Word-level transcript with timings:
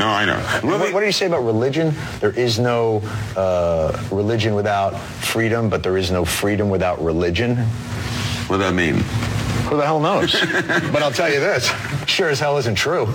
No, 0.00 0.08
I 0.08 0.24
know. 0.24 0.38
What, 0.62 0.94
what 0.94 1.00
do 1.00 1.06
you 1.06 1.12
say 1.12 1.26
about 1.26 1.44
religion? 1.44 1.94
There 2.20 2.30
is 2.30 2.58
no 2.58 3.02
uh, 3.36 4.02
religion 4.10 4.54
without 4.54 4.98
freedom, 4.98 5.68
but 5.68 5.82
there 5.82 5.98
is 5.98 6.10
no 6.10 6.24
freedom 6.24 6.70
without 6.70 7.04
religion. 7.04 7.56
What 8.46 8.56
does 8.56 8.60
that 8.60 8.74
mean? 8.74 8.94
Who 9.68 9.76
the 9.76 9.84
hell 9.84 10.00
knows? 10.00 10.32
but 10.90 11.02
I'll 11.02 11.12
tell 11.12 11.30
you 11.30 11.38
this, 11.38 11.70
sure 12.06 12.30
as 12.30 12.40
hell 12.40 12.56
isn't 12.56 12.76
true. 12.76 13.14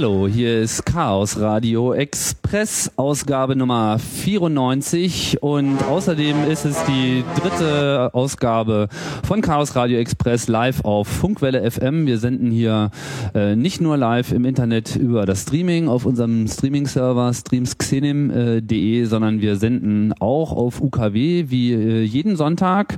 Hallo, 0.00 0.28
hier 0.28 0.60
ist 0.60 0.86
Chaos 0.86 1.40
Radio 1.40 1.92
Express, 1.92 2.47
Ausgabe 2.96 3.56
Nummer 3.56 3.98
94 3.98 5.42
und 5.42 5.82
außerdem 5.82 6.50
ist 6.50 6.64
es 6.64 6.82
die 6.86 7.22
dritte 7.38 8.08
Ausgabe 8.14 8.88
von 9.22 9.42
Chaos 9.42 9.76
Radio 9.76 9.98
Express 9.98 10.48
live 10.48 10.82
auf 10.82 11.08
Funkwelle 11.08 11.70
FM. 11.70 12.06
Wir 12.06 12.16
senden 12.16 12.50
hier 12.50 12.90
äh, 13.34 13.54
nicht 13.54 13.82
nur 13.82 13.98
live 13.98 14.32
im 14.32 14.46
Internet 14.46 14.96
über 14.96 15.26
das 15.26 15.42
Streaming 15.42 15.88
auf 15.88 16.06
unserem 16.06 16.48
Streaming-Server 16.48 17.34
streamsxenim.de, 17.34 19.04
sondern 19.04 19.42
wir 19.42 19.56
senden 19.56 20.14
auch 20.18 20.52
auf 20.52 20.80
UKW 20.80 21.50
wie 21.50 21.74
äh, 21.74 22.02
jeden 22.02 22.36
Sonntag. 22.36 22.96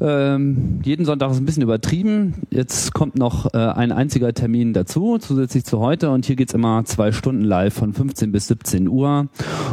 Ähm, 0.00 0.80
jeden 0.82 1.04
Sonntag 1.04 1.32
ist 1.32 1.36
ein 1.36 1.44
bisschen 1.44 1.62
übertrieben. 1.62 2.46
Jetzt 2.48 2.94
kommt 2.94 3.18
noch 3.18 3.52
äh, 3.52 3.58
ein 3.58 3.92
einziger 3.92 4.32
Termin 4.32 4.72
dazu, 4.72 5.18
zusätzlich 5.18 5.66
zu 5.66 5.80
heute 5.80 6.10
und 6.10 6.24
hier 6.24 6.36
geht's 6.36 6.54
immer 6.54 6.82
zwei 6.86 7.12
Stunden 7.12 7.44
live 7.44 7.74
von 7.74 7.92
15 7.92 8.32
bis 8.32 8.46
17 8.48 8.69
Uhr 8.88 9.28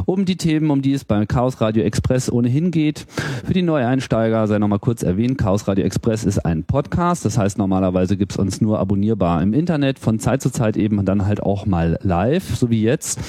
um 0.06 0.26
die 0.26 0.38
Themen, 0.38 0.72
um 0.72 0.82
die 0.82 0.94
es 0.94 1.06
beim 1.06 1.28
Chaos 1.28 1.62
Radio 1.62 1.84
Express 1.84 2.32
ohnehin 2.32 2.72
geht. 2.72 3.06
Für 3.46 3.54
die 3.54 3.62
Neueinsteiger 3.62 4.48
sei 4.48 4.60
nochmal 4.60 4.80
kurz 4.80 5.04
erwähnt, 5.04 5.38
Chaos 5.38 5.68
Radio 5.68 5.86
Express 5.86 6.24
ist 6.24 6.40
ein 6.40 6.64
Podcast, 6.64 7.26
das 7.26 7.38
heißt 7.38 7.58
normalerweise 7.58 8.18
gibt's 8.18 8.38
uns 8.38 8.62
nur 8.62 8.80
abonnierbar 8.80 9.42
im 9.42 9.54
Internet, 9.54 10.00
von 10.00 10.20
Zeit 10.20 10.42
zu 10.42 10.50
Zeit 10.50 10.78
eben 10.78 11.04
dann 11.06 11.26
halt 11.26 11.44
auch 11.44 11.66
mal 11.66 12.00
live, 12.02 12.56
so 12.56 12.70
wie 12.70 12.82
jetzt. 12.82 13.20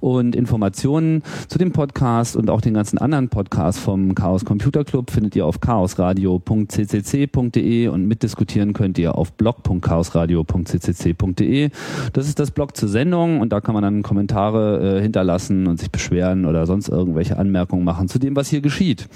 Und 0.00 0.36
Informationen 0.36 1.22
zu 1.48 1.58
dem 1.58 1.72
Podcast 1.72 2.36
und 2.36 2.50
auch 2.50 2.60
den 2.60 2.74
ganzen 2.74 2.98
anderen 2.98 3.28
Podcasts 3.28 3.80
vom 3.80 4.14
Chaos 4.14 4.44
Computer 4.44 4.84
Club 4.84 5.10
findet 5.10 5.34
ihr 5.36 5.46
auf 5.46 5.60
chaosradio.ccc.de 5.60 7.88
und 7.88 8.06
mitdiskutieren 8.06 8.72
könnt 8.72 8.98
ihr 8.98 9.16
auf 9.16 9.32
blog.chaosradio.ccc.de. 9.32 11.70
Das 12.12 12.28
ist 12.28 12.38
das 12.38 12.50
Blog 12.50 12.76
zur 12.76 12.88
Sendung 12.88 13.40
und 13.40 13.52
da 13.52 13.60
kann 13.60 13.74
man 13.74 13.82
dann 13.82 14.02
Kommentare 14.02 14.98
äh, 14.98 15.02
hinterlassen 15.16 15.66
und 15.66 15.80
sich 15.80 15.90
beschweren 15.90 16.44
oder 16.44 16.66
sonst 16.66 16.88
irgendwelche 16.88 17.38
Anmerkungen 17.38 17.84
machen 17.84 18.06
zu 18.06 18.18
dem, 18.18 18.36
was 18.36 18.48
hier 18.48 18.60
geschieht. 18.60 19.08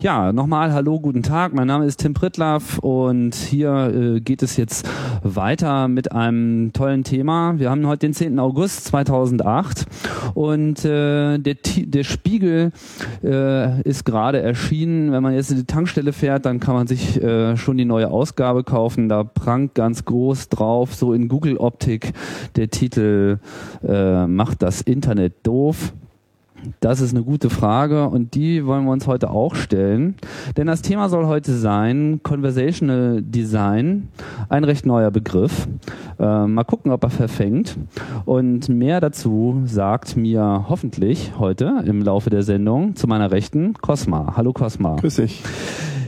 Ja, 0.00 0.32
nochmal 0.32 0.72
hallo, 0.72 1.00
guten 1.00 1.22
Tag. 1.22 1.52
Mein 1.52 1.66
Name 1.66 1.84
ist 1.84 1.98
Tim 1.98 2.14
Pritlaff 2.14 2.78
und 2.78 3.34
hier 3.34 3.92
äh, 3.94 4.20
geht 4.20 4.42
es 4.42 4.56
jetzt 4.56 4.88
weiter 5.22 5.88
mit 5.88 6.12
einem 6.12 6.72
tollen 6.72 7.04
Thema. 7.04 7.58
Wir 7.58 7.68
haben 7.68 7.86
heute 7.86 8.06
den 8.06 8.14
10. 8.14 8.38
August 8.38 8.86
2008 8.86 9.84
und 10.32 10.82
äh, 10.86 11.36
der, 11.36 11.56
der 11.76 12.04
Spiegel 12.04 12.72
äh, 13.22 13.82
ist 13.82 14.06
gerade 14.06 14.40
erschienen. 14.40 15.12
Wenn 15.12 15.22
man 15.22 15.34
jetzt 15.34 15.50
in 15.50 15.58
die 15.58 15.66
Tankstelle 15.66 16.14
fährt, 16.14 16.46
dann 16.46 16.58
kann 16.58 16.74
man 16.74 16.86
sich 16.86 17.22
äh, 17.22 17.58
schon 17.58 17.76
die 17.76 17.84
neue 17.84 18.10
Ausgabe 18.10 18.64
kaufen. 18.64 19.10
Da 19.10 19.24
prangt 19.24 19.74
ganz 19.74 20.06
groß 20.06 20.48
drauf, 20.48 20.94
so 20.94 21.12
in 21.12 21.28
Google-Optik, 21.28 22.14
der 22.56 22.70
Titel 22.70 23.40
äh, 23.86 24.26
Macht 24.26 24.62
das 24.62 24.80
Internet 24.80 25.33
doof? 25.42 25.92
Das 26.80 27.00
ist 27.00 27.14
eine 27.14 27.24
gute 27.24 27.50
Frage 27.50 28.08
und 28.08 28.34
die 28.34 28.64
wollen 28.64 28.84
wir 28.84 28.92
uns 28.92 29.06
heute 29.06 29.30
auch 29.30 29.54
stellen. 29.54 30.14
Denn 30.56 30.66
das 30.66 30.82
Thema 30.82 31.08
soll 31.08 31.26
heute 31.26 31.52
sein 31.52 32.20
Conversational 32.22 33.20
Design, 33.22 34.08
ein 34.48 34.64
recht 34.64 34.86
neuer 34.86 35.10
Begriff. 35.10 35.68
Äh, 36.18 36.46
mal 36.46 36.64
gucken, 36.64 36.92
ob 36.92 37.04
er 37.04 37.10
verfängt. 37.10 37.76
Und 38.24 38.68
mehr 38.68 39.00
dazu 39.00 39.62
sagt 39.66 40.16
mir 40.16 40.66
hoffentlich 40.68 41.32
heute 41.38 41.82
im 41.84 42.00
Laufe 42.02 42.30
der 42.30 42.42
Sendung 42.42 42.96
zu 42.96 43.06
meiner 43.06 43.30
Rechten 43.30 43.74
Cosma. 43.74 44.34
Hallo 44.36 44.52
Cosma. 44.52 44.96
Grüß 44.96 45.16
dich. 45.16 45.42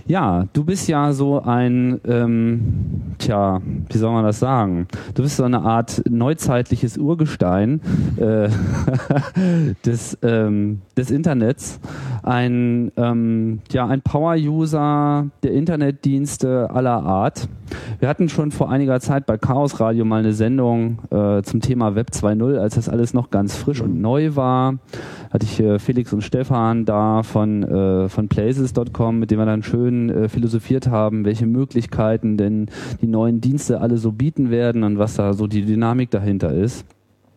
Ja, 0.08 0.46
du 0.52 0.64
bist 0.64 0.86
ja 0.86 1.12
so 1.12 1.42
ein, 1.42 2.00
ähm, 2.06 3.16
tja, 3.18 3.60
wie 3.90 3.98
soll 3.98 4.12
man 4.12 4.24
das 4.24 4.38
sagen? 4.38 4.86
Du 5.14 5.24
bist 5.24 5.36
so 5.36 5.42
eine 5.42 5.62
Art 5.62 6.00
neuzeitliches 6.08 6.96
Urgestein 6.96 7.80
äh, 8.16 8.48
des, 9.84 10.16
ähm, 10.22 10.82
des 10.96 11.10
Internets, 11.10 11.80
ein, 12.22 12.92
ähm, 12.96 13.58
ja, 13.72 13.88
ein 13.88 14.00
Power-User 14.00 15.26
der 15.42 15.52
Internetdienste 15.52 16.70
aller 16.70 17.02
Art. 17.02 17.48
Wir 17.98 18.08
hatten 18.08 18.28
schon 18.28 18.52
vor 18.52 18.70
einiger 18.70 19.00
Zeit 19.00 19.26
bei 19.26 19.36
Chaos 19.38 19.80
Radio 19.80 20.04
mal 20.04 20.20
eine 20.20 20.34
Sendung 20.34 20.98
äh, 21.10 21.42
zum 21.42 21.60
Thema 21.60 21.96
Web 21.96 22.10
2.0, 22.12 22.58
als 22.58 22.76
das 22.76 22.88
alles 22.88 23.12
noch 23.12 23.30
ganz 23.30 23.56
frisch 23.56 23.80
und 23.80 24.00
neu 24.00 24.36
war. 24.36 24.74
Hatte 25.32 25.46
ich 25.46 25.58
äh, 25.58 25.80
Felix 25.80 26.12
und 26.12 26.22
Stefan 26.22 26.84
da 26.84 27.24
von, 27.24 27.64
äh, 27.64 28.08
von 28.08 28.28
Places.com, 28.28 29.18
mit 29.18 29.32
dem 29.32 29.40
wir 29.40 29.46
dann 29.46 29.64
schön 29.64 29.95
äh, 30.10 30.28
philosophiert 30.28 30.88
haben, 30.88 31.24
welche 31.24 31.46
Möglichkeiten 31.46 32.36
denn 32.36 32.66
die 33.00 33.06
neuen 33.06 33.40
Dienste 33.40 33.80
alle 33.80 33.98
so 33.98 34.12
bieten 34.12 34.50
werden 34.50 34.82
und 34.84 34.98
was 34.98 35.14
da 35.14 35.32
so 35.32 35.46
die 35.46 35.64
Dynamik 35.64 36.10
dahinter 36.10 36.52
ist. 36.52 36.86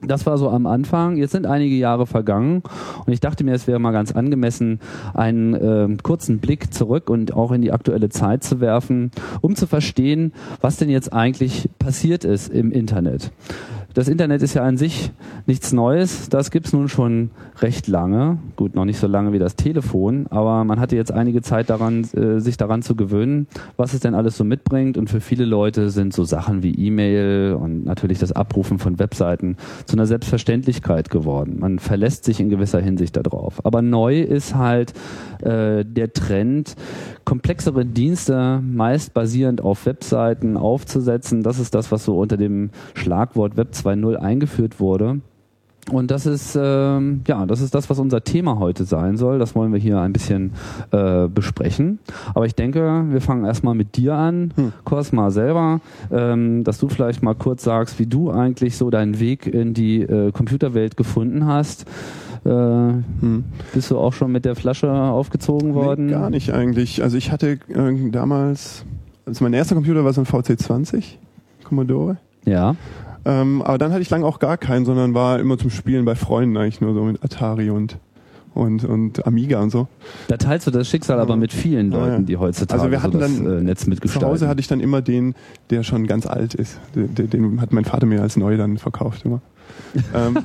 Das 0.01 0.25
war 0.25 0.37
so 0.37 0.49
am 0.49 0.65
Anfang. 0.65 1.17
Jetzt 1.17 1.33
sind 1.33 1.45
einige 1.45 1.75
Jahre 1.75 2.07
vergangen 2.07 2.63
und 3.05 3.11
ich 3.11 3.19
dachte 3.19 3.43
mir, 3.43 3.53
es 3.53 3.67
wäre 3.67 3.79
mal 3.79 3.91
ganz 3.91 4.13
angemessen, 4.13 4.79
einen 5.13 5.53
äh, 5.53 5.97
kurzen 6.01 6.39
Blick 6.39 6.73
zurück 6.73 7.09
und 7.09 7.33
auch 7.33 7.51
in 7.51 7.61
die 7.61 7.73
aktuelle 7.73 8.07
Zeit 8.09 8.43
zu 8.43 8.61
werfen, 8.61 9.11
um 9.41 9.55
zu 9.55 9.67
verstehen, 9.67 10.31
was 10.61 10.77
denn 10.77 10.89
jetzt 10.89 11.11
eigentlich 11.11 11.69
passiert 11.79 12.23
ist 12.23 12.47
im 12.47 12.71
Internet. 12.71 13.31
Das 13.99 14.07
Internet 14.07 14.41
ist 14.43 14.53
ja 14.53 14.63
an 14.63 14.77
sich 14.77 15.11
nichts 15.45 15.73
Neues. 15.73 16.29
Das 16.29 16.51
gibt's 16.51 16.71
nun 16.71 16.87
schon 16.87 17.31
recht 17.59 17.85
lange. 17.89 18.37
Gut, 18.55 18.73
noch 18.73 18.85
nicht 18.85 18.97
so 18.97 19.07
lange 19.07 19.33
wie 19.33 19.39
das 19.39 19.57
Telefon, 19.57 20.25
aber 20.29 20.63
man 20.63 20.79
hatte 20.79 20.95
jetzt 20.95 21.11
einige 21.11 21.41
Zeit 21.41 21.69
daran, 21.69 22.05
äh, 22.13 22.39
sich 22.39 22.55
daran 22.55 22.81
zu 22.81 22.95
gewöhnen, 22.95 23.47
was 23.75 23.93
es 23.93 23.99
denn 23.99 24.15
alles 24.15 24.37
so 24.37 24.45
mitbringt. 24.45 24.97
Und 24.97 25.09
für 25.09 25.19
viele 25.19 25.43
Leute 25.43 25.89
sind 25.89 26.13
so 26.13 26.23
Sachen 26.23 26.63
wie 26.63 26.75
E-Mail 26.75 27.57
und 27.59 27.83
natürlich 27.83 28.19
das 28.19 28.31
Abrufen 28.31 28.79
von 28.79 28.99
Webseiten 28.99 29.57
zu 29.85 29.97
einer 29.97 30.05
Selbstverständlichkeit 30.05 31.09
geworden. 31.09 31.57
Man 31.59 31.77
verlässt 31.77 32.23
sich 32.23 32.39
in 32.39 32.47
gewisser 32.47 32.79
Hinsicht 32.79 33.17
darauf. 33.17 33.65
Aber 33.65 33.81
neu 33.81 34.21
ist 34.21 34.55
halt 34.55 34.93
äh, 35.41 35.83
der 35.83 36.13
Trend, 36.13 36.77
komplexere 37.25 37.85
Dienste 37.85 38.61
meist 38.63 39.13
basierend 39.13 39.59
auf 39.59 39.85
Webseiten 39.85 40.55
aufzusetzen. 40.55 41.43
Das 41.43 41.59
ist 41.59 41.75
das, 41.75 41.91
was 41.91 42.05
so 42.05 42.17
unter 42.17 42.37
dem 42.37 42.69
Schlagwort 42.93 43.57
Web 43.57 43.75
2.0 43.89 44.15
eingeführt 44.15 44.79
wurde. 44.79 45.21
Und 45.91 46.11
das 46.11 46.25
ist 46.25 46.57
ähm, 46.59 47.21
ja, 47.27 47.45
das 47.45 47.61
ist 47.61 47.73
das, 47.73 47.89
was 47.89 47.99
unser 47.99 48.23
Thema 48.23 48.59
heute 48.59 48.83
sein 48.83 49.17
soll. 49.17 49.39
Das 49.39 49.55
wollen 49.55 49.73
wir 49.73 49.79
hier 49.79 49.99
ein 49.99 50.13
bisschen 50.13 50.51
äh, 50.91 51.27
besprechen. 51.27 51.99
Aber 52.35 52.45
ich 52.45 52.53
denke, 52.53 53.05
wir 53.09 53.21
fangen 53.21 53.45
erstmal 53.45 53.75
mit 53.75 53.97
dir 53.97 54.13
an, 54.13 54.53
hm. 54.55 54.73
Cosma 54.83 55.31
selber, 55.31 55.81
ähm, 56.11 56.63
dass 56.63 56.77
du 56.77 56.89
vielleicht 56.89 57.23
mal 57.23 57.33
kurz 57.33 57.63
sagst, 57.63 57.97
wie 57.97 58.05
du 58.05 58.29
eigentlich 58.29 58.77
so 58.77 58.89
deinen 58.89 59.19
Weg 59.19 59.47
in 59.47 59.73
die 59.73 60.01
äh, 60.01 60.31
Computerwelt 60.31 60.95
gefunden 60.95 61.45
hast. 61.45 61.85
Äh, 62.45 62.49
hm. 62.49 63.45
Bist 63.73 63.89
du 63.89 63.97
auch 63.97 64.13
schon 64.13 64.31
mit 64.31 64.45
der 64.45 64.55
Flasche 64.55 64.91
aufgezogen 64.91 65.73
worden? 65.73 66.07
Nee, 66.07 66.11
gar 66.11 66.29
nicht 66.29 66.53
eigentlich. 66.53 67.01
Also 67.01 67.17
ich 67.17 67.31
hatte 67.31 67.59
äh, 67.69 68.09
damals, 68.11 68.85
also 69.25 69.43
mein 69.43 69.53
erster 69.53 69.75
Computer 69.75 70.05
war 70.05 70.13
so 70.13 70.21
ein 70.21 70.27
VC20, 70.27 71.03
Commodore. 71.63 72.17
Ja. 72.45 72.75
Ähm, 73.25 73.61
aber 73.61 73.77
dann 73.77 73.91
hatte 73.91 74.01
ich 74.01 74.09
lange 74.09 74.25
auch 74.25 74.39
gar 74.39 74.57
keinen, 74.57 74.85
sondern 74.85 75.13
war 75.13 75.39
immer 75.39 75.57
zum 75.57 75.69
Spielen 75.69 76.05
bei 76.05 76.15
Freunden 76.15 76.57
eigentlich 76.57 76.81
nur 76.81 76.93
so 76.93 77.03
mit 77.03 77.23
Atari 77.23 77.69
und 77.69 77.97
und, 78.53 78.83
und 78.83 79.25
Amiga 79.25 79.61
und 79.61 79.69
so. 79.69 79.87
Da 80.27 80.37
teilst 80.37 80.67
du 80.67 80.71
das 80.71 80.87
Schicksal 80.87 81.19
aber 81.19 81.35
mit 81.35 81.53
vielen 81.53 81.91
Leuten, 81.91 82.11
ja. 82.11 82.19
die 82.21 82.37
heutzutage 82.37 82.81
also 82.81 82.91
wir 82.91 83.01
hatten 83.01 83.13
so 83.13 83.19
das 83.19 83.35
dann, 83.35 83.59
äh, 83.59 83.61
Netz 83.61 83.87
mitgestalten. 83.87 84.27
Zu 84.27 84.31
Hause 84.31 84.47
hatte 84.47 84.59
ich 84.59 84.67
dann 84.67 84.79
immer 84.79 85.01
den, 85.01 85.35
der 85.69 85.83
schon 85.83 86.07
ganz 86.07 86.25
alt 86.25 86.55
ist. 86.55 86.79
Den, 86.95 87.29
den 87.29 87.61
hat 87.61 87.71
mein 87.71 87.85
Vater 87.85 88.05
mir 88.05 88.21
als 88.21 88.37
neu 88.37 88.57
dann 88.57 88.77
verkauft 88.77 89.25
immer. 89.25 89.41
ähm. 90.15 90.37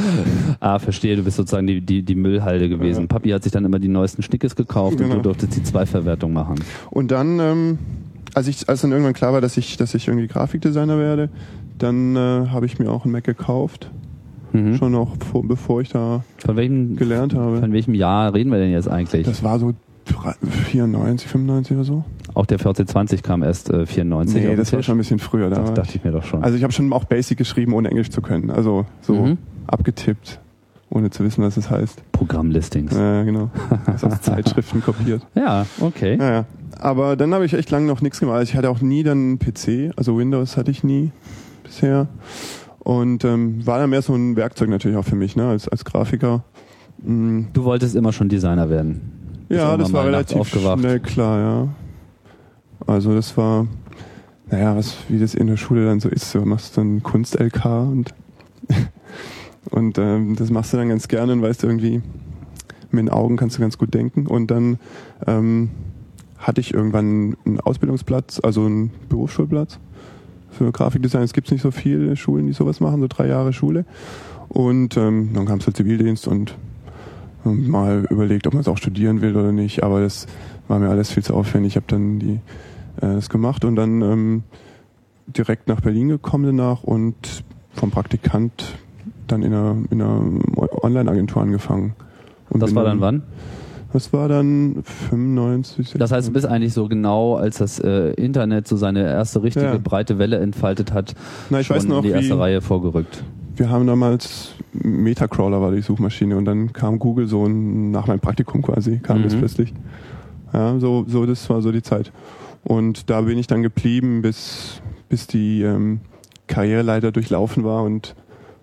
ah, 0.60 0.78
verstehe, 0.78 1.16
du 1.16 1.22
bist 1.22 1.36
sozusagen 1.36 1.66
die, 1.66 1.80
die, 1.80 2.02
die 2.02 2.14
Müllhalde 2.14 2.68
gewesen. 2.68 3.02
Ja. 3.02 3.06
Papi 3.06 3.30
hat 3.30 3.42
sich 3.42 3.52
dann 3.52 3.64
immer 3.64 3.78
die 3.78 3.88
neuesten 3.88 4.22
Schnickes 4.22 4.54
gekauft 4.54 4.98
genau. 4.98 5.10
und 5.10 5.16
du 5.18 5.22
durftest 5.22 5.56
die 5.56 5.62
Zweiverwertung 5.62 6.32
machen. 6.32 6.56
Und 6.90 7.10
dann, 7.10 7.40
ähm, 7.40 7.78
als 8.34 8.48
ich, 8.48 8.68
als 8.68 8.82
dann 8.82 8.92
irgendwann 8.92 9.14
klar 9.14 9.32
war, 9.32 9.40
dass 9.40 9.56
ich, 9.56 9.76
dass 9.76 9.94
ich 9.94 10.08
irgendwie 10.08 10.28
Grafikdesigner 10.28 10.98
werde, 10.98 11.30
dann 11.78 12.16
äh, 12.16 12.48
habe 12.48 12.66
ich 12.66 12.78
mir 12.78 12.90
auch 12.90 13.04
einen 13.04 13.12
Mac 13.12 13.24
gekauft 13.24 13.90
Mhm. 14.52 14.76
Schon 14.76 14.92
noch 14.92 15.16
vor, 15.32 15.42
bevor 15.46 15.82
ich 15.82 15.90
da 15.90 16.22
welchem, 16.46 16.96
gelernt 16.96 17.34
habe. 17.34 17.58
von 17.60 17.72
welchem 17.72 17.92
Jahr 17.94 18.32
reden 18.32 18.50
wir 18.50 18.58
denn 18.58 18.70
jetzt 18.70 18.88
eigentlich? 18.88 19.26
Das 19.26 19.42
war 19.42 19.58
so 19.58 19.74
94, 20.40 21.28
95 21.28 21.76
oder 21.76 21.84
so. 21.84 22.04
Auch 22.34 22.46
der 22.46 22.58
1420 22.58 23.22
kam 23.22 23.42
erst 23.42 23.70
äh, 23.70 23.84
94 23.86 24.42
Nee, 24.44 24.56
das 24.56 24.72
war 24.72 24.82
schon 24.82 24.94
ein 24.94 24.98
bisschen 24.98 25.18
früher. 25.18 25.50
Da 25.50 25.56
Das 25.60 25.74
dachte 25.74 25.96
ich, 25.96 26.04
mir 26.04 26.12
doch 26.12 26.22
schon. 26.24 26.42
also 26.42 26.56
ich 26.56 26.62
habe 26.62 26.72
schon 26.72 26.92
auch 26.92 27.04
Basic 27.04 27.36
geschrieben, 27.36 27.72
ohne 27.74 27.90
Englisch 27.90 28.10
zu 28.10 28.22
können. 28.22 28.50
Also 28.50 28.86
so 29.02 29.14
Mhm. 29.14 29.38
abgetippt, 29.66 30.40
ohne 30.90 31.10
zu 31.10 31.24
wissen, 31.24 31.42
was 31.42 31.56
es 31.56 31.68
heißt. 31.70 32.00
Programmlistings. 32.12 32.94
Ja, 32.94 33.24
genau. 33.24 33.50
Das 33.86 34.04
aus 34.04 34.20
Zeitschriften 34.22 34.80
kopiert. 34.82 35.26
Ja, 35.34 35.66
okay. 35.80 36.16
Naja. 36.16 36.44
Aber 36.78 37.16
dann 37.16 37.34
habe 37.34 37.44
ich 37.44 37.52
echt 37.52 37.70
lange 37.70 37.86
noch 37.86 38.00
nichts 38.00 38.20
gemacht. 38.20 38.36
Also 38.38 38.50
ich 38.50 38.56
hatte 38.56 38.70
auch 38.70 38.80
nie 38.80 39.02
dann 39.02 39.18
einen 39.18 39.38
PC, 39.38 39.92
also 39.96 40.16
Windows 40.18 40.56
hatte 40.56 40.70
ich 40.70 40.84
nie 40.84 41.10
bisher. 41.66 42.08
Und 42.78 43.24
ähm, 43.24 43.66
war 43.66 43.78
dann 43.78 43.90
mehr 43.90 44.02
so 44.02 44.14
ein 44.14 44.36
Werkzeug 44.36 44.68
natürlich 44.68 44.96
auch 44.96 45.04
für 45.04 45.16
mich, 45.16 45.34
ne, 45.36 45.48
als, 45.48 45.68
als 45.68 45.84
Grafiker. 45.84 46.44
Mm, 47.02 47.46
Du 47.52 47.64
wolltest 47.64 47.96
immer 47.96 48.12
schon 48.12 48.28
Designer 48.28 48.70
werden. 48.70 49.00
Bist 49.48 49.60
Ja, 49.60 49.76
das 49.76 49.92
war 49.92 50.04
relativ 50.04 50.38
aufgewacht. 50.38 50.80
schnell 50.80 51.00
klar, 51.00 51.38
ja. 51.40 51.68
Also 52.86 53.14
das 53.14 53.36
war, 53.36 53.66
naja, 54.50 54.76
was 54.76 54.96
wie 55.08 55.18
das 55.18 55.34
in 55.34 55.48
der 55.48 55.56
Schule 55.56 55.84
dann 55.84 55.98
so 55.98 56.08
ist, 56.08 56.34
du 56.34 56.40
machst 56.40 56.76
dann 56.76 57.02
Kunst-LK 57.02 57.64
und 57.64 58.14
und 59.70 59.98
ähm, 59.98 60.36
das 60.36 60.50
machst 60.50 60.72
du 60.72 60.76
dann 60.76 60.88
ganz 60.88 61.08
gerne 61.08 61.32
und 61.32 61.42
weißt 61.42 61.64
irgendwie, 61.64 62.02
mit 62.90 63.00
den 63.00 63.10
Augen 63.10 63.36
kannst 63.36 63.56
du 63.56 63.60
ganz 63.60 63.78
gut 63.78 63.94
denken. 63.94 64.26
Und 64.26 64.50
dann 64.50 64.78
ähm, 65.26 65.70
hatte 66.38 66.60
ich 66.60 66.72
irgendwann 66.74 67.36
einen 67.44 67.60
Ausbildungsplatz, 67.60 68.40
also 68.42 68.64
einen 68.64 68.90
Berufsschulplatz 69.08 69.78
für 70.56 70.72
Grafikdesign. 70.72 71.22
Es 71.22 71.32
gibt 71.32 71.50
nicht 71.50 71.62
so 71.62 71.70
viele 71.70 72.16
Schulen, 72.16 72.46
die 72.46 72.52
sowas 72.52 72.80
machen, 72.80 73.00
so 73.00 73.08
drei 73.08 73.28
Jahre 73.28 73.52
Schule. 73.52 73.84
Und 74.48 74.96
ähm, 74.96 75.30
dann 75.34 75.46
kam 75.46 75.58
es 75.58 75.66
halt 75.66 75.76
Zivildienst 75.76 76.28
und 76.28 76.56
und 77.46 77.68
mal 77.68 78.04
überlegt, 78.10 78.46
ob 78.46 78.54
man 78.54 78.60
es 78.60 78.68
auch 78.68 78.76
studieren 78.76 79.20
will 79.20 79.36
oder 79.36 79.52
nicht, 79.52 79.82
aber 79.82 80.00
das 80.00 80.26
war 80.68 80.78
mir 80.78 80.88
alles 80.88 81.12
viel 81.12 81.22
zu 81.22 81.34
aufwendig. 81.34 81.72
Ich 81.72 81.76
habe 81.76 81.86
dann 81.86 82.18
die, 82.18 82.40
äh, 82.96 83.14
das 83.14 83.28
gemacht 83.28 83.64
und 83.64 83.76
dann 83.76 84.02
ähm, 84.02 84.42
direkt 85.26 85.68
nach 85.68 85.80
Berlin 85.80 86.08
gekommen 86.08 86.44
danach 86.44 86.82
und 86.82 87.44
vom 87.72 87.90
Praktikant 87.90 88.74
dann 89.26 89.42
in 89.42 89.54
einer, 89.54 89.76
in 89.90 90.02
einer 90.02 90.22
Online-Agentur 90.82 91.42
angefangen. 91.42 91.94
Und 92.50 92.62
Das 92.62 92.74
war 92.74 92.84
dann 92.84 93.00
wann? 93.00 93.22
Das 93.96 94.12
war 94.12 94.28
dann 94.28 94.82
95. 94.82 95.94
Das 95.98 96.12
heißt, 96.12 96.28
du 96.28 96.32
bist 96.32 96.44
eigentlich 96.44 96.74
so 96.74 96.86
genau, 96.86 97.36
als 97.36 97.56
das 97.58 97.78
äh, 97.78 98.10
Internet 98.10 98.68
so 98.68 98.76
seine 98.76 99.02
erste 99.04 99.42
richtige 99.42 99.64
Ja. 99.64 99.78
breite 99.82 100.18
Welle 100.18 100.36
entfaltet 100.38 100.92
hat, 100.92 101.14
Na, 101.48 101.60
ich 101.60 101.66
schon 101.66 101.76
weiß 101.76 101.86
noch, 101.86 101.98
in 101.98 102.02
die 102.02 102.10
erste 102.10 102.38
Reihe 102.38 102.60
vorgerückt. 102.60 103.24
wir 103.56 103.70
haben 103.70 103.86
damals 103.86 104.50
Metacrawler 104.74 105.62
war 105.62 105.70
die 105.72 105.80
Suchmaschine 105.80 106.36
und 106.36 106.44
dann 106.44 106.74
kam 106.74 106.98
Google 106.98 107.26
so 107.26 107.48
nach 107.48 108.06
meinem 108.06 108.20
Praktikum 108.20 108.60
quasi, 108.60 108.98
kam 108.98 109.20
Mhm. 109.20 109.22
das 109.24 109.34
plötzlich. 109.34 109.72
Ja, 110.52 110.78
so, 110.78 111.06
so, 111.08 111.24
das 111.24 111.48
war 111.48 111.62
so 111.62 111.72
die 111.72 111.82
Zeit. 111.82 112.12
Und 112.64 113.08
da 113.08 113.22
bin 113.22 113.38
ich 113.38 113.46
dann 113.46 113.62
geblieben, 113.62 114.20
bis, 114.20 114.82
bis 115.08 115.26
die 115.26 115.62
ähm, 115.62 116.00
Karriereleiter 116.48 117.12
durchlaufen 117.12 117.64
war 117.64 117.82
und, 117.82 118.14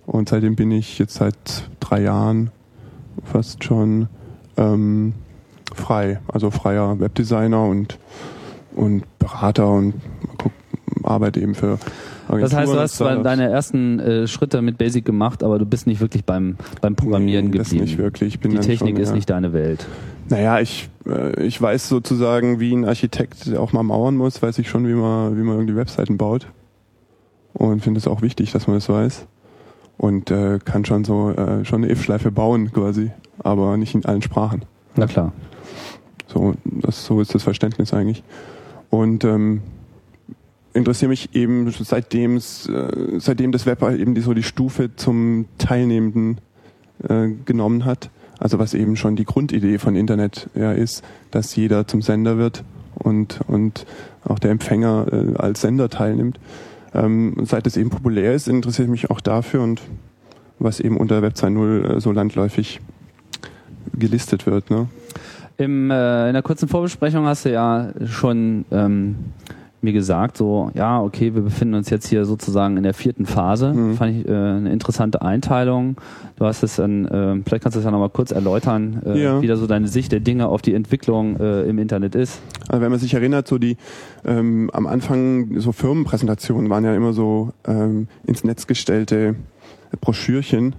und 0.05 0.29
seitdem 0.29 0.55
bin 0.55 0.69
ich 0.69 0.99
jetzt 0.99 1.15
seit 1.15 1.69
drei 1.79 2.03
Jahren 2.03 2.51
fast 3.23 3.63
schon 3.63 4.07
ähm, 4.57 5.13
frei, 5.73 6.19
also 6.27 6.51
freier 6.51 6.99
Webdesigner 6.99 7.65
und, 7.65 7.97
und 8.75 9.03
Berater 9.19 9.69
und 9.69 9.93
guck, 10.37 10.51
arbeite 11.03 11.39
eben 11.39 11.55
für 11.55 11.79
Agenturen. 12.27 12.41
Das 12.41 12.53
heißt, 12.53 12.73
du 12.73 12.79
hast 12.79 12.95
zwar 12.95 13.17
deine 13.21 13.49
ersten 13.49 13.99
äh, 13.99 14.27
Schritte 14.27 14.61
mit 14.61 14.77
Basic 14.77 15.05
gemacht, 15.05 15.43
aber 15.43 15.59
du 15.59 15.65
bist 15.65 15.87
nicht 15.87 16.01
wirklich 16.01 16.25
beim, 16.25 16.57
beim 16.81 16.95
Programmieren 16.95 17.45
Nee, 17.45 17.57
geblieben. 17.57 17.83
nicht 17.83 17.97
wirklich. 17.97 18.39
Die 18.39 18.49
Technik 18.49 18.95
schon, 18.95 19.03
ist 19.03 19.09
ja. 19.09 19.15
nicht 19.15 19.29
deine 19.29 19.53
Welt. 19.53 19.85
Naja, 20.29 20.59
ich, 20.59 20.89
äh, 21.05 21.43
ich 21.43 21.61
weiß 21.61 21.89
sozusagen, 21.89 22.59
wie 22.59 22.73
ein 22.73 22.85
Architekt 22.85 23.55
auch 23.55 23.73
mal 23.73 23.83
mauern 23.83 24.15
muss, 24.15 24.41
weiß 24.41 24.57
ich 24.59 24.69
schon, 24.69 24.87
wie 24.87 24.93
man, 24.93 25.37
wie 25.37 25.41
man 25.41 25.55
irgendwie 25.55 25.75
Webseiten 25.75 26.17
baut. 26.17 26.47
Und 27.53 27.81
finde 27.81 27.99
es 27.99 28.07
auch 28.07 28.21
wichtig, 28.21 28.51
dass 28.51 28.67
man 28.67 28.77
das 28.77 28.89
weiß. 28.89 29.27
Und 29.97 30.31
äh, 30.31 30.59
kann 30.63 30.85
schon 30.85 31.03
so 31.03 31.29
äh, 31.31 31.63
schon 31.65 31.83
eine 31.83 31.91
if-Schleife 31.91 32.31
bauen 32.31 32.71
quasi, 32.73 33.11
aber 33.39 33.77
nicht 33.77 33.93
in 33.93 34.05
allen 34.05 34.21
Sprachen. 34.21 34.63
Na 34.95 35.05
klar. 35.05 35.33
So, 36.33 36.55
das, 36.65 37.05
so 37.05 37.21
ist 37.21 37.35
das 37.35 37.43
Verständnis 37.43 37.93
eigentlich. 37.93 38.23
Und 38.89 39.23
ähm, 39.23 39.61
interessiere 40.73 41.09
mich 41.09 41.35
eben 41.35 41.69
seitdem 41.71 42.37
äh, 42.37 42.39
seitdem 43.19 43.51
das 43.51 43.65
Web 43.65 43.81
halt 43.81 43.99
eben 43.99 44.15
die, 44.15 44.21
so 44.21 44.33
die 44.33 44.43
Stufe 44.43 44.95
zum 44.95 45.45
Teilnehmenden 45.57 46.39
äh, 47.07 47.29
genommen 47.45 47.85
hat. 47.85 48.09
Also 48.39 48.59
was 48.59 48.73
eben 48.73 48.95
schon 48.95 49.15
die 49.15 49.25
Grundidee 49.25 49.77
von 49.77 49.95
Internet 49.95 50.49
ja 50.55 50.71
ist, 50.73 51.03
dass 51.31 51.55
jeder 51.55 51.87
zum 51.87 52.01
Sender 52.01 52.37
wird 52.37 52.63
und, 52.95 53.39
und 53.47 53.85
auch 54.25 54.39
der 54.39 54.51
Empfänger 54.51 55.05
äh, 55.11 55.37
als 55.37 55.61
Sender 55.61 55.89
teilnimmt. 55.89 56.39
Ähm, 56.95 57.35
seit 57.43 57.67
es 57.67 57.77
eben 57.77 57.89
populär 57.89 58.33
ist, 58.33 58.47
interessiere 58.47 58.85
ich 58.85 58.91
mich 58.91 59.09
auch 59.11 59.21
dafür 59.21 59.61
und 59.61 59.81
was 60.59 60.79
eben 60.79 60.97
unter 60.97 61.21
Web 61.21 61.33
2.0 61.33 61.97
äh, 61.97 61.99
so 61.99 62.11
landläufig 62.11 62.81
gelistet 63.93 64.45
wird. 64.45 64.69
Ne? 64.69 64.87
Im, 65.57 65.91
äh, 65.91 66.27
in 66.27 66.33
der 66.33 66.41
kurzen 66.41 66.67
Vorbesprechung 66.67 67.25
hast 67.25 67.45
du 67.45 67.51
ja 67.51 67.89
schon 68.05 68.65
ähm, 68.71 69.15
mir 69.81 69.93
gesagt, 69.93 70.37
so, 70.37 70.71
ja, 70.73 71.01
okay, 71.01 71.35
wir 71.35 71.41
befinden 71.41 71.75
uns 71.75 71.89
jetzt 71.89 72.07
hier 72.07 72.23
sozusagen 72.25 72.77
in 72.77 72.83
der 72.83 72.93
vierten 72.93 73.25
Phase. 73.25 73.73
Mhm. 73.73 73.95
Fand 73.95 74.15
ich 74.17 74.27
äh, 74.27 74.31
eine 74.31 74.71
interessante 74.71 75.21
Einteilung. 75.21 75.97
Du 76.37 76.45
hast 76.45 76.63
es 76.63 76.77
dann, 76.77 77.05
äh, 77.05 77.41
vielleicht 77.45 77.63
kannst 77.63 77.75
du 77.75 77.79
es 77.79 77.85
ja 77.85 77.91
nochmal 77.91 78.09
kurz 78.09 78.31
erläutern, 78.31 79.01
äh, 79.05 79.21
Ja. 79.21 79.41
wie 79.41 79.47
da 79.47 79.57
so 79.57 79.67
deine 79.67 79.87
Sicht 79.89 80.11
der 80.11 80.21
Dinge 80.21 80.47
auf 80.47 80.61
die 80.61 80.73
Entwicklung 80.73 81.37
äh, 81.39 81.63
im 81.63 81.77
Internet 81.79 82.15
ist. 82.15 82.41
Also 82.69 82.81
wenn 82.81 82.91
man 82.91 82.99
sich 82.99 83.13
erinnert, 83.13 83.47
so 83.47 83.57
die 83.57 83.75
ähm, 84.25 84.69
am 84.73 84.87
Anfang 84.87 85.59
so 85.59 85.71
Firmenpräsentationen 85.73 86.69
waren 86.69 86.85
ja 86.85 86.95
immer 86.95 87.11
so 87.13 87.51
ähm, 87.67 88.07
ins 88.25 88.43
Netz 88.45 88.67
gestellte 88.67 89.35
Broschürchen, 90.01 90.75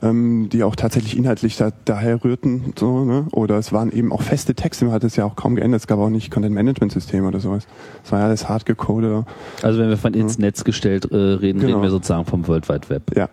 ähm, 0.00 0.48
die 0.50 0.62
auch 0.62 0.76
tatsächlich 0.76 1.16
inhaltlich 1.16 1.56
da, 1.56 1.70
daher 1.84 2.24
rührten, 2.24 2.72
so, 2.78 3.04
ne? 3.04 3.26
Oder 3.32 3.58
es 3.58 3.72
waren 3.72 3.92
eben 3.92 4.12
auch 4.12 4.22
feste 4.22 4.54
Texte, 4.54 4.86
man 4.86 4.94
hat 4.94 5.04
es 5.04 5.16
ja 5.16 5.24
auch 5.24 5.36
kaum 5.36 5.56
geändert, 5.56 5.82
es 5.82 5.86
gab 5.86 5.98
auch 5.98 6.08
nicht 6.08 6.30
Content-Management-Systeme 6.30 7.28
oder 7.28 7.40
sowas. 7.40 7.66
Es 8.04 8.12
war 8.12 8.20
ja 8.20 8.26
alles 8.26 8.48
hart. 8.48 8.64
Also 8.68 9.78
wenn 9.80 9.88
wir 9.88 9.96
von 9.96 10.14
ins 10.14 10.38
Netz 10.38 10.64
gestellt 10.64 11.10
äh, 11.10 11.16
reden, 11.16 11.60
Genau. 11.60 11.72
reden 11.72 11.82
wir 11.82 11.90
sozusagen 11.90 12.24
vom 12.24 12.46
World 12.48 12.68
Wide 12.68 12.88
Web. 12.88 13.16
Ja. 13.16 13.28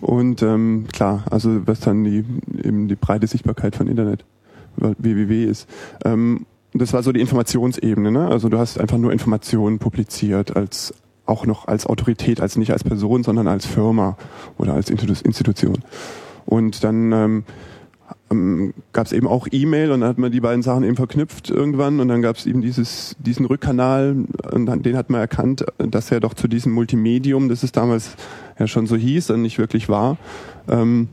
Und 0.00 0.42
ähm, 0.42 0.86
klar, 0.92 1.24
also 1.30 1.66
was 1.66 1.80
dann 1.80 2.04
die 2.04 2.24
eben 2.62 2.86
die 2.88 2.94
breite 2.94 3.26
Sichtbarkeit 3.26 3.74
von 3.74 3.88
Internet 3.88 4.24
www 4.76 5.44
ist. 5.44 5.68
Ähm, 6.04 6.46
das 6.74 6.92
war 6.92 7.02
so 7.02 7.12
die 7.12 7.20
Informationsebene, 7.20 8.12
ne? 8.12 8.28
Also 8.28 8.48
du 8.48 8.58
hast 8.58 8.78
einfach 8.78 8.98
nur 8.98 9.12
Informationen 9.12 9.78
publiziert 9.78 10.54
als 10.54 10.94
auch 11.28 11.46
noch 11.46 11.68
als 11.68 11.86
Autorität, 11.86 12.40
als 12.40 12.56
nicht 12.56 12.72
als 12.72 12.84
Person, 12.84 13.22
sondern 13.22 13.46
als 13.48 13.66
Firma 13.66 14.16
oder 14.56 14.74
als 14.74 14.90
Institu- 14.90 15.24
Institution. 15.24 15.78
Und 16.46 16.82
dann 16.82 17.12
ähm, 17.12 17.44
ähm, 18.30 18.74
gab 18.92 19.06
es 19.06 19.12
eben 19.12 19.26
auch 19.26 19.46
E-Mail 19.50 19.92
und 19.92 20.00
dann 20.00 20.08
hat 20.08 20.18
man 20.18 20.32
die 20.32 20.40
beiden 20.40 20.62
Sachen 20.62 20.84
eben 20.84 20.96
verknüpft 20.96 21.50
irgendwann 21.50 22.00
und 22.00 22.08
dann 22.08 22.22
gab 22.22 22.36
es 22.36 22.46
eben 22.46 22.62
dieses, 22.62 23.16
diesen 23.18 23.46
Rückkanal 23.46 24.16
und 24.52 24.66
dann, 24.66 24.82
den 24.82 24.96
hat 24.96 25.10
man 25.10 25.20
erkannt, 25.20 25.64
dass 25.78 26.10
er 26.10 26.20
doch 26.20 26.34
zu 26.34 26.48
diesem 26.48 26.72
Multimedium, 26.72 27.48
das 27.48 27.62
es 27.62 27.72
damals 27.72 28.16
ja 28.58 28.66
schon 28.66 28.86
so 28.86 28.96
hieß 28.96 29.30
und 29.30 29.42
nicht 29.42 29.58
wirklich 29.58 29.88
war, 29.88 30.16
ähm, 30.68 31.08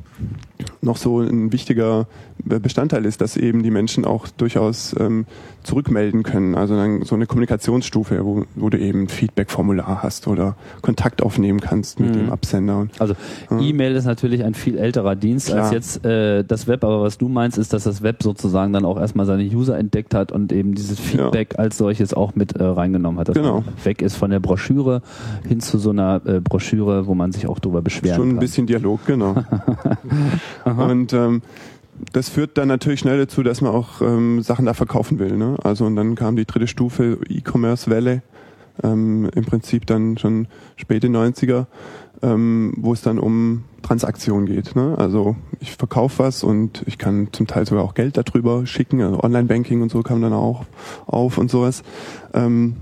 noch 0.82 0.98
so 0.98 1.20
ein 1.20 1.52
wichtiger 1.52 2.08
Bestandteil 2.46 3.06
ist, 3.06 3.22
dass 3.22 3.38
eben 3.38 3.64
die 3.64 3.72
Menschen 3.72 4.06
auch 4.06 4.28
durchaus 4.28 4.96
ähm, 5.00 5.26
zurückmelden 5.64 6.24
können. 6.24 6.56
Also 6.56 6.76
dann 6.76 7.02
so 7.04 7.16
eine 7.16 7.26
Kommunikationsstufe, 7.26 8.24
wo, 8.24 8.46
wo 8.56 8.70
du 8.70 8.78
eben 8.80 9.04
ein 9.04 9.08
Feedback-Formular 9.08 10.04
hast 10.04 10.28
oder 10.28 10.56
Kontakt 10.82 11.24
aufnehmen 11.24 11.60
kannst 11.60 12.00
mit 12.00 12.10
Mhm. 12.12 12.20
dem 12.20 12.32
Absender. 12.32 12.88
Also 13.00 13.16
Ja. 13.50 13.60
E-Mail 13.60 13.96
ist 13.96 14.06
natürlich 14.06 14.44
ein 14.44 14.54
viel 14.54 14.78
älterer 14.78 15.16
Dienst 15.16 15.52
als 15.52 15.62
Klar. 15.70 15.74
jetzt 15.74 16.06
äh, 16.06 16.44
das 16.44 16.68
Web, 16.68 16.84
aber 16.84 17.02
was 17.02 17.18
du 17.18 17.28
meinst, 17.30 17.58
ist, 17.58 17.74
dass 17.74 17.84
das 17.86 18.04
Web 18.04 18.22
sozusagen 18.22 18.74
dann 18.74 18.86
auch 18.86 19.00
erstmal 19.00 19.26
seine 19.26 19.44
User 19.44 19.78
entdeckt 19.78 20.14
hat 20.14 20.32
und 20.32 20.52
eben 20.52 20.76
dieses 20.76 21.00
Feedback 21.00 21.58
als 21.58 21.78
solches 21.78 22.14
auch 22.14 22.36
mit 22.36 22.56
äh, 22.56 22.64
reingenommen 22.64 23.20
hat. 23.20 23.30
Dass 23.30 23.36
Genau. 23.36 23.64
weg 23.84 24.02
ist 24.04 24.16
von 24.18 24.30
der 24.30 24.40
Broschüre 24.40 25.02
hin 25.48 25.60
zu 25.62 25.80
so 25.80 25.90
einer 25.90 26.22
äh, 26.26 26.40
Broschüre, 26.42 27.08
wo 27.08 27.16
man 27.16 27.32
sich 27.32 27.48
auch 27.48 27.58
drüber 27.60 27.82
beschweren 27.82 28.16
Schon 28.18 28.28
ein 28.28 28.32
kann. 28.34 28.40
bisschen 28.40 28.68
Dialog, 28.68 29.00
genau. 29.08 29.36
und 30.66 31.14
ähm, 31.14 31.42
das 32.14 32.30
führt 32.30 32.58
dann 32.58 32.68
natürlich 32.68 33.00
schnell 33.00 33.18
dazu, 33.18 33.44
dass 33.44 33.62
man 33.62 33.72
auch 33.72 34.02
ähm, 34.02 34.42
Sachen 34.42 34.66
da 34.66 34.74
verkaufen 34.74 35.20
will. 35.20 35.38
Ne? 35.38 35.58
Also 35.64 35.86
und 35.86 35.96
dann 35.96 36.16
kam 36.16 36.36
die 36.36 36.46
dritte 36.46 36.68
Stufe 36.68 37.18
E-Commerce-Welle, 37.30 38.22
ähm, 38.84 39.30
im 39.34 39.46
Prinzip 39.46 39.86
dann 39.86 40.18
schon 40.18 40.48
späte 40.76 41.08
90er, 41.08 41.66
ähm, 42.22 42.74
wo 42.78 42.92
es 42.94 43.02
dann 43.02 43.20
um 43.20 43.64
Transaktion 43.82 44.46
geht. 44.46 44.76
Ne? 44.76 44.96
Also 44.98 45.36
ich 45.60 45.72
verkaufe 45.76 46.20
was 46.24 46.44
und 46.44 46.84
ich 46.86 46.98
kann 46.98 47.30
zum 47.32 47.48
Teil 47.48 47.66
sogar 47.66 47.84
auch 47.84 47.94
Geld 47.94 48.18
darüber 48.18 48.66
schicken, 48.66 49.02
also 49.02 49.20
Online-Banking 49.22 49.82
und 49.82 49.92
so 49.92 50.02
kam 50.02 50.22
dann 50.22 50.34
auch 50.34 50.66
auf 51.06 51.38
und 51.38 51.50
sowas. 51.52 51.84
Ähm, 52.34 52.76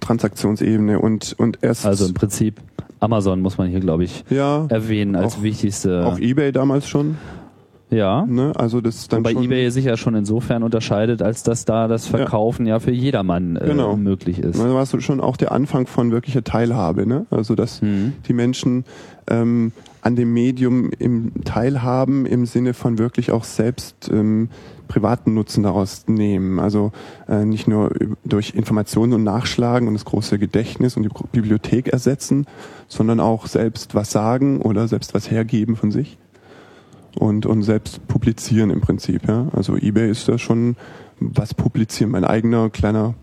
Transaktionsebene 0.00 0.98
und 1.00 1.34
und 1.38 1.58
erst 1.62 1.86
Also 1.86 2.06
im 2.06 2.14
Prinzip 2.14 2.60
Amazon 3.00 3.40
muss 3.40 3.58
man 3.58 3.68
hier, 3.68 3.80
glaube 3.80 4.04
ich, 4.04 4.24
Ja, 4.28 4.66
erwähnen 4.68 5.14
als 5.16 5.36
Auch- 5.36 5.42
wichtigste. 5.42 6.04
auch 6.06 6.18
eBay 6.18 6.52
damals 6.52 6.88
schon. 6.88 7.16
Ja. 7.90 8.26
Ne? 8.26 8.52
Also 8.56 8.80
das 8.80 8.96
ist 8.96 9.12
dann 9.12 9.20
Wobei 9.20 9.32
schon, 9.32 9.44
eBay 9.44 9.70
sich 9.70 9.84
ja 9.84 9.96
schon 9.96 10.14
insofern 10.14 10.62
unterscheidet, 10.62 11.22
als 11.22 11.42
dass 11.42 11.64
da 11.64 11.88
das 11.88 12.06
Verkaufen 12.06 12.66
ja, 12.66 12.80
für 12.80 12.90
jedermann 12.90 13.56
äh, 13.56 13.66
Genau. 13.66 13.96
möglich 13.96 14.38
ist. 14.38 14.58
Da 14.58 14.72
war 14.74 14.86
schon 14.86 15.20
auch 15.20 15.36
der 15.36 15.52
Anfang 15.52 15.86
von 15.86 16.10
wirklicher 16.10 16.44
Teilhabe. 16.44 17.06
Ne? 17.06 17.26
Also 17.30 17.54
dass 17.54 17.82
Mhm. 17.82 18.14
die 18.26 18.32
Menschen 18.32 18.84
ähm, 19.28 19.72
an 20.02 20.16
dem 20.16 20.32
Medium 20.32 20.90
im 20.98 21.44
Teilhaben 21.44 22.24
im 22.26 22.46
Sinne 22.46 22.74
von 22.74 22.98
wirklich 22.98 23.32
auch 23.32 23.44
selbst 23.44 24.10
ähm, 24.12 24.48
privaten 24.86 25.34
Nutzen 25.34 25.62
daraus 25.62 26.04
nehmen. 26.08 26.58
Also 26.58 26.92
äh, 27.28 27.44
nicht 27.44 27.68
nur 27.68 27.90
durch 28.24 28.54
Informationen 28.54 29.12
und 29.12 29.24
Nachschlagen 29.24 29.86
und 29.88 29.94
das 29.94 30.04
große 30.04 30.38
Gedächtnis 30.38 30.96
und 30.96 31.02
die 31.02 31.10
Bibliothek 31.32 31.88
ersetzen, 31.88 32.46
sondern 32.86 33.20
auch 33.20 33.46
selbst 33.46 33.94
was 33.94 34.10
sagen 34.10 34.62
oder 34.62 34.88
selbst 34.88 35.14
was 35.14 35.30
hergeben 35.30 35.76
von 35.76 35.90
sich 35.90 36.16
und, 37.18 37.46
und 37.46 37.62
selbst 37.62 38.06
publizieren 38.08 38.70
im 38.70 38.80
Prinzip. 38.80 39.26
Ja? 39.28 39.48
Also 39.52 39.76
eBay 39.76 40.10
ist 40.10 40.28
da 40.28 40.38
schon 40.38 40.76
was 41.20 41.54
publizieren, 41.54 42.10
mein 42.10 42.24
eigener 42.24 42.70
kleiner 42.70 43.14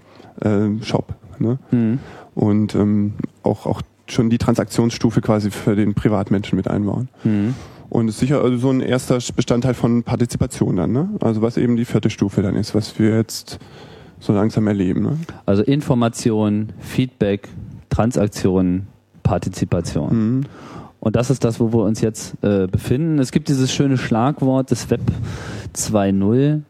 äh, 0.41 0.69
Shop. 0.81 1.15
Ne? 1.39 1.59
Mhm. 1.71 1.99
Und 2.33 2.75
ähm, 2.75 3.13
auch, 3.43 3.65
auch 3.65 3.81
schon 4.07 4.29
die 4.29 4.37
Transaktionsstufe 4.37 5.21
quasi 5.21 5.51
für 5.51 5.75
den 5.75 5.93
Privatmenschen 5.93 6.57
mit 6.57 6.67
einbauen. 6.67 7.09
Mhm. 7.23 7.55
Und 7.89 8.09
ist 8.09 8.19
sicher 8.19 8.41
also 8.41 8.57
so 8.57 8.69
ein 8.69 8.81
erster 8.81 9.19
Bestandteil 9.35 9.73
von 9.73 10.03
Partizipation 10.03 10.75
dann, 10.75 10.91
ne? 10.91 11.09
Also 11.21 11.41
was 11.41 11.55
eben 11.55 11.77
die 11.77 11.85
vierte 11.85 12.09
Stufe 12.09 12.41
dann 12.41 12.55
ist, 12.55 12.75
was 12.75 12.99
wir 12.99 13.15
jetzt 13.15 13.59
so 14.19 14.33
langsam 14.33 14.67
erleben. 14.67 15.03
Ne? 15.03 15.17
Also 15.45 15.63
Information, 15.63 16.73
Feedback, 16.79 17.47
Transaktion, 17.89 18.87
Partizipation. 19.23 20.37
Mhm. 20.37 20.43
Und 21.05 21.15
das 21.15 21.29
ist 21.29 21.43
das, 21.43 21.59
wo 21.59 21.71
wir 21.71 21.83
uns 21.83 22.01
jetzt 22.01 22.33
äh, 22.41 22.65
befinden. 22.65 23.19
Es 23.19 23.31
gibt 23.31 23.47
dieses 23.47 23.71
schöne 23.71 23.95
Schlagwort 23.95 24.71
des 24.71 24.89
Web 24.89 25.01
2.0. 25.75 26.61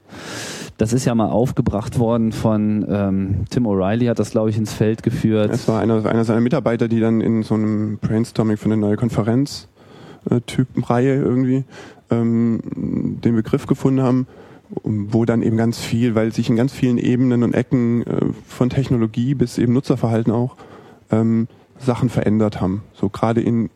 Das 0.76 0.92
ist 0.92 1.06
ja 1.06 1.16
mal 1.16 1.30
aufgebracht 1.30 2.00
worden 2.00 2.34
von 2.34 2.86
ähm, 2.90 3.46
Tim 3.50 3.66
O'Reilly, 3.66 4.10
hat 4.10 4.20
das, 4.20 4.32
glaube 4.32 4.50
ich, 4.50 4.58
ins 4.58 4.74
Feld 4.74 5.04
geführt. 5.04 5.52
Es 5.54 5.70
war 5.70 5.80
einer, 5.80 6.06
einer 6.06 6.26
seiner 6.26 6.42
Mitarbeiter, 6.42 6.90
die 6.90 7.00
dann 7.00 7.22
in 7.22 7.44
so 7.44 7.54
einem 7.54 7.98
Brainstorming 8.00 8.58
für 8.58 8.66
eine 8.66 8.76
neue 8.76 8.98
Konferenz 8.98 9.70
äh, 10.30 10.42
Typenreihe 10.42 11.16
irgendwie 11.16 11.64
ähm, 12.12 12.60
den 13.24 13.36
Begriff 13.38 13.68
gefunden 13.68 14.02
haben, 14.02 14.28
wo 14.84 15.24
dann 15.24 15.44
eben 15.44 15.56
ganz 15.56 15.80
viel, 15.80 16.14
weil 16.14 16.34
sich 16.34 16.50
in 16.50 16.58
ganz 16.58 16.74
vielen 16.74 16.98
Ebenen 16.98 17.42
und 17.42 17.54
Ecken 17.54 18.06
äh, 18.06 18.26
von 18.50 18.70
Technologie 18.70 19.34
bis 19.34 19.58
eben 19.58 19.72
Nutzerverhalten 19.72 20.34
auch 20.34 20.58
ähm, 21.10 21.48
Sachen 21.80 22.10
verändert 22.10 22.60
haben. 22.60 22.84
So 22.94 23.08
gerade 23.08 23.40
in 23.40 23.70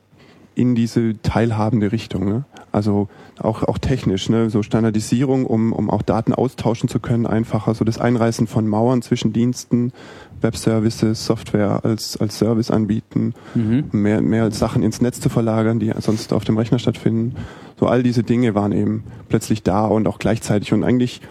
in 0.59 0.75
diese 0.75 1.13
teilhabende 1.21 1.93
Richtung. 1.93 2.25
Ne? 2.25 2.43
Also 2.73 3.07
auch, 3.39 3.63
auch 3.63 3.77
technisch, 3.77 4.27
ne? 4.27 4.49
so 4.49 4.61
Standardisierung, 4.61 5.45
um, 5.45 5.71
um 5.71 5.89
auch 5.89 6.01
Daten 6.01 6.33
austauschen 6.33 6.89
zu 6.89 6.99
können, 6.99 7.25
einfacher, 7.25 7.73
so 7.73 7.85
das 7.85 7.97
Einreißen 7.97 8.45
von 8.45 8.67
Mauern 8.67 9.01
zwischen 9.01 9.31
Diensten, 9.31 9.93
Webservices, 10.41 11.25
Software 11.25 11.85
als, 11.85 12.17
als 12.17 12.37
Service 12.37 12.71
anbieten, 12.71 13.33
Mhm. 13.55 13.85
mehr, 13.93 14.21
mehr 14.21 14.51
Sachen 14.51 14.83
ins 14.83 14.99
Netz 14.99 15.21
zu 15.21 15.29
verlagern, 15.29 15.79
die 15.79 15.93
sonst 15.99 16.33
auf 16.33 16.43
dem 16.43 16.57
Rechner 16.57 16.77
stattfinden. 16.79 17.37
So 17.79 17.87
all 17.87 18.03
diese 18.03 18.23
Dinge 18.23 18.53
waren 18.53 18.73
eben 18.73 19.03
plötzlich 19.29 19.63
da 19.63 19.85
und 19.85 20.07
auch 20.07 20.19
gleichzeitig 20.19 20.73
und 20.73 20.83
eigentlich 20.83 21.21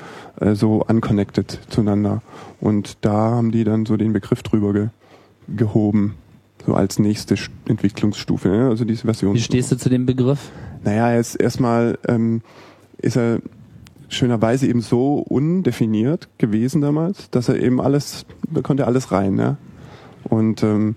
äh, 0.41 0.55
so 0.55 0.83
unconnected 0.89 1.61
zueinander. 1.69 2.23
Und 2.63 2.97
da 3.03 3.13
haben 3.13 3.51
die 3.51 3.65
dann 3.65 3.85
so 3.85 3.99
den 3.99 4.15
Begriff 4.15 4.43
drüber 4.43 4.73
ge, 4.73 4.89
gehoben, 5.55 6.15
so 6.69 6.75
als 6.75 6.99
nächste 6.99 7.35
St- 7.37 7.49
Entwicklungsstufe, 7.67 8.49
ne? 8.51 8.69
also 8.69 8.85
diese 8.85 9.07
Version. 9.07 9.35
Wie 9.35 9.41
stehst 9.41 9.73
du 9.73 9.79
zu 9.79 9.89
dem 9.89 10.05
Begriff? 10.05 10.51
Naja, 10.85 11.15
ist 11.19 11.35
erstmal 11.35 11.99
ähm, 12.07 12.43
ist 12.99 13.17
er 13.17 13.41
schönerweise 14.11 14.67
eben 14.67 14.83
so 14.83 15.15
undefiniert 15.15 16.29
gewesen 16.37 16.83
damals, 16.83 17.31
dass 17.31 17.49
er 17.49 17.59
eben 17.59 17.81
alles, 17.81 18.27
da 18.53 18.61
konnte 18.61 18.87
alles 18.87 19.13
rein, 19.13 19.39
ja. 19.39 19.57
Und 20.25 20.63
ähm, 20.63 20.95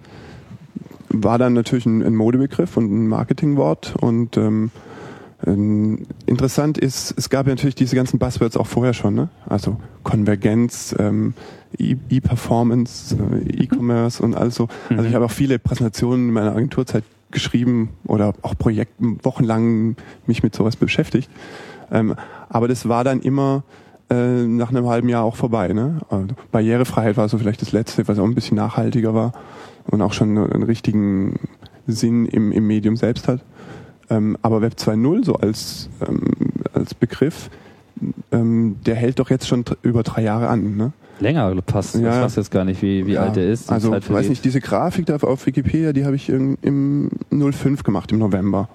war 1.08 1.38
dann 1.38 1.54
natürlich 1.54 1.86
ein, 1.86 2.04
ein 2.04 2.16
Modebegriff 2.18 2.76
und 2.76 2.92
ein 2.92 3.08
Marketingwort 3.08 3.96
und 4.02 4.36
ähm, 4.36 4.72
ähm, 5.46 6.06
interessant 6.26 6.78
ist, 6.78 7.14
es 7.18 7.30
gab 7.30 7.48
ja 7.48 7.54
natürlich 7.54 7.76
diese 7.76 7.96
ganzen 7.96 8.20
Buzzwords 8.20 8.58
auch 8.58 8.68
vorher 8.68 8.94
schon, 8.94 9.16
ne? 9.16 9.30
Also 9.48 9.78
Konvergenz, 10.04 10.96
ähm, 11.00 11.34
E- 11.78 11.96
E-Performance, 12.10 13.16
äh, 13.16 13.64
E-Commerce 13.64 14.22
und 14.22 14.36
all 14.36 14.52
so. 14.52 14.68
Also 14.90 15.04
ich 15.04 15.16
habe 15.16 15.26
auch 15.26 15.32
viele 15.32 15.58
Präsentationen 15.60 16.28
in 16.28 16.34
meiner 16.34 16.52
Agenturzeit 16.56 17.04
geschrieben 17.32 17.90
oder 18.06 18.34
auch 18.42 18.58
Projekten 18.58 19.18
wochenlang 19.24 19.96
mich 20.28 20.44
mit 20.44 20.54
sowas 20.54 20.76
beschäftigt. 20.76 21.30
Ähm, 21.92 22.16
aber 22.50 22.68
das 22.68 22.90
war 22.90 23.04
dann 23.04 23.22
immer 23.22 23.64
äh, 24.10 24.44
nach 24.44 24.70
einem 24.70 24.88
halben 24.88 25.08
Jahr 25.08 25.24
auch 25.24 25.38
vorbei. 25.38 25.70
Ne? 25.70 26.02
Also 26.10 26.28
Barrierefreiheit 26.52 27.16
war 27.16 27.30
so 27.30 27.38
vielleicht 27.38 27.62
das 27.62 27.72
Letzte, 27.72 28.08
was 28.08 28.20
auch 28.20 28.26
ein 28.26 28.36
bisschen 28.36 28.58
nachhaltiger 28.58 29.14
war 29.14 29.32
und 29.90 30.02
auch 30.02 30.12
schon 30.14 30.38
einen 30.38 30.64
richtigen 30.64 31.40
Sinn 31.88 32.26
im, 32.26 32.52
im 32.52 32.68
Medium 32.68 32.98
selbst 32.98 33.28
hat. 33.30 33.42
Ähm, 34.12 34.38
aber 34.42 34.62
Web 34.62 34.74
2.0 34.78 35.26
so 35.26 35.36
als, 35.36 35.90
ähm, 36.06 36.22
als 36.74 36.94
Begriff, 36.94 37.50
ähm, 38.32 38.76
der 38.86 38.96
hält 38.96 39.20
doch 39.20 39.30
jetzt 39.30 39.48
schon 39.48 39.64
über 39.84 40.04
drei 40.04 40.22
Jahre 40.22 40.50
an. 40.50 40.76
Ne? 40.76 40.92
Länger 41.22 41.56
passt. 41.62 41.96
Ja. 41.96 42.18
Ich 42.18 42.26
weiß 42.26 42.36
jetzt 42.36 42.52
gar 42.52 42.66
nicht, 42.66 42.82
wie, 42.82 43.06
wie 43.06 43.14
Ja, 43.14 43.24
alt 43.24 43.38
der 43.38 43.50
ist. 43.50 43.72
Also, 43.72 43.92
Zeit 43.92 44.12
weiß 44.12 44.28
nicht, 44.28 44.44
diese 44.44 44.60
Grafik 44.60 45.06
da 45.06 45.16
auf 45.16 45.46
Wikipedia, 45.46 45.94
die 45.94 46.04
habe 46.04 46.16
ich 46.16 46.30
im, 46.30 46.58
im 46.62 47.10
05 47.30 47.84
gemacht, 47.84 48.12
im 48.12 48.20
November. 48.20 48.68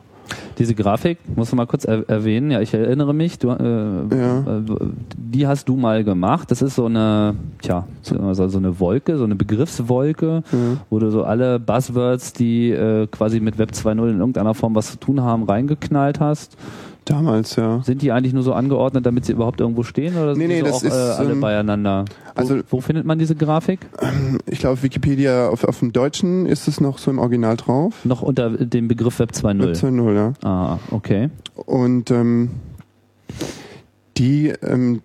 Diese 0.58 0.74
Grafik, 0.74 1.18
musst 1.36 1.52
du 1.52 1.56
mal 1.56 1.66
kurz 1.66 1.84
er 1.84 2.08
erwähnen, 2.08 2.50
ja, 2.50 2.60
ich 2.60 2.72
erinnere 2.74 3.12
mich, 3.14 3.38
du, 3.38 3.50
äh, 3.50 4.16
Ja. 4.16 4.42
die 5.16 5.46
hast 5.46 5.68
du 5.68 5.76
mal 5.76 6.02
gemacht. 6.04 6.50
Das 6.50 6.62
ist 6.62 6.74
so 6.74 6.86
eine, 6.86 7.34
tja, 7.62 7.86
so 8.02 8.32
so 8.48 8.58
eine 8.58 8.80
Wolke, 8.80 9.18
so 9.18 9.24
eine 9.24 9.34
Begriffswolke, 9.34 10.42
Ja. 10.50 10.58
wo 10.90 10.98
du 10.98 11.10
so 11.10 11.24
alle 11.24 11.58
Buzzwords, 11.60 12.32
die 12.32 12.70
äh, 12.70 13.06
quasi 13.06 13.40
mit 13.40 13.58
Web 13.58 13.70
2.0 13.72 14.10
in 14.10 14.18
irgendeiner 14.18 14.54
Form 14.54 14.74
was 14.74 14.90
zu 14.92 14.98
tun 14.98 15.20
haben, 15.22 15.44
reingeknallt 15.44 16.20
hast. 16.20 16.56
Damals, 17.06 17.54
ja. 17.54 17.82
Sind 17.84 18.02
die 18.02 18.10
eigentlich 18.10 18.34
nur 18.34 18.42
so 18.42 18.52
angeordnet, 18.52 19.06
damit 19.06 19.24
sie 19.24 19.32
überhaupt 19.32 19.60
irgendwo 19.60 19.84
stehen 19.84 20.16
oder 20.16 20.34
sind 20.34 20.46
Nee, 20.46 20.56
die 20.56 20.62
nee, 20.62 20.68
so 20.68 20.80
das 20.80 20.82
auch 20.82 20.84
äh, 20.84 20.88
ist, 21.12 21.18
alle 21.20 21.32
ähm, 21.32 21.40
beieinander? 21.40 22.04
Wo, 22.34 22.40
also- 22.40 22.58
wo 22.68 22.80
findet 22.80 23.06
man 23.06 23.18
diese 23.18 23.34
Grafik? 23.34 23.80
Ich 24.48 24.58
glaube, 24.60 24.82
Wikipedia 24.82 25.48
auf, 25.48 25.64
auf 25.64 25.78
dem 25.80 25.92
Deutschen 25.92 26.46
ist 26.46 26.66
es 26.68 26.80
noch 26.80 26.98
so 26.98 27.10
im 27.10 27.18
Original 27.18 27.56
drauf. 27.56 27.94
Noch 28.04 28.22
unter 28.22 28.50
dem 28.50 28.88
Begriff 28.88 29.18
Web 29.18 29.30
2.0. 29.32 29.72
2.0, 29.80 30.14
ja. 30.14 30.32
Ah, 30.42 30.78
okay. 30.90 31.30
Und 31.54 32.10
ähm, 32.10 32.50
die 34.16 34.48
ähm, 34.62 35.02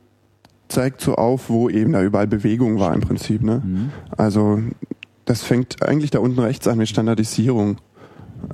zeigt 0.70 1.02
so 1.02 1.16
auf, 1.16 1.50
wo 1.50 1.70
eben 1.70 1.94
da 1.94 2.02
überall 2.02 2.28
Bewegung 2.28 2.80
war 2.80 2.94
im 2.94 3.02
Prinzip. 3.02 3.44
Ne? 3.44 3.62
Mhm. 3.64 3.90
Also 4.16 4.60
das 5.26 5.44
fängt 5.44 5.84
eigentlich 5.84 6.12
da 6.12 6.20
unten 6.20 6.40
rechts 6.40 6.68
an 6.68 6.78
mit 6.78 6.88
Standardisierung, 6.90 7.78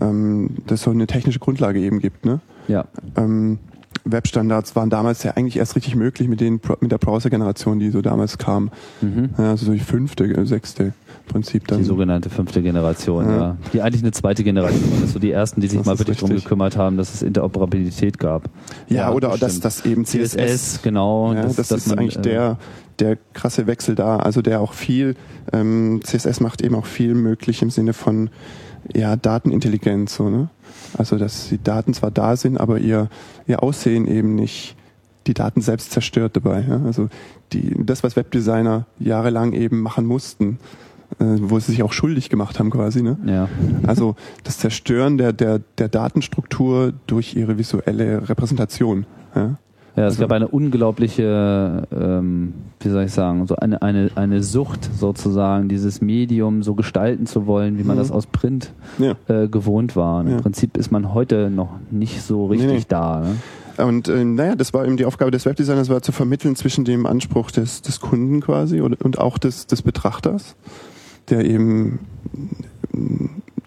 ähm, 0.01 0.57
das 0.67 0.81
so 0.81 0.91
eine 0.91 1.07
technische 1.07 1.39
Grundlage 1.39 1.79
eben 1.79 1.99
gibt. 1.99 2.25
Ne? 2.25 2.39
Ja. 2.67 2.85
Ähm, 3.15 3.59
Webstandards 4.05 4.75
waren 4.75 4.89
damals 4.89 5.23
ja 5.23 5.31
eigentlich 5.35 5.57
erst 5.57 5.75
richtig 5.75 5.95
möglich 5.95 6.27
mit, 6.29 6.39
den, 6.39 6.61
mit 6.79 6.91
der 6.91 6.97
Browser-Generation, 6.97 7.79
die 7.79 7.89
so 7.89 8.01
damals 8.01 8.37
kam. 8.37 8.69
Mhm. 9.01 9.31
Ja, 9.37 9.49
also 9.51 9.65
so 9.65 9.73
die 9.73 9.79
fünfte, 9.79 10.23
äh, 10.25 10.45
sechste 10.45 10.93
Prinzip 11.27 11.67
dann. 11.67 11.79
Die 11.79 11.83
sogenannte 11.83 12.29
fünfte 12.29 12.61
Generation, 12.61 13.25
ja. 13.29 13.37
Ja. 13.37 13.57
Die 13.73 13.81
eigentlich 13.81 14.01
eine 14.03 14.11
zweite 14.11 14.45
Generation 14.45 15.03
ist, 15.03 15.11
so 15.13 15.19
die 15.19 15.31
ersten, 15.31 15.59
die 15.59 15.67
sich 15.67 15.79
Das 15.79 15.85
mal 15.87 15.99
wirklich 15.99 16.19
drum 16.19 16.29
richtig. 16.29 16.45
gekümmert 16.45 16.77
haben, 16.77 16.95
dass 16.95 17.13
es 17.13 17.21
Interoperabilität 17.21 18.17
gab. 18.17 18.49
ja, 18.87 19.11
oder 19.11 19.37
dass 19.37 19.51
stimmt. 19.57 19.65
das 19.65 19.85
eben 19.85 20.05
CSS 20.05 20.31
CSS, 20.31 20.81
genau. 20.83 21.33
Ja, 21.33 21.41
dass- 21.43 21.55
das, 21.57 21.67
dass 21.67 21.79
ist 21.81 21.89
man, 21.89 21.99
eigentlich 21.99 22.17
äh, 22.17 22.21
der, 22.21 22.57
der 22.99 23.17
krasse 23.33 23.67
Wechsel 23.67 23.95
da. 23.95 24.17
Also 24.17 24.41
der 24.41 24.61
auch 24.61 24.71
viel, 24.73 25.15
ähm, 25.51 25.99
CSS 26.03 26.39
macht 26.39 26.61
eben 26.61 26.75
auch 26.75 26.85
viel 26.85 27.13
möglich 27.13 27.61
im 27.61 27.71
Sinne 27.71 27.91
von 27.91 28.29
ja, 28.95 29.17
Datenintelligenz. 29.17 30.15
So, 30.15 30.29
ne? 30.29 30.49
Also 30.97 31.17
dass 31.17 31.49
die 31.49 31.61
Daten 31.61 31.93
zwar 31.93 32.11
da 32.11 32.35
sind, 32.35 32.59
aber 32.59 32.79
ihr, 32.79 33.09
ihr 33.47 33.63
Aussehen 33.63 34.07
eben 34.07 34.35
nicht 34.35 34.75
die 35.27 35.33
Daten 35.33 35.61
selbst 35.61 35.91
zerstört 35.91 36.35
dabei. 36.35 36.65
Ja? 36.67 36.81
Also 36.85 37.09
die, 37.53 37.75
das, 37.83 38.03
was 38.03 38.15
Webdesigner 38.15 38.85
jahrelang 38.99 39.53
eben 39.53 39.81
machen 39.81 40.05
mussten, 40.05 40.59
äh, 41.19 41.25
wo 41.39 41.59
sie 41.59 41.71
sich 41.71 41.83
auch 41.83 41.93
schuldig 41.93 42.29
gemacht 42.29 42.59
haben 42.59 42.69
quasi. 42.69 43.01
Ne? 43.01 43.17
Ja. 43.25 43.49
Also 43.85 44.15
das 44.43 44.57
Zerstören 44.59 45.17
der, 45.17 45.33
der, 45.33 45.59
der 45.77 45.89
Datenstruktur 45.89 46.93
durch 47.07 47.35
ihre 47.35 47.57
visuelle 47.57 48.27
Repräsentation. 48.29 49.05
Ja? 49.35 49.57
Ja, 49.97 50.03
es 50.05 50.13
Also- 50.13 50.21
gab 50.21 50.31
eine 50.31 50.47
unglaubliche, 50.47 51.87
ähm, 51.91 52.53
wie 52.79 52.89
soll 52.89 53.03
ich 53.05 53.11
sagen, 53.11 53.47
so 53.47 53.55
eine, 53.55 53.81
eine, 53.81 54.11
eine 54.15 54.43
Sucht 54.43 54.87
sozusagen, 54.97 55.67
dieses 55.69 56.01
Medium 56.01 56.61
so 56.63 56.75
gestalten 56.75 57.25
zu 57.25 57.47
wollen, 57.47 57.79
wie 57.79 57.83
man 57.83 57.95
Mhm. 57.95 58.01
das 58.01 58.11
aus 58.11 58.27
Print 58.27 58.71
Ja. 58.99 59.15
äh, 59.27 59.47
gewohnt 59.47 59.95
war. 59.95 60.19
Und 60.21 60.27
Ja. 60.29 60.35
Im 60.37 60.41
Prinzip 60.43 60.77
ist 60.77 60.91
man 60.91 61.13
heute 61.15 61.49
noch 61.49 61.71
nicht 61.89 62.21
so 62.21 62.45
richtig 62.45 62.67
Nee, 62.69 62.77
nee. 62.77 62.83
da. 62.87 63.21
Ne? 63.21 63.83
Und 63.85 64.07
äh, 64.07 64.23
naja, 64.23 64.55
das 64.55 64.73
war 64.73 64.85
eben 64.85 64.97
die 64.97 65.05
Aufgabe 65.05 65.31
des 65.31 65.45
Webdesigners, 65.45 65.89
war 65.89 66.01
zu 66.01 66.11
vermitteln 66.11 66.55
zwischen 66.55 66.85
dem 66.85 67.05
Anspruch 67.05 67.49
des, 67.51 67.81
des 67.81 67.99
Kunden 67.99 68.39
quasi 68.41 68.81
und, 68.81 69.01
und 69.03 69.17
auch 69.19 69.37
des, 69.39 69.65
des 69.67 69.81
Betrachters, 69.81 70.55
der 71.29 71.43
eben 71.45 71.99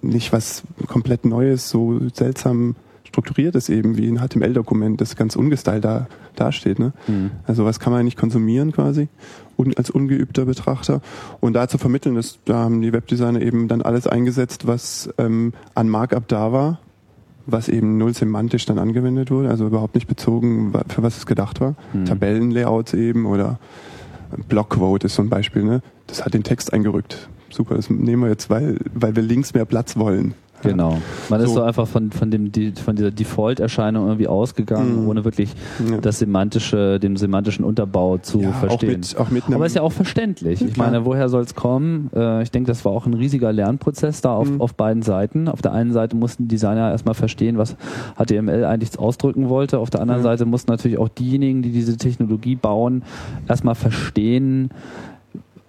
nicht 0.03 0.33
was 0.33 0.63
komplett 0.87 1.25
Neues, 1.25 1.69
so 1.69 2.01
seltsam 2.13 2.75
strukturiert 3.11 3.57
ist 3.57 3.69
eben 3.69 3.97
wie 3.97 4.09
ein 4.09 4.19
HTML-Dokument, 4.19 5.01
das 5.01 5.17
ganz 5.17 5.35
ungestylt 5.35 5.85
da 5.85 6.07
dasteht. 6.37 6.79
Ne? 6.79 6.93
Mhm. 7.09 7.33
Also 7.45 7.65
was 7.65 7.81
kann 7.81 7.93
man 7.93 8.05
nicht 8.05 8.17
konsumieren 8.17 8.71
quasi 8.73 9.09
un, 9.57 9.75
als 9.77 9.91
ungeübter 9.91 10.45
Betrachter. 10.45 11.01
Und 11.41 11.55
da 11.55 11.69
zu 11.69 11.77
vermitteln, 11.77 12.17
ist, 12.17 12.39
da 12.45 12.59
haben 12.59 12.81
die 12.81 12.93
Webdesigner 12.93 13.43
eben 13.43 13.67
dann 13.67 13.83
alles 13.83 14.07
eingesetzt, 14.07 14.67
was 14.67 15.11
ähm, 15.19 15.53
an 15.75 15.89
Markup 15.89 16.29
da 16.29 16.53
war, 16.53 16.79
was 17.47 17.69
eben 17.69 17.99
null 17.99 18.15
semantisch 18.15 18.65
dann 18.65 18.79
angewendet 18.79 19.33
wurde, 19.33 19.51
also 19.51 19.67
überhaupt 19.67 19.97
nicht 19.97 20.07
bezogen, 20.07 20.73
für 20.89 21.03
was 21.03 21.17
es 21.17 21.27
gedacht 21.27 21.61
war. 21.61 21.75
Mhm. 21.93 22.05
Tabellenlayouts 22.05 22.95
eben 22.95 23.27
oder 23.27 23.59
Blockquote 24.49 25.07
ist 25.07 25.17
so 25.17 25.23
ein 25.23 25.29
Beispiel. 25.29 25.65
Ne? 25.65 25.83
Das 26.07 26.25
hat 26.25 26.33
den 26.33 26.45
Text 26.45 26.73
eingerückt. 26.73 27.29
Super, 27.51 27.75
das 27.75 27.91
nehmen 27.91 28.23
wir 28.23 28.29
jetzt, 28.29 28.51
weil, 28.51 28.79
weil 28.95 29.17
wir 29.17 29.25
links 29.25 29.53
mehr 29.55 29.65
Platz 29.65 29.97
wollen. 29.97 30.35
Genau. 30.63 30.99
Man 31.29 31.41
so. 31.41 31.47
ist 31.47 31.55
so 31.55 31.63
einfach 31.63 31.87
von, 31.87 32.11
von, 32.11 32.31
dem, 32.31 32.53
von 32.75 32.97
dieser 32.97 33.11
Default-Erscheinung 33.11 34.07
irgendwie 34.07 34.29
ausgegangen, 34.29 35.03
mhm. 35.03 35.09
ohne 35.09 35.25
wirklich 35.25 35.51
ja. 35.89 35.99
das 35.99 36.19
semantische, 36.19 36.99
den 37.01 37.17
semantischen 37.17 37.65
Unterbau 37.65 38.19
zu 38.19 38.41
ja, 38.41 38.53
verstehen. 38.53 39.01
Auch 39.17 39.31
mit, 39.31 39.43
auch 39.43 39.49
mit 39.49 39.55
Aber 39.55 39.67
ist 39.67 39.77
ja 39.77 39.83
auch 39.83 39.93
verständlich. 39.93 40.63
Ich 40.63 40.77
meine, 40.77 41.05
woher 41.05 41.29
soll 41.29 41.43
es 41.43 41.55
kommen? 41.55 42.11
Äh, 42.15 42.43
ich 42.43 42.51
denke, 42.51 42.69
das 42.69 42.85
war 42.85 42.93
auch 42.93 43.07
ein 43.07 43.15
riesiger 43.15 43.53
Lernprozess 43.53 44.21
da 44.21 44.35
auf, 44.35 44.51
mhm. 44.51 44.61
auf 44.61 44.75
beiden 44.75 45.03
Seiten. 45.03 45.49
Auf 45.49 45.63
der 45.63 45.73
einen 45.73 45.93
Seite 45.93 46.17
mussten 46.17 46.49
Designer 46.49 46.91
erstmal 46.91 47.15
verstehen, 47.15 47.59
was 47.59 47.77
HTML 48.17 48.65
eigentlich 48.65 48.99
ausdrücken 48.99 49.49
wollte. 49.49 49.79
Auf 49.79 49.91
der 49.91 50.01
anderen 50.01 50.21
ja. 50.21 50.31
Seite 50.31 50.47
mussten 50.47 50.71
natürlich 50.71 50.99
auch 50.99 51.09
diejenigen, 51.09 51.63
die 51.63 51.71
diese 51.71 51.97
Technologie 51.97 52.57
bauen, 52.57 53.03
erstmal 53.49 53.75
verstehen, 53.75 54.71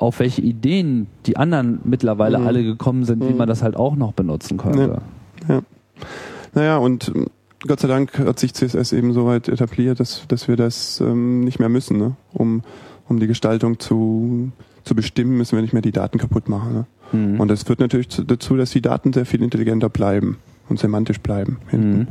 auf 0.01 0.19
welche 0.19 0.41
Ideen 0.41 1.07
die 1.27 1.37
anderen 1.37 1.79
mittlerweile 1.83 2.39
mhm. 2.39 2.47
alle 2.47 2.63
gekommen 2.63 3.05
sind, 3.05 3.23
wie 3.23 3.31
mhm. 3.31 3.37
man 3.37 3.47
das 3.47 3.61
halt 3.61 3.75
auch 3.75 3.95
noch 3.95 4.13
benutzen 4.13 4.57
könnte. 4.57 5.01
Ja. 5.47 5.55
ja. 5.55 5.61
Naja, 6.53 6.77
und 6.77 7.11
ähm, 7.13 7.27
Gott 7.67 7.79
sei 7.79 7.87
Dank 7.87 8.17
hat 8.17 8.39
sich 8.39 8.53
CSS 8.53 8.93
eben 8.93 9.13
so 9.13 9.27
weit 9.27 9.47
etabliert, 9.47 9.99
dass, 9.99 10.25
dass 10.27 10.47
wir 10.47 10.55
das 10.55 10.99
ähm, 10.99 11.41
nicht 11.41 11.59
mehr 11.59 11.69
müssen, 11.69 11.97
ne? 11.97 12.15
um, 12.33 12.63
um 13.07 13.19
die 13.19 13.27
Gestaltung 13.27 13.79
zu, 13.79 14.51
zu 14.83 14.95
bestimmen, 14.95 15.37
müssen 15.37 15.55
wir 15.55 15.61
nicht 15.61 15.73
mehr 15.73 15.83
die 15.83 15.91
Daten 15.91 16.17
kaputt 16.17 16.49
machen. 16.49 16.73
Ne? 16.73 16.85
Mhm. 17.11 17.39
Und 17.39 17.49
das 17.49 17.63
führt 17.63 17.79
natürlich 17.79 18.07
dazu, 18.07 18.57
dass 18.57 18.71
die 18.71 18.81
Daten 18.81 19.13
sehr 19.13 19.27
viel 19.27 19.43
intelligenter 19.43 19.89
bleiben 19.89 20.37
und 20.67 20.79
semantisch 20.79 21.19
bleiben. 21.19 21.57
Hinten. 21.69 21.99
Mhm. 21.99 22.07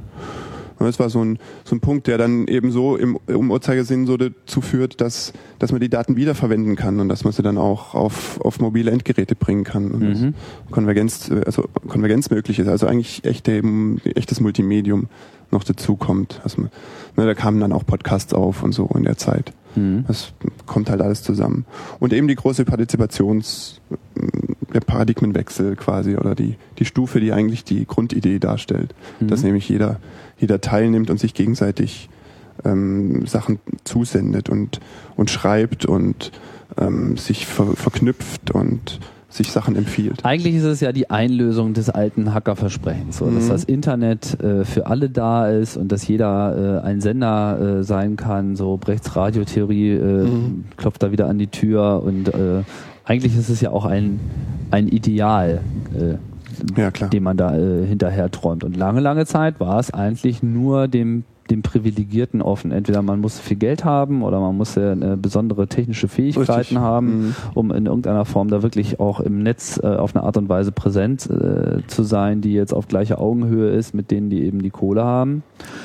Das 0.87 0.99
war 0.99 1.11
so 1.11 1.23
ein, 1.23 1.39
so 1.65 1.77
ein 1.77 1.81
Punkt, 1.81 2.07
der 2.07 2.19
dann 2.19 2.47
eben 2.47 2.73
so 2.73 2.97
im, 2.97 3.19
im 3.27 3.51
Uhrzeigersinn 3.51 4.07
so 4.07 4.17
dazu 4.17 4.61
führt, 4.61 5.01
dass, 5.01 5.33
dass 5.59 5.73
man 5.73 5.81
die 5.81 5.91
Daten 5.91 6.17
wiederverwenden 6.17 6.77
kann 6.77 7.01
und 7.01 7.09
dass 7.09 7.25
man 7.25 7.33
sie 7.33 7.43
dann 7.43 7.59
auch 7.59 7.95
auf, 7.95 8.41
auf 8.41 8.61
mobile 8.61 8.91
Endgeräte 8.91 9.35
bringen 9.35 9.65
kann 9.65 9.91
und 9.91 10.01
mhm. 10.01 10.35
Konvergenz, 10.71 11.31
also 11.45 11.65
Konvergenz 11.87 12.31
möglich 12.31 12.59
ist. 12.59 12.69
Also 12.69 12.87
eigentlich 12.87 13.25
echte, 13.25 13.63
echtes 14.15 14.41
Multimedium 14.41 15.09
noch 15.51 15.65
dazu 15.65 15.97
kommt. 15.97 16.41
Also, 16.45 16.63
ne, 16.63 16.71
da 17.17 17.35
kamen 17.35 17.61
dann 17.61 17.73
auch 17.73 17.85
Podcasts 17.85 18.33
auf 18.33 18.63
und 18.63 18.73
so 18.73 18.89
in 18.95 19.05
der 19.05 19.17
Zeit. 19.17 19.53
Mhm. 19.75 20.05
Das 20.07 20.33
kommt 20.67 20.91
halt 20.91 21.01
alles 21.01 21.23
zusammen. 21.23 21.65
Und 21.99 22.13
eben 22.13 22.29
die 22.29 22.37
große 22.37 22.65
Partizipations, 22.65 23.81
der 24.73 24.81
Paradigmenwechsel 24.81 25.77
quasi 25.77 26.17
oder 26.17 26.35
die, 26.35 26.57
die 26.79 26.85
Stufe, 26.85 27.21
die 27.21 27.33
eigentlich 27.33 27.65
die 27.65 27.87
Grundidee 27.87 28.39
darstellt. 28.39 28.95
Mhm. 29.21 29.29
Dass 29.29 29.43
nämlich 29.43 29.69
jeder 29.69 29.99
jeder 30.41 30.61
teilnimmt 30.61 31.11
und 31.11 31.21
sich 31.21 31.35
gegenseitig 31.35 32.09
ähm, 32.65 33.27
Sachen 33.27 33.61
zusendet 33.85 34.49
und, 34.49 34.81
und 35.17 35.31
schreibt 35.31 35.85
und 35.85 36.33
ähm, 36.79 37.17
sich 37.17 37.47
ver 37.47 37.77
verknüpft 37.77 38.51
und 38.51 39.01
sich 39.31 39.53
Sachen 39.53 39.77
empfiehlt. 39.77 40.25
Eigentlich 40.25 40.57
ist 40.57 40.65
es 40.65 40.81
ja 40.81 40.93
die 40.93 41.09
Einlösung 41.09 41.73
des 41.73 41.89
alten 41.89 42.35
Hackerversprechens, 42.35 43.19
so, 43.19 43.27
mhm. 43.27 43.37
dass 43.37 43.49
das 43.49 43.65
Internet 43.65 44.41
äh, 44.43 44.65
für 44.65 44.87
alle 44.87 45.09
da 45.09 45.49
ist 45.49 45.77
und 45.77 45.91
dass 45.93 46.07
jeder 46.07 46.83
äh, 46.83 46.87
ein 46.87 47.01
Sender 47.01 47.79
äh, 47.79 47.85
sein 47.85 48.17
kann. 48.17 48.57
So 48.57 48.77
Brechts 48.77 49.15
Radiotheorie 49.15 49.93
äh, 49.93 50.25
mhm. 50.25 50.65
klopft 50.77 51.03
da 51.03 51.13
wieder 51.13 51.29
an 51.29 51.39
die 51.39 51.47
Tür 51.47 52.03
und 52.05 52.29
äh, 52.29 52.63
eigentlich 53.05 53.37
ist 53.37 53.49
es 53.49 53.61
ja 53.61 53.71
auch 53.71 53.85
ein, 53.85 54.21
ein 54.71 54.89
Ideal. 54.89 55.61
Äh, 55.95 56.17
ja, 56.77 56.91
dem 56.91 57.23
man 57.23 57.39
da 57.39 57.53
hinterher 57.53 58.31
träumt. 58.31 58.65
Und 58.65 58.77
lange, 58.77 59.01
lange 59.01 59.25
Zeit 59.25 59.61
war 59.61 59.79
es 59.79 59.95
eigentlich 59.95 60.43
nur 60.43 60.89
dem 60.89 61.25
dem 61.51 61.63
Privilegierten 61.63 62.43
offen. 62.43 62.71
Entweder 62.71 63.03
man 63.03 63.21
muss 63.21 63.39
viel 63.39 63.57
Geld 63.57 63.85
haben 63.85 64.23
oder 64.23 64.41
man 64.41 64.57
muss 64.57 64.77
äh, 64.77 65.17
besondere 65.21 65.67
technische 65.67 66.09
Fähigkeiten 66.09 66.53
Richtig. 66.53 66.79
haben, 66.79 67.07
mhm. 67.07 67.35
um 67.55 67.71
in 67.73 67.87
irgendeiner 67.87 68.25
Form 68.25 68.49
da 68.49 68.63
wirklich 68.63 69.01
auch 69.01 69.21
im 69.21 69.43
Netz 69.43 69.81
äh, 69.83 69.87
auf 69.87 70.15
eine 70.15 70.25
Art 70.25 70.37
und 70.37 70.49
Weise 70.49 70.73
präsent 70.73 71.29
äh, 71.29 71.87
zu 71.87 72.03
sein, 72.03 72.41
die 72.41 72.53
jetzt 72.53 72.73
auf 72.73 72.89
gleicher 72.89 73.21
Augenhöhe 73.21 73.71
ist 73.71 73.95
mit 73.95 74.11
denen, 74.11 74.31
die 74.31 74.43
eben 74.43 74.63
die 74.63 74.71
Kohle 74.71 75.05
haben. 75.05 75.43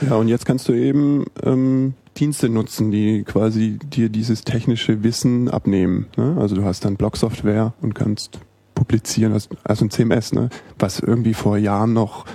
Ja, 0.07 0.15
und 0.15 0.27
jetzt 0.27 0.45
kannst 0.45 0.67
du 0.69 0.73
eben 0.73 1.25
ähm, 1.43 1.93
Dienste 2.17 2.49
nutzen, 2.49 2.91
die 2.91 3.23
quasi 3.23 3.77
dir 3.77 4.09
dieses 4.09 4.43
technische 4.43 5.03
Wissen 5.03 5.49
abnehmen. 5.49 6.07
Ne? 6.15 6.37
Also 6.39 6.55
du 6.55 6.63
hast 6.63 6.85
dann 6.85 6.95
Blog-Software 6.95 7.73
und 7.81 7.93
kannst 7.93 8.39
publizieren, 8.73 9.33
also, 9.33 9.49
also 9.63 9.85
ein 9.85 9.89
CMS, 9.89 10.33
ne? 10.33 10.49
was 10.79 10.99
irgendwie 10.99 11.33
vor 11.33 11.57
Jahren 11.57 11.93
noch 11.93 12.25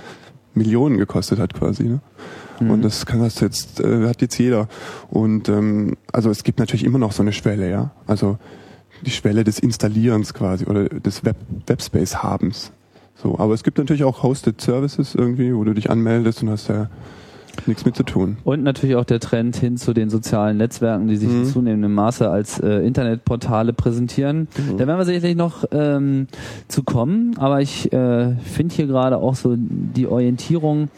Millionen 0.53 0.97
gekostet 0.97 1.39
hat 1.39 1.53
quasi. 1.53 1.83
Ne? 1.83 1.99
Mhm. 2.61 2.71
Und 2.71 2.81
das 2.83 3.05
kann 3.05 3.19
das 3.19 3.39
jetzt, 3.39 3.79
äh, 3.79 4.07
hat 4.07 4.21
jetzt 4.21 4.37
jeder. 4.37 4.67
Und 5.09 5.49
ähm, 5.49 5.97
also 6.11 6.29
es 6.29 6.43
gibt 6.43 6.59
natürlich 6.59 6.85
immer 6.85 6.99
noch 6.99 7.11
so 7.11 7.23
eine 7.23 7.33
Schwelle, 7.33 7.69
ja. 7.69 7.91
Also 8.07 8.37
die 9.05 9.11
Schwelle 9.11 9.43
des 9.43 9.59
Installierens 9.59 10.33
quasi 10.33 10.65
oder 10.65 10.87
des 10.89 11.25
Web 11.25 11.37
Webspace-Habens. 11.65 12.71
So, 13.15 13.37
aber 13.37 13.53
es 13.53 13.63
gibt 13.63 13.77
natürlich 13.77 14.03
auch 14.03 14.23
Hosted 14.23 14.61
Services 14.61 15.15
irgendwie, 15.15 15.55
wo 15.55 15.63
du 15.63 15.73
dich 15.73 15.89
anmeldest 15.89 16.41
und 16.43 16.49
hast 16.49 16.69
ja 16.69 16.89
nichts 17.65 17.85
mit 17.85 17.95
zu 17.95 18.03
tun. 18.03 18.37
Und 18.43 18.63
natürlich 18.63 18.95
auch 18.95 19.05
der 19.05 19.19
Trend 19.19 19.55
hin 19.55 19.77
zu 19.77 19.93
den 19.93 20.09
sozialen 20.09 20.57
Netzwerken, 20.57 21.07
die 21.07 21.17
sich 21.17 21.29
mhm. 21.29 21.41
in 21.41 21.45
zunehmendem 21.45 21.93
Maße 21.93 22.29
als 22.29 22.59
äh, 22.59 22.85
Internetportale 22.85 23.73
präsentieren. 23.73 24.47
Mhm. 24.57 24.77
Da 24.77 24.87
werden 24.87 24.97
wir 24.97 25.05
sicherlich 25.05 25.35
noch 25.35 25.65
ähm, 25.71 26.27
zu 26.67 26.83
kommen, 26.83 27.37
aber 27.37 27.61
ich 27.61 27.91
äh, 27.93 28.35
finde 28.37 28.75
hier 28.75 28.87
gerade 28.87 29.17
auch 29.17 29.35
so 29.35 29.55
die 29.57 30.07
Orientierung 30.07 30.89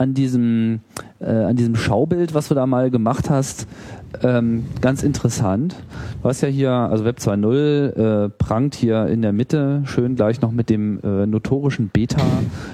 an 0.00 0.14
diesem, 0.14 0.80
äh, 1.20 1.26
an 1.26 1.56
diesem 1.56 1.76
Schaubild, 1.76 2.32
was 2.32 2.48
du 2.48 2.54
da 2.54 2.66
mal 2.66 2.90
gemacht 2.90 3.28
hast, 3.28 3.66
ähm, 4.22 4.64
ganz 4.80 5.02
interessant. 5.02 5.76
Du 6.22 6.28
hast 6.28 6.40
ja 6.40 6.48
hier, 6.48 6.70
also 6.70 7.04
Web 7.04 7.18
2.0 7.18 8.24
äh, 8.24 8.28
prangt 8.30 8.74
hier 8.74 9.06
in 9.06 9.20
der 9.20 9.32
Mitte 9.32 9.82
schön 9.84 10.16
gleich 10.16 10.40
noch 10.40 10.52
mit 10.52 10.70
dem 10.70 11.00
äh, 11.02 11.26
notorischen 11.26 11.88
Beta, 11.88 12.22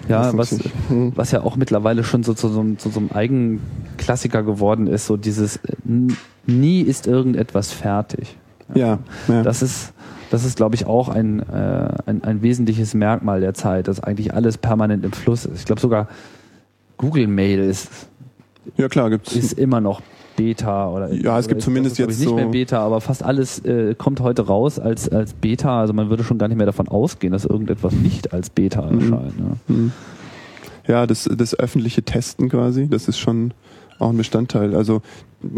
ja, 0.08 0.36
was, 0.36 0.56
hm. 0.88 1.12
was 1.16 1.32
ja 1.32 1.42
auch 1.42 1.56
mittlerweile 1.56 2.04
schon 2.04 2.22
so 2.22 2.32
zu 2.32 2.48
so, 2.48 2.64
so, 2.78 2.90
so 2.90 3.00
einem 3.00 3.10
Eigenklassiker 3.10 4.44
geworden 4.44 4.86
ist, 4.86 5.06
so 5.06 5.16
dieses 5.16 5.58
nie 6.46 6.80
ist 6.80 7.08
irgendetwas 7.08 7.72
fertig. 7.72 8.36
Ja, 8.74 8.98
ja. 9.26 9.42
Das 9.42 9.62
ist, 9.62 9.92
das 10.30 10.44
ist, 10.44 10.56
glaube 10.56 10.76
ich, 10.76 10.86
auch 10.86 11.08
ein, 11.08 11.40
äh, 11.40 11.88
ein, 12.06 12.22
ein 12.22 12.42
wesentliches 12.42 12.94
Merkmal 12.94 13.40
der 13.40 13.54
Zeit, 13.54 13.88
dass 13.88 14.00
eigentlich 14.00 14.32
alles 14.32 14.58
permanent 14.58 15.04
im 15.04 15.12
Fluss 15.12 15.44
ist. 15.44 15.58
Ich 15.58 15.64
glaube 15.66 15.80
sogar 15.80 16.08
Google 16.98 17.26
Mail 17.26 17.61
ist, 17.61 18.09
ja, 18.76 18.88
klar, 18.88 19.11
gibt's. 19.11 19.35
ist 19.35 19.52
immer 19.59 19.80
noch 19.80 20.00
Beta 20.37 20.90
oder 20.90 21.12
ja, 21.12 21.38
es 21.38 21.48
gibt 21.48 21.62
zumindest 21.62 21.98
jetzt 21.98 22.18
nicht 22.18 22.28
so 22.28 22.35
mehr 22.35 22.46
Beta, 22.46 22.85
aber 22.85 23.00
fast 23.00 23.22
alles 23.22 23.59
äh, 23.64 23.94
kommt 23.94 24.20
heute 24.20 24.46
raus 24.46 24.78
als 24.78 25.09
als 25.09 25.32
Beta. 25.32 25.80
Also 25.80 25.94
man 25.94 26.11
würde 26.11 26.24
schon 26.24 26.38
gar 26.38 26.48
nicht 26.48 26.59
mehr 26.59 26.66
davon 26.66 26.88
ausgehen, 26.88 27.32
dass 27.32 27.44
irgendetwas 27.44 27.94
nicht 27.94 28.32
als 28.32 28.50
Beta 28.50 28.82
mhm. 28.82 29.00
erscheint. 29.00 29.40
Ne? 29.40 29.56
Mhm. 29.68 29.92
Ja, 30.87 31.06
das 31.06 31.24
das 31.24 31.59
öffentliche 31.59 32.02
Testen 32.02 32.48
quasi, 32.50 32.88
das 32.88 33.09
ist 33.09 33.18
schon 33.18 33.52
auch 33.98 34.11
ein 34.11 34.16
Bestandteil. 34.16 34.74
Also 34.74 35.02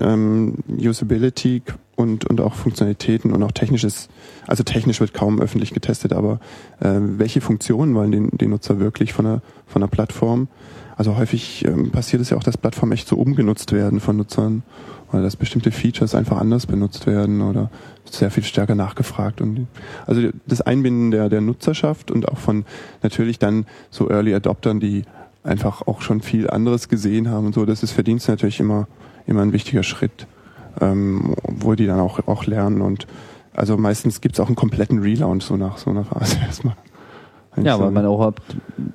ähm, 0.01 0.57
Usability 0.69 1.63
und 1.97 2.29
und 2.29 2.41
auch 2.41 2.55
Funktionalitäten 2.55 3.33
und 3.33 3.43
auch 3.43 3.53
technisches. 3.53 4.09
Also 4.47 4.63
technisch 4.63 5.01
wird 5.01 5.15
kaum 5.15 5.41
öffentlich 5.41 5.75
getestet, 5.75 6.13
aber 6.13 6.41
äh, 6.81 6.95
welche 6.99 7.41
Funktionen 7.41 7.95
wollen 7.95 8.13
den, 8.13 8.31
den 8.31 8.51
Nutzer 8.51 8.79
wirklich 8.79 9.13
von 9.13 9.25
der 9.25 9.43
von 9.67 9.81
der 9.81 9.89
Plattform? 9.89 10.49
Also 10.97 11.17
häufig 11.17 11.65
ähm, 11.65 11.91
passiert 11.91 12.21
es 12.23 12.31
ja 12.31 12.37
auch, 12.37 12.43
dass 12.43 12.57
Plattformen 12.59 12.93
echt 12.93 13.07
so 13.07 13.17
umgenutzt 13.17 13.73
werden 13.73 14.01
von 14.01 14.17
Nutzern 14.17 14.65
oder 15.13 15.23
dass 15.23 15.37
bestimmte 15.37 15.71
Features 15.71 16.15
einfach 16.15 16.39
anders 16.39 16.67
benutzt 16.67 17.07
werden 17.07 17.41
oder 17.41 17.71
sehr 18.05 18.31
viel 18.31 18.43
stärker 18.43 18.75
nachgefragt. 18.75 19.41
Und 19.41 19.69
also 20.07 20.29
das 20.47 20.61
Einbinden 20.61 21.11
der, 21.11 21.29
der 21.29 21.41
Nutzerschaft 21.41 22.11
und 22.11 22.29
auch 22.29 22.39
von 22.39 22.65
natürlich 23.03 23.39
dann 23.39 23.67
so 23.91 24.11
Early 24.11 24.35
Adoptern, 24.35 24.81
die 24.81 25.05
einfach 25.49 25.87
auch 25.87 26.03
schon 26.03 26.21
viel 26.21 26.49
anderes 26.49 26.89
gesehen 26.89 27.31
haben 27.31 27.47
und 27.47 27.55
so, 27.55 27.65
das 27.65 27.83
ist 27.83 27.93
für 27.93 28.05
Dienste 28.05 28.31
natürlich 28.31 28.61
immer, 28.61 28.87
immer 29.27 29.43
ein 29.43 29.53
wichtiger 29.53 29.83
Schritt, 29.83 30.27
ähm, 30.81 31.35
wo 31.43 31.75
die 31.75 31.87
dann 31.87 32.01
auch, 32.01 32.21
auch 32.27 32.47
lernen 32.47 32.81
und 32.81 33.07
also 33.55 33.77
meistens 33.77 34.21
gibt's 34.21 34.39
auch 34.39 34.47
einen 34.47 34.57
kompletten 34.57 35.01
Relaunch 35.01 35.45
so 35.45 35.57
nach 35.57 35.79
so 35.79 35.91
einer 35.91 36.05
Phase 36.05 36.39
erstmal. 36.47 36.77
Ja, 37.61 37.81
weil 37.81 37.91
man 37.91 38.07
auch 38.07 38.33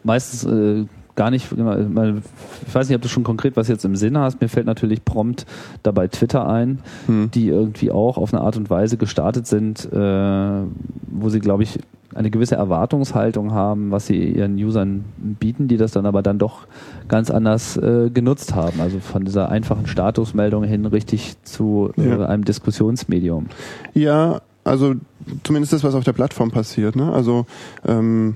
meistens 0.04 0.46
äh, 0.46 0.86
gar 1.16 1.32
nicht, 1.32 1.52
ich 1.52 2.76
weiß 2.76 2.88
nicht, 2.88 2.96
ob 2.96 3.02
du 3.02 3.10
schon 3.10 3.24
konkret 3.24 3.56
was 3.56 3.68
jetzt 3.68 3.86
im 3.86 3.96
Sinn 3.96 4.18
hast. 4.18 4.42
Mir 4.42 4.48
fällt 4.48 4.66
natürlich 4.66 5.04
prompt 5.04 5.46
dabei 5.84 6.08
Twitter 6.08 6.48
ein, 6.48 6.80
hm. 7.06 7.30
die 7.32 7.50
irgendwie 7.50 7.92
auch 7.92 8.18
auf 8.18 8.34
eine 8.34 8.42
Art 8.42 8.58
und 8.58 8.70
Weise 8.70 8.98
gestartet 8.98 9.46
sind, 9.46 9.92
äh, 9.92 10.62
wo 11.08 11.30
sie, 11.30 11.40
glaube 11.40 11.64
ich, 11.64 11.80
eine 12.16 12.30
gewisse 12.32 12.56
Erwartungshaltung 12.56 13.52
haben, 13.54 13.92
was 13.92 14.08
sie 14.08 14.24
ihren 14.24 14.56
Usern 14.56 15.06
bieten, 15.18 15.68
die 15.68 15.78
das 15.78 15.92
dann 15.92 16.06
aber 16.06 16.22
dann 16.22 16.40
doch 16.40 16.68
ganz 17.08 17.30
anders 17.32 17.78
äh, 17.78 18.10
genutzt 18.14 18.56
haben. 18.56 18.80
Also 18.82 19.00
von 19.00 19.26
dieser 19.26 19.50
einfachen 19.50 19.88
Statusmeldung 19.88 20.64
hin 20.64 20.86
richtig 20.86 21.36
zu 21.44 21.92
äh, 21.98 22.10
Ja. 22.10 22.26
einem 22.26 22.46
Diskussionsmedium. 22.46 23.48
Ja, 23.94 24.42
also 24.64 24.96
zumindest 25.44 25.74
das, 25.74 25.84
was 25.84 25.96
auf 25.96 26.04
der 26.04 26.14
Plattform 26.14 26.52
passiert. 26.52 26.96
Ne? 26.96 27.12
Also 27.12 27.46
ähm, 27.86 28.36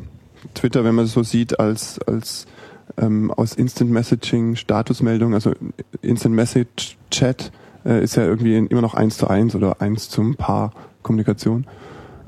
Twitter, 0.53 0.83
wenn 0.83 0.95
man 0.95 1.05
es 1.05 1.13
so 1.13 1.23
sieht, 1.23 1.59
als 1.59 1.99
als 2.07 2.47
ähm, 2.97 3.31
aus 3.31 3.53
Instant 3.53 3.91
Messaging 3.91 4.55
Statusmeldung, 4.55 5.33
also 5.33 5.51
Instant 6.01 6.35
Message 6.35 6.97
Chat 7.11 7.51
äh, 7.85 8.03
ist 8.03 8.15
ja 8.15 8.23
irgendwie 8.23 8.55
immer 8.57 8.81
noch 8.81 8.93
eins 8.93 9.17
zu 9.17 9.27
eins 9.27 9.55
oder 9.55 9.81
eins 9.81 10.09
zum 10.09 10.35
Paar 10.35 10.71
Kommunikation. 11.03 11.65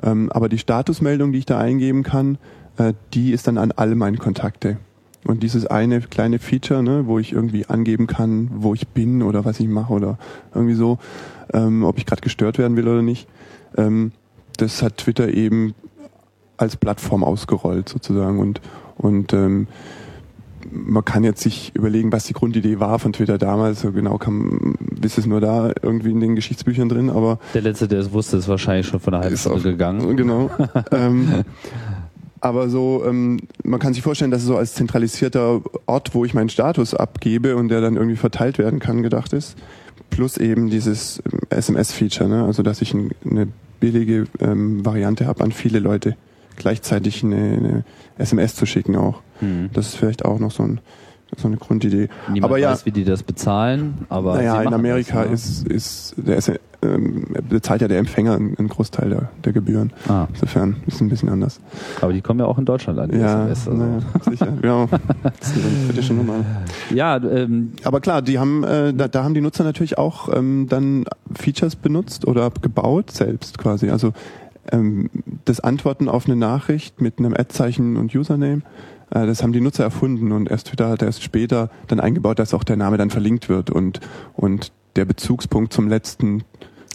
Ähm, 0.02 0.32
aber 0.32 0.50
die 0.50 0.58
Statusmeldung, 0.58 1.32
die 1.32 1.40
ich 1.40 1.46
da 1.46 1.60
eingeben 1.60 2.04
kann, 2.04 2.38
äh, 2.78 2.94
die 3.14 3.32
ist 3.32 3.48
dann 3.48 3.58
an 3.58 3.72
alle 3.72 3.96
meine 3.96 4.18
Kontakte. 4.18 4.78
Und 5.26 5.44
dieses 5.44 5.66
eine 5.66 6.02
kleine 6.02 6.40
Feature, 6.40 6.82
ne, 6.82 7.06
wo 7.06 7.20
ich 7.20 7.34
irgendwie 7.34 7.66
angeben 7.66 8.08
kann, 8.08 8.50
wo 8.54 8.74
ich 8.74 8.88
bin 8.88 9.22
oder 9.22 9.44
was 9.44 9.60
ich 9.60 9.68
mache 9.68 9.92
oder 9.94 10.18
irgendwie 10.54 10.76
so, 10.76 10.98
ähm, 11.54 11.84
ob 11.84 11.98
ich 11.98 12.06
gerade 12.06 12.22
gestört 12.22 12.58
werden 12.58 12.78
will 12.78 12.88
oder 12.88 13.02
nicht, 13.02 13.28
ähm, 13.76 14.14
das 14.58 14.82
hat 14.82 14.98
Twitter 14.98 15.30
eben 15.30 15.74
als 16.58 16.78
Plattform 16.78 17.24
ausgerollt 17.24 17.90
sozusagen 17.90 18.40
und 18.40 18.62
und 19.00 19.32
ähm, 19.32 19.68
man 20.72 21.06
kann 21.06 21.24
jetzt 21.24 21.42
sich 21.42 21.72
überlegen, 21.76 22.12
was 22.12 22.26
die 22.26 22.34
Grundidee 22.34 22.80
war 22.80 23.00
von 23.00 23.14
Twitter 23.14 23.38
damals. 23.38 23.82
So 23.82 23.92
genau 23.92 24.18
kann, 24.18 24.76
ist 25.02 25.18
es 25.18 25.26
nur 25.26 25.42
da 25.42 25.72
irgendwie 25.82 26.12
in 26.12 26.20
den 26.20 26.36
Geschichtsbüchern 26.36 26.90
drin, 26.90 27.10
aber 27.10 27.40
Der 27.54 27.62
Letzte, 27.62 27.88
der 27.88 28.00
es 28.00 28.12
wusste, 28.12 28.38
ist 28.38 28.48
wahrscheinlich 28.48 28.88
schon 28.88 29.00
von 29.00 29.14
einer 29.14 29.24
halben 29.24 29.38
Stunde 29.38 29.72
gegangen. 29.72 30.16
Genau. 30.16 30.50
ähm, 30.92 31.44
aber 32.42 32.70
so, 32.70 33.04
ähm, 33.06 33.40
man 33.64 33.80
kann 33.80 33.94
sich 33.94 34.04
vorstellen, 34.04 34.32
dass 34.32 34.42
es 34.42 34.48
so 34.48 34.58
als 34.58 34.74
zentralisierter 34.74 35.62
Ort, 35.86 36.14
wo 36.14 36.26
ich 36.26 36.34
meinen 36.34 36.50
Status 36.50 36.94
abgebe 36.94 37.56
und 37.56 37.70
der 37.70 37.82
dann 37.82 37.96
irgendwie 37.96 38.16
verteilt 38.16 38.58
werden 38.58 38.80
kann, 38.80 39.04
gedacht 39.04 39.34
ist. 39.34 39.58
Plus 40.10 40.38
eben 40.38 40.70
dieses 40.70 41.22
ähm, 41.32 41.40
SMS-Feature, 41.50 42.30
ne? 42.30 42.46
also 42.46 42.64
dass 42.64 42.82
ich 42.82 42.94
ein, 42.94 43.12
eine 43.30 43.48
billige 43.80 44.26
ähm, 44.40 44.86
Variante 44.86 45.28
habe, 45.28 45.44
an 45.44 45.52
viele 45.52 45.80
Leute 45.80 46.16
gleichzeitig 46.60 47.24
eine, 47.24 47.36
eine 47.36 47.84
SMS 48.18 48.56
zu 48.56 48.66
schicken 48.68 48.96
auch. 48.96 49.22
Hm. 49.40 49.70
Das 49.74 49.88
ist 49.88 49.96
vielleicht 49.96 50.26
auch 50.26 50.38
noch 50.38 50.52
so, 50.52 50.64
ein, 50.64 50.80
so 51.36 51.48
eine 51.48 51.58
Grundidee. 51.58 52.10
Niemand 52.28 52.46
aber 52.46 52.60
ja, 52.60 52.72
weiß, 52.72 52.86
wie 52.86 52.92
die 52.92 53.06
das 53.06 53.24
bezahlen, 53.24 54.06
aber 54.10 54.36
naja, 54.36 54.62
in 54.62 54.74
Amerika 54.74 55.26
das, 55.26 55.64
ne? 55.64 55.74
ist, 55.74 56.14
ist, 56.14 56.14
der 56.18 56.38
ist 56.38 56.52
ähm, 56.82 57.26
bezahlt 57.50 57.82
ja 57.82 57.88
der 57.88 58.00
Empfänger 58.00 58.36
einen, 58.36 58.58
einen 58.58 58.70
Großteil 58.70 59.10
der, 59.10 59.30
der 59.44 59.54
Gebühren. 59.54 59.92
Ah, 60.08 60.28
Insofern 60.34 60.78
ist 60.88 60.96
es 60.96 61.02
ein 61.02 61.10
bisschen 61.10 61.30
anders. 61.30 61.60
aber 62.02 62.14
die 62.14 62.22
kommen 62.22 62.40
ja 62.40 62.46
auch 62.46 62.58
in 62.58 62.66
Deutschland 62.66 63.00
an, 63.00 63.12
die 63.12 63.18
Ja, 63.18 63.48
SMS. 63.50 63.68
Also. 63.68 63.84
naja, 63.84 64.02
sicher. 64.30 64.54
Ja, 64.64 64.88
das 65.40 65.50
ist 65.50 65.66
eine 65.66 65.88
kritische 65.88 66.14
Nummer. 66.14 66.46
Ja, 66.94 67.18
ähm, 67.18 67.74
Aber 67.84 68.00
klar, 68.00 68.22
die 68.22 68.40
haben, 68.40 68.64
äh, 68.64 68.94
da, 68.94 69.08
da 69.08 69.24
haben 69.24 69.34
die 69.34 69.42
Nutzer 69.42 69.64
natürlich 69.64 69.98
auch 69.98 70.34
ähm, 70.34 70.68
dann 70.70 71.06
Features 71.34 71.76
benutzt 71.76 72.26
oder 72.26 72.50
gebaut 72.62 73.12
selbst 73.12 73.58
quasi. 73.58 73.90
Also 73.90 74.14
ähm, 74.72 75.10
das 75.46 75.60
Antworten 75.60 76.10
auf 76.10 76.26
eine 76.26 76.36
Nachricht 76.36 77.02
mit 77.02 77.20
einem 77.20 77.34
Ad-Zeichen 77.34 77.98
und 77.98 78.14
Username, 78.16 78.62
äh, 79.12 79.26
das 79.26 79.44
haben 79.44 79.54
die 79.54 79.62
Nutzer 79.62 79.84
erfunden 79.84 80.32
und 80.32 80.50
erst 80.50 80.68
Twitter 80.68 80.90
hat 80.90 81.02
erst 81.02 81.24
später 81.24 81.70
dann 81.88 82.00
eingebaut, 82.00 82.40
dass 82.40 82.54
auch 82.54 82.64
der 82.64 82.78
Name 82.78 82.98
dann 82.98 83.10
verlinkt 83.10 83.50
wird 83.50 83.70
und 83.70 84.00
und 84.36 84.72
der 84.96 85.06
Bezugspunkt 85.06 85.74
zum 85.74 85.88
letzten 85.88 86.44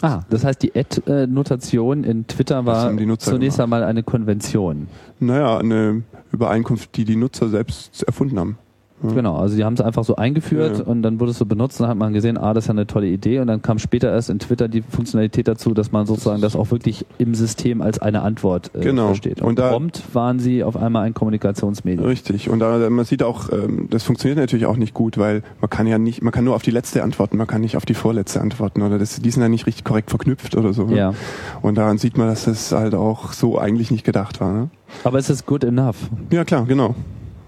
ah, 0.03 0.23
das 0.29 0.45
heißt, 0.45 0.63
die 0.63 0.75
Ad-Notation 0.75 2.05
in 2.05 2.27
Twitter 2.27 2.67
war 2.67 2.95
zunächst 3.19 3.61
einmal 3.61 3.83
eine 3.85 4.03
Konvention. 4.03 4.89
Naja, 5.21 5.59
eine 5.59 6.03
Übereinkunft, 6.33 6.97
die 6.97 7.05
die 7.05 7.17
Nutzer 7.17 7.49
selbst 7.49 8.03
erfunden 8.03 8.39
haben. 8.39 8.59
Ja. 9.02 9.11
Genau, 9.12 9.37
also 9.37 9.57
die 9.57 9.64
haben 9.64 9.74
es 9.74 9.80
einfach 9.80 10.04
so 10.04 10.16
eingeführt 10.16 10.78
Ja. 10.78 10.85
und 10.85 11.02
dann 11.02 11.18
wurde 11.20 11.33
es 11.33 11.38
so 11.38 11.44
benutzt, 11.44 11.78
dann 11.80 11.88
hat 11.88 11.98
man 11.98 12.12
gesehen, 12.12 12.38
ah, 12.38 12.54
das 12.54 12.64
ist 12.64 12.68
ja 12.68 12.72
eine 12.72 12.87
tolle 12.87 13.09
Idee 13.09 13.40
und 13.40 13.48
dann 13.48 13.61
kam 13.61 13.78
später 13.78 14.11
erst 14.11 14.30
in 14.30 14.38
Twitter 14.38 14.68
die 14.68 14.83
Funktionalität 14.83 15.46
dazu, 15.48 15.74
dass 15.74 15.92
man 15.92 16.07
sozusagen 16.07 16.40
das 16.40 16.54
auch 16.57 16.70
wirklich 16.70 17.04
im 17.18 17.35
System 17.35 17.83
als 17.83 17.98
eine 17.98 18.22
Antwort 18.22 18.70
äh, 18.74 18.80
Genau. 18.80 19.07
versteht. 19.09 19.40
Und, 19.42 19.48
Und 19.48 19.59
da- 19.59 19.70
prompt 19.70 20.02
waren 20.14 20.38
sie 20.38 20.62
auf 20.64 20.76
einmal 20.76 21.04
ein 21.07 21.12
Kommunikationsmedium. 21.12 22.07
Richtig. 22.07 22.48
Und 22.48 22.61
da 22.61 22.88
man 22.88 23.04
sieht 23.04 23.22
auch, 23.22 23.50
ähm, 23.52 23.88
das 23.90 24.04
funktioniert 24.04 24.38
natürlich 24.38 24.64
auch 24.66 24.76
nicht 24.76 24.94
gut, 24.94 25.18
weil 25.18 25.42
man 25.61 25.68
kann 25.68 25.87
ja 25.87 25.98
nicht, 25.98 26.22
man 26.22 26.33
kann 26.33 26.44
nur 26.44 26.54
auf 26.54 26.62
die 26.62 26.70
letzte 26.70 27.02
antworten, 27.02 27.37
man 27.37 27.46
kann 27.48 27.61
nicht 27.61 27.76
auf 27.76 27.85
die 27.85 27.94
vorletzte 27.94 28.40
antworten 28.40 28.80
oder 28.83 28.98
das, 28.98 29.16
die 29.20 29.30
sind 29.30 29.42
ja 29.42 29.48
nicht 29.48 29.66
richtig 29.66 29.85
korrekt 29.85 30.11
verknüpft 30.11 30.57
oder 30.57 30.72
so. 30.72 30.85
ne? 30.87 30.96
Ja, 30.96 31.14
Und 31.62 31.76
daran 31.76 31.98
sieht 31.98 32.16
man, 32.16 32.28
dass 32.28 32.44
das 32.44 32.72
halt 32.72 32.94
auch 32.94 33.33
so 33.33 33.59
eigentlich 33.59 33.90
nicht 33.90 34.04
gedacht 34.04 34.40
war. 34.40 34.52
Ne? 34.52 34.70
aber 35.02 35.18
es 35.18 35.28
ist 35.28 35.44
good 35.44 35.64
enough. 35.64 35.96
Ja 36.30 36.44
klar, 36.44 36.64
genau. 36.66 36.94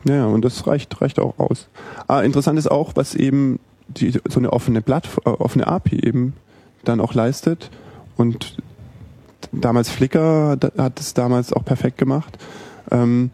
Ja, 0.09 0.27
und 0.27 0.45
das 0.45 0.67
reicht, 0.67 1.01
reicht 1.01 1.19
auch 1.19 1.39
aus. 1.39 1.69
Ah, 2.07 2.21
interessant 2.23 2.59
ist 2.59 2.71
auch, 2.71 2.93
was 2.95 3.15
eben 3.15 3.59
die, 3.89 4.13
so 4.29 4.39
eine 4.39 4.53
offene 4.53 4.83
Plattform, 4.83 5.35
äh, 5.35 5.37
offene 5.37 5.67
API 5.67 6.01
eben 6.07 6.35
dann 6.85 7.01
auch 7.01 7.15
leistet. 7.15 7.71
Und 8.17 8.57
damals 9.53 9.91
Flickr 9.91 10.57
hat 10.79 11.01
es 11.01 11.15
damals 11.15 11.53
auch 11.53 11.65
perfekt 11.65 11.99
gemacht. 11.99 12.39
Ähm, 12.91 13.31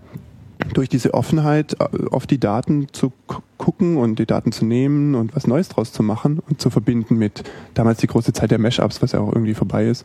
durch 0.74 0.88
diese 0.88 1.12
Offenheit 1.14 1.76
äh, 1.80 2.06
auf 2.10 2.26
die 2.26 2.38
Daten 2.38 2.86
zu 2.92 3.12
gu- 3.26 3.40
gucken 3.58 3.96
und 3.96 4.18
die 4.18 4.26
Daten 4.26 4.52
zu 4.52 4.64
nehmen 4.64 5.14
und 5.14 5.34
was 5.36 5.46
Neues 5.46 5.68
draus 5.68 5.92
zu 5.92 6.02
machen 6.02 6.40
und 6.48 6.60
zu 6.60 6.70
verbinden 6.70 7.16
mit 7.16 7.44
damals 7.74 7.98
die 7.98 8.06
große 8.06 8.32
Zeit 8.32 8.50
der 8.50 8.58
Mashups, 8.58 9.02
was 9.02 9.12
ja 9.12 9.20
auch 9.20 9.32
irgendwie 9.32 9.54
vorbei 9.54 9.86
ist. 9.86 10.04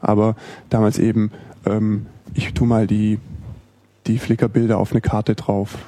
Aber 0.00 0.34
damals 0.68 0.98
eben, 0.98 1.30
ähm, 1.64 2.06
ich 2.34 2.52
tu 2.54 2.64
mal 2.64 2.86
die, 2.86 3.18
die 4.06 4.18
Flickr-Bilder 4.18 4.78
auf 4.78 4.92
eine 4.92 5.00
Karte 5.00 5.34
drauf. 5.34 5.78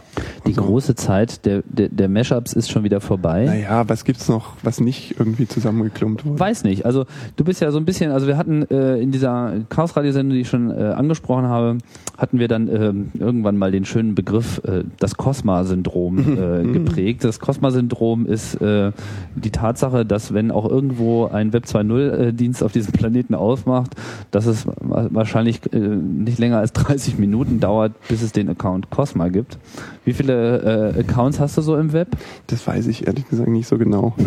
Die 0.46 0.53
so. 0.53 0.62
große 0.62 0.94
Zeit 0.94 1.44
der, 1.46 1.62
der, 1.66 1.88
der 1.88 2.09
Mashups 2.09 2.53
ist 2.53 2.70
schon 2.70 2.85
wieder 2.85 3.00
vorbei. 3.00 3.44
Naja, 3.46 3.88
was 3.88 4.05
gibt's 4.05 4.29
noch, 4.29 4.57
was 4.62 4.81
nicht 4.81 5.18
irgendwie 5.18 5.48
zusammengeklumpt 5.48 6.24
wurde? 6.24 6.38
Weiß 6.38 6.64
nicht. 6.64 6.87
Also 6.87 7.07
du 7.37 7.44
bist 7.44 7.61
ja 7.61 7.70
so 7.70 7.79
ein 7.79 7.85
bisschen, 7.85 8.12
also 8.12 8.27
wir 8.27 8.37
hatten 8.37 8.62
äh, 8.70 8.98
in 8.98 9.11
dieser 9.11 9.55
Chaos-Radio-Sendung, 9.68 10.35
die 10.35 10.42
ich 10.42 10.48
schon 10.48 10.70
äh, 10.70 10.74
angesprochen 10.74 11.46
habe, 11.46 11.79
hatten 12.16 12.38
wir 12.38 12.46
dann 12.48 12.68
ähm, 12.68 13.11
irgendwann 13.18 13.57
mal 13.57 13.72
den 13.72 13.85
schönen 13.85 14.14
Begriff 14.14 14.61
äh, 14.64 14.85
das 15.00 15.16
Cosma-Syndrom 15.16 16.18
äh, 16.18 16.62
geprägt. 16.72 17.24
Das 17.24 17.40
Cosma-Syndrom 17.40 18.27
ist 18.27 18.55
äh, 18.61 18.92
die 19.35 19.50
Tatsache, 19.50 20.05
dass 20.07 20.33
wenn 20.33 20.50
auch 20.50 20.68
irgendwo 20.68 21.27
ein 21.27 21.53
Web 21.53 21.64
2.0-Dienst 21.64 22.62
auf 22.62 22.72
diesem 22.72 22.92
Planeten 22.92 23.35
aufmacht, 23.35 23.94
dass 24.31 24.46
es 24.46 24.66
wa- 24.66 25.09
wahrscheinlich 25.11 25.61
äh, 25.72 25.79
nicht 25.79 26.38
länger 26.38 26.59
als 26.59 26.72
30 26.72 27.18
Minuten 27.18 27.59
dauert, 27.61 27.92
bis 28.09 28.22
es 28.22 28.33
den 28.33 28.48
Account 28.48 28.90
Cosma 28.90 29.29
gibt. 29.29 29.59
Wie 30.05 30.12
viele 30.12 30.92
äh, 30.94 31.00
Accounts 31.00 31.40
hast 31.40 31.57
du 31.59 31.62
so 31.62 31.77
im 31.77 31.92
Web? 31.92 32.09
Das 32.46 32.66
weiß 32.66 32.87
ich 32.87 33.07
ehrlich 33.07 33.29
gesagt 33.29 33.48
nicht 33.48 33.66
so 33.66 33.77
genau. 33.79 34.14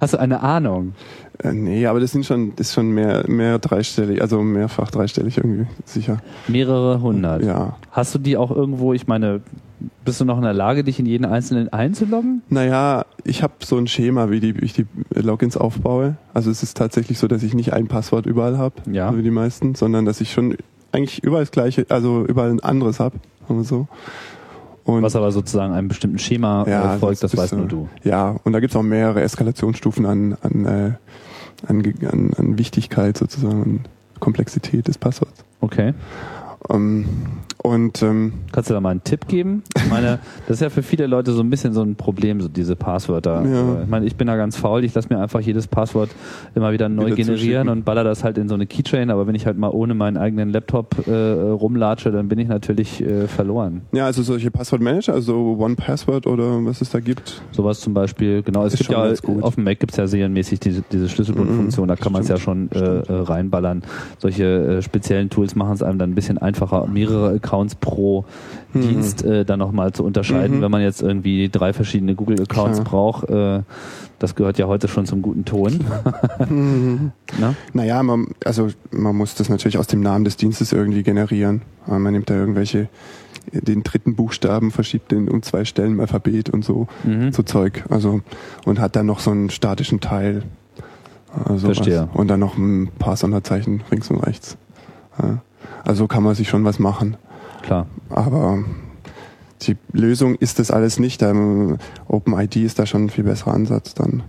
Hast 0.00 0.14
du 0.14 0.18
eine 0.20 0.42
Ahnung? 0.42 0.92
Äh, 1.42 1.52
nee, 1.52 1.86
aber 1.86 2.00
das 2.00 2.10
sind 2.12 2.26
schon, 2.26 2.54
das 2.56 2.68
ist 2.68 2.74
schon 2.74 2.90
mehr, 2.90 3.24
mehr 3.28 3.58
dreistellig, 3.58 4.20
also 4.22 4.42
mehrfach 4.42 4.90
dreistellig 4.90 5.36
irgendwie, 5.38 5.66
sicher. 5.84 6.18
Mehrere 6.48 7.00
hundert. 7.00 7.44
Ja. 7.44 7.76
Hast 7.92 8.14
du 8.14 8.18
die 8.18 8.36
auch 8.36 8.50
irgendwo, 8.50 8.92
ich 8.92 9.06
meine, 9.06 9.40
bist 10.04 10.20
du 10.20 10.24
noch 10.24 10.36
in 10.38 10.42
der 10.42 10.54
Lage, 10.54 10.82
dich 10.82 10.98
in 10.98 11.06
jeden 11.06 11.24
einzelnen 11.24 11.72
einzuloggen? 11.72 12.42
Naja, 12.48 13.04
ich 13.22 13.44
habe 13.44 13.52
so 13.62 13.76
ein 13.76 13.86
Schema, 13.86 14.30
wie, 14.30 14.40
die, 14.40 14.60
wie 14.60 14.64
ich 14.64 14.72
die 14.72 14.86
Logins 15.14 15.56
aufbaue. 15.56 16.16
Also 16.34 16.50
es 16.50 16.64
ist 16.64 16.76
tatsächlich 16.76 17.18
so, 17.20 17.28
dass 17.28 17.44
ich 17.44 17.54
nicht 17.54 17.72
ein 17.72 17.86
Passwort 17.86 18.26
überall 18.26 18.58
habe, 18.58 18.74
Ja. 18.90 19.16
wie 19.16 19.22
die 19.22 19.30
meisten, 19.30 19.76
sondern 19.76 20.04
dass 20.06 20.20
ich 20.20 20.32
schon 20.32 20.56
eigentlich 20.90 21.22
überall 21.22 21.42
das 21.42 21.52
gleiche, 21.52 21.86
also 21.90 22.24
überall 22.24 22.50
ein 22.50 22.60
anderes 22.60 22.98
habe, 22.98 23.16
sagen 23.46 23.60
wir 23.60 23.64
so. 23.64 23.86
Und 24.84 25.02
Was 25.02 25.14
aber 25.14 25.30
sozusagen 25.30 25.74
einem 25.74 25.86
bestimmten 25.88 26.18
Schema 26.18 26.64
Ja, 26.66 26.94
äh, 26.94 26.98
folgt, 26.98 27.22
das 27.22 27.32
sonst 27.32 27.42
weißt 27.42 27.52
nur 27.56 27.66
du. 27.66 27.88
Ja, 28.02 28.36
und 28.42 28.54
da 28.54 28.60
gibt's 28.60 28.74
auch 28.74 28.82
mehrere 28.82 29.20
Eskalationsstufen 29.20 30.06
an, 30.06 30.36
an, 30.42 30.64
äh, 30.64 30.92
an, 31.66 31.82
an, 32.10 32.32
an 32.36 32.58
Wichtigkeit 32.58 33.16
sozusagen, 33.16 33.62
an 33.62 33.80
Komplexität 34.20 34.88
des 34.88 34.98
Passworts. 34.98 35.44
Okay. 35.60 35.94
Ähm, 36.70 37.06
und 37.68 38.02
ähm, 38.02 38.32
Kannst 38.52 38.70
du 38.70 38.74
da 38.74 38.80
mal 38.80 38.90
einen 38.90 39.04
Tipp 39.04 39.28
geben? 39.28 39.62
Ich 39.76 39.88
meine, 39.88 40.18
das 40.46 40.56
ist 40.56 40.60
ja 40.60 40.70
für 40.70 40.82
viele 40.82 41.06
Leute 41.06 41.32
so 41.32 41.42
ein 41.42 41.50
bisschen 41.50 41.72
so 41.72 41.82
ein 41.82 41.96
Problem, 41.96 42.40
so 42.40 42.48
diese 42.48 42.76
Passwörter. 42.76 43.44
Ja. 43.44 43.82
Ich 43.82 43.88
meine, 43.88 44.06
ich 44.06 44.16
bin 44.16 44.26
da 44.26 44.36
ganz 44.36 44.56
faul, 44.56 44.84
ich 44.84 44.94
lasse 44.94 45.08
mir 45.10 45.20
einfach 45.20 45.40
jedes 45.40 45.66
Passwort 45.66 46.10
immer 46.54 46.72
wieder 46.72 46.88
neu 46.88 47.06
Wieder 47.06 47.16
generieren 47.16 47.68
und 47.68 47.84
baller 47.84 48.04
das 48.04 48.24
halt 48.24 48.38
in 48.38 48.48
so 48.48 48.54
eine 48.54 48.66
Keychain, 48.66 49.10
aber 49.10 49.26
wenn 49.26 49.34
ich 49.34 49.46
halt 49.46 49.58
mal 49.58 49.68
ohne 49.68 49.94
meinen 49.94 50.16
eigenen 50.16 50.50
Laptop 50.50 51.06
äh, 51.06 51.12
rumlatsche, 51.12 52.10
dann 52.10 52.28
bin 52.28 52.38
ich 52.38 52.48
natürlich 52.48 53.00
äh, 53.00 53.28
verloren. 53.28 53.82
ja, 53.92 54.06
also 54.06 54.22
solche 54.22 54.50
Passwortmanager, 54.50 55.12
also 55.12 55.56
One 55.58 55.76
Password 55.76 56.26
oder 56.26 56.64
was 56.64 56.80
es 56.80 56.90
da 56.90 57.00
gibt. 57.00 57.42
Sowas 57.52 57.80
zum 57.80 57.94
Beispiel, 57.94 58.42
genau, 58.42 58.64
es 58.64 58.74
Ist 58.74 58.80
gibt 58.80 58.90
ja 58.90 59.12
auf 59.42 59.54
dem 59.54 59.64
Mac 59.64 59.78
gibt's 59.78 59.96
ja 59.96 60.06
serienmäßig 60.06 60.60
diese, 60.60 60.82
diese 60.90 61.08
Schlüsselbundfunktion, 61.08 61.88
da 61.88 61.96
kann 61.96 62.12
man 62.12 62.22
es 62.22 62.28
ja 62.28 62.38
schon 62.38 62.70
äh, 62.72 62.78
äh, 62.78 63.02
reinballern. 63.08 63.82
Solche 64.18 64.78
äh, 64.78 64.82
speziellen 64.82 65.30
Tools 65.30 65.54
machen 65.54 65.74
es 65.74 65.82
einem 65.82 65.98
dann 65.98 66.10
ein 66.10 66.14
bisschen 66.14 66.38
einfacher, 66.38 66.86
mehrere 66.86 67.34
Accounts 67.34 67.57
Accounts 67.58 67.74
pro 67.74 68.24
Mhm. 68.74 68.80
Dienst 68.82 69.24
äh, 69.24 69.44
dann 69.46 69.58
nochmal 69.58 69.92
zu 69.92 70.04
unterscheiden, 70.04 70.58
Mhm. 70.58 70.62
wenn 70.62 70.70
man 70.70 70.82
jetzt 70.82 71.00
irgendwie 71.02 71.48
drei 71.48 71.72
verschiedene 71.72 72.14
Google-Accounts 72.14 72.80
braucht. 72.80 73.28
Äh, 73.30 73.62
das 74.18 74.34
gehört 74.34 74.58
ja 74.58 74.66
heute 74.66 74.88
schon 74.88 75.06
zum 75.06 75.22
guten 75.22 75.44
Ton. 75.44 75.80
Mhm. 76.48 77.12
ne? 77.38 77.56
Naja, 77.72 78.02
man, 78.02 78.28
also 78.44 78.68
man 78.90 79.16
muss 79.16 79.34
das 79.34 79.48
natürlich 79.48 79.78
aus 79.78 79.86
dem 79.86 80.00
Namen 80.00 80.24
des 80.24 80.36
Dienstes 80.36 80.72
irgendwie 80.72 81.02
generieren. 81.02 81.62
Äh, 81.88 81.98
Man 81.98 82.12
nimmt 82.12 82.28
da 82.30 82.34
irgendwelche, 82.34 82.88
den 83.52 83.82
dritten 83.82 84.14
Buchstaben, 84.14 84.70
verschiebt 84.70 85.10
den 85.12 85.28
um 85.28 85.42
zwei 85.42 85.64
Stellen 85.64 85.92
im 85.92 86.00
Alphabet 86.00 86.50
und 86.50 86.64
so, 86.64 86.86
Mhm. 87.04 87.32
so 87.32 87.42
Zeug. 87.42 87.84
Also, 87.88 88.20
und 88.66 88.78
hat 88.80 88.94
dann 88.96 89.06
noch 89.06 89.20
so 89.20 89.30
einen 89.30 89.48
statischen 89.50 90.00
Teil. 90.00 90.42
äh, 91.34 91.56
sowas. 91.58 91.76
Verstehe. 91.78 92.08
Und 92.14 92.28
dann 92.28 92.40
noch 92.40 92.56
ein 92.56 92.88
paar 92.98 93.16
Sonderzeichen 93.16 93.82
links 93.90 94.10
und 94.10 94.18
rechts. 94.20 94.56
Ja. 95.22 95.38
Also 95.84 96.06
kann 96.06 96.22
man 96.22 96.34
sich 96.34 96.48
schon 96.48 96.64
was 96.64 96.78
machen. 96.78 97.16
Klar. 97.62 97.86
Aber 98.10 98.64
die 99.62 99.76
Lösung 99.92 100.34
ist 100.36 100.58
das 100.58 100.70
alles 100.70 100.98
nicht. 100.98 101.22
Ähm, 101.22 101.78
OpenID 102.06 102.56
ist 102.56 102.78
da 102.78 102.86
schon 102.86 103.04
ein 103.04 103.10
viel 103.10 103.24
besserer 103.24 103.54
Ansatz 103.54 103.94
dann. 103.94 104.22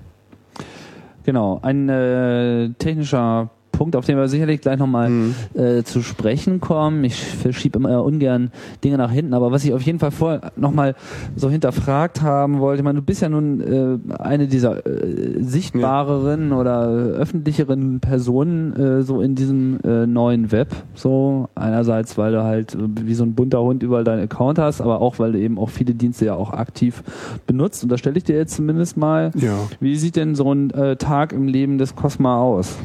Genau. 1.23 1.59
Ein 1.61 1.89
äh, 1.89 2.69
technischer 2.79 3.49
Punkt, 3.71 3.95
auf 3.95 4.05
den 4.05 4.17
wir 4.17 4.27
sicherlich 4.27 4.61
gleich 4.61 4.77
nochmal 4.77 5.09
Mhm. 5.09 5.35
äh, 5.53 5.83
zu 5.83 6.01
sprechen 6.01 6.59
kommen. 6.59 7.03
Ich 7.03 7.15
verschiebe 7.23 7.79
immer 7.79 8.03
ungern 8.03 8.51
Dinge 8.83 8.97
nach 8.97 9.11
hinten, 9.11 9.33
aber 9.33 9.51
was 9.51 9.63
ich 9.63 9.73
auf 9.73 9.81
jeden 9.81 9.99
Fall 9.99 10.11
vorher 10.11 10.51
nochmal 10.55 10.95
so 11.35 11.49
hinterfragt 11.49 12.21
haben 12.21 12.59
wollte, 12.59 12.79
ich 12.81 12.83
meine, 12.83 12.99
du 12.99 13.05
bist 13.05 13.21
ja 13.21 13.29
nun 13.29 13.61
äh, 14.09 14.13
eine 14.21 14.47
dieser 14.47 14.85
äh, 14.85 15.41
sichtbareren 15.41 16.51
oder 16.51 16.87
öffentlicheren 16.89 17.99
Personen 17.99 18.73
äh, 18.75 19.01
so 19.03 19.21
in 19.21 19.35
diesem 19.35 19.79
äh, 19.83 20.05
neuen 20.05 20.51
Web. 20.51 20.69
So 20.93 21.47
einerseits, 21.55 22.17
weil 22.17 22.31
du 22.33 22.43
halt 22.43 22.75
äh, 22.75 22.77
wie 23.05 23.13
so 23.13 23.23
ein 23.23 23.33
bunter 23.33 23.61
Hund 23.61 23.83
überall 23.83 24.03
deinen 24.03 24.23
Account 24.23 24.59
hast, 24.59 24.81
aber 24.81 25.01
auch, 25.01 25.19
weil 25.19 25.31
du 25.33 25.39
eben 25.39 25.57
auch 25.57 25.69
viele 25.69 25.93
Dienste 25.93 26.25
ja 26.25 26.33
auch 26.35 26.51
aktiv 26.51 27.03
benutzt. 27.47 27.83
Und 27.83 27.91
da 27.91 27.97
stelle 27.97 28.17
ich 28.17 28.23
dir 28.23 28.35
jetzt 28.35 28.55
zumindest 28.55 28.97
mal, 28.97 29.31
Ja. 29.35 29.53
wie 29.79 29.95
sieht 29.95 30.15
denn 30.15 30.35
so 30.35 30.51
ein 30.53 30.69
äh, 30.71 30.95
Tag 30.95 31.33
im 31.33 31.47
Leben 31.47 31.77
des 31.77 31.95
Cosma 31.95 32.37
aus? 32.41 32.77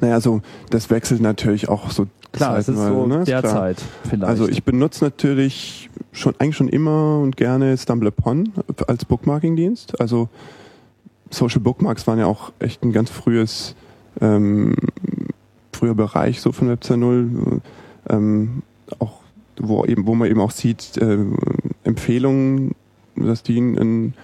Naja, 0.00 0.14
also 0.14 0.42
das 0.70 0.90
wechselt 0.90 1.20
natürlich 1.20 1.68
auch 1.68 1.90
so 1.90 2.06
Klar, 2.32 2.58
es 2.58 2.68
ist 2.68 2.76
so 2.76 3.06
ne? 3.06 3.24
Derzeit 3.24 3.82
vielleicht. 4.08 4.24
Also 4.24 4.48
ich 4.48 4.62
benutze 4.62 5.04
natürlich 5.04 5.88
schon 6.12 6.34
eigentlich 6.38 6.56
schon 6.56 6.68
immer 6.68 7.20
und 7.20 7.36
gerne 7.36 7.76
StumbleUpon 7.76 8.52
als 8.86 9.04
Bookmarking-Dienst. 9.06 10.00
Also 10.00 10.28
Social 11.30 11.60
Bookmarks 11.60 12.06
waren 12.06 12.18
ja 12.18 12.26
auch 12.26 12.52
echt 12.58 12.82
ein 12.82 12.92
ganz 12.92 13.10
frühes 13.10 13.74
ähm, 14.20 14.74
früher 15.72 15.94
Bereich 15.94 16.40
so 16.40 16.52
von 16.52 16.68
Web 16.68 16.82
2.0, 16.82 17.60
ähm, 18.10 18.62
auch 18.98 19.20
wo 19.58 19.84
eben 19.84 20.06
wo 20.06 20.14
man 20.14 20.30
eben 20.30 20.40
auch 20.40 20.50
sieht 20.50 20.96
äh, 20.98 21.18
Empfehlungen, 21.84 22.74
dass 23.16 23.42
die 23.42 23.58
ein, 23.58 24.14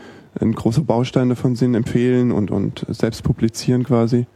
ein 0.40 0.52
großer 0.52 0.82
Baustein 0.82 1.28
davon 1.30 1.56
sind, 1.56 1.74
empfehlen 1.74 2.32
und 2.32 2.50
und 2.50 2.86
selbst 2.88 3.22
publizieren 3.22 3.84
quasi, 3.84 4.26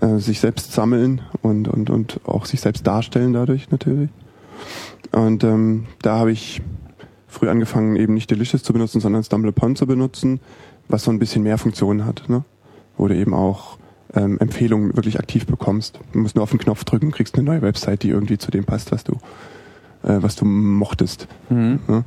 äh, 0.00 0.18
sich 0.18 0.40
selbst 0.40 0.72
sammeln 0.72 1.20
und 1.42 1.68
und 1.68 1.90
und 1.90 2.20
auch 2.24 2.46
sich 2.46 2.60
selbst 2.60 2.86
darstellen 2.86 3.32
dadurch 3.32 3.70
natürlich. 3.70 4.10
Und 5.12 5.44
ähm, 5.44 5.86
da 6.02 6.18
habe 6.18 6.32
ich 6.32 6.62
früh 7.28 7.48
angefangen, 7.48 7.96
eben 7.96 8.14
nicht 8.14 8.30
Delicious 8.30 8.62
zu 8.62 8.72
benutzen, 8.72 9.00
sondern 9.00 9.22
StumbleUpon 9.22 9.76
zu 9.76 9.86
benutzen, 9.86 10.40
was 10.88 11.04
so 11.04 11.10
ein 11.10 11.18
bisschen 11.18 11.42
mehr 11.42 11.58
Funktionen 11.58 12.06
hat, 12.06 12.28
ne? 12.28 12.44
Wo 12.96 13.08
du 13.08 13.16
eben 13.16 13.34
auch 13.34 13.78
ähm, 14.14 14.38
Empfehlungen 14.38 14.96
wirklich 14.96 15.18
aktiv 15.18 15.46
bekommst. 15.46 15.98
Du 16.12 16.20
musst 16.20 16.36
nur 16.36 16.42
auf 16.42 16.50
den 16.50 16.60
Knopf 16.60 16.84
drücken, 16.84 17.10
kriegst 17.10 17.34
eine 17.36 17.44
neue 17.44 17.62
Website, 17.62 18.02
die 18.02 18.10
irgendwie 18.10 18.38
zu 18.38 18.50
dem 18.50 18.64
passt, 18.64 18.92
was 18.92 19.04
du, 19.04 19.14
äh, 20.02 20.18
was 20.20 20.36
du 20.36 20.44
mochtest. 20.44 21.26
Mhm. 21.50 21.80
Ne? 21.88 22.04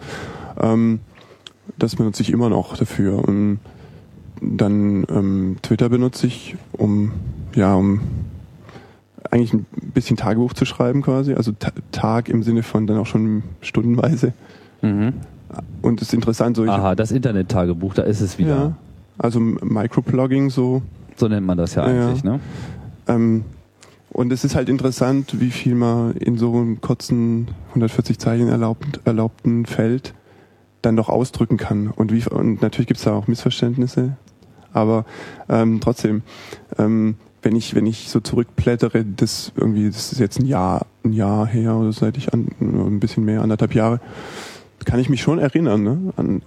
Ähm, 0.60 1.00
das 1.78 1.96
benutze 1.96 2.22
ich 2.24 2.32
immer 2.32 2.50
noch 2.50 2.78
dafür. 2.78 3.28
Und 3.28 3.60
dann 4.42 5.06
ähm, 5.10 5.58
Twitter 5.62 5.90
benutze 5.90 6.28
ich, 6.28 6.56
um 6.72 7.12
ja, 7.56 7.74
um 7.76 8.02
eigentlich 9.32 9.54
ein 9.54 9.66
bisschen 9.94 10.18
Tagebuch 10.18 10.54
zu 10.54 10.66
schreiben 10.66 11.02
quasi. 11.02 11.34
Also 11.34 11.52
Ta 11.52 11.72
Tag 11.92 12.30
im 12.30 12.44
Sinne 12.44 12.64
von 12.64 12.88
dann 12.88 12.98
auch 12.98 13.06
schon 13.06 13.44
stundenweise. 13.62 14.34
Mhm. 14.82 15.14
Und 15.82 16.02
es 16.02 16.10
ist 16.10 16.14
interessant, 16.14 16.58
so 16.58 16.64
ich, 16.64 16.70
Aha, 16.70 16.96
das 16.96 17.12
Internet-Tagebuch, 17.12 17.94
da 17.94 18.04
ist 18.04 18.22
es 18.22 18.38
wieder. 18.38 18.56
ja, 18.56 18.72
also 19.18 19.40
Microplogging 19.40 20.50
so. 20.50 20.82
So 21.16 21.28
nennt 21.28 21.46
man 21.46 21.58
das 21.58 21.76
ja 21.76 21.90
Ja, 21.90 22.08
eigentlich, 22.08 22.24
ne? 22.24 22.40
Ähm, 23.08 23.44
und 24.10 24.32
es 24.32 24.44
ist 24.44 24.56
halt 24.56 24.70
interessant, 24.70 25.40
wie 25.40 25.52
viel 25.52 25.76
man 25.76 26.14
in 26.14 26.38
so 26.38 26.54
einem 26.54 26.82
kurzen 26.82 27.50
140 27.70 28.20
Zeichen 28.20 28.48
erlaubt, 28.48 29.02
erlaubten 29.06 29.66
Feld 29.66 30.14
dann 30.82 30.96
doch 30.96 31.10
ausdrücken 31.10 31.58
kann. 31.58 31.88
Und, 31.88 32.12
wie, 32.12 32.26
und 32.28 32.62
natürlich 32.62 32.88
gibt 32.88 33.00
es 33.00 33.04
da 33.04 33.14
auch 33.14 33.28
Missverständnisse. 33.28 34.14
Aber 34.74 35.06
ähm, 35.50 35.80
trotzdem, 35.82 36.22
ähm, 36.78 37.16
wenn 37.48 37.56
ich, 37.56 37.76
wenn 37.76 37.86
ich 37.86 38.10
so 38.10 38.20
zurückblättere, 38.20 39.06
das 39.06 39.54
irgendwie, 39.56 39.88
das 39.88 40.12
ist 40.12 40.20
jetzt 40.20 40.38
ein 40.38 40.46
Jahr, 40.46 40.86
ein 41.06 41.14
Jahr 41.14 41.48
her 41.48 41.78
oder 41.78 41.94
seit 41.94 42.18
ich 42.18 42.34
an, 42.34 42.50
ein 42.60 43.00
bisschen 43.00 43.24
mehr, 43.24 43.42
anderthalb 43.42 43.74
Jahre, 43.74 44.02
kann 44.84 45.00
ich 45.00 45.08
mich 45.08 45.22
schon 45.22 45.40
erinnern, 45.40 45.82
ne? 45.82 45.98
An, 46.18 46.42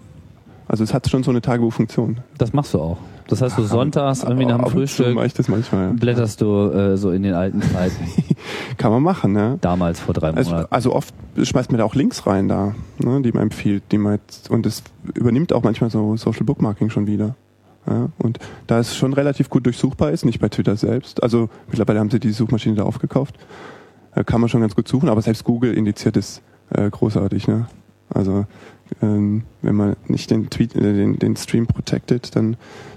also 0.68 0.84
es 0.84 0.92
hat 0.92 1.08
schon 1.08 1.22
so 1.22 1.30
eine 1.30 1.40
Tagebuchfunktion. 1.40 2.18
Das 2.36 2.52
machst 2.52 2.74
du 2.74 2.80
auch. 2.80 2.98
Das 3.28 3.40
heißt, 3.40 3.56
du 3.56 3.62
sonntags 3.62 4.24
irgendwie 4.24 4.44
nach 4.44 4.58
dem 4.58 4.70
Frühstück 4.70 5.14
mache 5.14 5.24
ich 5.24 5.32
das 5.32 5.48
manchmal. 5.48 5.86
Ja. 5.86 5.92
blätterst 5.92 6.42
du 6.42 6.68
äh, 6.70 6.96
so 6.98 7.12
in 7.12 7.22
den 7.22 7.32
alten 7.32 7.62
Zeiten. 7.62 7.96
Kann 8.76 8.92
man 8.92 9.02
machen, 9.02 9.32
ne? 9.32 9.56
Damals 9.62 10.00
vor 10.00 10.12
drei 10.12 10.34
Also, 10.34 10.50
Monaten. 10.50 10.68
also 10.70 10.94
oft 10.94 11.14
schmeißt 11.42 11.70
man 11.72 11.78
da 11.78 11.84
auch 11.86 11.94
Links 11.94 12.26
rein 12.26 12.46
da, 12.48 12.74
ne, 12.98 13.22
die 13.22 13.32
man 13.32 13.44
empfiehlt, 13.44 13.84
die 13.90 13.96
man 13.96 14.14
jetzt, 14.16 14.50
und 14.50 14.66
das 14.66 14.82
übernimmt 15.14 15.54
auch 15.54 15.62
manchmal 15.62 15.88
so 15.88 16.14
Social 16.18 16.44
Bookmarking 16.44 16.90
schon 16.90 17.06
wieder. 17.06 17.36
Ja, 17.90 18.08
und 18.18 18.38
da 18.68 18.78
es 18.78 18.96
schon 18.96 19.12
relativ 19.12 19.50
gut 19.50 19.66
durchsuchbar 19.66 20.12
ist, 20.12 20.24
nicht 20.24 20.40
bei 20.40 20.48
Twitter 20.48 20.76
selbst, 20.76 21.22
also 21.22 21.50
mittlerweile 21.66 21.98
haben 21.98 22.10
sie 22.10 22.20
die 22.20 22.30
Suchmaschine 22.30 22.76
da 22.76 22.84
aufgekauft, 22.84 23.34
äh, 24.14 24.22
kann 24.22 24.40
man 24.40 24.48
schon 24.48 24.60
ganz 24.60 24.76
gut 24.76 24.86
suchen, 24.86 25.08
aber 25.08 25.20
selbst 25.22 25.42
Google 25.44 25.74
indiziert 25.74 26.16
es 26.16 26.40
äh, 26.70 26.88
großartig, 26.88 27.48
ne? 27.48 27.66
Also 28.08 28.46
ähm, 29.02 29.42
wenn 29.62 29.74
man 29.74 29.96
nicht 30.06 30.30
den 30.30 30.50
Tweet, 30.50 30.74
äh, 30.74 30.80
den, 30.80 31.18
den 31.18 31.36
Stream 31.36 31.66
protected, 31.66 32.34
dann, 32.34 32.56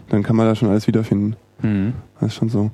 dann 0.10 0.24
kann 0.24 0.36
man 0.36 0.46
da 0.46 0.56
schon 0.56 0.70
alles 0.70 0.88
wiederfinden. 0.88 1.36
Mhm. 1.62 1.94
Das 2.20 2.30
ist 2.30 2.36
schon 2.36 2.50
so. 2.50 2.72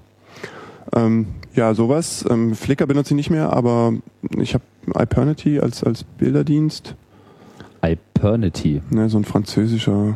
Ähm, 0.96 1.28
ja, 1.54 1.74
sowas. 1.74 2.26
Ähm, 2.30 2.56
Flickr 2.56 2.88
benutze 2.88 3.14
ich 3.14 3.18
nicht 3.18 3.30
mehr, 3.30 3.52
aber 3.54 3.94
ich 4.38 4.54
habe 4.54 4.64
Ipernity 4.98 5.60
als, 5.60 5.84
als 5.84 6.04
Bilderdienst. 6.04 6.96
Ipernity. 7.82 8.82
Ne, 8.90 9.10
so 9.10 9.18
ein 9.18 9.26
französischer 9.26 10.16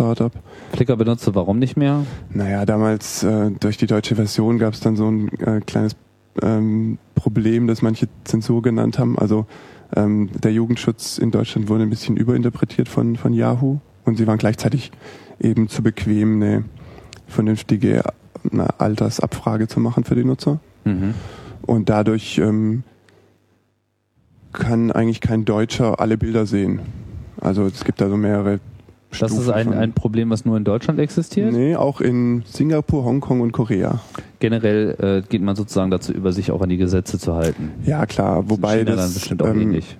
Startup. 0.00 0.32
Flickr 0.72 0.96
benutzt 0.96 1.26
du 1.26 1.34
warum 1.34 1.58
nicht 1.58 1.76
mehr? 1.76 2.06
Naja, 2.32 2.64
damals 2.64 3.22
äh, 3.22 3.50
durch 3.50 3.76
die 3.76 3.86
deutsche 3.86 4.16
Version 4.16 4.58
gab 4.58 4.72
es 4.72 4.80
dann 4.80 4.96
so 4.96 5.10
ein 5.10 5.28
äh, 5.40 5.60
kleines 5.60 5.94
ähm, 6.40 6.96
Problem, 7.14 7.66
das 7.66 7.82
manche 7.82 8.08
Zensur 8.24 8.62
genannt 8.62 8.98
haben. 8.98 9.18
Also 9.18 9.44
ähm, 9.94 10.30
der 10.42 10.54
Jugendschutz 10.54 11.18
in 11.18 11.30
Deutschland 11.30 11.68
wurde 11.68 11.82
ein 11.82 11.90
bisschen 11.90 12.16
überinterpretiert 12.16 12.88
von, 12.88 13.16
von 13.16 13.34
Yahoo 13.34 13.80
und 14.06 14.16
sie 14.16 14.26
waren 14.26 14.38
gleichzeitig 14.38 14.90
eben 15.38 15.68
zu 15.68 15.82
bequem, 15.82 16.36
eine 16.36 16.64
vernünftige 17.26 18.02
eine 18.50 18.80
Altersabfrage 18.80 19.68
zu 19.68 19.80
machen 19.80 20.04
für 20.04 20.14
die 20.14 20.24
Nutzer. 20.24 20.60
Mhm. 20.86 21.12
Und 21.60 21.90
dadurch 21.90 22.38
ähm, 22.38 22.84
kann 24.54 24.90
eigentlich 24.92 25.20
kein 25.20 25.44
Deutscher 25.44 26.00
alle 26.00 26.16
Bilder 26.16 26.46
sehen. 26.46 26.80
Also 27.38 27.66
es 27.66 27.84
gibt 27.84 28.00
da 28.00 28.08
so 28.08 28.16
mehrere 28.16 28.60
Das 29.18 29.32
ist 29.32 29.48
ein, 29.48 29.72
ein 29.72 29.92
Problem, 29.92 30.30
was 30.30 30.44
nur 30.44 30.56
in 30.56 30.64
Deutschland 30.64 31.00
existiert. 31.00 31.52
Nee, 31.52 31.74
auch 31.74 32.00
in 32.00 32.42
Singapur, 32.46 33.04
Hongkong 33.04 33.40
und 33.40 33.52
Korea. 33.52 34.00
Generell 34.38 35.22
äh, 35.24 35.28
geht 35.28 35.42
man 35.42 35.56
sozusagen 35.56 35.90
dazu 35.90 36.12
über, 36.12 36.32
sich 36.32 36.52
auch 36.52 36.60
an 36.60 36.68
die 36.68 36.76
Gesetze 36.76 37.18
zu 37.18 37.34
halten. 37.34 37.72
Ja, 37.84 38.06
klar, 38.06 38.48
wobei 38.48 38.78
China 38.78 38.92
das 38.92 39.06
dann 39.06 39.14
bestimmt 39.14 39.42
auch 39.42 39.48
ähm, 39.48 39.60
ähnlich. 39.60 39.96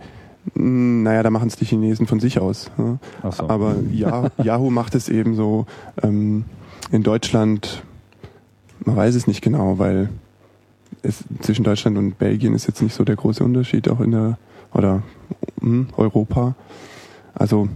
Naja, 0.54 1.22
da 1.22 1.30
machen 1.30 1.48
es 1.48 1.56
die 1.56 1.64
Chinesen 1.64 2.06
von 2.06 2.20
sich 2.20 2.38
aus. 2.40 2.70
Ja. 2.78 2.98
Ach 3.22 3.32
so. 3.32 3.48
Aber 3.48 3.76
ja, 3.92 4.30
Yahoo 4.42 4.70
macht 4.70 4.94
es 4.94 5.08
eben 5.08 5.34
so. 5.34 5.66
Ähm, 6.02 6.44
in 6.90 7.02
Deutschland, 7.02 7.82
man 8.84 8.96
weiß 8.96 9.14
es 9.14 9.26
nicht 9.26 9.42
genau, 9.42 9.78
weil 9.78 10.08
es, 11.02 11.24
zwischen 11.40 11.64
Deutschland 11.64 11.98
und 11.98 12.18
Belgien 12.18 12.54
ist 12.54 12.66
jetzt 12.66 12.82
nicht 12.82 12.94
so 12.94 13.04
der 13.04 13.16
große 13.16 13.44
Unterschied, 13.44 13.88
auch 13.88 14.00
in 14.00 14.10
der, 14.10 14.38
oder 14.72 15.02
mh, 15.60 15.86
Europa. 15.96 16.54
Also, 17.34 17.68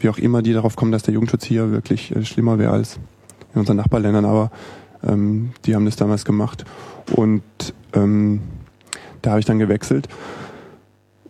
wie 0.00 0.08
auch 0.08 0.18
immer 0.18 0.42
die 0.42 0.52
darauf 0.52 0.76
kommen, 0.76 0.92
dass 0.92 1.02
der 1.02 1.14
Jugendschutz 1.14 1.44
hier 1.44 1.70
wirklich 1.70 2.14
äh, 2.14 2.24
schlimmer 2.24 2.58
wäre 2.58 2.72
als 2.72 2.98
in 3.54 3.60
unseren 3.60 3.76
Nachbarländern, 3.76 4.24
aber 4.24 4.50
ähm, 5.06 5.52
die 5.64 5.74
haben 5.74 5.84
das 5.84 5.96
damals 5.96 6.24
gemacht. 6.24 6.64
Und 7.12 7.42
ähm, 7.94 8.40
da 9.22 9.30
habe 9.30 9.40
ich 9.40 9.46
dann 9.46 9.58
gewechselt 9.58 10.08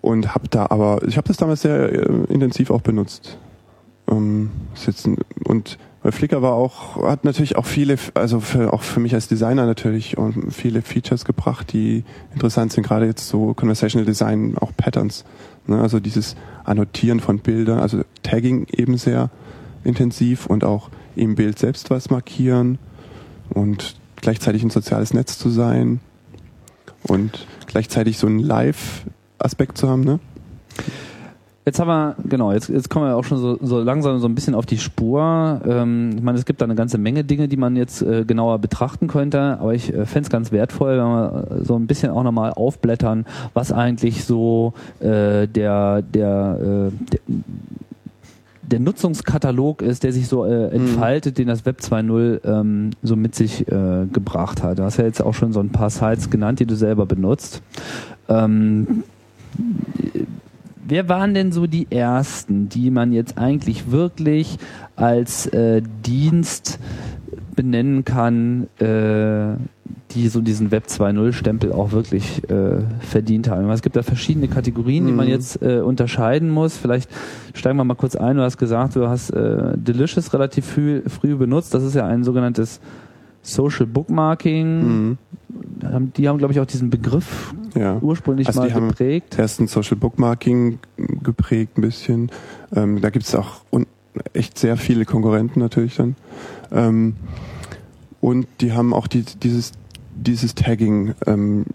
und 0.00 0.34
habe 0.34 0.48
da 0.48 0.66
aber, 0.70 1.00
ich 1.06 1.16
habe 1.16 1.28
das 1.28 1.36
damals 1.36 1.62
sehr 1.62 1.92
äh, 1.92 2.24
intensiv 2.28 2.70
auch 2.70 2.82
benutzt. 2.82 3.38
Ähm, 4.08 4.50
ein, 5.04 5.16
und 5.44 5.78
weil 6.02 6.12
Flickr 6.12 6.40
war 6.40 6.54
auch, 6.54 7.02
hat 7.02 7.24
natürlich 7.24 7.56
auch 7.56 7.66
viele, 7.66 7.96
also 8.14 8.40
für, 8.40 8.72
auch 8.72 8.82
für 8.82 9.00
mich 9.00 9.14
als 9.14 9.28
Designer 9.28 9.66
natürlich 9.66 10.16
und 10.16 10.52
viele 10.52 10.80
Features 10.80 11.24
gebracht, 11.24 11.72
die 11.72 12.04
interessant 12.32 12.72
sind, 12.72 12.86
gerade 12.86 13.06
jetzt 13.06 13.28
so 13.28 13.52
Conversational 13.52 14.06
Design, 14.06 14.56
auch 14.58 14.72
Patterns? 14.76 15.24
Also 15.68 16.00
dieses 16.00 16.36
Annotieren 16.64 17.20
von 17.20 17.38
Bildern, 17.38 17.78
also 17.78 18.02
Tagging 18.22 18.66
eben 18.72 18.96
sehr 18.96 19.30
intensiv 19.84 20.46
und 20.46 20.64
auch 20.64 20.90
im 21.16 21.34
Bild 21.34 21.58
selbst 21.58 21.90
was 21.90 22.10
markieren 22.10 22.78
und 23.48 23.96
gleichzeitig 24.16 24.62
ein 24.62 24.70
soziales 24.70 25.14
Netz 25.14 25.38
zu 25.38 25.50
sein 25.50 26.00
und 27.02 27.46
gleichzeitig 27.66 28.18
so 28.18 28.26
einen 28.26 28.40
Live-Aspekt 28.40 29.78
zu 29.78 29.88
haben. 29.88 30.04
Ne? 30.04 30.20
Jetzt 31.66 31.78
haben 31.78 31.88
wir, 31.88 32.16
genau, 32.26 32.52
jetzt, 32.52 32.70
jetzt 32.70 32.88
kommen 32.88 33.06
wir 33.06 33.16
auch 33.16 33.24
schon 33.24 33.38
so, 33.38 33.58
so 33.60 33.80
langsam 33.80 34.18
so 34.18 34.26
ein 34.26 34.34
bisschen 34.34 34.54
auf 34.54 34.64
die 34.64 34.78
Spur. 34.78 35.60
Ähm, 35.66 36.12
ich 36.16 36.22
meine, 36.22 36.38
es 36.38 36.46
gibt 36.46 36.62
da 36.62 36.64
eine 36.64 36.74
ganze 36.74 36.96
Menge 36.96 37.22
Dinge, 37.22 37.48
die 37.48 37.58
man 37.58 37.76
jetzt 37.76 38.00
äh, 38.00 38.24
genauer 38.24 38.58
betrachten 38.60 39.08
könnte, 39.08 39.58
aber 39.60 39.74
ich 39.74 39.92
äh, 39.92 40.06
fände 40.06 40.26
es 40.26 40.30
ganz 40.30 40.52
wertvoll, 40.52 40.92
wenn 40.92 41.04
wir 41.04 41.64
so 41.64 41.76
ein 41.76 41.86
bisschen 41.86 42.12
auch 42.12 42.22
nochmal 42.22 42.52
aufblättern, 42.52 43.26
was 43.52 43.72
eigentlich 43.72 44.24
so 44.24 44.72
äh, 45.00 45.46
der, 45.46 46.02
der, 46.02 46.90
äh, 46.90 47.10
der 47.12 47.20
der 48.70 48.80
Nutzungskatalog 48.80 49.82
ist, 49.82 50.04
der 50.04 50.12
sich 50.12 50.28
so 50.28 50.44
äh, 50.44 50.68
entfaltet, 50.68 51.34
mhm. 51.34 51.42
den 51.42 51.48
das 51.48 51.66
Web 51.66 51.80
2.0 51.80 52.40
ähm, 52.44 52.90
so 53.02 53.16
mit 53.16 53.34
sich 53.34 53.66
äh, 53.66 54.06
gebracht 54.12 54.62
hat. 54.62 54.78
Du 54.78 54.84
hast 54.84 54.96
ja 54.96 55.04
jetzt 55.04 55.20
auch 55.20 55.34
schon 55.34 55.52
so 55.52 55.60
ein 55.60 55.70
paar 55.70 55.90
Sites 55.90 56.30
genannt, 56.30 56.60
die 56.60 56.66
du 56.66 56.76
selber 56.76 57.04
benutzt. 57.04 57.62
Ähm, 58.28 59.02
wer 60.90 61.08
waren 61.08 61.34
denn 61.34 61.52
so 61.52 61.66
die 61.66 61.86
ersten, 61.90 62.68
die 62.68 62.90
man 62.90 63.12
jetzt 63.12 63.38
eigentlich 63.38 63.90
wirklich 63.90 64.58
als 64.96 65.46
äh, 65.46 65.82
Dienst 66.04 66.78
benennen 67.54 68.04
kann, 68.04 68.68
äh, 68.78 69.56
die 70.12 70.28
so 70.28 70.40
diesen 70.40 70.70
Web 70.70 70.86
2.0 70.86 71.32
Stempel 71.32 71.72
auch 71.72 71.92
wirklich 71.92 72.42
äh, 72.50 72.80
verdient 73.00 73.48
haben. 73.48 73.70
Es 73.70 73.82
gibt 73.82 73.96
da 73.96 74.02
verschiedene 74.02 74.48
Kategorien, 74.48 75.06
die 75.06 75.12
man 75.12 75.26
mhm. 75.26 75.32
jetzt 75.32 75.62
äh, 75.62 75.80
unterscheiden 75.80 76.50
muss. 76.50 76.76
Vielleicht 76.76 77.08
steigen 77.54 77.76
wir 77.76 77.84
mal 77.84 77.94
kurz 77.94 78.16
ein. 78.16 78.36
Du 78.36 78.42
hast 78.42 78.58
gesagt, 78.58 78.96
du 78.96 79.08
hast 79.08 79.30
äh, 79.30 79.76
Delicious 79.76 80.32
relativ 80.32 80.66
früh, 80.66 81.02
früh 81.06 81.36
benutzt. 81.36 81.74
Das 81.74 81.84
ist 81.84 81.94
ja 81.94 82.06
ein 82.06 82.24
sogenanntes 82.24 82.80
Social 83.42 83.86
Bookmarking. 83.86 84.86
Mhm. 84.86 85.18
Die 86.16 86.28
haben, 86.28 86.38
glaube 86.38 86.52
ich, 86.52 86.60
auch 86.60 86.66
diesen 86.66 86.90
Begriff 86.90 87.54
ja. 87.74 87.98
ursprünglich 88.00 88.46
also 88.46 88.60
mal 88.60 88.68
die 88.68 88.74
geprägt. 88.74 89.34
Haben 89.34 89.40
erst 89.40 89.60
ein 89.60 89.66
Social 89.66 89.96
Bookmarking 89.96 90.78
geprägt 91.22 91.78
ein 91.78 91.80
bisschen. 91.80 92.30
Ähm, 92.74 93.00
da 93.00 93.10
gibt 93.10 93.24
es 93.24 93.34
auch 93.34 93.62
echt 94.32 94.58
sehr 94.58 94.76
viele 94.76 95.04
Konkurrenten 95.04 95.60
natürlich 95.60 95.96
dann. 95.96 96.16
Ähm, 96.70 97.16
und 98.20 98.46
die 98.60 98.72
haben 98.72 98.92
auch 98.92 99.06
die, 99.06 99.22
dieses 99.22 99.72
dieses 100.20 100.54
Tagging 100.54 101.14
ähm, 101.26 101.66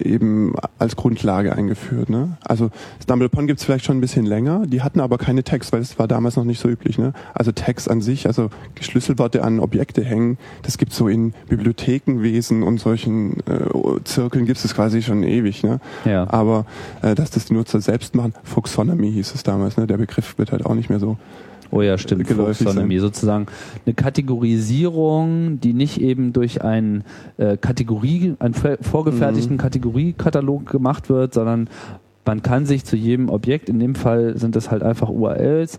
eben 0.00 0.54
als 0.78 0.96
Grundlage 0.96 1.54
eingeführt. 1.54 2.10
Ne? 2.10 2.36
Also 2.42 2.70
StumbleUpon 3.02 3.46
gibt's 3.46 3.64
vielleicht 3.64 3.84
schon 3.84 3.98
ein 3.98 4.00
bisschen 4.00 4.26
länger, 4.26 4.66
die 4.66 4.82
hatten 4.82 5.00
aber 5.00 5.18
keine 5.18 5.44
Tags, 5.44 5.72
weil 5.72 5.80
es 5.80 5.98
war 5.98 6.08
damals 6.08 6.36
noch 6.36 6.44
nicht 6.44 6.60
so 6.60 6.68
üblich. 6.68 6.98
Ne? 6.98 7.12
Also 7.34 7.52
Tags 7.52 7.88
an 7.88 8.00
sich, 8.00 8.26
also 8.26 8.50
Schlüsselworte 8.80 9.42
an 9.42 9.60
Objekte 9.60 10.04
hängen, 10.04 10.38
das 10.62 10.78
gibt's 10.78 10.96
so 10.96 11.08
in 11.08 11.34
Bibliothekenwesen 11.48 12.62
und 12.62 12.78
solchen 12.78 13.40
äh, 13.40 14.02
Zirkeln 14.04 14.46
gibt's 14.46 14.62
das 14.62 14.74
quasi 14.74 15.02
schon 15.02 15.22
ewig. 15.22 15.62
Ne? 15.62 15.80
Ja. 16.04 16.28
Aber 16.30 16.66
äh, 17.02 17.14
dass 17.14 17.30
das 17.30 17.46
die 17.46 17.54
Nutzer 17.54 17.80
selbst 17.80 18.14
machen, 18.14 18.34
Fuxonomy 18.44 19.12
hieß 19.12 19.34
es 19.34 19.42
damals, 19.42 19.76
ne? 19.76 19.86
der 19.86 19.96
Begriff 19.96 20.38
wird 20.38 20.52
halt 20.52 20.64
auch 20.66 20.74
nicht 20.74 20.90
mehr 20.90 21.00
so 21.00 21.16
Oh 21.70 21.82
ja, 21.82 21.98
stimmt. 21.98 22.28
Taxonomie 22.28 22.98
sozusagen 22.98 23.46
eine 23.84 23.94
Kategorisierung, 23.94 25.60
die 25.60 25.72
nicht 25.72 26.00
eben 26.00 26.32
durch 26.32 26.62
einen 26.62 27.04
äh, 27.38 27.56
Kategorie, 27.56 28.34
einen 28.38 28.54
vorgefertigten 28.54 29.56
mhm. 29.56 29.60
Kategoriekatalog 29.60 30.66
gemacht 30.66 31.08
wird, 31.08 31.34
sondern 31.34 31.68
man 32.24 32.42
kann 32.42 32.66
sich 32.66 32.84
zu 32.84 32.96
jedem 32.96 33.28
Objekt, 33.28 33.68
in 33.68 33.78
dem 33.78 33.94
Fall 33.94 34.36
sind 34.36 34.56
das 34.56 34.70
halt 34.70 34.82
einfach 34.82 35.08
URLs, 35.08 35.78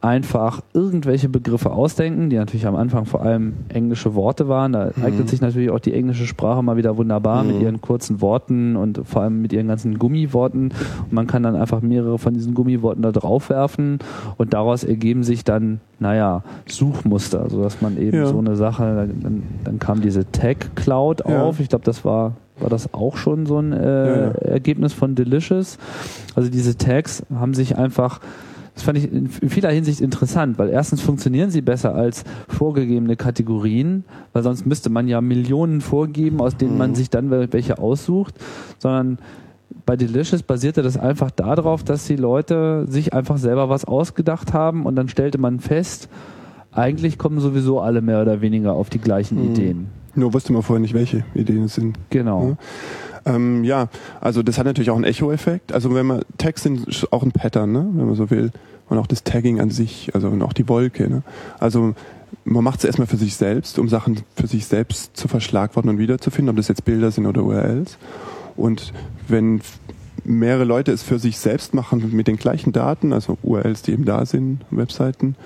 einfach 0.00 0.62
irgendwelche 0.74 1.28
Begriffe 1.28 1.72
ausdenken, 1.72 2.30
die 2.30 2.36
natürlich 2.36 2.66
am 2.66 2.76
Anfang 2.76 3.04
vor 3.04 3.22
allem 3.22 3.54
englische 3.68 4.14
Worte 4.14 4.48
waren. 4.48 4.72
Da 4.72 4.90
mhm. 4.94 5.04
eignet 5.04 5.28
sich 5.28 5.40
natürlich 5.40 5.70
auch 5.70 5.80
die 5.80 5.92
englische 5.92 6.26
Sprache 6.26 6.62
mal 6.62 6.76
wieder 6.76 6.96
wunderbar 6.96 7.42
mhm. 7.42 7.52
mit 7.52 7.62
ihren 7.62 7.80
kurzen 7.80 8.20
Worten 8.20 8.76
und 8.76 9.00
vor 9.04 9.22
allem 9.22 9.42
mit 9.42 9.52
ihren 9.52 9.66
ganzen 9.66 9.98
Gummiworten. 9.98 10.72
Und 11.02 11.12
man 11.12 11.26
kann 11.26 11.42
dann 11.42 11.56
einfach 11.56 11.82
mehrere 11.82 12.18
von 12.18 12.34
diesen 12.34 12.54
Gummiworten 12.54 13.02
da 13.02 13.10
drauf 13.10 13.50
werfen 13.50 13.98
und 14.36 14.54
daraus 14.54 14.84
ergeben 14.84 15.24
sich 15.24 15.42
dann, 15.42 15.80
naja, 15.98 16.44
Suchmuster, 16.66 17.50
sodass 17.50 17.80
man 17.80 17.98
eben 17.98 18.18
ja. 18.18 18.26
so 18.26 18.38
eine 18.38 18.54
Sache, 18.54 19.08
dann, 19.20 19.42
dann 19.64 19.78
kam 19.80 20.00
diese 20.00 20.30
Tag 20.30 20.76
Cloud 20.76 21.22
ja. 21.28 21.42
auf. 21.42 21.58
Ich 21.58 21.68
glaube, 21.68 21.84
das 21.84 22.04
war 22.04 22.32
war 22.60 22.70
das 22.70 22.92
auch 22.92 23.16
schon 23.16 23.46
so 23.46 23.60
ein 23.60 23.72
äh, 23.72 24.08
ja, 24.08 24.30
Ergebnis 24.32 24.92
von 24.92 25.14
Delicious. 25.14 25.78
Also 26.34 26.50
diese 26.50 26.76
Tags 26.76 27.22
haben 27.32 27.54
sich 27.54 27.78
einfach 27.78 28.20
das 28.78 28.84
fand 28.84 28.96
ich 28.96 29.12
in 29.12 29.28
vieler 29.28 29.70
Hinsicht 29.70 30.00
interessant, 30.00 30.56
weil 30.56 30.68
erstens 30.68 31.00
funktionieren 31.00 31.50
sie 31.50 31.62
besser 31.62 31.96
als 31.96 32.22
vorgegebene 32.46 33.16
Kategorien, 33.16 34.04
weil 34.32 34.44
sonst 34.44 34.66
müsste 34.66 34.88
man 34.88 35.08
ja 35.08 35.20
Millionen 35.20 35.80
vorgeben, 35.80 36.40
aus 36.40 36.56
denen 36.56 36.78
man 36.78 36.90
mhm. 36.90 36.94
sich 36.94 37.10
dann 37.10 37.28
welche 37.28 37.78
aussucht, 37.78 38.36
sondern 38.78 39.18
bei 39.84 39.96
Delicious 39.96 40.44
basierte 40.44 40.82
das 40.82 40.96
einfach 40.96 41.32
darauf, 41.32 41.82
dass 41.82 42.06
die 42.06 42.14
Leute 42.14 42.86
sich 42.88 43.14
einfach 43.14 43.36
selber 43.36 43.68
was 43.68 43.84
ausgedacht 43.84 44.52
haben 44.52 44.86
und 44.86 44.94
dann 44.94 45.08
stellte 45.08 45.38
man 45.38 45.58
fest, 45.58 46.08
eigentlich 46.70 47.18
kommen 47.18 47.40
sowieso 47.40 47.80
alle 47.80 48.00
mehr 48.00 48.22
oder 48.22 48.40
weniger 48.40 48.74
auf 48.74 48.90
die 48.90 49.00
gleichen 49.00 49.42
mhm. 49.42 49.50
Ideen. 49.50 49.86
Nur 50.14 50.32
wusste 50.34 50.52
man 50.52 50.62
vorher 50.62 50.80
nicht, 50.80 50.94
welche 50.94 51.24
Ideen 51.34 51.64
es 51.64 51.74
sind. 51.74 51.98
Genau. 52.10 52.50
Ja. 52.50 52.56
Ähm, 53.28 53.64
ja, 53.64 53.88
also 54.20 54.42
das 54.42 54.58
hat 54.58 54.66
natürlich 54.66 54.90
auch 54.90 54.96
einen 54.96 55.04
Echo-Effekt. 55.04 55.72
Also 55.72 55.94
wenn 55.94 56.06
man 56.06 56.22
Tags 56.38 56.62
sind 56.62 57.06
auch 57.10 57.22
ein 57.22 57.32
Pattern, 57.32 57.72
ne? 57.72 57.88
wenn 57.92 58.06
man 58.06 58.14
so 58.14 58.30
will. 58.30 58.50
Und 58.88 58.96
auch 58.96 59.06
das 59.06 59.22
Tagging 59.22 59.60
an 59.60 59.70
sich, 59.70 60.10
also 60.14 60.28
und 60.28 60.40
auch 60.42 60.54
die 60.54 60.66
Wolke. 60.68 61.08
Ne? 61.10 61.22
Also 61.58 61.94
man 62.44 62.64
macht 62.64 62.78
es 62.78 62.84
erstmal 62.84 63.06
für 63.06 63.18
sich 63.18 63.36
selbst, 63.36 63.78
um 63.78 63.88
Sachen 63.88 64.20
für 64.34 64.46
sich 64.46 64.66
selbst 64.66 65.16
zu 65.16 65.28
verschlagworten 65.28 65.90
und 65.90 65.98
wiederzufinden, 65.98 66.50
ob 66.50 66.56
das 66.56 66.68
jetzt 66.68 66.86
Bilder 66.86 67.10
sind 67.10 67.26
oder 67.26 67.44
URLs. 67.44 67.98
Und 68.56 68.92
wenn 69.28 69.60
mehrere 70.24 70.64
Leute 70.64 70.92
es 70.92 71.02
für 71.02 71.18
sich 71.18 71.38
selbst 71.38 71.74
machen 71.74 72.10
mit 72.12 72.28
den 72.28 72.36
gleichen 72.36 72.72
Daten, 72.72 73.12
also 73.12 73.36
URLs, 73.42 73.82
die 73.82 73.92
eben 73.92 74.06
da 74.06 74.24
sind, 74.24 74.60
Webseiten, 74.70 75.36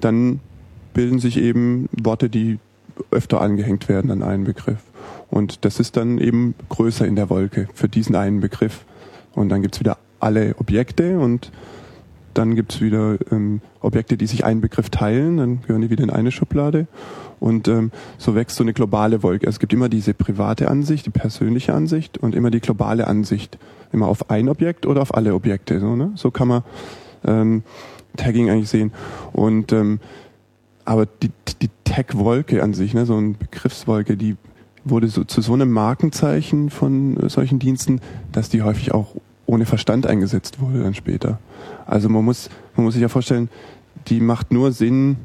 dann 0.00 0.40
bilden 0.92 1.18
sich 1.18 1.38
eben 1.38 1.88
Worte, 1.92 2.28
die 2.28 2.58
öfter 3.10 3.40
angehängt 3.40 3.88
werden 3.88 4.10
an 4.10 4.22
einen 4.22 4.44
Begriff. 4.44 4.78
Und 5.34 5.64
das 5.64 5.80
ist 5.80 5.96
dann 5.96 6.18
eben 6.18 6.54
größer 6.68 7.04
in 7.04 7.16
der 7.16 7.28
Wolke 7.28 7.66
für 7.74 7.88
diesen 7.88 8.14
einen 8.14 8.38
Begriff. 8.38 8.84
Und 9.34 9.48
dann 9.48 9.62
gibt's 9.62 9.80
wieder 9.80 9.98
alle 10.20 10.54
Objekte 10.60 11.18
und 11.18 11.50
dann 12.34 12.54
gibt's 12.54 12.80
wieder 12.80 13.18
ähm, 13.32 13.60
Objekte, 13.80 14.16
die 14.16 14.28
sich 14.28 14.44
einen 14.44 14.60
Begriff 14.60 14.90
teilen, 14.90 15.38
dann 15.38 15.60
gehören 15.62 15.82
die 15.82 15.90
wieder 15.90 16.04
in 16.04 16.10
eine 16.10 16.30
Schublade. 16.30 16.86
Und 17.40 17.66
ähm, 17.66 17.90
so 18.16 18.36
wächst 18.36 18.54
so 18.54 18.62
eine 18.62 18.74
globale 18.74 19.24
Wolke. 19.24 19.48
Es 19.48 19.58
gibt 19.58 19.72
immer 19.72 19.88
diese 19.88 20.14
private 20.14 20.68
Ansicht, 20.68 21.04
die 21.06 21.10
persönliche 21.10 21.74
Ansicht 21.74 22.16
und 22.16 22.36
immer 22.36 22.52
die 22.52 22.60
globale 22.60 23.08
Ansicht. 23.08 23.58
Immer 23.90 24.06
auf 24.06 24.30
ein 24.30 24.48
Objekt 24.48 24.86
oder 24.86 25.02
auf 25.02 25.16
alle 25.16 25.34
Objekte. 25.34 25.80
So, 25.80 25.96
ne? 25.96 26.12
so 26.14 26.30
kann 26.30 26.46
man 26.46 26.62
ähm, 27.24 27.64
Tagging 28.16 28.50
eigentlich 28.50 28.68
sehen. 28.68 28.92
Und 29.32 29.72
ähm, 29.72 29.98
aber 30.84 31.06
die, 31.06 31.32
die 31.60 31.70
Tag-Wolke 31.82 32.62
an 32.62 32.72
sich, 32.72 32.94
ne, 32.94 33.04
so 33.04 33.16
eine 33.16 33.30
Begriffswolke, 33.30 34.16
die 34.16 34.36
wurde 34.84 35.08
so 35.08 35.24
zu 35.24 35.40
so 35.40 35.54
einem 35.54 35.70
Markenzeichen 35.70 36.70
von 36.70 37.16
äh, 37.16 37.28
solchen 37.28 37.58
Diensten, 37.58 38.00
dass 38.32 38.48
die 38.48 38.62
häufig 38.62 38.92
auch 38.92 39.14
ohne 39.46 39.66
Verstand 39.66 40.06
eingesetzt 40.06 40.60
wurde 40.60 40.82
dann 40.82 40.94
später. 40.94 41.38
Also 41.86 42.08
man 42.08 42.24
muss, 42.24 42.48
man 42.76 42.84
muss 42.84 42.94
sich 42.94 43.02
ja 43.02 43.08
vorstellen, 43.08 43.48
die 44.08 44.20
macht 44.20 44.52
nur 44.52 44.72
Sinn, 44.72 45.16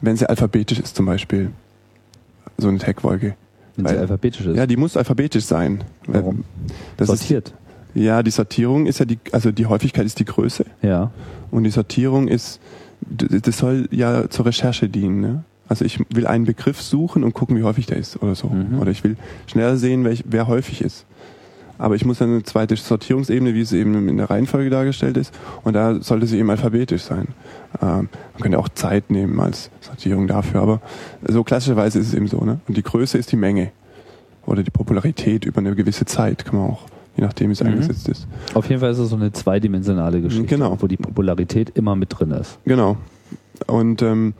wenn 0.00 0.16
sie 0.16 0.28
alphabetisch 0.28 0.78
ist 0.78 0.96
zum 0.96 1.06
Beispiel. 1.06 1.50
So 2.58 2.68
eine 2.68 2.78
Tag-Wolke. 2.78 3.36
Wenn 3.76 3.84
Weil, 3.84 3.94
sie 3.94 4.00
alphabetisch 4.00 4.46
ist? 4.46 4.56
Ja, 4.56 4.66
die 4.66 4.76
muss 4.76 4.96
alphabetisch 4.96 5.44
sein. 5.44 5.84
Warum? 6.06 6.44
Das 6.96 7.08
Sortiert. 7.08 7.48
Ist, 7.94 8.02
ja, 8.02 8.22
die 8.22 8.30
Sortierung 8.30 8.86
ist 8.86 8.98
ja 8.98 9.04
die, 9.04 9.18
also 9.32 9.52
die 9.52 9.66
Häufigkeit 9.66 10.04
ist 10.04 10.18
die 10.18 10.24
Größe. 10.24 10.64
Ja. 10.82 11.10
Und 11.50 11.64
die 11.64 11.70
Sortierung 11.70 12.28
ist, 12.28 12.60
das 13.00 13.58
soll 13.58 13.88
ja 13.90 14.28
zur 14.28 14.46
Recherche 14.46 14.88
dienen. 14.88 15.20
Ne? 15.20 15.44
Also 15.68 15.84
ich 15.84 15.98
will 16.10 16.26
einen 16.26 16.44
Begriff 16.44 16.80
suchen 16.80 17.24
und 17.24 17.34
gucken, 17.34 17.56
wie 17.56 17.62
häufig 17.62 17.86
der 17.86 17.96
ist 17.96 18.22
oder 18.22 18.34
so. 18.34 18.48
Mhm. 18.48 18.78
Oder 18.78 18.90
ich 18.90 19.02
will 19.02 19.16
schneller 19.46 19.76
sehen, 19.76 20.04
welch, 20.04 20.24
wer 20.26 20.46
häufig 20.46 20.80
ist. 20.80 21.06
Aber 21.78 21.94
ich 21.94 22.04
muss 22.04 22.18
dann 22.18 22.30
eine 22.30 22.42
zweite 22.42 22.76
Sortierungsebene, 22.76 23.54
wie 23.54 23.60
es 23.60 23.72
eben 23.72 24.08
in 24.08 24.16
der 24.16 24.30
Reihenfolge 24.30 24.70
dargestellt 24.70 25.16
ist, 25.16 25.34
und 25.62 25.74
da 25.74 26.00
sollte 26.00 26.26
sie 26.26 26.38
eben 26.38 26.48
alphabetisch 26.50 27.02
sein. 27.02 27.28
Ähm, 27.82 28.08
man 28.32 28.42
könnte 28.42 28.58
auch 28.58 28.68
Zeit 28.70 29.10
nehmen 29.10 29.38
als 29.40 29.70
Sortierung 29.80 30.26
dafür, 30.26 30.62
aber 30.62 30.80
so 31.26 31.44
klassischerweise 31.44 31.98
ist 31.98 32.08
es 32.08 32.14
eben 32.14 32.28
so. 32.28 32.40
Ne? 32.40 32.60
Und 32.66 32.76
die 32.76 32.82
Größe 32.82 33.18
ist 33.18 33.30
die 33.32 33.36
Menge 33.36 33.72
oder 34.46 34.62
die 34.62 34.70
Popularität 34.70 35.44
über 35.44 35.58
eine 35.58 35.74
gewisse 35.74 36.06
Zeit, 36.06 36.44
kann 36.44 36.58
man 36.58 36.70
auch, 36.70 36.86
je 37.16 37.24
nachdem 37.24 37.48
wie 37.48 37.52
es 37.52 37.62
mhm. 37.62 37.70
eingesetzt 37.70 38.08
ist. 38.08 38.26
Auf 38.54 38.68
jeden 38.68 38.80
Fall 38.80 38.92
ist 38.92 38.98
es 38.98 39.10
so 39.10 39.16
eine 39.16 39.32
zweidimensionale 39.32 40.22
Geschichte, 40.22 40.46
genau. 40.46 40.78
wo 40.80 40.86
die 40.86 40.96
Popularität 40.96 41.70
immer 41.70 41.94
mit 41.94 42.18
drin 42.18 42.30
ist. 42.30 42.58
Genau. 42.64 42.96
Und 43.66 44.00
ähm, 44.02 44.34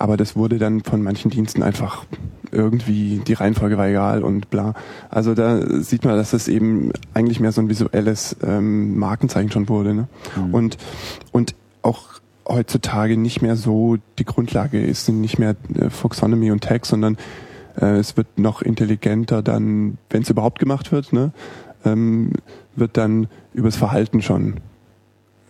aber 0.00 0.16
das 0.16 0.34
wurde 0.34 0.58
dann 0.58 0.82
von 0.82 1.02
manchen 1.02 1.30
Diensten 1.30 1.62
einfach 1.62 2.04
irgendwie 2.52 3.18
die 3.18 3.34
Reihenfolge 3.34 3.76
war 3.76 3.86
egal 3.86 4.24
und 4.24 4.50
bla. 4.50 4.74
Also 5.10 5.34
da 5.34 5.60
sieht 5.82 6.04
man, 6.04 6.16
dass 6.16 6.30
das 6.30 6.48
eben 6.48 6.90
eigentlich 7.12 7.38
mehr 7.38 7.52
so 7.52 7.60
ein 7.60 7.68
visuelles 7.68 8.34
ähm, 8.42 8.98
Markenzeichen 8.98 9.52
schon 9.52 9.68
wurde. 9.68 9.94
Ne? 9.94 10.08
Mhm. 10.36 10.54
Und, 10.54 10.78
und 11.32 11.54
auch 11.82 12.20
heutzutage 12.48 13.18
nicht 13.18 13.42
mehr 13.42 13.56
so 13.56 13.98
die 14.18 14.24
Grundlage 14.24 14.82
ist, 14.82 15.04
sind 15.04 15.20
nicht 15.20 15.38
mehr 15.38 15.54
äh, 15.74 15.90
Foxonomy 15.90 16.50
und 16.50 16.62
Text, 16.62 16.90
sondern 16.90 17.18
äh, 17.78 17.98
es 17.98 18.16
wird 18.16 18.38
noch 18.38 18.62
intelligenter 18.62 19.42
dann, 19.42 19.98
wenn 20.08 20.22
es 20.22 20.30
überhaupt 20.30 20.58
gemacht 20.58 20.92
wird, 20.92 21.12
ne, 21.12 21.32
ähm, 21.84 22.32
wird 22.74 22.96
dann 22.96 23.28
übers 23.52 23.76
Verhalten 23.76 24.22
schon 24.22 24.54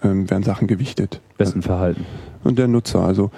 ähm, 0.03 0.29
werden 0.29 0.43
Sachen 0.43 0.67
gewichtet. 0.67 1.21
Besten 1.39 1.63
Verhalten. 1.63 2.05
Und 2.43 2.59
der 2.59 2.69
Nutzer, 2.69 3.01
also 3.01 3.31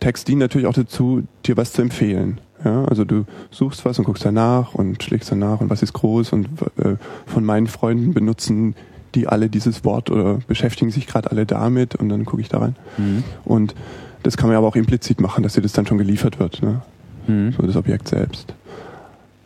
Text 0.00 0.28
dient 0.28 0.38
natürlich 0.38 0.66
auch 0.66 0.74
dazu, 0.74 1.22
dir 1.44 1.56
was 1.56 1.72
zu 1.72 1.82
empfehlen. 1.82 2.40
Ja, 2.64 2.84
also 2.84 3.04
du 3.04 3.24
suchst 3.50 3.84
was 3.84 3.98
und 3.98 4.04
guckst 4.04 4.24
danach 4.24 4.74
und 4.74 5.02
schlägst 5.02 5.30
danach 5.30 5.60
und 5.60 5.70
was 5.70 5.82
ist 5.82 5.92
groß 5.92 6.32
und 6.32 6.48
äh, 6.78 6.96
von 7.26 7.44
meinen 7.44 7.68
Freunden 7.68 8.14
benutzen 8.14 8.74
die 9.14 9.26
alle 9.26 9.48
dieses 9.48 9.84
Wort 9.84 10.10
oder 10.10 10.38
beschäftigen 10.46 10.90
sich 10.90 11.06
gerade 11.06 11.30
alle 11.30 11.46
damit 11.46 11.94
und 11.94 12.08
dann 12.08 12.24
gucke 12.24 12.42
ich 12.42 12.48
da 12.48 12.58
rein. 12.58 12.76
Mhm. 12.98 13.24
Und 13.44 13.74
das 14.22 14.36
kann 14.36 14.48
man 14.48 14.56
aber 14.56 14.66
auch 14.66 14.76
implizit 14.76 15.20
machen, 15.20 15.42
dass 15.42 15.54
dir 15.54 15.62
das 15.62 15.72
dann 15.72 15.86
schon 15.86 15.98
geliefert 15.98 16.38
wird, 16.38 16.62
ne? 16.62 16.82
Mhm. 17.26 17.52
so 17.52 17.66
das 17.66 17.76
Objekt 17.76 18.08
selbst. 18.08 18.54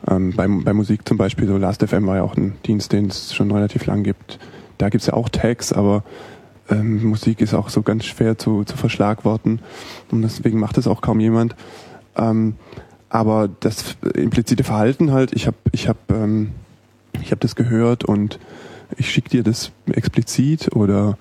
Ähm, 0.09 0.33
bei, 0.35 0.47
bei 0.49 0.73
Musik 0.73 1.07
zum 1.07 1.17
Beispiel, 1.17 1.47
so 1.47 1.57
Last.fm 1.57 2.07
war 2.07 2.17
ja 2.17 2.23
auch 2.23 2.37
ein 2.37 2.55
Dienst, 2.67 2.93
den 2.93 3.07
es 3.07 3.35
schon 3.35 3.51
relativ 3.51 3.87
lang 3.87 4.03
gibt. 4.03 4.39
Da 4.79 4.89
gibt's 4.89 5.07
ja 5.07 5.15
auch 5.15 5.29
Tags, 5.29 5.73
aber 5.73 6.03
ähm, 6.73 7.05
Musik 7.05 7.41
ist 7.41 7.55
auch 7.55 7.69
so 7.69 7.83
ganz 7.83 8.05
schwer 8.05 8.39
zu, 8.39 8.65
zu 8.65 8.77
verschlagworten 8.77 9.61
und 10.11 10.23
deswegen 10.23 10.59
macht 10.59 10.79
es 10.79 10.87
auch 10.87 11.01
kaum 11.01 11.21
jemand. 11.21 11.55
Ähm, 12.17 12.55
aber 13.09 13.49
das 13.61 13.97
implizite 14.15 14.65
Verhalten 14.65 15.13
halt, 15.13 15.33
ich 15.35 15.47
habe 15.47 15.57
ich 15.73 15.89
hab, 15.89 15.97
ähm, 16.11 16.53
ich 17.21 17.31
hab 17.31 17.41
das 17.41 17.57
gehört 17.57 18.05
und 18.05 18.39
ich 18.97 19.11
schicke 19.11 19.29
dir 19.29 19.43
das 19.43 19.71
explizit 19.87 20.75
oder 20.75 21.19